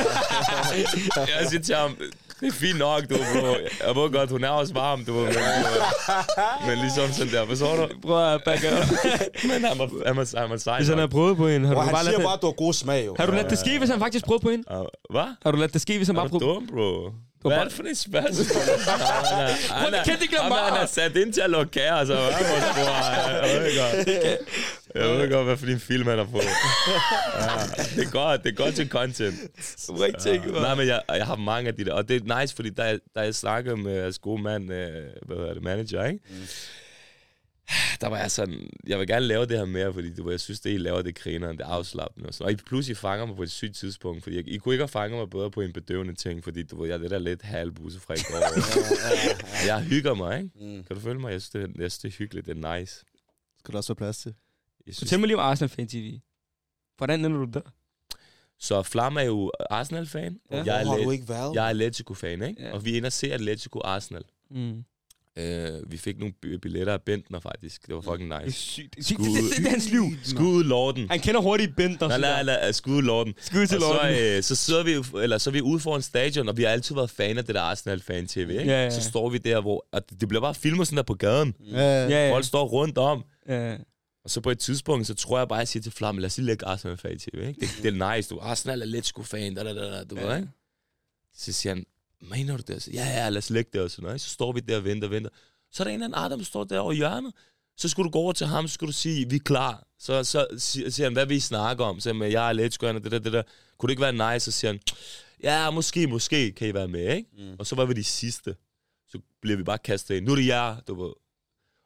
jeg 1.39 1.47
siger 1.49 1.61
til 1.61 1.75
ham, 1.75 1.97
det 2.39 2.47
er 2.47 2.51
fint 2.51 2.77
nok, 2.79 3.01
du, 3.09 3.15
bro. 3.17 3.47
Jeg 3.87 3.95
ved 3.95 4.11
godt, 4.11 4.29
hun 4.29 4.43
er 4.43 4.49
også 4.49 4.73
varm, 4.73 5.05
du, 5.05 5.13
men, 5.13 5.25
men 6.67 6.77
ligesom 6.77 7.11
sådan 7.11 7.33
der, 7.33 7.45
forstår 7.47 7.75
du? 7.75 7.87
Prøv 8.01 8.33
at 8.33 8.43
back 8.45 8.63
up. 8.63 8.87
Men 9.49 9.63
han 9.63 9.79
var, 9.79 9.89
han 10.07 10.17
var, 10.17 10.39
han 10.39 10.49
var 10.49 10.57
sej. 10.57 10.77
Hvis 10.77 10.87
han 10.89 10.97
har 10.97 11.07
prøvet 11.07 11.37
på 11.37 11.47
hende, 11.47 11.67
har 11.67 11.75
Og 11.75 11.81
du 11.81 11.85
han 11.85 11.93
bare 11.93 12.03
siger 12.03 12.11
ladet 12.11 12.23
bare, 12.25 12.31
det... 12.31 12.37
at 12.37 12.41
du 12.41 12.47
har 12.47 12.53
god 12.53 12.73
smag, 12.73 13.05
jo. 13.05 13.15
Har 13.19 13.25
du 13.25 13.31
ladet 13.31 13.49
det 13.49 13.59
ske, 13.59 13.77
hvis 13.77 13.89
han 13.89 13.99
faktisk 13.99 14.25
prøvede 14.25 14.41
på 14.43 14.49
hende? 14.49 14.63
Uh, 14.79 14.85
Hvad? 15.09 15.35
Har 15.43 15.51
du 15.51 15.57
ladet 15.57 15.73
det 15.73 15.81
ske, 15.81 15.97
hvis 15.97 16.07
han 16.07 16.15
Er 16.15 16.19
bare 16.19 16.29
du 16.29 16.39
prøvede... 16.39 16.55
dum, 16.55 16.67
bro? 16.67 17.09
Hvad 17.41 17.57
er 17.57 17.63
det 17.63 17.73
for 17.73 17.83
et 17.83 17.97
spørgsmål? 17.97 18.61
er, 18.61 19.97
er, 19.97 20.03
kendte 20.03 20.23
ikke 20.23 20.37
ham 20.37 20.51
er, 20.51 20.55
Lamar. 20.55 20.73
han 20.73 20.83
er 20.83 20.85
sat 20.85 21.15
ind 21.15 21.33
til 21.33 21.41
at 21.41 21.49
lukke 21.49 21.71
kaos, 21.71 22.09
og 22.09 22.17
hvad 22.17 22.49
vores 22.49 22.63
bror? 22.75 23.45
Jeg 23.45 23.61
ved 23.61 23.77
godt. 23.77 24.07
Jeg 24.95 25.09
ved 25.09 25.31
godt, 25.31 25.45
hvad 25.45 25.57
for 25.57 25.65
en 25.67 25.79
film 25.79 26.07
han 26.07 26.19
er 26.19 26.25
på. 26.25 26.41
Ja, 27.41 27.83
det 27.95 28.07
er 28.07 28.11
godt, 28.11 28.43
det 28.43 28.51
er 28.51 28.55
godt 28.63 28.75
til 28.75 28.89
content. 28.89 29.35
Du 29.87 29.93
må 29.93 30.03
ikke 30.03 30.19
tænke. 30.19 30.51
Nej, 30.51 30.75
men 30.75 30.87
jeg, 30.87 31.01
jeg 31.09 31.25
har 31.25 31.35
mange 31.35 31.67
af 31.67 31.75
de 31.75 31.85
der, 31.85 31.93
og 31.93 32.09
det 32.09 32.23
er 32.29 32.39
nice, 32.41 32.55
fordi 32.55 32.69
da, 32.69 32.97
da 33.15 33.19
jeg 33.19 33.35
snakkede 33.35 33.77
med 33.77 33.93
jeres 33.93 34.19
gode 34.19 34.41
mand, 34.41 34.73
øh, 34.73 34.87
hvad 35.25 35.37
hedder 35.37 35.53
det, 35.53 35.63
manager, 35.63 36.05
ikke? 36.05 36.19
Der 38.01 38.07
var 38.07 38.17
jeg 38.17 38.31
sådan, 38.31 38.69
jeg 38.87 38.99
vil 38.99 39.07
gerne 39.07 39.25
lave 39.25 39.45
det 39.45 39.57
her 39.57 39.65
mere, 39.65 39.93
fordi 39.93 40.13
du, 40.15 40.23
ved, 40.23 40.31
jeg 40.33 40.39
synes, 40.39 40.59
det 40.59 40.73
I 40.73 40.77
laver, 40.77 41.01
det 41.01 41.15
griner, 41.15 41.51
det 41.51 41.61
er 41.61 41.65
afslappende. 41.65 42.27
Og, 42.27 42.33
sådan. 42.33 42.45
og 42.45 42.51
I 42.51 42.55
pludselig 42.55 42.97
fanger 42.97 43.25
mig 43.25 43.35
på 43.35 43.43
et 43.43 43.51
sygt 43.51 43.75
tidspunkt, 43.75 44.23
fordi 44.23 44.35
jeg, 44.35 44.47
I 44.47 44.57
kunne 44.57 44.73
ikke 44.75 44.81
have 44.81 44.87
fanget 44.87 45.19
mig 45.19 45.29
bedre 45.29 45.51
på 45.51 45.61
en 45.61 45.73
bedøvende 45.73 46.15
ting, 46.15 46.43
fordi 46.43 46.63
du 46.63 46.81
ved, 46.81 46.87
jeg 46.87 46.93
er 46.95 46.99
det 46.99 47.11
der 47.11 47.19
lidt 47.19 47.41
halvbuse 47.41 47.99
fra 47.99 48.13
i 48.13 48.17
går. 48.17 49.65
jeg 49.67 49.81
hygger 49.83 50.13
mig, 50.13 50.37
ikke? 50.37 50.49
Mm. 50.55 50.83
Kan 50.83 50.95
du 50.95 50.99
følge 51.01 51.19
mig? 51.19 51.31
Jeg 51.31 51.41
synes, 51.41 51.49
det, 51.49 51.61
er- 51.63 51.81
jeg 51.81 51.91
synes, 51.91 51.97
det 51.97 52.07
er 52.07 52.17
hyggeligt, 52.17 52.45
det 52.47 52.63
er 52.63 52.79
nice. 52.79 53.05
Skal 53.59 53.71
der 53.71 53.77
også 53.77 53.93
være 53.93 53.97
plads 53.97 54.17
til? 54.17 54.33
Jeg 54.87 54.95
synes, 54.95 55.09
Fortæl 55.09 55.19
mig 55.19 55.27
lige 55.27 55.37
om 55.37 55.43
Arsenal 55.51 55.69
Fan 55.69 55.87
TV. 55.87 56.19
Hvordan 56.97 57.25
ender 57.25 57.37
du 57.45 57.49
der? 57.53 57.61
så 58.59 58.83
Flam 58.83 59.17
er 59.17 59.21
jo 59.21 59.51
Arsenal-fan, 59.69 60.39
Ja. 60.51 60.63
jeg, 60.63 60.79
er 60.79 60.83
Hvor 60.83 60.91
har 60.91 60.97
Le- 60.99 61.03
du 61.05 61.11
ikke 61.11 61.29
været? 61.29 61.55
jeg 61.55 61.65
er 61.65 61.69
Atletico-fan, 61.69 62.41
ikke? 62.41 62.61
Ja. 62.63 62.71
Og 62.73 62.85
vi 62.85 62.93
er 62.93 62.97
inde 62.97 63.07
og 63.07 63.11
se 63.13 63.33
Atletico 63.33 63.79
Arsenal. 63.83 64.23
Mm. 64.51 64.83
Uh, 65.39 65.91
vi 65.91 65.97
fik 65.97 66.19
nogle 66.19 66.33
bi- 66.41 66.57
billetter 66.57 66.93
af 66.93 67.01
Bentner, 67.01 67.39
faktisk. 67.39 67.87
Det 67.87 67.95
var 67.95 68.01
fucking 68.01 68.31
Det 68.31 68.37
er 68.37 68.45
nice. 68.45 68.57
sygt. 68.59 68.95
Det, 68.95 69.05
Skud. 69.05 69.25
det, 69.25 69.43
det, 69.49 69.57
det 69.57 69.65
er 69.65 69.69
hans 69.69 69.89
liv. 69.89 70.03
Skud 70.23 70.63
Lorden. 70.63 71.09
Han 71.09 71.19
kender 71.19 71.41
hurtigt 71.41 71.75
Bent 71.75 72.01
og 72.01 72.09
Nej, 72.09 72.19
nej, 72.19 72.43
nej, 72.43 72.71
skud 72.71 73.01
Lorden. 73.01 73.33
Skud 73.41 73.67
til 73.67 73.77
Og 73.77 73.83
så, 74.01 74.35
øh, 74.37 74.43
så 74.43 74.55
sidder 74.55 74.83
vi, 74.83 75.19
eller 75.23 75.37
så 75.37 75.49
er 75.49 75.51
vi 75.51 75.61
ude 75.61 75.79
foran 75.79 76.01
stadion, 76.01 76.49
og 76.49 76.57
vi 76.57 76.63
har 76.63 76.69
altid 76.69 76.95
været 76.95 77.09
fan 77.09 77.37
af 77.37 77.45
det 77.45 77.55
der 77.55 77.61
Arsenal-fan-tv, 77.61 78.39
ikke? 78.39 78.63
Ja, 78.63 78.83
ja. 78.83 78.89
Så 78.89 79.01
står 79.09 79.29
vi 79.29 79.37
der, 79.37 79.61
hvor 79.61 79.87
og 79.91 80.01
det 80.19 80.27
bliver 80.27 80.41
bare 80.41 80.55
filmet 80.55 80.87
sådan 80.87 80.97
der 80.97 81.03
på 81.03 81.13
gaden. 81.13 81.55
Ja, 81.71 81.81
Ja, 82.07 82.07
ja. 82.27 82.33
Folk 82.33 82.45
står 82.45 82.65
rundt 82.67 82.97
om. 82.97 83.23
ja. 83.49 83.75
Og 84.23 84.29
så 84.29 84.41
på 84.41 84.49
et 84.51 84.59
tidspunkt, 84.59 85.07
så 85.07 85.13
tror 85.15 85.37
jeg 85.37 85.47
bare, 85.47 85.59
at 85.59 85.61
jeg 85.61 85.67
siger 85.67 85.83
til 85.83 85.91
Flamme, 85.91 86.21
lad 86.21 86.27
os 86.27 86.37
lige 86.37 86.45
lægge 86.45 86.65
Arsenal-fan 86.65 87.17
tv, 87.19 87.27
ikke? 87.47 87.59
Det, 87.61 87.69
det 87.83 88.01
er 88.01 88.15
nice, 88.15 88.29
du. 88.29 88.39
Arsenal 88.39 88.81
er 88.81 88.85
lidt 88.85 89.05
sgu 89.05 89.23
fan, 89.23 89.55
da, 89.55 89.63
da, 89.63 89.73
da, 89.73 89.81
da, 89.91 90.03
du 90.03 90.15
Ja. 90.15 90.25
ved, 90.25 90.35
ikke? 90.35 90.49
Så 91.37 91.51
siger 91.53 91.73
han, 91.75 91.83
mener 92.21 92.57
du 92.57 92.63
det? 92.67 92.83
Så, 92.83 92.91
ja, 92.91 93.05
ja, 93.05 93.29
lad 93.29 93.37
os 93.37 93.49
lægge 93.49 93.69
det 93.73 93.81
og 93.81 93.91
sådan 93.91 94.03
noget. 94.03 94.21
Så 94.21 94.29
står 94.29 94.51
vi 94.51 94.59
der 94.59 94.77
og 94.77 94.83
venter 94.83 95.07
og 95.07 95.11
venter. 95.11 95.29
Så 95.71 95.83
er 95.83 95.85
der 95.85 95.91
en 95.91 96.03
eller 96.03 96.17
anden 96.17 96.25
Adam, 96.25 96.39
der 96.39 96.45
står 96.45 96.63
der 96.63 96.79
over 96.79 96.93
hjørnet. 96.93 97.33
Så 97.77 97.89
skulle 97.89 98.07
du 98.07 98.11
gå 98.11 98.19
over 98.19 98.33
til 98.33 98.47
ham, 98.47 98.67
så 98.67 98.73
skulle 98.73 98.87
du 98.87 98.97
sige, 98.97 99.29
vi 99.29 99.35
er 99.35 99.39
klar. 99.39 99.87
Så, 99.99 100.23
så 100.23 100.47
siger 100.89 101.03
han, 101.03 101.13
hvad 101.13 101.25
vil 101.25 101.37
I 101.37 101.39
snakke 101.39 101.83
om? 101.83 101.99
Så 101.99 102.03
siger 102.03 102.23
han, 102.23 102.31
jeg 102.31 102.49
er 102.49 102.53
lidt 102.53 102.83
og 102.83 102.93
det 102.93 103.11
der, 103.11 103.19
det 103.19 103.33
der. 103.33 103.43
Kunne 103.77 103.87
det 103.87 103.91
ikke 103.91 104.01
være 104.01 104.33
nice? 104.33 104.51
Så 104.51 104.59
siger 104.59 104.71
han, 104.71 104.79
ja, 105.43 105.69
måske, 105.69 106.07
måske 106.07 106.51
kan 106.51 106.67
I 106.67 106.73
være 106.73 106.87
med, 106.87 107.15
ikke? 107.15 107.29
Mm. 107.37 107.55
Og 107.59 107.67
så 107.67 107.75
var 107.75 107.85
vi 107.85 107.93
de 107.93 108.03
sidste. 108.03 108.55
Så 109.09 109.19
bliver 109.41 109.57
vi 109.57 109.63
bare 109.63 109.77
kastet 109.77 110.15
ind. 110.15 110.25
Nu 110.25 110.31
er 110.31 110.35
det 110.35 110.47
jer, 110.47 110.75
du 110.87 111.03
ved. 111.03 111.13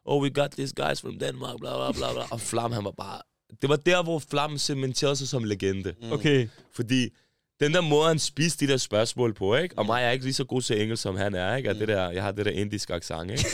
Oh, 0.04 0.22
we 0.22 0.30
got 0.30 0.50
these 0.50 0.74
guys 0.76 1.00
from 1.00 1.18
Denmark, 1.18 1.56
bla 1.60 1.76
bla 1.76 1.92
bla 1.92 2.12
bla. 2.12 2.24
Og 2.30 2.40
Flam, 2.40 2.72
han 2.72 2.84
var 2.84 2.90
bare... 2.90 3.22
Det 3.62 3.68
var 3.68 3.76
der, 3.76 4.02
hvor 4.02 4.18
Flam 4.18 4.58
cementerede 4.58 5.16
sig 5.16 5.28
som 5.28 5.44
legende. 5.44 5.94
Mm. 6.02 6.12
Okay. 6.12 6.48
Fordi 6.72 7.08
den 7.60 7.74
der 7.74 7.80
måde, 7.80 8.08
han 8.08 8.18
spiste 8.18 8.66
de 8.66 8.72
der 8.72 8.78
spørgsmål 8.78 9.34
på, 9.34 9.56
ikke? 9.56 9.78
Og 9.78 9.86
mig 9.86 10.02
er 10.02 10.10
ikke 10.10 10.24
lige 10.24 10.34
så 10.34 10.44
god 10.44 10.62
til 10.62 10.82
engelsk, 10.82 11.02
som 11.02 11.16
han 11.16 11.34
er, 11.34 11.56
ikke? 11.56 11.70
Og 11.70 11.74
det 11.74 11.88
der, 11.88 12.10
jeg 12.10 12.22
har 12.22 12.32
det 12.32 12.46
der 12.46 12.52
indisk 12.52 12.90
accent, 12.90 13.30
ikke? 13.30 13.44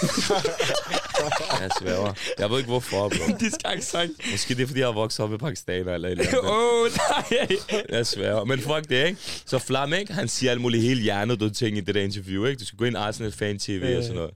jeg 1.60 1.70
sværger. 1.80 2.14
Jeg 2.38 2.50
ved 2.50 2.58
ikke 2.58 2.70
hvorfor, 2.70 3.08
bro. 3.08 3.34
Ikke 3.72 3.84
sagt. 3.84 4.10
Måske 4.30 4.54
det 4.54 4.62
er, 4.62 4.66
fordi 4.66 4.80
jeg 4.80 4.88
har 4.88 4.92
vokset 4.92 5.24
op 5.24 5.32
i 5.32 5.36
Pakistan 5.36 5.88
eller 5.88 6.08
et 6.08 6.12
eller 6.12 6.26
andet. 6.26 6.40
Åh, 6.42 6.82
oh, 6.82 6.90
nej. 7.30 7.48
Jeg 7.88 8.06
sværger. 8.06 8.44
Men 8.44 8.58
fuck 8.58 8.88
det, 8.88 9.06
ikke? 9.06 9.20
Så 9.46 9.58
Flam, 9.58 9.92
ikke? 9.92 10.12
Han 10.12 10.28
siger 10.28 10.50
alt 10.50 10.60
muligt 10.60 10.82
helt 10.82 11.02
hjernedøde 11.02 11.50
ting 11.50 11.76
i 11.76 11.80
det 11.80 11.94
der 11.94 12.02
interview, 12.02 12.44
ikke? 12.44 12.60
Du 12.60 12.66
skal 12.66 12.76
gå 12.76 12.84
ind 12.84 12.96
i 12.96 12.98
Arsenal 12.98 13.32
Fan 13.32 13.58
TV 13.58 13.94
og 13.96 14.02
sådan 14.02 14.16
noget. 14.16 14.34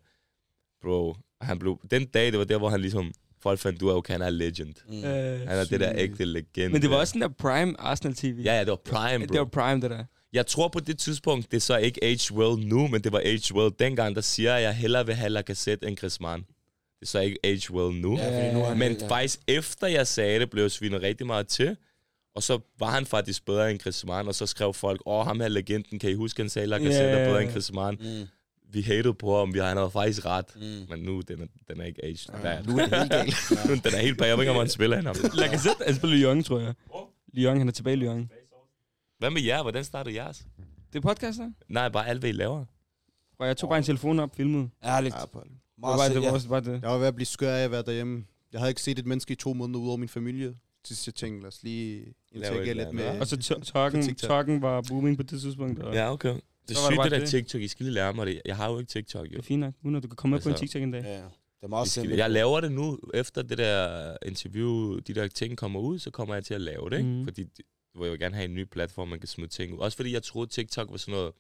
Bro, 0.83 1.17
han 1.41 1.59
blev... 1.59 1.79
Den 1.91 2.07
dag, 2.07 2.27
det 2.27 2.39
var 2.39 2.45
der, 2.45 2.59
hvor 2.59 2.69
han 2.69 2.81
ligesom... 2.81 3.13
Folk 3.43 3.59
fandt 3.61 3.83
ud 3.83 3.91
af, 3.91 3.95
okay, 3.95 4.13
han 4.13 4.23
er 4.23 4.31
legend. 4.31 4.75
Mm. 4.89 5.05
Øh, 5.05 5.41
Han 5.41 5.59
er 5.59 5.65
det 5.65 5.81
der 5.81 5.93
ægte 5.97 6.25
legende. 6.25 6.69
Men 6.69 6.83
det 6.83 6.91
var 6.91 6.97
også 6.97 7.13
den 7.13 7.21
der 7.23 7.29
Prime 7.29 7.81
Arsenal 7.81 8.15
TV. 8.15 8.41
Ja, 8.45 8.55
ja, 8.55 8.61
det 8.61 8.69
var 8.69 8.77
prime, 8.85 9.27
bro. 9.27 9.33
Det 9.33 9.41
var 9.41 9.45
Prime, 9.47 9.81
det 9.83 9.91
der. 9.91 10.05
Jeg 10.33 10.47
tror 10.47 10.69
på 10.69 10.81
det 10.81 10.99
tidspunkt, 10.99 11.51
det 11.51 11.57
er 11.57 11.61
så 11.61 11.77
ikke 11.77 12.05
age 12.05 12.35
well 12.35 12.67
nu, 12.69 12.87
men 12.89 13.01
det 13.05 13.13
var 13.13 13.19
age 13.25 13.55
well 13.55 13.71
dengang, 13.79 14.15
der 14.17 14.23
siger 14.23 14.51
jeg, 14.51 14.57
at 14.59 14.63
jeg 14.65 14.75
hellere 14.77 15.07
vil 15.07 15.15
have 15.15 15.31
Lacazette 15.31 15.87
end 15.87 15.97
Griezmann. 15.97 16.43
Det 17.01 17.03
er 17.03 17.07
så 17.07 17.21
ikke 17.21 17.39
age 17.45 17.73
well 17.73 17.95
nu. 18.01 18.19
Ja, 18.19 18.53
nu 18.53 18.75
men 18.75 18.93
ja. 19.01 19.09
faktisk 19.09 19.41
efter 19.49 19.87
jeg 19.87 20.07
sagde 20.07 20.41
det, 20.41 20.51
blev 20.51 20.63
jeg 20.65 20.71
svinet 20.71 21.03
rigtig 21.03 21.27
meget 21.27 21.47
til. 21.49 21.77
Og 22.35 22.43
så 22.43 22.59
var 22.79 22.91
han 22.91 23.07
faktisk 23.07 23.45
bedre 23.47 23.71
end 23.71 23.79
Griezmann, 23.79 24.29
og 24.29 24.35
så 24.35 24.47
skrev 24.47 24.75
folk, 24.75 25.03
åh, 25.07 25.27
ham 25.27 25.41
her 25.41 25.49
legenden, 25.49 25.99
kan 25.99 26.11
I 26.11 26.15
huske, 26.15 26.43
han 26.43 26.49
sagde, 26.49 26.67
Lacazette 26.69 27.03
Ja. 27.05 27.19
er 27.19 27.29
bedre 27.29 27.43
end 27.43 27.53
Griezmann. 27.53 27.99
Mm. 28.01 28.27
Vi 28.71 28.81
hated 28.83 29.13
på 29.15 29.39
ham, 29.39 29.55
vi 29.55 29.59
han 29.59 29.77
havde 29.77 29.91
faktisk 29.91 30.27
ret. 30.27 30.47
Mm. 30.57 30.63
Men 30.63 30.99
nu, 30.99 31.21
den 31.21 31.41
er, 31.43 31.47
den 31.69 31.81
er 31.81 31.85
ikke 31.85 32.05
aged 32.05 32.43
bad. 32.43 32.65
Nu 32.65 32.79
er 32.79 32.87
det 32.87 32.99
helt 32.99 33.11
galt. 33.11 33.35
Nu, 33.69 33.75
den 33.75 33.95
er 33.95 33.99
helt 34.01 34.19
bad. 34.19 34.27
Jeg 34.29 34.37
ved 34.37 34.45
ikke, 34.45 34.51
om 34.53 34.59
han 34.59 34.69
spiller 34.69 34.97
han 34.97 35.07
ham. 35.07 35.17
Lacazette, 35.35 35.85
han 35.87 35.95
spiller 35.95 36.17
Lyon, 36.17 36.43
tror 36.43 36.59
jeg. 36.61 36.75
Lyon, 37.33 37.59
han 37.59 37.69
er 37.69 37.73
tilbage 37.73 37.95
i 37.97 38.01
Lyon. 38.01 38.31
Hvad 39.19 39.31
med 39.31 39.43
jer? 39.43 39.63
Hvordan 39.63 39.85
startede 39.85 40.15
jeres? 40.15 40.47
Det 40.93 40.99
er 40.99 41.03
podcast, 41.03 41.39
der? 41.39 41.51
Nej, 41.69 41.89
bare 41.89 42.07
alt, 42.09 42.21
hvad 42.21 42.31
I 42.31 42.33
laver. 42.33 42.65
Og 43.39 43.47
jeg 43.47 43.57
tog 43.57 43.69
bare 43.69 43.79
en 43.79 43.85
telefon 43.85 44.19
op, 44.21 44.37
filmede. 44.37 44.69
Ærligt. 44.85 45.15
Ja, 45.15 45.27
på- 45.27 45.41
Det 45.45 45.83
var, 45.83 45.97
selv, 46.05 46.15
det 46.15 46.23
var 46.23 46.29
ja. 46.29 46.35
også 46.35 46.49
bare 46.49 46.61
det. 46.61 46.83
Jeg 46.83 46.91
var 46.91 46.99
ved 46.99 47.07
at 47.07 47.15
blive 47.15 47.27
skør 47.27 47.55
af 47.57 47.65
at 47.65 47.71
være 47.71 47.83
derhjemme. 47.83 48.25
Jeg 48.53 48.61
havde 48.61 48.71
ikke 48.71 48.83
set 48.83 48.99
et 48.99 49.07
menneske 49.07 49.33
i 49.33 49.35
to 49.35 49.53
måneder 49.53 49.81
ud 49.81 49.89
over 49.89 49.97
min 49.97 50.09
familie. 50.09 50.47
Til 50.85 50.97
sidst 50.97 51.07
jeg 51.07 51.15
tænkte, 51.15 51.41
lad 51.43 51.49
os 51.49 51.63
lige 51.63 52.05
interagere 52.33 52.75
lidt 52.75 52.93
med... 52.93 53.21
Og 53.21 53.27
så 53.27 53.37
to- 53.37 53.61
Tokken, 54.29 54.63
var 54.63 54.83
booming 54.89 55.17
på 55.17 55.23
det 55.23 55.41
tidspunkt. 55.41 55.81
Ja, 55.95 56.13
okay. 56.13 56.35
Det 56.69 56.77
er 56.77 56.81
sygt, 56.91 57.03
det 57.03 57.13
der 57.13 57.19
det. 57.19 57.29
TikTok. 57.29 57.61
I 57.63 57.69
skal 57.69 57.85
lige 57.87 57.95
lære 57.95 58.15
mig 58.15 58.27
det. 58.27 58.43
Jeg 58.45 58.57
har 58.57 58.71
jo 58.71 58.79
ikke 58.79 58.89
TikTok, 58.89 59.27
jo. 59.27 59.31
Det 59.31 59.39
er 59.39 59.43
fint 59.43 59.61
nok, 59.61 59.75
uden 59.85 59.97
at 59.97 60.03
du 60.03 60.09
kan 60.09 60.17
komme 60.17 60.35
med 60.35 60.43
på 60.43 60.49
en 60.49 60.53
Altså, 60.53 60.61
TikTok 60.63 60.83
en 60.83 60.91
dag. 60.93 61.03
Ja, 61.03 61.15
det 61.17 61.23
er 61.63 61.69
meget 61.69 61.89
simpelt. 61.89 62.19
Jeg 62.19 62.31
laver 62.31 62.61
det 62.61 62.73
nu, 62.73 62.99
efter 63.15 63.43
det 63.43 63.59
der 63.59 64.17
interview, 64.27 64.99
de 64.99 65.15
der 65.15 65.29
ting 65.29 65.59
kommer 65.59 65.81
ud, 65.81 65.99
så 65.99 66.11
kommer 66.11 66.35
jeg 66.35 66.45
til 66.45 66.55
at 66.55 66.61
lave 66.61 66.91
det, 66.91 66.99
ikke? 66.99 67.09
Mm. 67.11 67.25
Fordi 67.25 67.43
det- 67.45 67.65
du 67.95 68.03
vil 68.03 68.19
gerne 68.19 68.35
have 68.35 68.45
en 68.45 68.55
ny 68.55 68.65
platform, 68.65 69.09
man 69.09 69.19
kan 69.21 69.29
smide 69.29 69.51
ting 69.51 69.75
ud. 69.75 69.79
Også 69.79 69.97
fordi 69.97 70.13
jeg 70.13 70.23
troede, 70.23 70.51
TikTok 70.51 70.91
var 70.91 70.97
sådan 70.97 71.13
noget, 71.15 71.33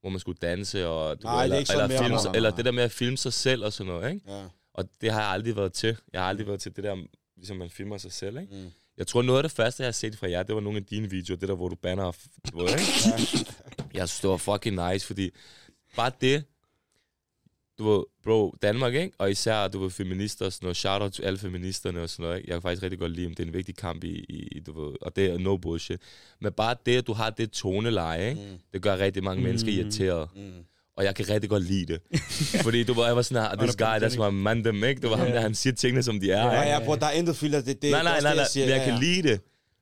hvor 0.00 0.10
man 0.10 0.20
skulle 0.20 0.38
danse, 0.42 0.86
og, 0.86 1.22
du 1.22 1.26
Nej, 1.26 1.42
ved, 1.48 1.50
det 1.50 1.68
er 1.68 1.72
eller, 1.72 1.84
eller, 1.84 1.88
mere, 1.88 1.98
filme, 1.98 2.08
nej, 2.14 2.22
sig- 2.22 2.28
nej, 2.30 2.36
eller 2.36 2.50
det 2.50 2.64
der 2.64 2.70
med 2.70 2.82
at 2.82 2.92
filme 2.92 3.16
sig 3.16 3.32
selv 3.32 3.64
og 3.64 3.72
sådan 3.72 3.92
noget, 3.92 4.14
ikke? 4.14 4.32
Ja. 4.32 4.44
Og 4.74 4.88
det 5.00 5.12
har 5.12 5.20
jeg 5.20 5.30
aldrig 5.30 5.56
været 5.56 5.72
til. 5.72 5.96
Jeg 6.12 6.20
har 6.20 6.28
aldrig 6.28 6.46
været 6.46 6.60
til 6.60 6.76
det 6.76 6.84
der, 6.84 6.96
ligesom 7.36 7.56
man 7.56 7.70
filmer 7.70 7.98
sig 7.98 8.12
selv, 8.12 8.38
ikke? 8.40 8.54
Mm. 8.54 8.70
Jeg 8.98 9.06
tror, 9.06 9.22
noget 9.22 9.38
af 9.38 9.42
det 9.44 9.52
første, 9.52 9.82
jeg 9.82 9.86
har 9.86 9.92
set 9.92 10.16
fra 10.18 10.30
jer, 10.30 10.42
det 10.42 10.54
var 10.54 10.60
nogle 10.60 10.78
af 10.78 10.84
dine 10.84 11.10
videoer, 11.10 11.38
det 11.38 11.48
der, 11.48 11.54
hvor 11.54 11.68
du 11.68 11.74
banner, 11.74 12.12
ved, 12.54 12.68
ikke? 12.68 13.52
Jeg 13.94 14.08
synes, 14.08 14.20
det 14.20 14.30
var 14.30 14.36
fucking 14.36 14.90
nice, 14.92 15.06
fordi 15.06 15.30
bare 15.96 16.10
det, 16.20 16.44
du 17.78 17.90
ved, 17.90 18.04
bro, 18.22 18.54
Danmark, 18.62 18.94
ikke? 18.94 19.12
Og 19.18 19.30
især, 19.30 19.68
du 19.68 19.78
ved, 19.78 19.90
feminister 19.90 20.46
og 20.46 20.52
sådan 20.52 20.64
noget. 20.66 20.76
Shout 20.76 21.02
out 21.02 21.12
til 21.12 21.22
alle 21.22 21.38
feministerne 21.38 22.02
og 22.02 22.10
sådan 22.10 22.22
noget, 22.22 22.36
ikke? 22.36 22.48
Jeg 22.50 22.54
kan 22.54 22.62
faktisk 22.62 22.82
rigtig 22.82 22.98
godt 22.98 23.12
lide 23.12 23.26
dem. 23.26 23.34
Det 23.34 23.42
er 23.42 23.46
en 23.46 23.54
vigtig 23.54 23.76
kamp 23.76 24.04
i, 24.04 24.24
i 24.28 24.60
du 24.60 24.82
ved, 24.86 24.96
og 25.00 25.16
det 25.16 25.26
er 25.26 25.38
no 25.38 25.56
bullshit. 25.56 26.00
Men 26.40 26.52
bare 26.52 26.76
det, 26.86 26.96
at 26.98 27.06
du 27.06 27.12
har 27.12 27.30
det 27.30 27.52
toneleje, 27.52 28.28
ikke? 28.28 28.40
Mm. 28.40 28.58
Det 28.72 28.82
gør 28.82 28.96
rigtig 28.98 29.24
mange 29.24 29.42
mennesker 29.42 29.72
Mm. 29.72 29.78
irriteret. 29.78 30.28
Mm. 30.36 30.64
Og 30.96 31.04
jeg 31.04 31.14
kan 31.14 31.28
rigtig 31.28 31.50
godt 31.50 31.62
lide 31.62 31.86
det. 31.92 32.00
Fordi 32.64 32.84
du 32.84 32.92
ved, 32.92 33.04
jeg 33.04 33.16
var 33.16 33.22
sådan 33.22 33.42
her, 33.42 33.56
this 33.56 33.76
guy, 33.76 33.84
that's 33.84 34.30
my 34.30 34.42
man 34.42 34.62
them, 34.62 34.84
ikke? 34.84 35.00
Du 35.00 35.08
var 35.08 35.16
ham 35.16 35.26
der, 35.26 35.40
han 35.40 35.54
siger 35.54 35.74
tingene, 35.74 36.02
som 36.02 36.20
de 36.20 36.30
er, 36.30 36.46
Ja, 36.46 36.62
ja, 36.62 36.84
bror, 36.84 36.96
der 36.96 37.06
er 37.06 37.10
intet 37.10 37.36
filter. 37.36 37.60
Det, 37.60 37.82
det, 37.82 37.90
nej, 37.90 38.02
nej, 38.02 38.20
nej, 38.20 38.34
nej, 38.34 38.40
jeg 38.40 38.46
siger. 38.50 38.84
kan 38.84 38.98
lide 39.00 39.28
det. 39.28 39.40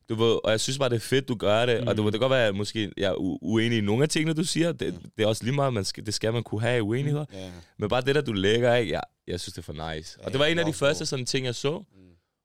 Du 0.09 0.15
ved, 0.15 0.39
og 0.45 0.51
jeg 0.51 0.61
synes 0.61 0.79
bare, 0.79 0.89
det 0.89 0.97
er 0.97 1.01
fedt, 1.01 1.29
du 1.29 1.35
gør 1.35 1.67
det. 1.67 1.81
Mm. 1.81 1.89
Og 1.89 1.97
du 1.97 2.03
ved, 2.03 2.13
det 2.13 2.21
kan 2.21 2.29
godt 2.29 2.37
være, 2.39 2.47
at 2.47 2.55
måske 2.55 2.93
jeg 2.97 3.11
er 3.11 3.15
uenig 3.43 3.79
i 3.79 3.81
nogle 3.81 4.03
af 4.03 4.09
tingene, 4.09 4.35
du 4.35 4.45
siger. 4.45 4.73
Det, 4.73 4.99
det 5.17 5.23
er 5.23 5.27
også 5.27 5.45
lige 5.45 5.55
meget, 5.55 5.73
man 5.73 5.85
skal, 5.85 6.07
det 6.07 6.15
skal 6.15 6.33
man 6.33 6.43
kunne 6.43 6.61
have 6.61 6.83
uenigheder. 6.83 7.25
Ja. 7.33 7.51
Men 7.79 7.89
bare 7.89 8.01
det 8.01 8.15
der, 8.15 8.21
du 8.21 8.33
lægger, 8.33 8.75
ikke? 8.75 8.93
Jeg, 8.93 9.03
jeg 9.27 9.41
synes, 9.41 9.55
det 9.55 9.59
er 9.59 9.73
for 9.73 9.95
nice. 9.95 10.19
Og 10.21 10.33
det 10.33 10.41
var 10.41 10.47
en 10.47 10.59
af 10.59 10.65
de 10.65 10.73
første 10.73 11.07
sådan 11.07 11.27
ting, 11.27 11.47
jeg 11.47 11.55
så. 11.55 11.85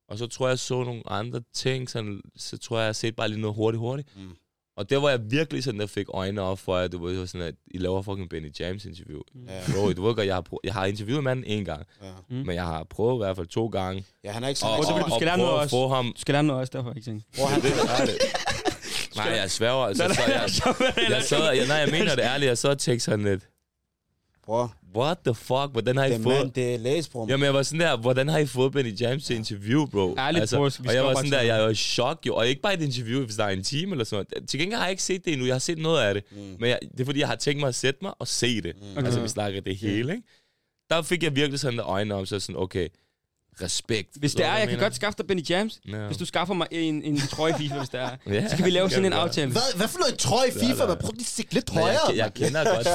Og 0.09 0.17
så 0.17 0.27
tror 0.27 0.47
jeg, 0.47 0.49
jeg 0.51 0.59
så 0.59 0.83
nogle 0.83 1.01
andre 1.07 1.41
ting. 1.53 1.89
Sådan, 1.89 2.21
så 2.37 2.57
tror 2.57 2.77
jeg, 2.77 2.81
jeg 2.81 2.87
har 2.87 2.93
set 2.93 3.15
bare 3.15 3.27
lige 3.29 3.41
noget 3.41 3.55
hurtigt, 3.55 3.79
hurtigt. 3.79 4.09
Mm. 4.15 4.29
Og 4.79 4.89
der 4.89 4.97
var 4.97 5.09
jeg 5.09 5.19
virkelig 5.31 5.63
sådan, 5.63 5.79
der 5.79 5.87
fik 5.87 6.05
øjnene 6.13 6.41
op 6.41 6.59
for, 6.59 6.75
at 6.75 6.91
du 6.91 7.03
ved, 7.05 7.11
det 7.11 7.19
var 7.19 7.25
sådan, 7.25 7.47
at 7.47 7.55
I 7.67 7.77
laver 7.77 8.01
fucking 8.01 8.29
Benny 8.29 8.51
James 8.59 8.85
interview. 8.85 9.19
Ja. 9.47 9.61
Bro, 9.73 9.91
du 9.93 10.05
ved 10.07 10.15
godt, 10.15 10.27
jeg 10.27 10.35
har, 10.35 10.41
prø- 10.41 10.59
jeg 10.63 10.73
har 10.73 10.85
interviewet 10.85 11.23
manden 11.23 11.45
en 11.45 11.65
gang, 11.65 11.85
Ja. 12.03 12.09
Mm. 12.29 12.35
men 12.35 12.55
jeg 12.55 12.63
har 12.63 12.83
prøvet 12.83 13.15
i 13.15 13.17
hvert 13.25 13.35
fald 13.35 13.47
to 13.47 13.67
gange. 13.67 14.05
ja, 14.23 14.31
han 14.31 14.43
er 14.43 14.47
ikke 14.47 14.59
så... 14.59 14.65
Og, 14.65 14.77
og, 14.77 14.83
så 14.83 14.93
vil 14.93 15.03
og, 15.03 15.09
du 15.09 15.15
skal 15.15 15.25
lære 15.27 15.37
noget 15.37 15.53
også. 15.53 15.69
få 15.69 15.87
ham 15.87 16.05
Du 16.15 16.21
skal 16.21 16.33
lære 16.33 16.43
noget 16.43 16.59
også 16.61 16.71
derfor, 16.77 16.89
ikke 16.93 17.05
tænke. 17.05 17.25
Bror, 17.37 17.45
han, 17.47 17.61
det 17.61 17.71
er 17.99 18.05
det. 18.05 18.17
Nej, 19.15 19.25
jeg 19.25 19.51
sværger. 19.51 19.85
Altså, 19.85 20.03
så 20.13 20.21
jeg, 20.27 20.49
jeg 21.09 21.57
jeg, 21.57 21.67
nej, 21.67 21.77
jeg 21.77 21.89
mener 21.91 22.15
det 22.15 22.23
ærligt. 22.23 22.49
Jeg 22.49 22.57
så 22.57 22.69
og 22.69 22.79
tænkte 22.79 23.05
sådan 23.05 23.25
lidt, 23.25 23.49
bror, 24.45 24.73
what 24.95 25.17
the 25.25 25.33
fuck, 25.35 25.71
hvordan 25.71 25.97
har 25.97 26.05
I 26.05 26.11
det 26.13 26.23
fået... 26.23 26.37
mand, 26.37 26.51
det 26.51 26.73
er 26.73 26.77
læs, 26.77 27.09
bror. 27.09 27.25
Jamen, 27.29 27.45
jeg 27.45 27.53
var 27.53 27.63
sådan 27.63 27.79
der, 27.79 27.97
hvordan 27.97 28.27
har 28.27 28.37
I 28.37 28.45
fået 28.45 28.71
Benny 28.71 28.99
James 29.01 29.25
til 29.25 29.35
interview, 29.35 29.85
bro? 29.85 30.09
Altså, 30.09 30.21
Ærligt, 30.21 30.51
bror, 30.55 30.81
vi 30.81 30.87
og 30.87 30.93
jeg 30.95 31.03
var 31.03 31.13
sådan 31.13 31.31
der, 31.31 31.41
jeg 31.41 31.61
var 31.63 31.69
i 31.69 31.75
chok, 31.75 32.19
jo. 32.27 32.35
Og 32.35 32.47
ikke 32.47 32.61
bare 32.61 32.73
et 32.73 32.81
interview, 32.81 33.25
hvis 33.25 33.35
der 33.35 33.43
er 33.43 33.49
en 33.49 33.63
time 33.63 33.91
eller 33.91 34.03
sådan 34.05 34.25
noget. 34.33 34.49
Til 34.49 34.59
gengæld 34.59 34.77
har 34.77 34.85
jeg 34.85 34.91
ikke 34.91 35.03
set 35.03 35.25
det 35.25 35.33
endnu. 35.33 35.45
Jeg 35.47 35.55
har 35.55 35.59
set 35.59 35.77
noget 35.77 36.01
af 36.01 36.13
det. 36.13 36.23
Mm. 36.31 36.37
Men 36.59 36.69
jeg, 36.69 36.79
det 36.91 36.99
er 36.99 37.05
fordi, 37.05 37.19
jeg 37.19 37.27
har 37.27 37.35
tænkt 37.35 37.59
mig 37.59 37.67
at 37.67 37.75
sætte 37.75 37.99
mig 38.01 38.13
og 38.19 38.27
se 38.27 38.61
det. 38.61 38.73
Mm. 38.81 38.87
Mm. 38.99 39.05
Altså, 39.05 39.19
vi 39.21 39.27
snakker 39.27 39.61
det 39.61 39.75
hele, 39.77 40.03
Mm. 40.03 40.09
ikke? 40.09 40.23
Der 40.89 41.01
fik 41.01 41.23
jeg 41.23 41.35
virkelig 41.35 41.59
sådan 41.59 41.77
der 41.79 41.85
øjne 41.87 42.13
om, 42.15 42.25
så 42.25 42.39
sådan, 42.39 42.61
okay, 42.61 42.87
respekt. 43.61 44.09
Hvis 44.19 44.35
det 44.35 44.45
er, 44.45 44.57
jeg 44.57 44.67
kan 44.69 44.79
godt 44.79 44.95
skaffe 44.95 45.17
dig 45.17 45.27
Benny 45.27 45.49
James. 45.49 45.79
Ja. 45.87 45.97
Hvis 46.05 46.17
du 46.17 46.25
skaffer 46.25 46.53
mig 46.53 46.67
en, 46.71 47.03
en 47.03 47.17
trøje 47.17 47.53
FIFA, 47.57 47.77
hvis 47.77 47.89
det 47.89 47.99
er. 47.99 48.09
Ja, 48.33 48.47
Så 48.47 48.55
kan 48.55 48.65
vi 48.65 48.69
lave 48.69 48.89
sådan 48.89 49.05
en 49.05 49.13
aftale. 49.13 49.51
Hvad, 49.51 49.61
hvad 49.75 49.87
for 49.87 49.99
noget 49.99 50.17
trøje 50.17 50.51
FIFA? 50.51 50.75
nej. 50.77 50.87
Man 50.87 50.97
prøv 51.01 51.11
lige 51.11 51.21
at 51.21 51.25
stikke 51.27 51.53
lidt 51.53 51.69
Men 51.69 51.77
jeg, 51.77 51.83
højere. 51.85 52.15
jeg, 52.15 52.33
kender 52.33 52.75
godt, 52.75 52.87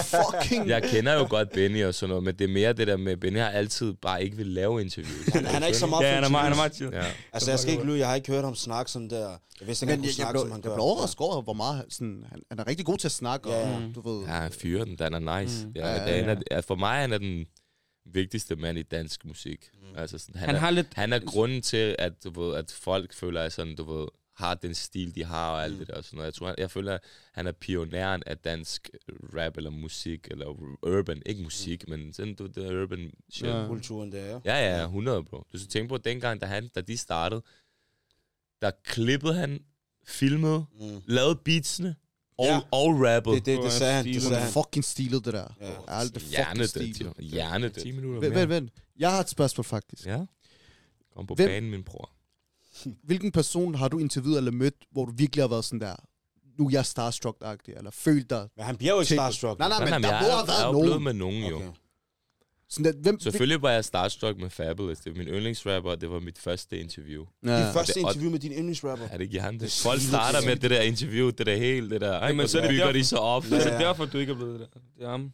Fucking... 0.43 0.69
jeg 0.69 0.83
kender 0.83 1.15
jo 1.15 1.27
godt 1.31 1.51
Benny 1.51 1.85
og 1.85 1.95
sådan 1.95 2.09
noget, 2.09 2.25
men 2.25 2.35
det 2.35 2.45
er 2.45 2.49
mere 2.49 2.73
det 2.73 2.87
der 2.87 2.97
med, 2.97 3.17
Benny 3.17 3.39
har 3.39 3.49
altid 3.49 3.95
bare 4.03 4.25
ikke 4.25 4.37
vil 4.37 4.47
lave 4.47 4.81
interviews. 4.81 5.27
Han, 5.33 5.47
han 5.47 5.63
er 5.63 5.67
ikke 5.67 5.79
så 5.79 5.87
meget 5.87 6.05
Ja, 6.07 6.15
han 6.15 6.25
er 6.25 6.29
meget, 6.29 6.45
han 6.45 6.53
er 6.53 6.57
meget. 6.57 6.81
Ja. 6.81 7.05
Altså, 7.33 7.51
jeg 7.51 7.59
skal 7.59 7.73
ikke 7.73 7.85
lyve, 7.85 7.99
jeg 7.99 8.09
har 8.09 8.15
ikke 8.15 8.33
hørt 8.33 8.45
ham 8.45 8.55
snakke 8.55 8.91
sådan 8.91 9.11
der. 9.11 9.29
Jeg 9.61 9.69
vidste 9.69 9.85
ikke, 9.85 9.91
han 9.91 9.91
jeg, 9.91 9.99
kunne 9.99 10.07
jeg, 10.07 10.15
snakke, 10.15 10.33
blev, 10.33 10.41
som 10.43 10.51
han 10.51 10.61
jeg 10.65 10.69
gør. 10.69 10.75
blev 10.77 10.85
overrasket 10.85 11.21
over, 11.21 11.43
hvor 11.43 11.53
meget 11.53 11.85
sådan, 11.91 12.25
han, 12.31 12.41
han 12.51 12.59
er 12.61 12.67
rigtig 12.67 12.87
god 12.87 12.99
til 12.99 13.09
at 13.09 13.13
snakke, 13.13 13.51
Ja, 13.51 13.57
og 13.75 13.81
ja. 13.81 13.87
du 13.95 14.11
ved... 14.19 14.27
Ja, 14.27 14.33
han 14.33 14.53
fyrer 14.53 14.85
den, 14.85 14.99
den 14.99 15.15
er 15.15 15.41
nice. 15.43 15.67
Mm. 15.67 15.73
Ja, 15.77 15.89
Ja, 15.89 16.03
ja, 16.11 16.19
ja, 16.19 16.31
ja. 16.31 16.37
Er, 16.51 16.61
for 16.61 16.75
mig 16.75 17.01
han 17.01 17.13
er 17.13 17.19
den 17.19 17.45
vigtigste 18.05 18.57
mand 18.57 18.79
i 18.79 18.83
dansk 18.83 19.25
musik. 19.25 19.71
Mm. 19.75 19.99
Altså 19.99 20.19
sådan, 20.19 20.39
han, 20.39 20.47
Han 20.49 20.55
er, 20.57 20.61
har 20.61 20.71
lidt... 20.71 20.95
han 20.95 21.13
er 21.13 21.19
grunden 21.19 21.63
til, 21.63 21.97
at, 21.99 22.25
du 22.25 22.43
ved, 22.43 22.57
at 22.57 22.73
folk 22.73 23.13
føler, 23.15 23.43
at 23.43 23.53
sådan, 23.53 23.77
du 23.77 23.93
ved, 23.99 24.09
har 24.37 24.55
den 24.55 24.75
stil, 24.75 25.15
de 25.15 25.25
har 25.25 25.51
og 25.51 25.65
alt 25.65 25.73
mm. 25.73 25.79
det 25.79 25.89
der. 25.89 25.95
og 25.95 26.05
Sådan 26.05 26.17
noget. 26.17 26.27
Jeg, 26.27 26.35
tror, 26.35 26.47
han, 26.47 26.55
jeg 26.59 26.71
føler, 26.71 26.95
at 26.95 27.01
han 27.33 27.47
er 27.47 27.53
pioneren 27.53 28.23
af 28.27 28.39
dansk 28.39 28.91
rap 29.09 29.57
eller 29.57 29.71
musik, 29.71 30.29
eller 30.31 30.47
urban, 30.83 31.23
ikke 31.27 31.43
musik, 31.43 31.85
mm. 31.89 31.91
men 31.99 32.13
sådan, 32.13 32.35
du, 32.35 32.47
det 32.47 32.83
urban 32.83 33.11
shit. 33.31 33.47
Ja. 33.47 33.61
Ja. 33.61 33.67
Kulturen 33.67 34.13
der, 34.13 34.25
ja. 34.25 34.41
Ja, 34.45 34.77
ja, 34.79 34.85
100 34.85 35.25
bro. 35.25 35.47
Du 35.53 35.59
skal 35.59 35.69
tænke 35.69 35.89
på, 35.89 35.95
at 35.95 36.05
dengang, 36.05 36.41
da, 36.41 36.47
han, 36.47 36.69
da 36.69 36.81
de 36.81 36.97
startede, 36.97 37.43
der 38.63 38.71
klippede 38.85 39.35
han, 39.35 39.61
filmede, 40.07 40.65
Mm. 40.81 41.03
lavede 41.07 41.37
beatsene, 41.45 41.97
og, 42.39 42.47
Ja. 42.47 42.61
og 42.71 42.89
rappede. 43.01 43.35
Det, 43.37 43.47
det, 43.47 43.63
det 43.63 43.73
sagde 43.73 43.95
han, 43.95 44.05
det 44.05 44.23
sagde 44.23 44.37
han. 44.43 44.53
Fucking 44.53 44.85
stilet, 44.85 45.25
det 45.25 45.33
der. 45.35 45.49
Ja. 45.61 45.71
Alt 45.89 46.15
det 46.15 46.23
fucking 46.23 46.69
stilet. 46.69 47.01
jo. 47.01 47.13
Hjernedødt. 47.19 47.83
10 47.83 47.93
minutter 47.93 48.21
Vent, 48.21 48.35
vent, 48.35 48.49
vent. 48.49 48.73
Jeg 48.99 49.11
har 49.11 49.21
et 49.21 49.29
spørgsmål, 49.29 49.65
faktisk. 49.65 50.07
Ja. 50.07 50.19
Kom 51.17 51.27
på 51.27 51.35
Hvem- 51.35 51.49
banen, 51.49 51.71
min 51.71 51.83
bror. 51.83 52.11
Hvilken 53.09 53.33
person 53.33 53.75
har 53.75 53.89
du 53.89 53.99
interviewet 53.99 54.39
eller 54.39 54.51
mødt, 54.51 54.75
hvor 54.93 55.05
du 55.05 55.13
virkelig 55.17 55.43
har 55.43 55.49
været 55.49 55.65
sådan 55.65 55.81
der, 55.81 55.97
nu 56.59 56.67
er 56.67 56.71
jeg 56.71 56.85
starstruck-agtig, 56.85 57.77
eller 57.79 57.91
følt 57.91 58.31
dig? 58.31 58.49
Men 58.57 58.65
han 58.67 58.77
bliver 58.77 58.95
jo 58.95 59.01
ikke 59.01 59.13
starstruck. 59.15 59.59
Nej, 59.59 59.69
nej, 59.69 59.79
men 59.81 59.89
Jamen, 59.89 60.03
der 60.03 60.09
jeg, 60.13 60.21
må 60.23 60.29
have 60.29 60.37
jeg 60.37 60.43
er 60.43 60.47
været 60.47 60.65
jo 60.67 60.71
blevet 60.73 60.89
nogen. 60.89 61.05
med 61.05 61.13
nogen, 61.15 61.45
jo. 61.45 61.73
Sådan 62.75 62.93
der, 62.95 63.01
hvem, 63.03 63.21
Selvfølgelig 63.21 63.63
var 63.63 63.71
jeg 63.71 63.85
starstruck 63.85 64.39
med 64.41 64.51
Fabulous. 64.51 64.99
Det 64.99 65.13
var 65.13 65.19
min 65.19 65.29
yndlingsrapper, 65.29 65.91
og 65.91 66.01
det 66.01 66.11
var 66.11 66.21
mit 66.21 66.39
første 66.39 66.79
interview. 66.81 67.25
Ja. 67.47 67.67
Dit 67.67 67.73
første 67.73 67.95
Det- 67.95 68.01
interview 68.01 68.31
med 68.31 68.39
din 68.39 68.53
yndlingsrapper. 68.53 69.05
Er 69.09 69.17
det 69.17 69.21
ikke 69.25 69.35
Jan? 69.37 69.55
Det 69.59 69.63
er 69.67 69.83
Folk 69.83 70.01
starter 70.01 70.47
med 70.47 70.57
det 70.57 70.71
der 70.71 70.81
interview, 70.81 71.31
det 71.31 71.47
der 71.47 71.57
helt, 71.57 71.91
det 71.91 72.01
der. 72.01 72.27
Jamen, 72.27 72.41
og 72.41 72.49
så 72.49 72.53
så 72.53 72.59
er 72.59 72.63
det 72.63 72.71
bygger 72.71 72.93
de 72.93 73.05
sig 73.05 73.19
op. 73.21 73.45
Så 73.45 73.55
er 73.57 73.59
det 73.61 73.67
Ja. 73.71 73.79
derfor, 73.79 74.05
du 74.07 74.19
ikke 74.19 74.33
er 74.33 74.37
blevet 74.37 74.61
det. 74.61 74.69
Det 74.99 75.05
er 75.07 75.11
ham. 75.11 75.33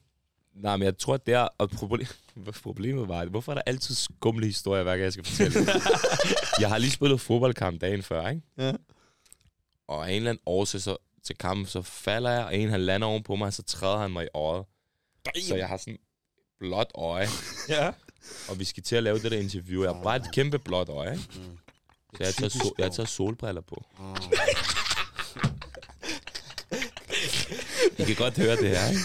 Nej, 0.54 0.76
men 0.76 0.84
jeg 0.84 0.98
tror, 0.98 1.16
det 1.16 1.34
er... 1.34 1.48
Og 1.58 1.70
problem, 1.70 2.06
hvad 2.34 2.52
problemet 2.62 3.08
var, 3.08 3.24
hvorfor 3.24 3.52
er 3.52 3.54
der 3.54 3.62
altid 3.66 3.94
skumle 3.94 4.46
historier, 4.46 4.82
hver 4.82 4.92
gang 4.92 5.02
jeg 5.02 5.12
skal 5.12 5.24
fortælle? 5.24 5.58
jeg 6.60 6.68
har 6.68 6.78
lige 6.78 6.90
spillet 6.90 7.20
fodboldkamp 7.20 7.80
dagen 7.80 8.02
før, 8.02 8.28
ikke? 8.28 8.42
Ja. 8.58 8.72
Og 9.88 10.06
af 10.08 10.10
en 10.10 10.16
eller 10.16 10.30
anden 10.30 10.42
årsag, 10.46 10.80
så 10.80 10.96
til 11.24 11.36
kampen, 11.38 11.66
så 11.66 11.82
falder 11.82 12.30
jeg, 12.30 12.44
og 12.44 12.56
en 12.56 12.68
han 12.68 12.80
lander 12.80 13.06
oven 13.08 13.22
på 13.22 13.36
mig, 13.36 13.46
og 13.46 13.52
så 13.52 13.62
træder 13.62 13.98
han 13.98 14.10
mig 14.10 14.24
i 14.24 14.28
øjet. 14.34 14.64
Så 15.48 15.56
jeg 15.56 15.68
har 15.68 15.76
sådan 15.76 15.98
blåt 16.60 16.86
øje, 16.94 17.28
Ja. 17.68 17.90
og 18.48 18.58
vi 18.58 18.64
skal 18.64 18.82
til 18.82 18.96
at 18.96 19.02
lave 19.02 19.18
det 19.18 19.30
der 19.32 19.38
interview. 19.38 19.82
Jeg 19.84 19.92
har 19.94 20.02
bare 20.02 20.16
et 20.16 20.26
kæmpe 20.34 20.58
blåt 20.58 20.88
øje, 20.88 21.12
ikke? 21.12 21.24
Mm. 21.34 21.58
Så 22.16 22.22
jeg 22.24 22.34
tager, 22.34 22.50
so- 22.50 22.74
jeg 22.78 22.92
tager 22.92 23.06
solbriller 23.06 23.60
på. 23.60 23.84
Ah. 24.00 24.16
I 27.98 28.04
kan 28.04 28.14
godt 28.16 28.36
høre 28.36 28.56
det 28.56 28.78
her, 28.78 28.88
ikke? 28.90 29.02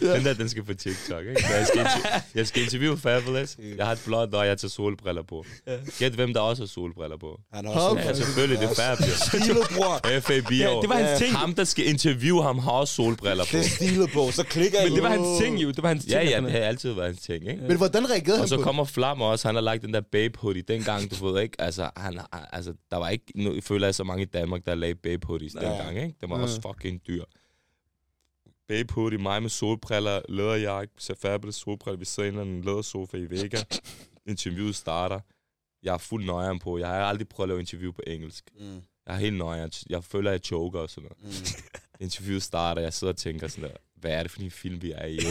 Den 0.00 0.24
der, 0.24 0.34
den 0.34 0.48
skal 0.48 0.62
på 0.64 0.74
TikTok, 0.74 1.24
ikke? 1.26 1.40
Så 1.42 1.54
jeg 1.54 1.66
skal, 1.66 1.80
inter- 1.84 2.20
jeg 2.34 2.46
skal 2.46 2.62
interviewe 2.62 2.98
Fabulous. 2.98 3.56
Jeg 3.76 3.86
har 3.86 3.92
et 3.92 4.02
blåt 4.06 4.34
øje, 4.34 4.48
jeg 4.48 4.58
tager 4.58 4.70
solbriller 4.70 5.22
på. 5.22 5.44
Gæt, 5.98 6.12
hvem 6.12 6.34
der 6.34 6.40
også 6.40 6.62
har 6.62 6.66
solbriller 6.68 7.16
på. 7.16 7.40
Han 7.52 7.64
har 7.64 7.72
også... 7.72 7.98
Ja, 7.98 8.14
selvfølgelig, 8.14 8.60
det 8.60 8.70
er 8.70 8.74
Fab, 8.74 8.98
jo. 9.00 9.40
Stilet, 9.40 9.66
bror. 9.76 10.20
FAB 10.20 10.50
ja 10.50 10.78
det 10.82 10.88
var 10.88 10.94
hans 10.94 11.20
ting. 11.20 11.32
Ham, 11.36 11.54
der 11.54 11.64
skal 11.64 11.88
interviewe 11.88 12.42
ham, 12.42 12.58
har 12.58 12.70
også 12.70 12.94
solbriller 12.94 13.44
på. 13.44 13.56
Det 13.56 13.64
er 13.64 13.68
stilet. 13.68 14.10
Så 14.34 14.44
klikker 14.50 14.78
jeg. 14.80 14.88
Men 14.88 14.94
det 14.94 15.02
var 15.02 15.08
hans 15.08 15.42
ting 15.42 15.62
jo. 15.62 15.68
Det 15.70 15.82
var 15.82 15.88
hans 15.88 16.04
ting. 16.04 16.12
Ja, 16.14 16.28
ja, 16.28 16.40
det 16.40 16.50
har 16.50 16.58
altid 16.58 16.92
været 16.92 17.06
hans 17.06 17.20
ting, 17.20 17.48
ikke? 17.48 17.62
Men 17.62 17.76
hvordan 17.76 18.10
reagerede 18.10 18.32
Og 18.34 18.38
han 18.38 18.48
så 18.48 18.56
på 18.56 18.62
kommer 18.62 18.84
Flam 18.84 19.20
også, 19.20 19.48
han 19.48 19.54
har 19.54 19.62
lagt 19.62 19.82
den 19.82 19.94
der 19.94 20.00
babe 20.12 20.38
hoodie 20.38 20.62
dengang, 20.62 21.10
du 21.20 21.26
ved 21.32 21.42
ikke, 21.42 21.60
altså, 21.60 21.90
han, 21.96 22.20
altså 22.52 22.72
der 22.90 22.96
var 22.96 23.08
ikke, 23.08 23.24
nu 23.34 23.54
føler 23.62 23.86
jeg 23.86 23.94
så 23.94 24.04
mange 24.04 24.22
i 24.22 24.26
Danmark, 24.26 24.60
der 24.66 24.74
lagde 24.74 24.94
babe 24.94 25.26
hoodies 25.26 25.52
dengang, 25.52 25.96
ikke? 25.96 26.14
Det 26.20 26.30
var 26.30 26.36
også 26.36 26.60
fucking 26.62 27.00
dyr. 27.08 27.22
Babe 28.68 28.92
hoodie, 28.94 29.18
mig 29.18 29.42
med 29.42 29.50
solbriller, 29.50 30.20
læderjakke, 30.28 30.92
Fabulous 31.22 31.54
solbriller, 31.54 31.98
vi 31.98 32.04
sidder 32.04 32.26
i 32.26 32.32
en 32.32 32.38
eller 32.38 32.50
anden 32.50 32.64
lædersofa 32.64 33.16
i 33.16 33.30
Vega. 33.30 33.58
Interviewet 34.26 34.76
starter. 34.76 35.20
Jeg 35.82 35.94
er 35.94 35.98
fuld 35.98 36.24
nøjeren 36.24 36.58
på. 36.58 36.78
Jeg 36.78 36.88
har 36.88 36.94
aldrig 37.04 37.28
prøvet 37.28 37.46
at 37.46 37.48
lave 37.48 37.60
interview 37.60 37.92
på 37.92 38.02
engelsk. 38.06 38.44
Mm. 38.60 38.74
Jeg 39.06 39.14
er 39.14 39.18
helt 39.18 39.36
nøjeren. 39.36 39.70
Jeg 39.90 40.04
føler, 40.04 40.30
jeg 40.30 40.40
choker 40.40 40.78
og 40.80 40.90
sådan 40.90 41.08
noget. 41.22 41.40
Mm. 41.40 41.46
Interviewet 42.04 42.42
starter, 42.42 42.82
jeg 42.82 42.92
sidder 42.92 43.12
og 43.12 43.16
tænker 43.16 43.48
sådan 43.48 43.70
der, 43.70 43.76
hvad 43.94 44.10
er 44.10 44.22
det 44.22 44.30
for 44.30 44.40
en 44.40 44.50
film, 44.50 44.82
vi 44.82 44.92
er 44.92 45.04
i, 45.04 45.12
ikke? 45.12 45.28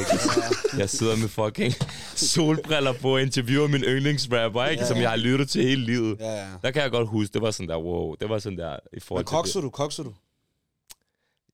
Jeg 0.77 0.89
sidder 0.89 1.15
med 1.15 1.27
fucking 1.27 1.73
solbriller 2.15 2.93
på 3.01 3.13
og 3.13 3.21
interviewer 3.21 3.67
min 3.67 3.84
yndlingsrapper, 3.84 4.65
ikke? 4.65 4.81
Ja, 4.81 4.88
Som 4.88 4.95
ja. 4.97 5.01
jeg 5.01 5.09
har 5.09 5.17
lyttet 5.17 5.49
til 5.49 5.63
hele 5.63 5.81
livet. 5.86 6.19
Ja, 6.19 6.34
ja. 6.34 6.47
Der 6.61 6.71
kan 6.71 6.81
jeg 6.81 6.91
godt 6.91 7.07
huske, 7.07 7.34
det 7.34 7.41
var 7.41 7.51
sådan 7.51 7.69
der, 7.69 7.77
wow, 7.77 8.15
det 8.15 8.29
var 8.29 8.39
sådan 8.39 8.57
der, 8.57 8.77
i 8.93 8.99
forhold 8.99 9.23
Men 9.23 9.27
til 9.27 9.31
kokser 9.36 9.61
du, 9.61 9.69
kokser 9.69 10.03
du? 10.03 10.13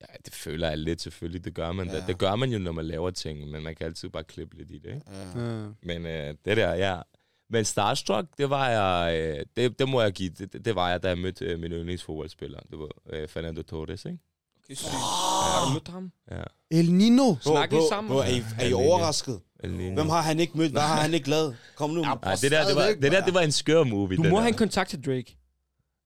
Det. 0.02 0.08
Ja, 0.10 0.16
det 0.26 0.34
føler 0.34 0.68
jeg 0.70 0.78
lidt 0.78 1.02
selvfølgelig, 1.02 1.46
det 1.46 1.54
gør 1.54 1.72
man. 1.72 1.88
Ja. 1.88 1.94
Ja. 1.94 2.00
Det, 2.00 2.08
det 2.08 2.18
gør 2.18 2.36
man 2.36 2.50
jo, 2.52 2.60
når 2.60 2.72
man 2.72 2.86
laver 2.86 3.10
ting, 3.12 3.50
men 3.50 3.64
man 3.64 3.76
kan 3.76 3.86
altid 3.86 4.10
bare 4.10 4.24
klippe 4.24 4.58
lidt 4.58 4.72
i 4.72 4.78
det, 4.78 4.86
ikke? 4.94 5.02
Ja. 5.36 5.42
Ja. 5.60 5.68
Men 5.84 6.06
øh, 6.06 6.34
det 6.46 6.58
der, 6.58 6.74
ja. 6.74 7.02
Men 7.50 7.66
Starstruck, 7.66 8.28
det 8.38 8.50
var 8.50 8.70
jeg, 8.70 9.18
øh, 9.20 9.46
det, 9.58 9.80
det 9.80 9.90
må 9.90 10.02
jeg 10.02 10.12
give, 10.12 10.30
det, 10.30 10.66
det 10.66 10.76
var 10.76 10.90
jeg, 10.90 11.04
da 11.04 11.08
jeg 11.08 11.18
mødte 11.18 11.46
øh, 11.46 11.60
min 11.60 11.72
yndlingsfodboldspiller. 11.72 12.60
Det 12.72 12.80
var 12.80 12.90
øh, 13.10 13.28
Fernando 13.28 13.62
Torres, 13.62 14.06
ikke? 14.06 14.18
Okay, 14.64 14.76
sygt. 14.76 14.90
Har 14.92 15.66
du 15.68 15.74
mødt 15.74 15.88
ham? 15.88 16.12
Ja. 16.32 16.44
El 16.72 16.92
Nino. 16.94 17.36
Snakker 17.42 17.78
I 17.78 17.82
sammen? 17.90 18.12
Bro, 18.12 18.18
er 18.18 18.24
I, 18.26 18.44
er 18.60 18.66
I 18.66 18.70
Ja. 18.70 18.76
overrasket? 18.76 19.40
Hvem 19.64 20.10
har 20.10 20.22
han 20.22 20.40
ikke 20.40 20.58
mødt? 20.58 20.72
Hvad 20.72 20.82
har 20.82 21.02
han 21.02 21.14
ikke 21.14 21.30
lavet? 21.30 21.56
Kom 21.76 21.90
nu. 21.90 22.02
Nej, 22.02 22.36
det 22.42 22.52
der, 22.52 22.68
det 22.68 22.76
var, 22.76 22.86
det 23.02 23.12
der, 23.12 23.26
det 23.26 23.34
var 23.34 23.42
en 23.42 23.52
skør 23.52 23.84
movie. 23.84 24.18
Du 24.18 24.24
må 24.24 24.40
have 24.40 24.48
en 24.48 24.54
kontakt 24.58 24.90
til 24.90 25.06
Drake. 25.06 25.38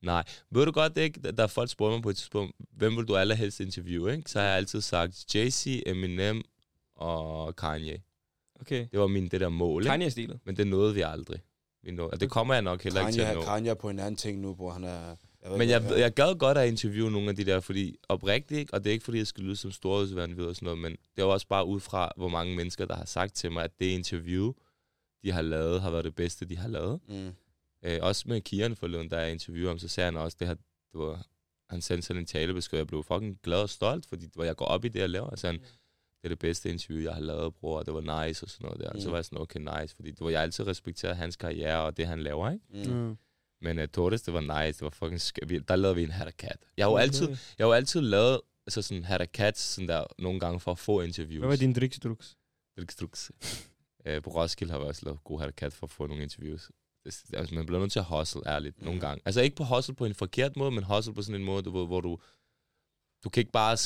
Nej, 0.03 0.23
ved 0.51 0.65
du 0.65 0.71
godt 0.71 0.97
ikke, 0.97 1.19
der 1.21 1.43
er 1.43 1.47
folk 1.47 1.69
spurgte 1.69 1.95
mig 1.95 2.03
på 2.03 2.09
et 2.09 2.15
tidspunkt, 2.15 2.55
hvem 2.71 2.97
vil 2.97 3.05
du 3.05 3.15
allerhelst 3.15 3.59
interviewe, 3.59 4.15
ikke? 4.15 4.31
Så 4.31 4.39
har 4.39 4.45
jeg 4.45 4.57
altid 4.57 4.81
sagt 4.81 5.35
Jay-Z, 5.35 5.81
Eminem 5.85 6.43
og 6.95 7.55
Kanye. 7.55 8.01
Okay. 8.61 8.87
Det 8.91 8.99
var 8.99 9.07
min 9.07 9.27
det 9.27 9.41
der 9.41 9.49
mål, 9.49 9.81
ikke? 9.81 9.91
Kanye-stilet. 9.91 10.39
Men 10.45 10.57
det 10.57 10.67
nåede 10.67 10.93
vi 10.93 11.01
aldrig. 11.01 11.39
Vi 11.83 11.91
nåede, 11.91 12.11
og 12.11 12.19
det 12.19 12.29
kommer 12.29 12.53
jeg 12.53 12.63
nok 12.63 12.83
heller 12.83 13.01
ikke 13.01 13.11
til 13.11 13.21
at 13.21 13.27
Kanye, 13.27 13.41
nå. 13.41 13.45
Kanye 13.45 13.69
er 13.69 13.73
på 13.73 13.89
en 13.89 13.99
anden 13.99 14.15
ting 14.15 14.39
nu, 14.39 14.53
bror. 14.53 14.71
Han 14.71 14.83
er... 14.83 15.15
ved 15.49 15.57
Men 15.57 15.69
jeg, 15.69 15.83
jeg 15.97 16.13
gad 16.13 16.35
godt 16.39 16.57
at 16.57 16.67
interviewe 16.67 17.11
nogle 17.11 17.29
af 17.29 17.35
de 17.35 17.43
der, 17.43 17.59
fordi 17.59 17.95
oprigtigt, 18.09 18.59
ikke? 18.59 18.73
og 18.73 18.83
det 18.83 18.89
er 18.89 18.93
ikke 18.93 19.05
fordi, 19.05 19.17
jeg 19.17 19.27
skal 19.27 19.43
lyde 19.43 19.55
som 19.55 19.71
storhedsvandvid 19.71 20.45
og 20.45 20.55
sådan 20.55 20.65
noget, 20.65 20.79
men 20.79 20.91
det 20.91 21.21
er 21.21 21.23
jo 21.23 21.29
også 21.29 21.47
bare 21.47 21.65
ud 21.65 21.79
fra, 21.79 22.11
hvor 22.17 22.29
mange 22.29 22.55
mennesker, 22.55 22.85
der 22.85 22.95
har 22.95 23.05
sagt 23.05 23.35
til 23.35 23.51
mig, 23.51 23.63
at 23.63 23.71
det 23.79 23.85
interview, 23.85 24.53
de 25.23 25.31
har 25.31 25.41
lavet, 25.41 25.81
har 25.81 25.89
været 25.89 26.05
det 26.05 26.15
bedste, 26.15 26.45
de 26.45 26.57
har 26.57 26.67
lavet. 26.67 26.99
Mm. 27.07 27.31
Øh, 27.83 27.99
også 28.01 28.23
med 28.27 28.41
Kian 28.41 28.75
forleden, 28.75 29.09
da 29.09 29.17
jeg 29.17 29.31
interviewede 29.31 29.67
ham, 29.69 29.79
så 29.79 29.87
sagde 29.87 30.05
han 30.05 30.17
også, 30.17 30.37
det 30.39 30.47
har, 30.47 30.53
det 30.53 30.99
var, 30.99 31.27
han 31.69 31.81
sendte 31.81 32.07
sådan 32.07 32.21
en 32.21 32.25
talebesked, 32.25 32.77
jeg 32.77 32.87
blev 32.87 33.03
fucking 33.03 33.39
glad 33.43 33.61
og 33.61 33.69
stolt, 33.69 34.05
fordi 34.05 34.25
det 34.25 34.35
var, 34.37 34.43
jeg 34.43 34.55
går 34.55 34.65
op 34.65 34.85
i 34.85 34.87
det, 34.87 34.99
jeg 34.99 35.09
laver. 35.09 35.29
Altså, 35.29 35.47
han, 35.47 35.55
det 35.59 36.23
er 36.23 36.29
det 36.29 36.39
bedste 36.39 36.69
interview, 36.69 37.03
jeg 37.03 37.13
har 37.13 37.21
lavet, 37.21 37.55
bror, 37.55 37.79
og 37.79 37.85
det 37.85 37.93
var 37.93 38.25
nice 38.25 38.45
og 38.45 38.49
sådan 38.49 38.65
noget 38.65 38.79
der. 38.81 38.93
Mm. 38.93 38.99
Så 38.99 39.07
Mm. 39.07 39.11
var 39.11 39.17
jeg 39.17 39.25
sådan, 39.25 39.39
okay, 39.41 39.59
nice, 39.59 39.95
fordi 39.95 40.11
det 40.11 40.19
var, 40.21 40.29
jeg 40.29 40.41
altid 40.41 40.67
respekteret 40.67 41.17
hans 41.17 41.35
karriere 41.35 41.81
og 41.81 41.97
det, 41.97 42.07
han 42.07 42.23
laver, 42.23 42.51
ikke? 42.51 42.89
Mm. 42.89 43.09
Ja. 43.09 43.15
Men 43.61 43.79
uh, 43.79 43.85
Torres, 43.85 44.21
det 44.21 44.33
var 44.33 44.41
nice, 44.65 44.79
det 44.79 44.81
var 44.81 44.89
fucking 44.89 45.21
sk- 45.21 45.45
vi, 45.47 45.59
Der 45.59 45.75
lavede 45.75 45.95
vi 45.95 46.03
en 46.03 46.11
hat 46.11 46.43
Jeg 46.77 46.85
har 46.85 46.89
jo 46.91 46.93
Okay. 46.93 47.03
altid, 47.03 47.27
jeg 47.27 47.37
har 47.59 47.65
jo 47.65 47.73
altid 47.73 48.01
lavet 48.01 48.41
altså 48.67 48.81
sådan 48.81 49.03
hat 49.03 49.57
sådan 49.57 49.87
der 49.87 50.03
nogle 50.19 50.39
gange 50.39 50.59
for 50.59 50.71
at 50.71 50.79
få 50.79 51.01
interviews. 51.01 51.39
Hvad 51.39 51.49
var 51.49 51.55
din 51.55 51.73
drikstruks? 51.73 52.35
Drikstruks. 52.77 53.31
Uh, 54.09 54.21
på 54.23 54.29
Roskilde 54.29 54.71
har 54.71 54.79
vi 54.79 54.85
også 54.85 55.01
lavet 55.05 55.23
god 55.23 55.39
hat 55.59 55.73
for 55.73 55.85
at 55.87 55.91
få 55.91 56.07
nogle 56.07 56.23
interviews. 56.23 56.71
Det, 57.03 57.23
altså, 57.33 57.55
man 57.55 57.65
bliver 57.65 57.79
nødt 57.79 57.91
til 57.91 57.99
at 57.99 58.05
hustle, 58.05 58.41
ærligt, 58.47 58.79
mm. 58.79 58.85
nogle 58.85 58.99
gange. 59.01 59.21
Altså 59.25 59.41
ikke 59.41 59.55
på 59.55 59.63
hustle 59.63 59.95
på 59.95 60.05
en 60.05 60.13
forkert 60.15 60.55
måde, 60.55 60.71
men 60.71 60.83
hustle 60.83 61.13
på 61.13 61.21
sådan 61.21 61.41
en 61.41 61.45
måde, 61.45 61.73
ved, 61.73 61.85
hvor 61.87 62.01
du... 62.01 62.19
Du 63.23 63.29
kan 63.29 63.41
ikke 63.41 63.51
bare... 63.51 63.77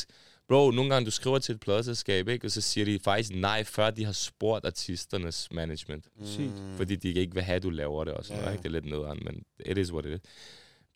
Bro, 0.47 0.72
nogle 0.72 0.93
gange 0.93 1.05
du 1.05 1.11
skriver 1.11 1.39
til 1.39 1.55
et 1.55 1.59
pladselskab, 1.61 2.28
ikke? 2.28 2.47
Og 2.47 2.51
så 2.51 2.61
siger 2.61 2.86
de 2.86 2.99
faktisk 2.99 3.36
nej, 3.36 3.63
før 3.63 3.89
de 3.91 4.05
har 4.05 4.11
spurgt 4.11 4.65
artisternes 4.65 5.51
management. 5.51 6.07
Sygt. 6.24 6.51
Fordi 6.76 6.95
de 6.95 7.13
ikke 7.13 7.34
vil 7.34 7.43
have, 7.43 7.55
at 7.55 7.63
du 7.63 7.70
laver 7.70 8.03
det 8.03 8.13
og 8.13 8.26
sådan 8.26 8.38
Ja. 8.38 8.41
noget, 8.45 8.53
ikke? 8.53 8.63
Det 8.63 8.70
er 8.70 8.82
lidt 8.82 8.86
nederen, 8.86 9.20
men 9.26 9.43
it 9.65 9.78
is 9.78 9.93
what 9.93 10.05
it 10.05 10.13
is. 10.13 10.20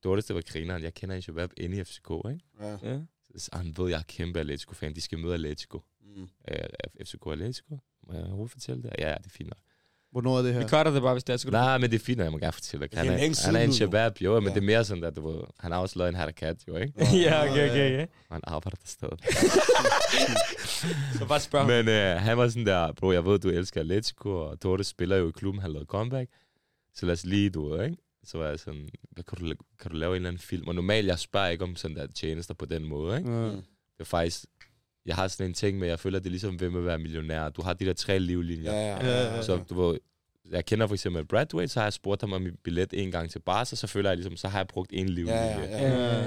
Dortes, 0.03 0.25
det 0.25 0.35
var 0.35 0.41
grineren. 0.41 0.83
Jeg 0.83 0.93
kender 0.93 1.15
en 1.15 1.21
Shabab 1.21 1.51
inde 1.57 1.77
i 1.77 1.83
FCK, 1.83 2.09
ikke? 2.29 2.39
Ja. 2.59 2.77
Ja. 2.83 2.99
Så 3.37 3.49
han 3.53 3.77
ved, 3.77 3.89
jeg 3.89 3.97
er 3.99 4.03
kæmpe 4.03 4.39
Atletico-fan. 4.39 4.95
De 4.95 5.01
skal 5.01 5.19
møde 5.19 5.33
Atletico. 5.33 5.81
Mm. 6.01 6.21
Øh, 6.51 6.57
FCK 7.05 7.27
Atletico? 7.31 7.79
Må 8.07 8.13
jeg 8.13 8.23
overhovedet 8.23 8.51
fortælle 8.51 8.83
det? 8.83 8.91
Ja, 8.99 9.09
ja, 9.09 9.15
det 9.17 9.25
er 9.25 9.29
fint 9.29 9.49
nok. 9.49 9.59
Hvornår 10.11 10.37
er 10.37 10.41
det 10.41 10.53
Vi 10.55 10.59
her? 10.59 10.67
cutter 10.67 10.91
det 10.91 11.01
bare, 11.01 11.13
hvis 11.13 11.23
det 11.23 11.33
er, 11.33 11.37
så 11.37 11.47
du... 11.47 11.51
Nej, 11.51 11.77
men 11.77 11.91
det 11.91 12.01
er 12.01 12.05
fint, 12.05 12.19
jeg 12.19 12.31
må 12.31 12.37
gerne 12.37 12.51
fortælle 12.51 12.87
dig. 12.87 12.97
Han 12.99 13.07
er 13.07 13.11
er, 13.13 13.45
han 13.45 13.55
er 13.55 13.59
en 13.59 13.73
Shabab, 13.73 14.21
jo, 14.21 14.39
men 14.39 14.49
Ja. 14.49 14.53
det 14.53 14.61
er 14.61 14.65
mere 14.65 14.83
sådan, 14.85 15.03
at 15.03 15.15
du 15.15 15.27
ved, 15.31 15.41
han 15.59 15.71
har 15.71 15.79
også 15.79 15.99
lavet 15.99 16.09
en 16.09 16.15
hatakat, 16.15 16.57
jo, 16.67 16.75
ikke? 16.77 16.93
ja, 17.25 17.43
okay, 17.51 17.69
okay, 17.69 17.91
ja. 17.97 18.01
Og 18.01 18.07
han 18.35 18.41
arbejder 18.43 18.75
der 18.77 18.85
stadig. 18.85 19.17
Så 21.19 21.25
bare 21.27 21.39
spørg. 21.39 21.67
Men 21.67 21.87
øh, 21.89 22.21
han 22.21 22.37
var 22.37 22.47
sådan 22.47 22.65
der, 22.65 22.91
bro, 22.93 23.11
jeg 23.11 23.25
ved, 23.25 23.39
du 23.39 23.49
elsker 23.49 23.79
Atletico, 23.81 24.29
og 24.49 24.63
Dorte 24.63 24.83
spiller 24.83 25.17
jo 25.17 25.29
i 25.29 25.31
klubben, 25.31 25.61
han 25.61 25.71
lavede 25.71 25.85
comeback. 25.85 26.29
Så 26.95 27.05
lad 27.05 27.13
os 27.13 27.25
lige, 27.25 27.49
du 27.49 27.69
ved, 27.69 27.83
ikke? 27.85 27.97
Så 28.23 28.37
var 28.37 28.47
jeg 28.47 28.59
sådan, 28.59 28.89
hvad 29.11 29.23
kan, 29.23 29.37
du, 29.37 29.53
kan 29.81 29.91
du 29.91 29.97
lave 29.97 30.11
en 30.11 30.15
eller 30.15 30.29
anden 30.29 30.39
film? 30.41 30.67
Og 30.67 30.75
normalt, 30.75 31.07
jeg 31.07 31.19
spørger 31.19 31.47
ikke 31.47 31.63
om 31.63 31.75
sådan 31.75 31.97
der 31.97 32.07
tjenester 32.15 32.53
på 32.53 32.65
den 32.65 32.83
måde, 32.85 33.17
ikke? 33.17 33.29
Mm. 33.29 33.35
Det 33.51 33.61
er 33.99 34.03
faktisk, 34.03 34.45
jeg 35.05 35.15
har 35.15 35.27
sådan 35.27 35.45
en 35.45 35.53
ting 35.53 35.79
med, 35.79 35.87
jeg 35.87 35.99
føler, 35.99 36.19
det 36.19 36.25
er 36.25 36.29
ligesom, 36.29 36.55
hvem 36.55 36.73
vil 36.73 36.85
være 36.85 36.97
millionær. 36.97 37.49
Du 37.49 37.61
har 37.61 37.73
de 37.73 37.85
der 37.85 37.93
tre 37.93 38.19
livlinjer. 38.19 38.73
Ja, 38.73 38.87
ja, 38.87 39.07
ja, 39.07 39.35
ja. 39.35 39.41
Så 39.41 39.59
du 39.69 39.97
jeg 40.51 40.65
kender 40.65 40.87
for 40.87 40.93
eksempel 40.93 41.25
Bradway, 41.25 41.67
så 41.67 41.79
har 41.79 41.85
jeg 41.85 41.93
spurgt 41.93 42.21
ham 42.21 42.33
om 42.33 42.41
min 42.41 42.53
billet 42.63 42.93
en 42.93 43.11
gang 43.11 43.31
til 43.31 43.39
Barca, 43.39 43.75
så 43.75 43.87
føler 43.87 44.09
jeg 44.09 44.17
ligesom, 44.17 44.35
så 44.37 44.47
har 44.47 44.59
jeg 44.59 44.67
brugt 44.67 44.89
en 44.93 45.09
livlinje. 45.09 45.41
Ja, 45.41 45.59
ja, 45.59 45.87
ja. 45.87 46.17
Ja. 46.17 46.21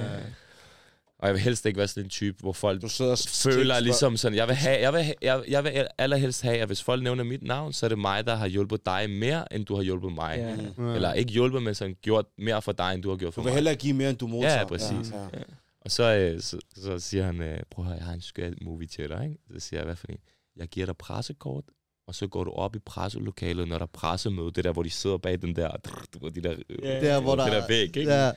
Og 1.18 1.26
jeg 1.28 1.34
vil 1.34 1.42
helst 1.42 1.66
ikke 1.66 1.78
være 1.78 1.88
sådan 1.88 2.04
en 2.04 2.10
type, 2.10 2.36
hvor 2.40 2.52
folk 2.52 2.82
Du 2.82 2.88
sidder 2.88 3.28
føler 3.44 3.80
ligesom 3.80 4.16
sådan, 4.16 4.36
jeg 4.36 4.48
vil, 4.48 4.56
have, 4.56 4.80
jeg, 4.80 4.92
vil, 4.92 5.02
have, 5.02 5.14
jeg, 5.22 5.42
jeg 5.48 5.64
vil 5.64 5.86
allerhelst 5.98 6.42
have, 6.42 6.58
at 6.58 6.66
hvis 6.66 6.82
folk 6.82 7.02
nævner 7.02 7.24
mit 7.24 7.42
navn, 7.42 7.72
så 7.72 7.86
er 7.86 7.88
det 7.88 7.98
mig, 7.98 8.26
der 8.26 8.34
har 8.34 8.46
hjulpet 8.46 8.86
dig 8.86 9.10
mere, 9.10 9.54
end 9.54 9.66
du 9.66 9.74
har 9.74 9.82
hjulpet 9.82 10.12
mig. 10.12 10.36
Ja. 10.78 10.84
Ja. 10.88 10.94
Eller 10.94 11.12
ikke 11.12 11.32
hjulpet, 11.32 11.62
men 11.62 11.74
sådan 11.74 11.96
gjort 12.02 12.26
mere 12.38 12.62
for 12.62 12.72
dig, 12.72 12.94
end 12.94 13.02
du 13.02 13.10
har 13.10 13.16
gjort 13.16 13.34
for 13.34 13.40
Du 13.40 13.44
vil 13.44 13.50
mig. 13.50 13.54
hellere 13.54 13.74
give 13.74 13.94
mere, 13.94 14.10
end 14.10 14.18
du 14.18 14.26
modtager. 14.26 14.58
Ja, 14.58 14.64
præcis. 14.64 15.10
Ja, 15.12 15.22
ja. 15.32 15.42
Og 15.84 15.90
så, 15.90 16.16
øh, 16.16 16.40
så, 16.40 16.58
så 16.76 16.98
siger 16.98 17.24
han, 17.24 17.42
øh, 17.42 17.60
prøv 17.70 17.84
at 17.84 17.88
høre, 17.88 17.96
jeg 17.98 18.06
har 18.06 18.12
en 18.14 18.20
skør 18.20 18.50
movie 18.62 18.86
til 18.86 19.08
dig, 19.08 19.24
ikke? 19.24 19.38
Så 19.52 19.60
siger 19.60 19.80
jeg, 19.80 19.84
hvad 19.84 19.96
for 19.96 20.06
en? 20.06 20.18
Jeg 20.56 20.68
giver 20.68 20.86
dig 20.86 20.96
pressekort, 20.96 21.64
og 22.06 22.14
så 22.14 22.26
går 22.26 22.44
du 22.44 22.50
op 22.50 22.76
i 22.76 22.78
presselokalet, 22.78 23.68
når 23.68 23.78
der 23.78 23.82
er 23.82 23.90
pressemøde, 23.92 24.50
det 24.50 24.64
der, 24.64 24.72
hvor 24.72 24.82
de 24.82 24.90
sidder 24.90 25.18
bag 25.18 25.42
den 25.42 25.56
der, 25.56 25.70
du 26.14 26.18
ved, 26.24 26.30
de 26.32 26.40
der, 26.42 26.56
Ja. 26.82 27.00
Der, 27.00 27.20
hvor 27.20 27.36
der, 27.36 27.50
der 27.50 27.66
væg, 27.68 27.96
ikke? 27.96 28.12
Ja. 28.12 28.32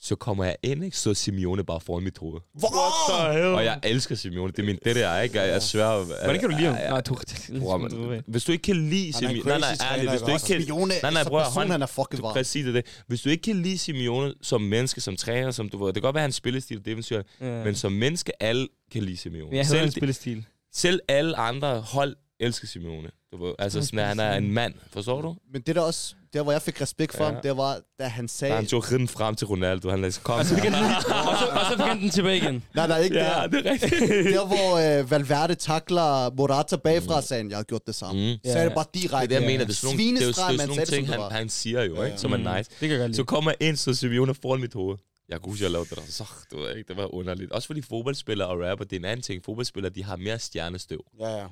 Så 0.00 0.16
kommer 0.16 0.44
jeg 0.44 0.56
ind, 0.62 0.84
ikke? 0.84 0.96
Så 0.98 1.14
Simeone 1.14 1.64
bare 1.64 1.80
foran 1.80 2.04
mit 2.04 2.18
hoved. 2.18 2.40
Hvor? 2.54 3.54
Og 3.56 3.64
jeg 3.64 3.80
elsker 3.82 4.14
Simeone, 4.14 4.52
det 4.52 4.58
er 4.58 4.62
min, 4.66 4.78
det 4.84 4.96
der, 4.96 5.20
ikke? 5.20 5.40
Jeg, 5.40 5.48
jeg 5.48 5.62
svær... 5.62 6.04
Hvordan 6.24 6.40
kan 6.40 6.50
du 6.50 6.56
lide 6.56 6.68
ham? 6.68 6.90
Nej, 6.90 7.00
du... 7.00 7.16
Bror, 7.60 7.78
men, 7.78 8.22
hvis 8.26 8.44
du 8.44 8.52
ikke 8.52 8.62
kan 8.62 8.76
lide 8.90 9.04
Han 9.04 9.12
Simeone... 9.12 9.48
Nej, 9.48 9.58
nej, 9.58 9.76
ærligt, 9.92 10.10
hvis 10.10 10.20
du 10.20 10.26
ikke 10.26 10.34
ikke 10.34 10.46
kan... 10.46 10.62
Simeone, 10.62 10.94
Nej, 11.02 11.12
nej, 11.12 11.24
bror, 11.24 11.38
person, 11.44 11.62
han- 11.62 11.70
han 11.70 11.82
er 11.82 11.86
fucking 11.86 12.22
varm. 12.22 12.32
Præcis 12.32 12.64
det. 12.64 12.86
Hvis 13.06 13.20
du 13.22 13.28
ikke 13.28 13.42
kan 13.42 13.62
lide 13.62 13.78
Simeone 13.78 14.34
som 14.42 14.60
menneske, 14.60 15.00
som 15.00 15.16
træner, 15.16 15.50
som 15.50 15.68
du 15.68 15.78
ved, 15.78 15.86
det 15.86 15.94
kan 15.94 16.02
godt 16.02 16.14
være, 16.14 16.22
at 16.22 16.26
hans 16.26 16.34
spillestil 16.34 16.76
er 16.76 16.82
defensivt, 16.82 17.26
Ja. 17.40 17.64
men 17.64 17.74
som 17.74 17.92
menneske, 17.92 18.42
alle 18.42 18.68
kan 18.92 19.02
lide 19.02 19.16
Simeone. 19.16 19.46
Men 19.50 19.56
jeg 19.56 19.66
selv, 19.66 19.84
en 19.84 19.90
spillestil. 19.90 20.44
selv 20.72 21.00
alle 21.08 21.36
andre 21.36 21.80
hold 21.80 22.16
elsker 22.40 22.66
Simeone. 22.66 23.10
Du 23.38 23.44
ved, 23.46 23.54
altså 23.58 23.82
sådan, 23.82 23.98
at 23.98 24.06
han 24.06 24.20
er 24.20 24.32
en 24.36 24.52
mand, 24.52 24.74
forstår 24.92 25.22
du? 25.22 25.36
Men 25.52 25.62
det 25.62 25.76
der 25.76 25.82
også, 25.82 26.14
der 26.32 26.42
hvor 26.42 26.52
jeg 26.52 26.62
fik 26.62 26.80
respekt 26.80 27.16
for 27.16 27.24
Ja. 27.24 27.30
ham, 27.32 27.42
det 27.42 27.56
var, 27.56 27.80
da 27.98 28.04
han 28.06 28.24
Da 28.24 28.28
sagde... 28.28 28.54
han 28.54 28.66
tog 28.66 28.92
ridden 28.92 29.08
frem 29.08 29.34
til 29.34 29.46
Ronaldo, 29.46 29.90
han 29.90 30.00
lagde 30.00 30.20
kom. 30.22 30.38
Og 30.38 30.44
så 30.46 30.54
fik 30.54 30.64
han 30.64 30.84
den, 30.84 30.94
og 30.94 31.02
så, 31.02 31.46
og 31.46 31.60
så 31.70 31.76
fik 31.76 31.86
han 31.86 32.00
den 32.00 32.10
tilbage 32.10 32.36
igen. 32.36 32.64
Nej, 32.74 32.86
nej, 32.86 32.98
ikke 33.00 33.16
Ja, 33.16 33.24
der. 33.24 33.46
det 33.46 33.66
er 33.66 33.72
rigtigt. 33.72 34.00
Der 34.34 34.46
hvor 34.46 34.98
øh, 35.00 35.10
Valverde 35.10 35.54
takler 35.54 36.34
Morata 36.36 36.76
bagfra, 36.76 37.22
sagde 37.22 37.42
han, 37.42 37.50
jeg 37.50 37.58
har 37.58 37.62
gjort 37.62 37.86
det 37.86 37.94
samme. 37.94 38.32
Mm. 38.32 38.38
Så 38.52 38.58
er 38.58 38.62
det 38.62 38.70
Ja. 38.70 38.74
bare 38.74 38.84
Det 38.94 39.02
direkte. 39.02 39.16
er 39.16 39.26
det, 39.26 39.34
jeg 39.34 39.42
mener. 39.52 39.64
Det 39.64 39.72
er 39.72 39.76
sådan 39.76 39.96
nogle, 39.96 40.04
det 40.16 40.22
er 40.22 40.26
det 40.26 40.28
er 40.28 40.32
sådan 40.34 40.56
nogle 40.56 40.74
sagde 40.74 40.80
det, 40.80 40.88
ting, 40.94 41.08
han, 41.08 41.20
det 41.20 41.32
han 41.32 41.48
siger 41.48 41.82
jo, 41.82 42.02
ikke? 42.02 42.18
Som 42.18 42.32
er 42.32 42.36
Mm. 42.36 42.56
nice. 42.56 42.70
Det 42.80 42.88
kan 42.88 42.98
godt. 42.98 43.16
Så 43.16 43.24
kommer 43.24 43.52
ind, 43.60 43.76
så 43.76 43.94
Simeone 43.94 44.34
foran 44.34 44.60
mit 44.60 44.74
hoved. 44.74 44.96
Jeg 45.28 45.40
kunne 45.40 45.52
huske, 45.52 45.62
jeg 45.64 45.70
lavede 45.70 45.88
det 45.90 45.98
der. 45.98 46.02
Så, 46.08 46.24
du 46.52 46.58
ved 46.60 46.76
ikke, 46.76 46.88
det 46.88 46.96
var 46.96 47.14
underligt. 47.14 47.52
Også 47.52 47.66
fordi 47.66 47.82
fodboldspillere 47.82 48.48
og 48.48 48.56
rapper, 48.70 48.84
det 48.84 48.96
er 48.96 49.00
en 49.00 49.04
anden 49.04 49.22
ting. 49.22 49.44
Fodboldspillere, 49.44 49.92
de 49.92 50.04
har 50.04 50.16
mere 50.16 50.38
stjernestøv. 50.38 51.04
Ja, 51.20 51.28
ja. 51.38 51.44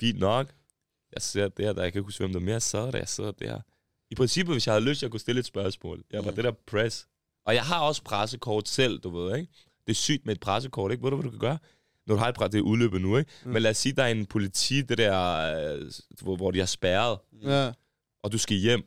Fint 0.00 0.18
nok. 0.18 0.46
Jeg 1.12 1.22
ser 1.22 1.48
der, 1.48 1.72
der 1.72 1.82
jeg 1.82 1.92
kan 1.92 1.98
ikke 2.00 2.06
huske, 2.06 2.20
hvem 2.24 2.32
der 2.32 2.40
mere 2.40 2.60
sad 2.60 2.92
der. 2.92 2.98
Jeg 2.98 3.08
sidder 3.08 3.30
der. 3.30 3.60
I 4.10 4.14
princippet, 4.14 4.54
hvis 4.54 4.66
jeg 4.66 4.74
havde 4.74 4.84
lyst, 4.84 5.02
jeg 5.02 5.10
kunne 5.10 5.20
stille 5.20 5.38
et 5.38 5.44
spørgsmål. 5.46 6.04
Jeg 6.12 6.24
var 6.24 6.30
Mm. 6.30 6.34
det 6.36 6.44
der 6.44 6.52
press. 6.66 7.06
Og 7.46 7.54
jeg 7.54 7.62
har 7.62 7.80
også 7.80 8.02
pressekort 8.02 8.68
selv, 8.68 8.98
du 8.98 9.10
ved, 9.10 9.36
ikke? 9.36 9.52
Det 9.86 9.90
er 9.92 9.94
sygt 9.94 10.26
med 10.26 10.34
et 10.34 10.40
pressekort, 10.40 10.92
ikke? 10.92 11.02
Ved 11.04 11.10
du, 11.10 11.16
hvad 11.16 11.24
du 11.24 11.30
kan 11.30 11.38
gøre? 11.38 11.58
Når 12.06 12.14
du 12.14 12.18
har 12.18 12.28
et 12.28 12.34
pres, 12.34 12.50
det 12.50 12.58
er 12.58 12.62
udløbet 12.62 13.00
nu, 13.00 13.16
ikke? 13.16 13.30
Mm. 13.44 13.50
Men 13.52 13.62
lad 13.62 13.70
os 13.70 13.76
sige, 13.76 13.92
der 13.92 14.02
er 14.02 14.08
en 14.08 14.26
politi, 14.26 14.82
det 14.82 14.98
der, 14.98 15.74
øh, 15.76 15.90
hvor, 16.22 16.36
hvor 16.36 16.50
de 16.50 16.58
har 16.58 16.66
spærret, 16.66 17.18
Ja. 17.42 17.72
og 18.22 18.32
du 18.32 18.38
skal 18.38 18.56
hjem. 18.56 18.82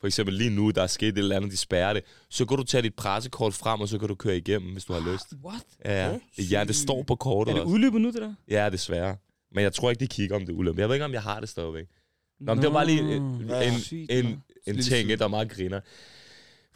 For 0.00 0.06
eksempel 0.06 0.34
lige 0.34 0.50
nu, 0.50 0.70
der 0.70 0.82
er 0.82 0.86
sket 0.86 1.08
et 1.08 1.18
eller 1.18 1.36
andet, 1.36 1.50
de 1.52 1.56
spærrer 1.56 1.92
det. 1.92 2.02
Så 2.30 2.44
kan 2.46 2.56
du 2.56 2.62
tage 2.64 2.82
dit 2.82 2.94
pressekort 2.94 3.54
frem, 3.54 3.80
og 3.80 3.88
så 3.88 3.98
kan 3.98 4.08
du 4.08 4.14
køre 4.14 4.36
igennem, 4.36 4.72
hvis 4.72 4.84
du 4.84 4.92
har 4.92 5.12
lyst. 5.12 5.26
What? 5.44 5.62
Ja, 5.84 6.18
ja. 6.50 6.64
det 6.64 6.76
står 6.76 7.02
på 7.02 7.14
kortet 7.16 7.52
Er 7.52 7.58
det 7.58 7.64
udløbet 7.64 8.00
nu, 8.00 8.10
det 8.12 8.22
der? 8.22 8.34
Ja, 8.48 8.68
desværre. 8.70 9.16
Men 9.52 9.62
jeg 9.64 9.72
tror 9.72 9.90
ikke, 9.90 10.00
de 10.00 10.06
kigger, 10.06 10.36
om 10.36 10.46
det 10.46 10.52
er 10.52 10.56
ulykke. 10.56 10.80
Jeg 10.80 10.88
ved 10.88 10.96
ikke, 10.96 11.04
om 11.04 11.12
jeg 11.12 11.22
har 11.22 11.40
det 11.40 11.48
stadigvæk. 11.48 11.86
Nå, 12.40 12.54
men 12.54 12.62
det 12.62 12.72
var 12.72 12.78
bare 12.78 12.86
lige 12.86 13.16
en, 13.16 13.46
ja. 13.48 13.72
en, 13.72 13.80
Sygt, 13.80 14.12
en, 14.12 14.42
en 14.66 14.82
ting, 14.82 15.08
der 15.08 15.24
er 15.24 15.28
meget 15.28 15.50
griner. 15.50 15.80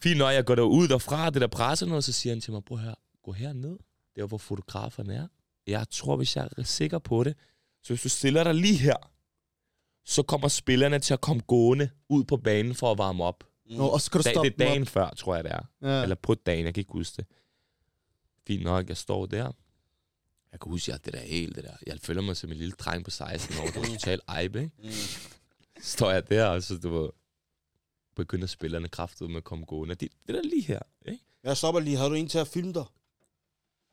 Fint, 0.03 0.19
når 0.19 0.31
jeg 0.31 0.45
går 0.45 0.55
derud 0.55 0.89
derfra, 0.89 1.31
det 1.31 1.41
der 1.41 1.47
presser 1.47 1.87
noget, 1.87 2.05
så 2.05 2.13
siger 2.13 2.33
han 2.33 2.41
til 2.41 2.53
mig, 2.53 2.65
prøv 2.65 2.79
her, 2.79 2.95
gå 3.23 3.33
herned, 3.33 3.79
der 4.17 4.27
hvor 4.27 4.39
fotograferne 4.39 5.15
er. 5.15 5.27
Jeg 5.67 5.87
tror, 5.91 6.17
hvis 6.17 6.37
jeg 6.37 6.49
er 6.57 6.63
sikker 6.63 6.99
på 6.99 7.25
det, 7.25 7.35
så 7.83 7.93
hvis 7.93 8.03
du 8.03 8.09
stiller 8.09 8.45
dig 8.45 8.55
lige 8.55 8.79
her, 8.79 8.97
så 10.05 10.23
kommer 10.23 10.49
spillerne 10.49 10.99
til 10.99 11.15
at 11.15 11.21
komme 11.21 11.43
gående 11.43 11.91
ud 12.09 12.25
på 12.25 12.37
banen 12.37 12.75
for 12.75 12.93
at 12.93 12.99
varme 12.99 13.25
op. 13.25 13.45
Nå, 13.71 13.87
og 13.87 14.01
så 14.01 14.11
kan 14.11 14.19
du 14.19 14.29
stoppe 14.29 14.51
det 14.51 14.61
er 14.61 14.69
dagen 14.69 14.87
før, 14.87 15.11
tror 15.11 15.35
jeg, 15.35 15.45
det 15.45 15.53
er. 15.53 15.63
Ja. 15.83 16.03
Eller 16.03 16.17
på 16.17 16.35
dagen, 16.35 16.65
jeg 16.65 16.75
kan 16.75 16.81
ikke 16.81 16.93
huske 16.93 17.17
det. 17.17 17.27
Fint 18.47 18.63
nok, 18.63 18.89
jeg 18.89 18.97
står 18.97 19.27
der. 19.27 19.53
Jeg 20.53 20.61
kan 20.61 20.71
huske, 20.71 20.93
at 20.93 21.05
det 21.05 21.13
der 21.13 21.21
helt, 21.21 21.57
det 21.57 21.65
der. 21.65 21.77
Jeg 21.87 22.01
føler 22.01 22.23
mig 22.23 22.37
som 22.37 22.51
en 22.51 22.57
lille 22.57 22.73
dreng 22.73 23.05
på 23.05 23.11
16 23.11 23.57
år, 23.59 23.67
der 23.67 23.81
er 23.81 23.85
totalt 23.85 24.23
ejbe, 24.29 24.63
ikke? 24.63 24.73
Mm. 24.83 24.91
Så 24.91 25.93
står 25.93 26.11
jeg 26.11 26.31
der, 26.31 26.47
og 26.47 26.63
så 26.63 26.79
du 26.79 26.99
ved, 26.99 27.11
begynder 28.17 28.47
spillerne 28.47 28.89
kraftet 28.89 29.31
med 29.31 29.37
at 29.37 29.45
komme 29.45 29.65
gående. 29.65 29.95
Det, 29.95 30.09
det 30.27 30.35
der 30.35 30.43
lige 30.43 30.63
her, 30.63 30.81
ikke? 31.07 31.25
Jeg 31.43 31.57
stopper 31.57 31.81
lige. 31.81 31.97
Havde 31.97 32.11
du 32.11 32.15
en 32.15 32.29
til 32.29 32.39
at 32.39 32.49
filme 32.49 32.73
dig? 32.73 32.85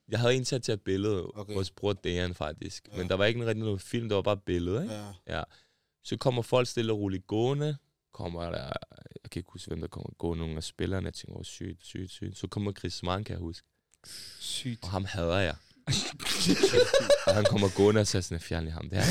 Jeg 0.09 0.19
havde 0.19 0.35
en 0.35 0.43
til 0.45 0.55
at 0.55 0.63
tage 0.63 0.77
billede, 0.77 1.23
Okay. 1.33 1.53
vores 1.53 1.71
bror 1.71 1.93
Dejan 1.93 2.35
faktisk. 2.35 2.87
Ja. 2.91 2.97
Men 2.97 3.09
der 3.09 3.15
var 3.15 3.25
ikke 3.25 3.45
rigtig 3.45 3.63
noget 3.63 3.81
film, 3.81 4.09
det 4.09 4.15
var 4.15 4.21
bare 4.21 4.37
billede, 4.37 4.83
ikke? 4.83 4.95
Ja. 5.27 5.43
Så 6.03 6.17
kommer 6.17 6.41
folk 6.41 6.67
stille 6.67 6.93
og 6.93 6.99
roligt 6.99 7.27
gående. 7.27 7.77
Kommer 8.13 8.41
der, 8.51 8.63
jeg 9.23 9.31
kan 9.31 9.39
ikke 9.39 9.51
huske, 9.51 9.67
hvem 9.67 9.81
der 9.81 9.87
kommer 9.87 10.09
gående, 10.17 10.41
nogle 10.43 10.57
af 10.57 10.63
spillerne. 10.63 11.05
Jeg 11.05 11.13
tænker, 11.13 11.37
oh, 11.37 11.43
sygt, 11.43 11.85
sygt, 11.85 12.11
sygt. 12.11 12.37
Så 12.37 12.47
kommer 12.47 12.71
Chris 12.73 13.03
Mann, 13.03 13.23
kan 13.23 13.33
jeg 13.33 13.39
huske. 13.39 13.67
Sygt. 14.39 14.83
Og 14.83 14.89
ham 14.89 15.05
hader 15.05 15.37
jeg 15.39 15.55
og 17.27 17.35
han 17.35 17.45
kommer 17.45 17.69
gående 17.75 18.01
og 18.01 18.07
siger 18.07 18.21
sådan, 18.21 18.39
fjern 18.39 18.67
ham. 18.67 18.89
Det 18.89 18.97
er 18.97 19.03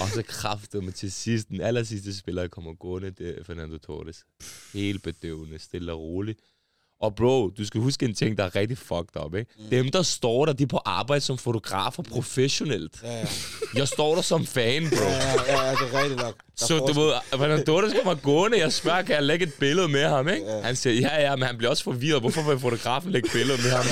og 0.00 0.08
så 0.08 0.22
kraftede 0.28 0.82
med 0.82 0.92
til 0.92 1.12
sidst, 1.12 1.48
den 1.48 1.60
aller 1.60 1.82
sidste 1.82 2.16
spiller, 2.16 2.42
der 2.42 2.48
kommer 2.48 2.74
gående, 2.74 3.10
det 3.10 3.38
er 3.38 3.44
Fernando 3.44 3.78
Torres. 3.78 4.24
Helt 4.74 5.02
bedøvende, 5.02 5.58
stille 5.58 5.92
og 5.92 6.00
roligt. 6.00 6.40
Og 7.00 7.14
bro, 7.14 7.48
du 7.48 7.66
skal 7.66 7.80
huske 7.80 8.04
en 8.06 8.14
ting, 8.14 8.38
der 8.38 8.44
er 8.44 8.54
rigtig 8.56 8.78
fucked 8.78 9.24
up, 9.24 9.34
ikke? 9.34 9.50
Mm. 9.58 9.64
Dem, 9.70 9.90
der 9.90 10.02
står 10.02 10.46
der, 10.46 10.52
de 10.52 10.62
er 10.62 10.66
på 10.66 10.80
arbejde 10.84 11.20
som 11.20 11.38
fotografer 11.38 12.02
professionelt. 12.02 13.00
Ja, 13.02 13.18
ja. 13.18 13.26
Jeg 13.74 13.88
står 13.88 14.14
der 14.14 14.22
som 14.22 14.46
fan, 14.46 14.88
bro. 14.88 14.96
Ja, 14.96 15.12
ja, 15.52 15.64
ja, 15.64 15.70
det 15.70 15.94
er 15.94 16.02
rigtigt 16.02 16.20
nok. 16.20 16.34
Der 16.60 16.66
Så 16.66 16.78
du 16.78 17.00
ved, 17.00 17.12
Fernando 17.30 17.64
Torres 17.64 17.92
kommer 18.02 18.14
gående, 18.14 18.58
jeg 18.58 18.72
spørger, 18.72 19.02
kan 19.02 19.14
jeg 19.14 19.22
lægge 19.22 19.46
et 19.46 19.54
billede 19.54 19.88
med 19.88 20.08
ham, 20.08 20.28
ikke? 20.28 20.46
Ja. 20.46 20.60
Han 20.60 20.76
siger, 20.76 21.00
ja, 21.00 21.22
ja, 21.22 21.36
men 21.36 21.46
han 21.46 21.56
bliver 21.56 21.70
også 21.70 21.84
forvirret. 21.84 22.20
Hvorfor 22.20 22.42
vil 22.42 22.58
fotografen 22.58 23.10
lægge 23.12 23.28
billede 23.32 23.62
med 23.62 23.70
ham? 23.70 23.84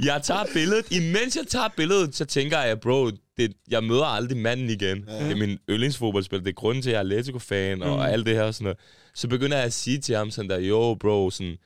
Jeg 0.00 0.22
tager 0.22 0.44
billedet. 0.52 0.90
Imens 0.90 1.36
jeg 1.36 1.44
tager 1.48 1.68
billedet, 1.76 2.16
så 2.16 2.24
tænker 2.24 2.60
jeg, 2.60 2.80
bro, 2.80 3.10
det, 3.36 3.52
jeg 3.70 3.84
møder 3.84 4.04
aldrig 4.04 4.36
manden 4.38 4.70
igen. 4.70 5.04
Ja. 5.08 5.24
Det 5.24 5.32
er 5.32 5.36
min 5.36 5.58
yndlingsfodboldspiller. 5.70 6.42
Det 6.44 6.50
er 6.50 6.54
grunden 6.54 6.82
til, 6.82 6.90
at 6.90 6.94
jeg 6.94 6.98
er 6.98 7.04
Atletico-fan 7.04 7.82
og 7.82 7.96
Mm. 7.96 8.02
alt 8.02 8.26
det 8.26 8.34
her 8.34 8.42
og 8.42 8.54
sådan 8.54 8.64
noget. 8.64 8.78
Så 9.14 9.28
begynder 9.28 9.56
jeg 9.56 9.66
at 9.66 9.72
sige 9.72 9.98
til 9.98 10.16
ham 10.16 10.30
sådan 10.30 10.50
der, 10.50 10.58
jo, 10.58 10.94
bro, 11.00 11.30
sådan... 11.30 11.56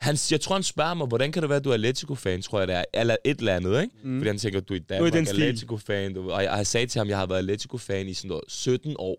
Han, 0.00 0.16
jeg 0.30 0.40
tror, 0.40 0.54
han 0.54 0.62
spørger 0.62 0.94
mig, 0.94 1.06
hvordan 1.06 1.32
kan 1.32 1.42
det 1.42 1.48
være, 1.48 1.56
at 1.58 1.64
du 1.64 1.70
er 1.70 1.74
Atletico-fan, 1.74 2.42
tror 2.42 2.58
jeg 2.58 2.68
det 2.68 2.76
er. 2.76 2.84
Eller 2.94 3.16
et 3.24 3.38
eller 3.38 3.56
andet, 3.56 3.82
ikke? 3.82 3.94
Mm. 4.02 4.18
Fordi 4.18 4.28
han 4.28 4.38
tænker, 4.38 4.60
du 4.60 4.74
er 4.74 4.76
i 4.76 4.80
Danmark. 4.80 5.14
Atletico-fan. 5.14 6.16
Og 6.16 6.42
jeg, 6.42 6.52
jeg 6.56 6.66
sagde 6.66 6.86
til 6.86 6.98
ham, 6.98 7.06
at 7.06 7.10
jeg 7.10 7.18
har 7.18 7.26
været 7.26 7.38
Atletico-fan 7.38 8.08
i 8.08 8.14
sådan 8.14 8.28
noget 8.28 8.44
17 8.48 8.94
år. 8.98 9.16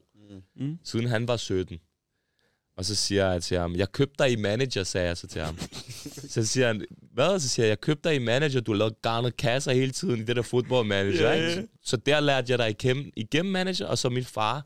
Mm. 0.55 0.78
Siden 0.84 1.07
han 1.07 1.28
var 1.28 1.38
17. 1.38 1.78
Og 2.78 2.86
så 2.86 2.95
siger 2.95 3.32
jeg 3.32 3.43
til 3.43 3.57
ham, 3.57 3.76
jeg 3.76 3.91
købte 3.91 4.23
dig 4.23 4.32
i 4.32 4.36
manager, 4.36 4.84
sagde 4.84 5.07
jeg 5.07 5.17
så 5.17 5.28
til 5.28 5.41
ham. 5.41 5.57
så 6.30 6.45
siger 6.45 6.67
han, 6.67 6.86
hvad? 7.13 7.39
Så 7.39 7.49
siger 7.49 7.65
jeg, 7.65 7.69
jeg 7.69 7.82
købte 7.82 8.09
dig 8.09 8.15
i 8.15 8.19
manager, 8.19 8.61
du 8.61 8.71
har 8.71 8.78
lavet 8.78 9.01
garnet 9.01 9.38
kasser 9.38 9.71
hele 9.71 9.91
tiden 9.91 10.19
i 10.19 10.23
det 10.23 10.36
der 10.36 10.41
fodboldmanager, 10.41 11.32
yeah, 11.32 11.39
ja. 11.39 11.49
ikke? 11.49 11.67
Så 11.84 11.97
der 11.97 12.19
lærte 12.19 12.51
jeg 12.51 12.59
dig 12.59 12.69
igennem, 12.69 13.11
igennem 13.15 13.51
manager, 13.51 13.86
og 13.86 13.97
så 13.97 14.09
min 14.09 14.26
far 14.26 14.65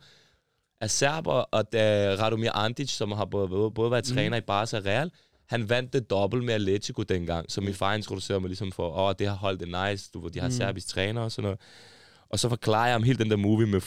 er 0.81 0.87
serber, 0.87 1.31
og 1.31 1.73
da 1.73 2.15
Radomir 2.19 2.51
Andic, 2.51 2.89
som 2.89 3.11
har 3.11 3.25
både, 3.25 3.71
både, 3.75 3.91
været 3.91 4.03
træner 4.03 4.37
i 4.37 4.41
Barca 4.41 4.77
og 4.77 4.85
Real, 4.85 5.11
han 5.49 5.69
vandt 5.69 5.93
det 5.93 6.09
dobbelt 6.09 6.43
med 6.43 6.53
Atletico 6.53 7.03
dengang, 7.03 7.51
så 7.51 7.61
min 7.61 7.73
far 7.73 7.93
introducerede 7.93 8.41
mig 8.41 8.47
ligesom 8.47 8.71
for, 8.71 8.89
åh, 8.89 8.99
oh, 8.99 9.13
det 9.19 9.27
har 9.27 9.35
holdt 9.35 9.59
det 9.59 9.67
nice, 9.67 10.09
du 10.13 10.27
de 10.27 10.39
har 10.39 10.47
mm. 10.47 10.53
serbisk 10.53 10.87
træner 10.87 11.21
og 11.21 11.31
sådan 11.31 11.43
noget. 11.43 11.59
Og 12.29 12.39
så 12.39 12.49
forklarer 12.49 12.85
jeg 12.85 12.93
ham 12.93 13.03
hele 13.03 13.17
den 13.17 13.29
der 13.31 13.37
movie 13.37 13.67
med 13.67 13.81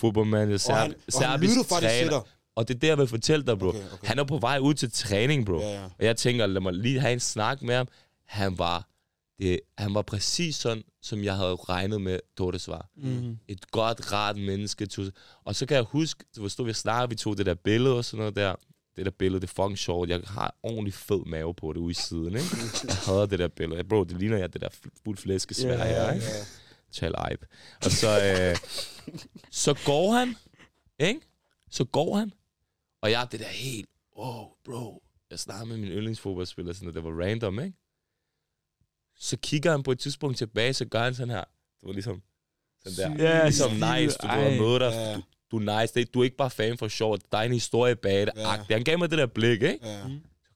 han, 0.48 0.58
serb, 0.58 0.76
han 0.76 0.94
serbisk 1.08 1.68
træner. 1.68 2.26
Og 2.56 2.68
det 2.68 2.74
er 2.74 2.78
det, 2.78 2.88
jeg 2.88 2.98
vil 2.98 3.06
fortælle 3.06 3.46
dig, 3.46 3.58
bro. 3.58 3.68
Okay, 3.68 3.78
okay. 3.92 4.06
Han 4.06 4.18
er 4.18 4.24
på 4.24 4.38
vej 4.38 4.58
ud 4.58 4.74
til 4.74 4.92
træning, 4.92 5.46
bro. 5.46 5.58
Ja, 5.58 5.72
ja. 5.72 5.84
Og 5.84 6.04
jeg 6.04 6.16
tænker, 6.16 6.46
lad 6.46 6.60
mig 6.60 6.72
lige 6.72 7.00
have 7.00 7.12
en 7.12 7.20
snak 7.20 7.62
med 7.62 7.74
ham. 7.74 7.88
Han 8.26 8.58
var, 8.58 8.88
det, 9.38 9.60
han 9.78 9.94
var 9.94 10.02
præcis 10.02 10.56
sådan, 10.56 10.82
som 11.02 11.24
jeg 11.24 11.36
havde 11.36 11.54
regnet 11.54 12.00
med, 12.00 12.18
Torres 12.38 12.68
var. 12.68 12.88
Mm. 12.96 13.38
Et 13.48 13.70
godt, 13.70 14.12
rart 14.12 14.36
menneske. 14.36 14.88
Og 15.44 15.54
så 15.54 15.66
kan 15.66 15.74
jeg 15.74 15.84
huske, 15.84 16.24
hvor 16.36 16.48
stod 16.48 16.66
vi 16.66 16.72
snakkede, 16.72 17.08
vi 17.08 17.14
tog 17.14 17.38
det 17.38 17.46
der 17.46 17.54
billede 17.54 17.96
og 17.96 18.04
sådan 18.04 18.18
noget 18.18 18.36
der. 18.36 18.54
Det 18.96 19.04
der 19.06 19.12
billede, 19.18 19.40
det 19.40 19.46
er 19.50 19.52
fucking 19.62 19.78
sjovt. 19.78 20.08
Jeg 20.08 20.20
har 20.26 20.54
ordentlig 20.62 20.94
fed 20.94 21.26
mave 21.26 21.54
på 21.54 21.72
det 21.72 21.80
ude 21.80 21.90
i 21.90 21.94
siden, 21.94 22.26
ikke? 22.36 22.56
Jeg 22.88 22.96
hader 22.96 23.26
det 23.26 23.38
der 23.38 23.48
billede. 23.48 23.84
Bro, 23.84 24.04
det 24.04 24.18
ligner 24.18 24.36
jeg 24.38 24.52
det 24.52 24.60
der 24.60 24.68
fuld 25.04 25.18
flæskesvær 25.18 25.72
Ja, 25.72 25.84
her, 25.84 26.12
ikke? 26.12 26.26
Tal 26.92 27.14
Ibe. 27.32 27.46
Og 27.84 27.90
så, 27.90 28.08
øh, 28.08 28.56
så 29.50 29.74
går 29.84 30.12
han, 30.12 30.36
ikke? 30.98 31.20
Så 31.70 31.84
går 31.84 32.16
han, 32.16 32.32
og 33.02 33.10
jeg 33.10 33.28
det 33.32 33.40
der 33.40 33.46
helt, 33.46 33.88
wow, 34.18 34.44
bro. 34.64 35.02
Jeg 35.30 35.38
snakker 35.38 35.64
med 35.66 35.76
min 35.76 35.88
yndlingsfodboldspiller, 35.88 36.72
sådan, 36.72 36.88
og 36.88 36.94
det 36.94 37.04
var 37.04 37.10
random, 37.24 37.60
ikke? 37.60 37.76
Så 39.16 39.36
kigger 39.36 39.70
han 39.70 39.82
på 39.82 39.92
et 39.92 39.98
tidspunkt 39.98 40.38
tilbage, 40.38 40.72
så 40.72 40.84
gør 40.84 41.02
han 41.04 41.14
sådan 41.14 41.30
her. 41.30 41.44
Det 41.80 41.86
var 41.86 41.92
ligesom 41.92 42.22
sådan 42.84 43.18
der. 43.18 43.24
Ja, 43.24 43.44
ligesom 43.44 43.70
stil. 43.70 43.80
nice, 44.02 44.18
du, 44.18 44.26
du 44.26 44.32
har 44.32 44.50
mødt 44.60 44.80
dig. 44.80 44.90
Ja. 44.92 45.14
Du, 45.16 45.22
du 45.50 45.56
er 45.58 45.80
nice. 45.80 45.94
Det, 45.94 46.14
du 46.14 46.20
er 46.20 46.24
ikke 46.24 46.36
bare 46.36 46.50
fan 46.50 46.78
for 46.78 46.88
sjov. 46.88 47.18
Der 47.32 47.38
er 47.38 47.42
en 47.42 47.52
historie 47.52 47.96
bag 47.96 48.20
det. 48.26 48.32
Ja. 48.36 48.64
Han 48.70 48.84
gav 48.84 48.98
mig 48.98 49.10
det 49.10 49.18
der 49.18 49.26
blik, 49.26 49.62
ikke? 49.62 49.78
Ja. 49.82 50.00
Så 50.02 50.08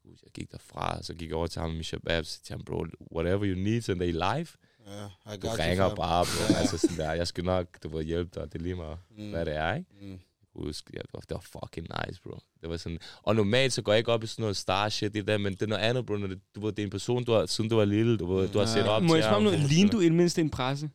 huske, 0.04 0.24
jeg 0.26 0.32
gik 0.32 0.52
derfra, 0.52 0.98
og 0.98 1.04
så 1.04 1.14
gik 1.14 1.28
jeg 1.28 1.36
over 1.36 1.46
til 1.46 1.60
ham 1.60 1.70
med 1.70 1.84
Shabab, 1.84 2.24
så 2.24 2.42
til 2.42 2.52
ham, 2.52 2.64
bro, 2.64 2.86
whatever 3.16 3.44
you 3.46 3.58
need, 3.58 3.80
sådan 3.82 4.00
der 4.00 4.06
i 4.06 4.12
live, 4.12 4.46
Ja, 4.86 5.34
I 5.34 5.36
du 5.36 5.48
ringer 5.48 5.88
you, 5.90 5.96
bare, 5.96 6.24
bro, 6.24 6.52
Ja. 6.54 6.60
altså 6.60 6.78
sådan 6.78 6.96
der, 6.96 7.12
jeg 7.12 7.26
skal 7.28 7.44
nok, 7.44 7.82
du 7.82 7.88
ved, 7.88 8.04
hjælpe 8.04 8.40
dig, 8.40 8.52
det 8.52 8.58
er 8.58 8.62
lige 8.62 8.74
meget, 8.74 8.98
Mm. 9.18 9.30
hvad 9.30 9.46
det 9.46 9.56
er, 9.56 9.74
ikke? 9.74 9.90
Mm. 10.00 10.20
Husk, 10.58 10.90
ja, 10.94 10.98
det, 10.98 11.10
var, 11.12 11.20
det 11.20 11.30
var 11.30 11.60
fucking 11.60 11.86
nice, 12.06 12.20
bro. 12.22 12.38
Det 12.60 12.70
var 12.70 12.76
sådan, 12.76 12.98
og 13.22 13.36
normalt 13.36 13.72
så 13.72 13.82
går 13.82 13.92
jeg 13.92 13.98
ikke 13.98 14.12
op 14.12 14.24
i 14.24 14.26
sådan 14.26 14.42
noget 14.42 14.56
star 14.56 14.88
shit, 14.88 15.14
det 15.14 15.26
der, 15.28 15.38
men 15.38 15.52
det 15.52 15.62
er 15.62 15.66
noget 15.66 15.82
andet, 15.82 16.06
bro, 16.06 16.16
når 16.16 16.26
det, 16.26 16.38
du 16.54 16.60
ved, 16.60 16.72
det 16.72 16.78
er 16.78 16.86
en 16.86 16.90
person, 16.90 17.24
du 17.24 17.32
har, 17.32 17.46
siden 17.46 17.70
du 17.70 17.76
var 17.76 17.84
lille, 17.84 18.16
du 18.16 18.34
ved, 18.34 18.48
du 18.48 18.58
har 18.58 18.66
set 18.66 18.88
op 18.88 19.02
Må 19.02 19.08
til 19.08 19.14
jeg 19.14 19.24
spørge 19.24 19.34
ham, 19.34 19.42
noget? 19.42 19.60
Ligner 19.60 19.90
du 19.90 20.00
i 20.00 20.04
det 20.04 20.12
mindste 20.12 20.40
en 20.40 20.50
presse? 20.50 20.90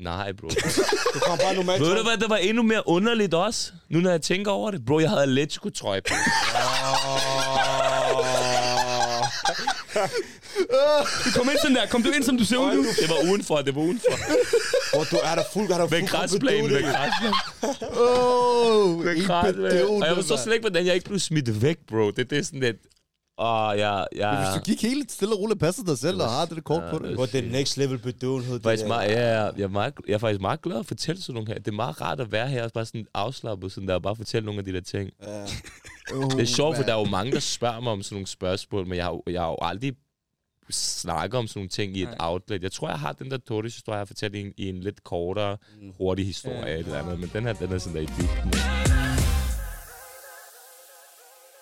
Nej, 0.00 0.32
bro. 0.32 0.48
Du 1.14 1.18
kom 1.26 1.38
bare 1.38 1.54
normalt. 1.54 1.80
Ved 1.80 1.96
du 1.96 2.02
hvad, 2.02 2.16
det 2.16 2.30
var 2.30 2.36
endnu 2.36 2.62
mere 2.62 2.88
underligt 2.88 3.34
også, 3.34 3.72
nu 3.88 4.00
når 4.00 4.10
jeg 4.10 4.22
tænker 4.22 4.50
over 4.50 4.70
det. 4.70 4.84
Bro, 4.84 4.98
jeg 4.98 5.10
havde 5.10 5.22
Atletico-trøje 5.22 6.00
på. 6.00 6.14
Du 11.24 11.30
kom 11.36 11.48
ind 11.50 11.58
sådan 11.62 11.76
der. 11.76 11.86
Kom 11.86 12.02
du 12.02 12.10
ind, 12.10 12.24
som 12.24 12.38
du 12.38 12.44
ser 12.44 12.56
ud 12.56 12.74
nu? 12.74 12.82
Det 12.82 13.08
var 13.08 13.30
udenfor, 13.30 13.56
det 13.56 13.74
var 13.74 13.80
udenfor. 13.80 14.12
Hvor 14.94 15.04
du 15.04 15.16
er 15.16 15.34
der 15.34 15.42
fuld, 15.52 15.70
er 15.70 15.78
der 15.78 15.88
Med 15.88 15.98
fuld 15.98 16.08
græsplænen, 16.08 16.72
med 16.72 16.82
græsplænen. 16.82 17.36
Åh, 18.00 19.04
Med 19.04 19.14
ikke 19.14 19.26
græsplænen. 19.26 20.02
Og 20.02 20.08
jeg 20.08 20.14
forstår 20.14 20.36
slet 20.36 20.52
ikke, 20.52 20.62
hvordan 20.62 20.86
jeg 20.86 20.94
ikke 20.94 21.06
blev 21.06 21.18
smidt 21.18 21.62
væk, 21.62 21.76
bro. 21.88 22.10
Det, 22.10 22.30
det 22.30 22.38
er 22.38 22.42
sådan 22.42 22.60
lidt... 22.60 22.76
Åh, 23.38 23.72
jeg... 23.78 24.06
Jeg 24.16 24.36
Hvis 24.36 24.54
du 24.54 24.60
gik 24.64 24.82
helt 24.82 25.12
stille 25.12 25.34
og 25.34 25.40
roligt, 25.40 25.60
passer 25.60 25.84
dig 25.84 25.98
selv 25.98 26.22
og 26.22 26.30
har 26.30 26.44
det 26.44 26.64
kort 26.64 26.82
på 26.90 26.98
det. 26.98 27.14
Hvor 27.14 27.26
det 27.26 27.46
er 27.46 27.50
next 27.50 27.76
level 27.76 27.98
bedøvenhed. 27.98 28.60
faktisk 28.62 28.86
meget, 28.86 29.10
ja, 29.10 29.20
ja, 29.20 29.42
jeg, 29.42 29.62
er 29.62 29.68
meget, 29.68 29.94
jeg 30.08 30.14
er 30.14 30.18
faktisk 30.18 30.40
meget 30.40 30.62
glad 30.62 30.78
at 30.78 30.86
fortælle 30.86 31.22
sådan 31.22 31.34
nogle 31.34 31.48
her. 31.48 31.58
Det 31.58 31.68
er 31.68 31.72
meget 31.72 32.00
rart 32.00 32.20
at 32.20 32.32
være 32.32 32.48
her 32.48 32.64
og 32.64 32.70
bare 32.74 32.86
sådan 32.86 33.06
afslappet, 33.14 33.72
sådan 33.72 33.88
der, 33.88 33.94
og 33.94 34.02
bare 34.02 34.16
fortælle 34.16 34.46
nogle 34.46 34.58
af 34.58 34.64
de 34.64 34.72
der 34.72 34.80
ting. 34.80 35.10
Ja. 35.22 35.46
Det 36.08 36.40
er 36.40 36.44
sjovt, 36.44 36.76
for 36.76 36.82
der 36.82 36.94
er 36.94 36.98
jo 36.98 37.04
mange, 37.04 37.32
der 37.32 37.40
spørger 37.40 37.80
mig 37.80 37.92
om 37.92 38.02
sådan 38.02 38.14
nogle 38.16 38.26
spørgsmål, 38.26 38.86
men 38.86 38.96
jeg 38.96 39.04
har, 39.04 39.20
jeg 39.26 39.40
har 39.40 39.48
jo 39.48 39.56
aldrig 39.60 39.96
snakket 40.70 41.38
om 41.38 41.46
sådan 41.46 41.58
nogle 41.60 41.68
ting 41.68 41.96
i 41.96 42.02
et 42.02 42.08
Nej. 42.08 42.16
outlet. 42.20 42.62
Jeg 42.62 42.72
tror, 42.72 42.88
jeg 42.88 42.98
har 42.98 43.12
den 43.12 43.30
der 43.30 43.38
Tortoise-historie, 43.38 43.94
jeg 43.96 44.00
har 44.00 44.04
fortalt 44.04 44.34
i 44.34 44.40
en, 44.40 44.54
i 44.56 44.68
en 44.68 44.80
lidt 44.80 45.04
kortere, 45.04 45.56
hurtig 45.98 46.26
historie 46.26 46.58
Ja. 46.66 46.76
eller 46.78 46.98
andet, 46.98 47.20
men 47.20 47.28
den 47.32 47.44
her, 47.44 47.52
den 47.52 47.72
er 47.72 47.78
sådan 47.78 47.96
der 47.96 48.02
i 48.02 48.06
dybden. 48.06 48.52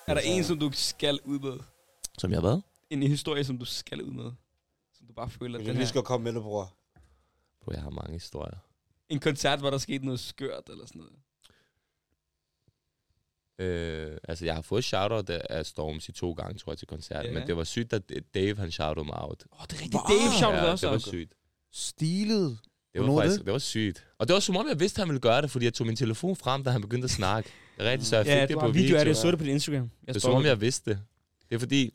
Er 0.06 0.14
der 0.14 0.20
en, 0.24 0.44
som 0.44 0.58
du 0.58 0.70
skal 0.72 1.18
ud 1.24 1.38
med? 1.38 1.58
Som 2.18 2.32
jeg 2.32 2.40
hvad? 2.40 2.60
En 2.90 3.02
historie, 3.02 3.44
som 3.44 3.58
du 3.58 3.64
skal 3.64 4.02
ud 4.02 4.10
med? 4.10 4.32
Som 4.98 5.06
du 5.06 5.12
bare 5.12 5.30
føler, 5.30 5.58
den 5.58 5.66
lige 5.66 5.76
her... 5.76 5.84
skal 5.86 6.02
komme 6.02 6.24
med 6.24 6.32
det, 6.32 6.42
bror. 6.42 6.74
Bro, 7.64 7.72
jeg 7.72 7.82
har 7.82 7.90
mange 7.90 8.12
historier. 8.12 8.58
En 9.08 9.20
koncert, 9.20 9.58
hvor 9.58 9.70
der 9.70 9.78
skete 9.78 10.04
noget 10.04 10.20
skørt 10.20 10.68
eller 10.68 10.86
sådan 10.86 10.98
noget. 11.00 11.14
Øh, 13.58 14.16
altså, 14.28 14.44
jeg 14.44 14.54
har 14.54 14.62
fået 14.62 14.84
shoutout 14.84 15.30
af 15.30 15.66
Storms 15.66 16.08
i 16.08 16.12
to 16.12 16.32
gange, 16.32 16.58
tror 16.58 16.72
jeg, 16.72 16.78
til 16.78 16.88
koncerten, 16.88 17.32
Ja. 17.32 17.38
men 17.38 17.46
det 17.48 17.56
var 17.56 17.64
sygt, 17.64 17.92
at 17.92 18.02
Dave, 18.34 18.56
han 18.56 18.70
shoutede 18.70 19.04
mig 19.04 19.22
out. 19.22 19.44
Åh, 19.52 19.60
oh, 19.60 19.66
det 19.70 19.76
er 19.78 19.82
rigtigt. 19.82 20.02
Dave 20.08 20.32
shout 20.38 20.54
ja, 20.54 20.70
også 20.70 20.86
det 20.86 20.92
var 20.92 20.98
sygt. 20.98 21.34
Stilet. 21.72 22.58
Det 22.92 23.00
Hvornår 23.00 23.14
var 23.14 23.14
var 23.14 23.22
faktisk, 23.22 23.38
det? 23.38 23.46
det? 23.46 23.52
var 23.52 23.58
sygt. 23.58 24.06
Og 24.18 24.28
det 24.28 24.34
var 24.34 24.40
som 24.40 24.56
om, 24.56 24.68
jeg 24.68 24.80
vidste, 24.80 24.96
at 24.96 25.00
han 25.00 25.08
ville 25.08 25.20
gøre 25.20 25.42
det, 25.42 25.50
fordi 25.50 25.64
jeg 25.64 25.74
tog 25.74 25.86
min 25.86 25.96
telefon 25.96 26.36
frem, 26.36 26.64
da 26.64 26.70
han 26.70 26.80
begyndte 26.80 27.04
at 27.04 27.10
snakke. 27.10 27.50
Det 27.78 27.86
er 27.86 27.90
rigtigt, 27.90 28.08
så 28.08 28.16
jeg 28.16 28.26
fik 28.26 28.30
Ja, 28.32 28.40
det 28.42 28.50
du 28.50 28.60
på 28.60 28.66
en 28.66 28.74
video 28.74 28.84
af 28.84 28.88
det. 28.90 28.94
Jeg 28.98 29.06
video. 29.06 29.14
så 29.14 29.30
det 29.30 29.38
på 29.38 29.44
din 29.44 29.52
Instagram. 29.52 29.90
Jeg 30.06 30.14
Det 30.14 30.16
er 30.16 30.20
som 30.20 30.34
om, 30.34 30.44
jeg 30.44 30.60
vidste 30.60 30.90
det. 30.90 31.00
Det 31.48 31.54
er 31.54 31.58
fordi, 31.58 31.94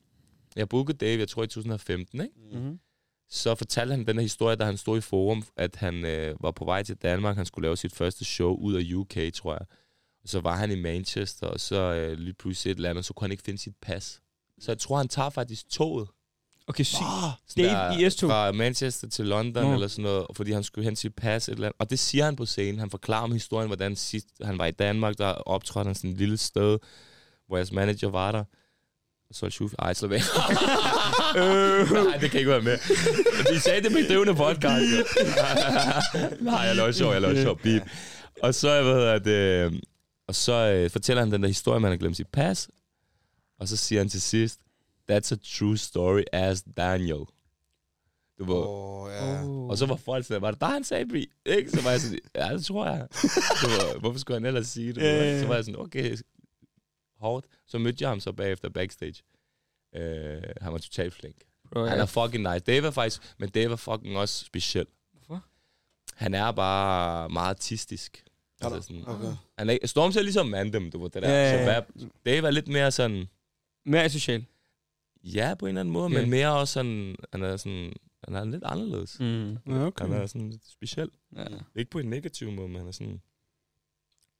jeg 0.56 0.70
bookede 0.70 0.98
Dave, 0.98 1.20
jeg 1.20 1.28
tror 1.28 1.44
i 1.44 1.48
2015, 1.48 2.22
ikke? 2.22 2.34
Mm-hmm. 2.54 2.80
Så 3.30 3.56
fortalte 3.56 3.92
han 3.92 4.06
den 4.08 4.16
her 4.16 4.22
historie, 4.22 4.56
da 4.56 4.66
han 4.66 4.78
stod 4.78 4.98
i 4.98 5.02
forum, 5.02 5.44
at 5.58 5.76
han 5.76 6.06
øh, 6.06 6.36
var 6.44 6.52
på 6.52 6.66
vej 6.66 6.84
til 6.84 6.96
Danmark. 6.96 7.36
Han 7.38 7.46
skulle 7.46 7.66
lave 7.66 7.78
sit 7.78 7.96
første 7.96 8.26
show 8.26 8.56
ud 8.56 8.74
af 8.74 8.94
UK, 8.94 9.34
tror 9.34 9.54
jeg. 9.54 9.66
Så 10.28 10.40
var 10.40 10.56
han 10.56 10.72
i 10.72 10.82
Manchester, 10.82 11.48
og 11.48 11.60
så 11.60 11.76
øh, 11.76 12.18
lige 12.18 12.34
pludselig 12.34 12.72
et 12.72 12.76
eller 12.76 12.90
andet, 12.90 13.06
så 13.06 13.14
kunne 13.14 13.26
han 13.26 13.32
ikke 13.32 13.44
finde 13.44 13.62
sit 13.62 13.76
pas. 13.82 14.20
Så 14.60 14.72
jeg 14.72 14.80
tror, 14.80 14.98
han 14.98 15.08
tager 15.08 15.30
faktisk 15.30 15.70
toget. 15.70 16.08
Okay, 16.68 16.84
sygt. 16.84 17.00
Sådan 17.48 17.70
Dave 17.70 18.08
i 18.08 18.10
S-tog? 18.10 18.30
Fra 18.30 18.52
Manchester 18.52 19.10
til 19.10 19.26
London 19.26 19.64
Nå. 19.64 19.74
eller 19.74 19.88
sådan 19.88 20.04
noget, 20.04 20.26
fordi 20.34 20.52
han 20.52 20.64
skulle 20.64 20.86
hen 20.86 20.96
sit 20.96 21.16
pas 21.16 21.48
et 21.48 21.52
eller 21.52 21.68
andet. 21.68 21.80
Og 21.80 21.90
det 21.90 22.00
siger 22.00 22.26
han 22.26 22.36
på 22.36 22.46
scenen. 22.46 22.80
Han 22.80 22.90
forklarer 22.90 23.24
om 23.24 23.32
historien, 23.32 23.68
hvordan 23.68 23.96
sidst 23.96 24.28
han 24.42 24.58
var 24.58 24.66
i 24.66 24.72
Danmark, 24.72 25.18
der 25.18 25.28
optrådte 25.28 25.88
han 25.88 25.96
sådan 25.96 26.10
et 26.10 26.18
lille 26.18 26.38
sted, 26.38 26.80
hvor 27.48 27.58
jeres 27.58 27.72
manager 27.72 28.10
var 28.10 28.32
der. 28.32 28.44
Og 29.30 29.36
så 29.36 29.50
Shuf, 29.50 29.72
ej, 29.80 29.94
slå 29.94 30.08
væk. 30.08 30.22
nej, 31.92 32.18
det 32.22 32.32
kan 32.32 32.40
ikke 32.40 32.52
være 32.52 32.62
med. 32.62 32.78
Vi 33.54 33.60
sagde 33.60 33.82
det 33.84 33.92
med 33.92 34.08
drivende 34.08 34.36
podcast. 34.36 34.86
nej, 36.42 36.60
jeg 36.60 36.76
laver 36.76 36.92
sjov, 36.92 37.12
jeg 37.12 37.22
laver 37.22 37.42
sjov. 37.42 37.60
Beep. 37.60 37.82
Og 38.44 38.56
så, 38.56 38.84
hvad 38.84 38.94
hedder 38.94 39.20
det, 39.20 39.82
og 40.28 40.36
så 40.36 40.54
øh, 40.54 40.90
fortæller 40.90 41.24
han 41.24 41.32
den 41.32 41.42
der 41.42 41.48
historie, 41.48 41.80
man 41.80 41.92
har 41.92 41.98
glemt 41.98 42.18
sit 42.18 42.28
pas. 42.28 42.70
Og 43.60 43.68
så 43.68 43.78
siger 43.78 44.00
han 44.00 44.10
til 44.10 44.22
sidst, 44.22 44.60
That's 45.12 45.32
a 45.32 45.38
true 45.58 45.78
story 45.78 46.24
as 46.34 46.64
Daniel. 46.78 47.26
Du 48.40 48.54
Åh, 48.54 49.04
oh, 49.04 49.12
ja. 49.12 49.44
Oh. 49.44 49.70
og 49.70 49.78
så 49.78 49.86
var 49.86 49.96
folk 49.96 50.26
sådan, 50.26 50.42
var 50.42 50.52
det 50.52 50.62
der, 50.62 50.68
han 50.68 50.84
sagde, 50.84 51.08
Bri? 51.08 51.28
Ikke? 51.46 51.72
Så 51.72 51.82
var 51.84 51.92
jeg 51.92 52.02
sådan, 52.02 52.20
ja, 52.36 52.54
det 52.54 52.66
tror 52.66 52.86
jeg. 52.86 53.08
Så 53.62 53.68
var, 53.68 54.00
hvorfor 54.00 54.20
skulle 54.20 54.36
han 54.36 54.46
ellers 54.46 54.68
sige 54.68 54.94
det? 54.94 55.02
Ja, 55.02 55.24
ja. 55.24 55.42
Så 55.42 55.48
var 55.48 55.56
jeg 55.56 55.66
sådan, 55.66 55.80
okay, 55.80 56.18
hårdt. 57.20 57.46
Så 57.68 57.78
mødte 57.78 58.02
jeg 58.02 58.10
ham 58.10 58.20
så 58.20 58.32
bagefter 58.32 58.70
backstage. 58.70 59.24
Øh, 59.96 60.42
han 60.62 60.72
var 60.74 60.78
totalt 60.78 61.14
flink. 61.14 61.36
Bro, 61.72 61.86
Han 61.86 61.98
ja. 61.98 62.02
er 62.02 62.06
fucking 62.06 62.54
nice. 62.54 62.60
Dave 62.60 62.88
er 62.88 62.92
faktisk, 62.92 63.34
men 63.38 63.50
Dave 63.50 63.72
er 63.72 63.76
fucking 63.76 64.18
også 64.18 64.46
speciel. 64.46 64.86
Hvorfor? 65.12 65.46
Han 66.14 66.34
er 66.34 66.52
bare 66.52 67.30
meget 67.30 67.50
artistisk. 67.50 68.24
Altså 68.62 68.82
sådan, 68.82 69.04
Okay. 69.08 69.36
han 69.58 69.70
er, 69.70 69.78
Storm 69.86 70.12
ser 70.12 70.22
ligesom 70.22 70.48
Mandem, 70.48 70.92
du 70.92 71.02
ved 71.04 71.10
det 71.10 71.22
der. 71.24 71.30
Ja, 71.30 71.64
ja, 71.64 71.74
ja. 71.74 71.82
Dave 72.26 72.48
er 72.48 72.52
lidt 72.52 72.68
mere 72.68 72.92
sådan, 72.92 73.26
Mere 73.86 74.10
social. 74.10 74.46
ja 75.24 75.56
på 75.60 75.66
en 75.66 75.70
eller 75.70 75.80
anden 75.82 75.92
måde, 75.94 76.06
Okay. 76.06 76.20
men 76.22 76.30
mere 76.30 76.54
også 76.54 76.74
sådan, 76.74 77.16
han 77.32 77.44
er 77.44 77.58
sådan, 77.58 77.94
han 78.24 78.36
er 78.36 78.46
lidt 78.46 78.64
anderledes. 78.64 79.20
Mm. 79.20 79.50
Ja, 79.52 79.86
okay. 79.86 80.06
Han 80.06 80.14
er 80.14 80.26
sådan 80.26 80.50
lidt 80.50 80.68
speciel. 80.72 81.10
Ja. 81.36 81.46
Ikke 81.76 81.92
på 81.92 82.00
en 82.00 82.10
negativ 82.10 82.52
måde, 82.52 82.68
men 82.68 82.78
han 82.78 82.88
er 82.88 82.92
sådan... 82.92 83.22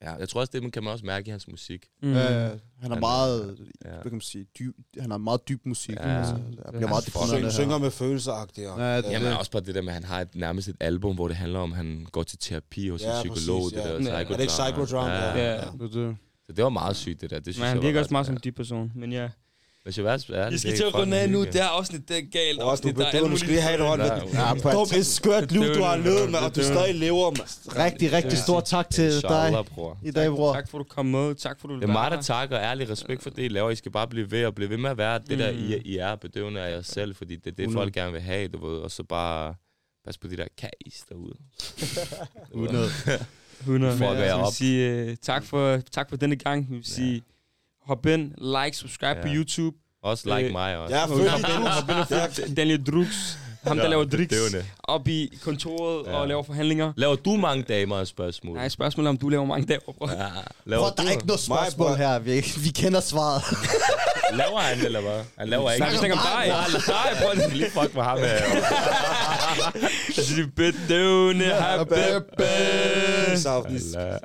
Ja, 0.02 0.14
jeg 0.14 0.30
tror 0.30 0.40
også, 0.40 0.52
det 0.54 0.62
man 0.62 0.72
kan 0.72 0.84
man 0.84 0.94
også 0.94 1.06
mærke 1.06 1.28
i 1.28 1.32
hans 1.32 1.48
musik. 1.48 1.86
Mm. 2.04 2.14
Ja, 2.14 2.20
han 2.20 2.52
er 2.84 2.90
Han- 2.90 3.00
meget, 3.00 3.58
Ja. 3.86 3.90
hvad 3.90 4.02
kan 4.04 4.12
man 4.12 4.22
sige, 4.22 4.46
dyb, 4.60 4.76
han 5.00 5.12
har 5.12 5.18
meget 5.18 5.50
dyb 5.50 5.66
musik. 5.66 5.96
Ja. 5.96 6.18
Altså, 6.18 6.34
Ja. 6.66 6.72
bliver 6.72 6.88
meget 6.90 7.06
defineret 7.06 7.44
det 7.44 7.54
synger 7.54 7.78
med 7.78 7.92
følelseagtigt. 7.92 8.68
Ja, 8.78 8.98
det- 8.98 9.12
Jamen 9.12 9.34
også 9.34 9.52
bare 9.52 9.62
det 9.64 9.76
der 9.76 9.82
med, 9.82 9.90
at 9.90 9.94
han 9.94 10.04
har 10.04 10.22
et, 10.22 10.36
nærmest 10.36 10.68
et 10.68 10.76
album, 10.80 11.16
hvor 11.16 11.28
det 11.28 11.38
handler 11.38 11.60
om, 11.60 11.72
at 11.72 11.78
han 11.78 12.08
går 12.12 12.24
til 12.24 12.38
terapi 12.40 12.90
hos 12.90 13.02
Ja, 13.04 13.22
en 13.22 13.34
psykolog. 13.34 13.62
præcis, 13.62 13.74
det 13.74 13.80
ja. 13.90 13.94
der 13.94 14.12
Ja. 14.18 14.22
Er 14.22 14.24
det 14.28 14.40
ikke 14.40 14.48
psychodrama? 14.48 15.12
Ja. 15.14 15.38
Ja. 15.38 15.54
ja. 15.56 15.62
Det 15.72 15.82
er 15.82 15.88
det. 16.08 16.18
Så 16.46 16.54
det 16.54 16.64
var 16.64 16.70
meget 16.70 16.96
sygt, 16.96 17.22
det 17.22 17.30
der. 17.30 17.36
Det 17.40 17.46
synes 17.46 17.60
Men 17.60 17.68
han 17.68 17.82
virker 17.82 18.00
også 18.00 18.12
meget 18.14 18.22
ret- 18.24 18.28
som 18.28 18.38
de 18.38 18.52
person. 18.52 18.92
Men 18.96 19.12
ja. 19.12 19.30
Hvis 19.88 19.98
jeg 19.98 20.06
var 20.06 20.12
ærlig, 20.34 20.52
Vi 20.54 20.58
skal 20.58 20.72
det 20.72 20.78
til 20.78 20.84
er 20.84 20.88
at 20.88 20.96
runde 20.96 21.18
af 21.20 21.30
nu. 21.30 21.44
Det 21.46 21.56
er 21.56 21.64
afsnit, 21.66 22.10
det 22.10 22.18
er 22.18 22.22
galt. 22.32 22.60
Også 22.60 22.82
du 22.82 22.88
er 22.88 22.94
bedøver, 22.94 23.10
alle 23.12 23.30
du 23.30 23.38
skal 23.38 23.50
lige 23.50 23.62
have 23.62 23.76
et 23.76 23.86
hånd. 23.88 24.02
Med- 24.02 24.72
Dog, 24.74 24.98
et 24.98 25.06
skørt 25.06 25.52
liv, 25.52 25.62
du 25.76 25.82
har 25.84 25.98
levet, 25.98 26.32
mand, 26.32 26.44
og 26.46 26.56
du 26.56 26.64
stadig 26.64 26.96
lever, 26.96 27.32
mand. 27.32 27.76
Rigtig, 27.86 28.14
rigtig 28.14 28.38
stor 28.38 28.60
tak 28.60 28.90
til 28.90 29.22
dig 29.22 29.50
i 30.04 30.12
dag, 30.12 30.32
bror. 30.36 30.54
Tak 30.54 30.70
for, 30.70 30.78
at 30.80 30.86
du 30.86 30.94
kom 30.96 31.06
med. 31.06 31.36
Tak 31.36 31.60
for, 31.62 31.68
at 31.68 31.70
du 31.70 31.76
Det 31.76 31.84
er 31.84 31.88
mig, 31.88 32.12
der 32.12 32.18
her. 32.18 32.24
takker 32.24 32.60
ærlig 32.60 32.90
respekt 32.90 33.24
for 33.24 33.30
det, 33.30 33.44
I 33.46 33.48
laver. 33.48 33.70
I 33.70 33.76
skal 33.76 33.92
bare 33.92 34.08
blive 34.08 34.32
ved 34.32 34.46
og 34.46 34.56
blive 34.56 34.70
ved 34.70 34.78
med 34.78 34.90
at 34.90 34.98
være 34.98 35.20
det 35.30 35.40
der, 35.40 35.52
Mm. 35.52 35.58
I, 35.58 35.76
I 35.86 35.98
er 35.98 36.16
bedøvende 36.16 36.62
af 36.62 36.72
jer 36.72 36.82
selv, 36.82 37.16
fordi 37.16 37.36
det 37.36 37.48
er 37.48 37.52
det, 37.56 37.60
100. 37.64 37.86
folk 37.86 37.94
gerne 37.94 38.12
vil 38.12 38.22
have, 38.22 38.48
du 38.48 38.66
ved. 38.68 38.78
Og 38.78 38.92
så 38.92 39.04
bare 39.04 39.56
pas 40.06 40.18
på 40.18 40.28
de 40.28 40.38
der 40.38 40.46
kajs 40.58 41.04
derude. 41.10 41.34
100. 42.54 42.90
100. 43.60 43.94
Fucker 43.94 44.14
Men 44.14 44.22
jeg 44.24 44.34
op. 44.34 44.54
sige, 44.54 45.06
uh, 45.12 45.16
tak, 45.22 45.44
for, 45.46 45.78
tak 45.92 46.10
for 46.10 46.18
denne 46.18 46.36
gang. 46.36 46.70
Vi 46.70 46.76
vil 46.76 46.86
sige, 46.86 47.22
hop 47.88 48.06
ind, 48.06 48.32
like, 48.64 48.78
subscribe 48.78 49.16
Ja. 49.20 49.22
på 49.22 49.28
YouTube. 49.32 49.78
Også 50.04 50.36
like 50.36 50.48
Øh, 50.48 50.52
mig 50.52 50.78
også. 50.78 50.96
Ja, 50.96 51.06
følg 51.06 51.32
Daniel 52.58 52.84
Drux. 52.86 53.08
Ham, 53.64 53.78
der 53.78 53.84
Ja, 53.84 53.90
laver 53.90 54.04
er 54.04 54.08
bedøvende. 54.08 54.66
Op 54.84 55.08
i 55.08 55.38
kontoret 55.44 56.06
Ja. 56.08 56.14
og 56.20 56.28
laver 56.28 56.44
forhandlinger. 56.44 56.94
Laver 56.98 57.16
du 57.16 57.36
mange 57.36 57.64
damer 57.64 57.96
og 57.96 58.08
spørgsmål? 58.08 58.56
Nej, 58.58 58.70
spørgsmålet 58.70 59.08
er, 59.08 59.10
om 59.10 59.18
du 59.18 59.30
laver 59.30 59.46
mange 59.46 59.68
dage, 59.68 59.80
bror. 59.86 60.10
Ja. 60.12 60.18
Laver 60.66 60.82
Bror, 60.84 60.90
der 60.90 61.04
du? 61.04 61.08
er 61.08 61.12
ikke 61.12 61.28
noget 61.28 61.46
Mig, 61.50 61.58
spørgsmål 61.58 61.88
bror. 61.88 61.96
her. 61.96 62.20
Vi, 62.20 62.46
vi 62.64 62.70
kender 62.70 63.00
svaret. 63.00 63.42
Laver 64.42 64.60
han, 64.60 64.86
eller 64.86 65.02
hvad? 65.02 65.20
Han 65.38 65.48
laver 65.50 65.72
ikke. 65.72 65.82
Nej, 65.84 65.92
vi 65.92 65.98
snakker 65.98 66.18
om 66.18 66.24
dig. 66.24 66.48
Nej, 66.88 67.16
bror. 67.22 67.34
Jeg 67.42 67.56
lige 67.58 67.72
fuck 67.72 67.96
med 67.96 68.04
ham. 68.04 68.18
her. 68.18 68.26
Er 68.28 68.42
bedøvende. 70.56 71.46
Happy 71.46 71.94
Peace 72.38 73.50
out. 73.50 73.66
Allah. 73.66 74.20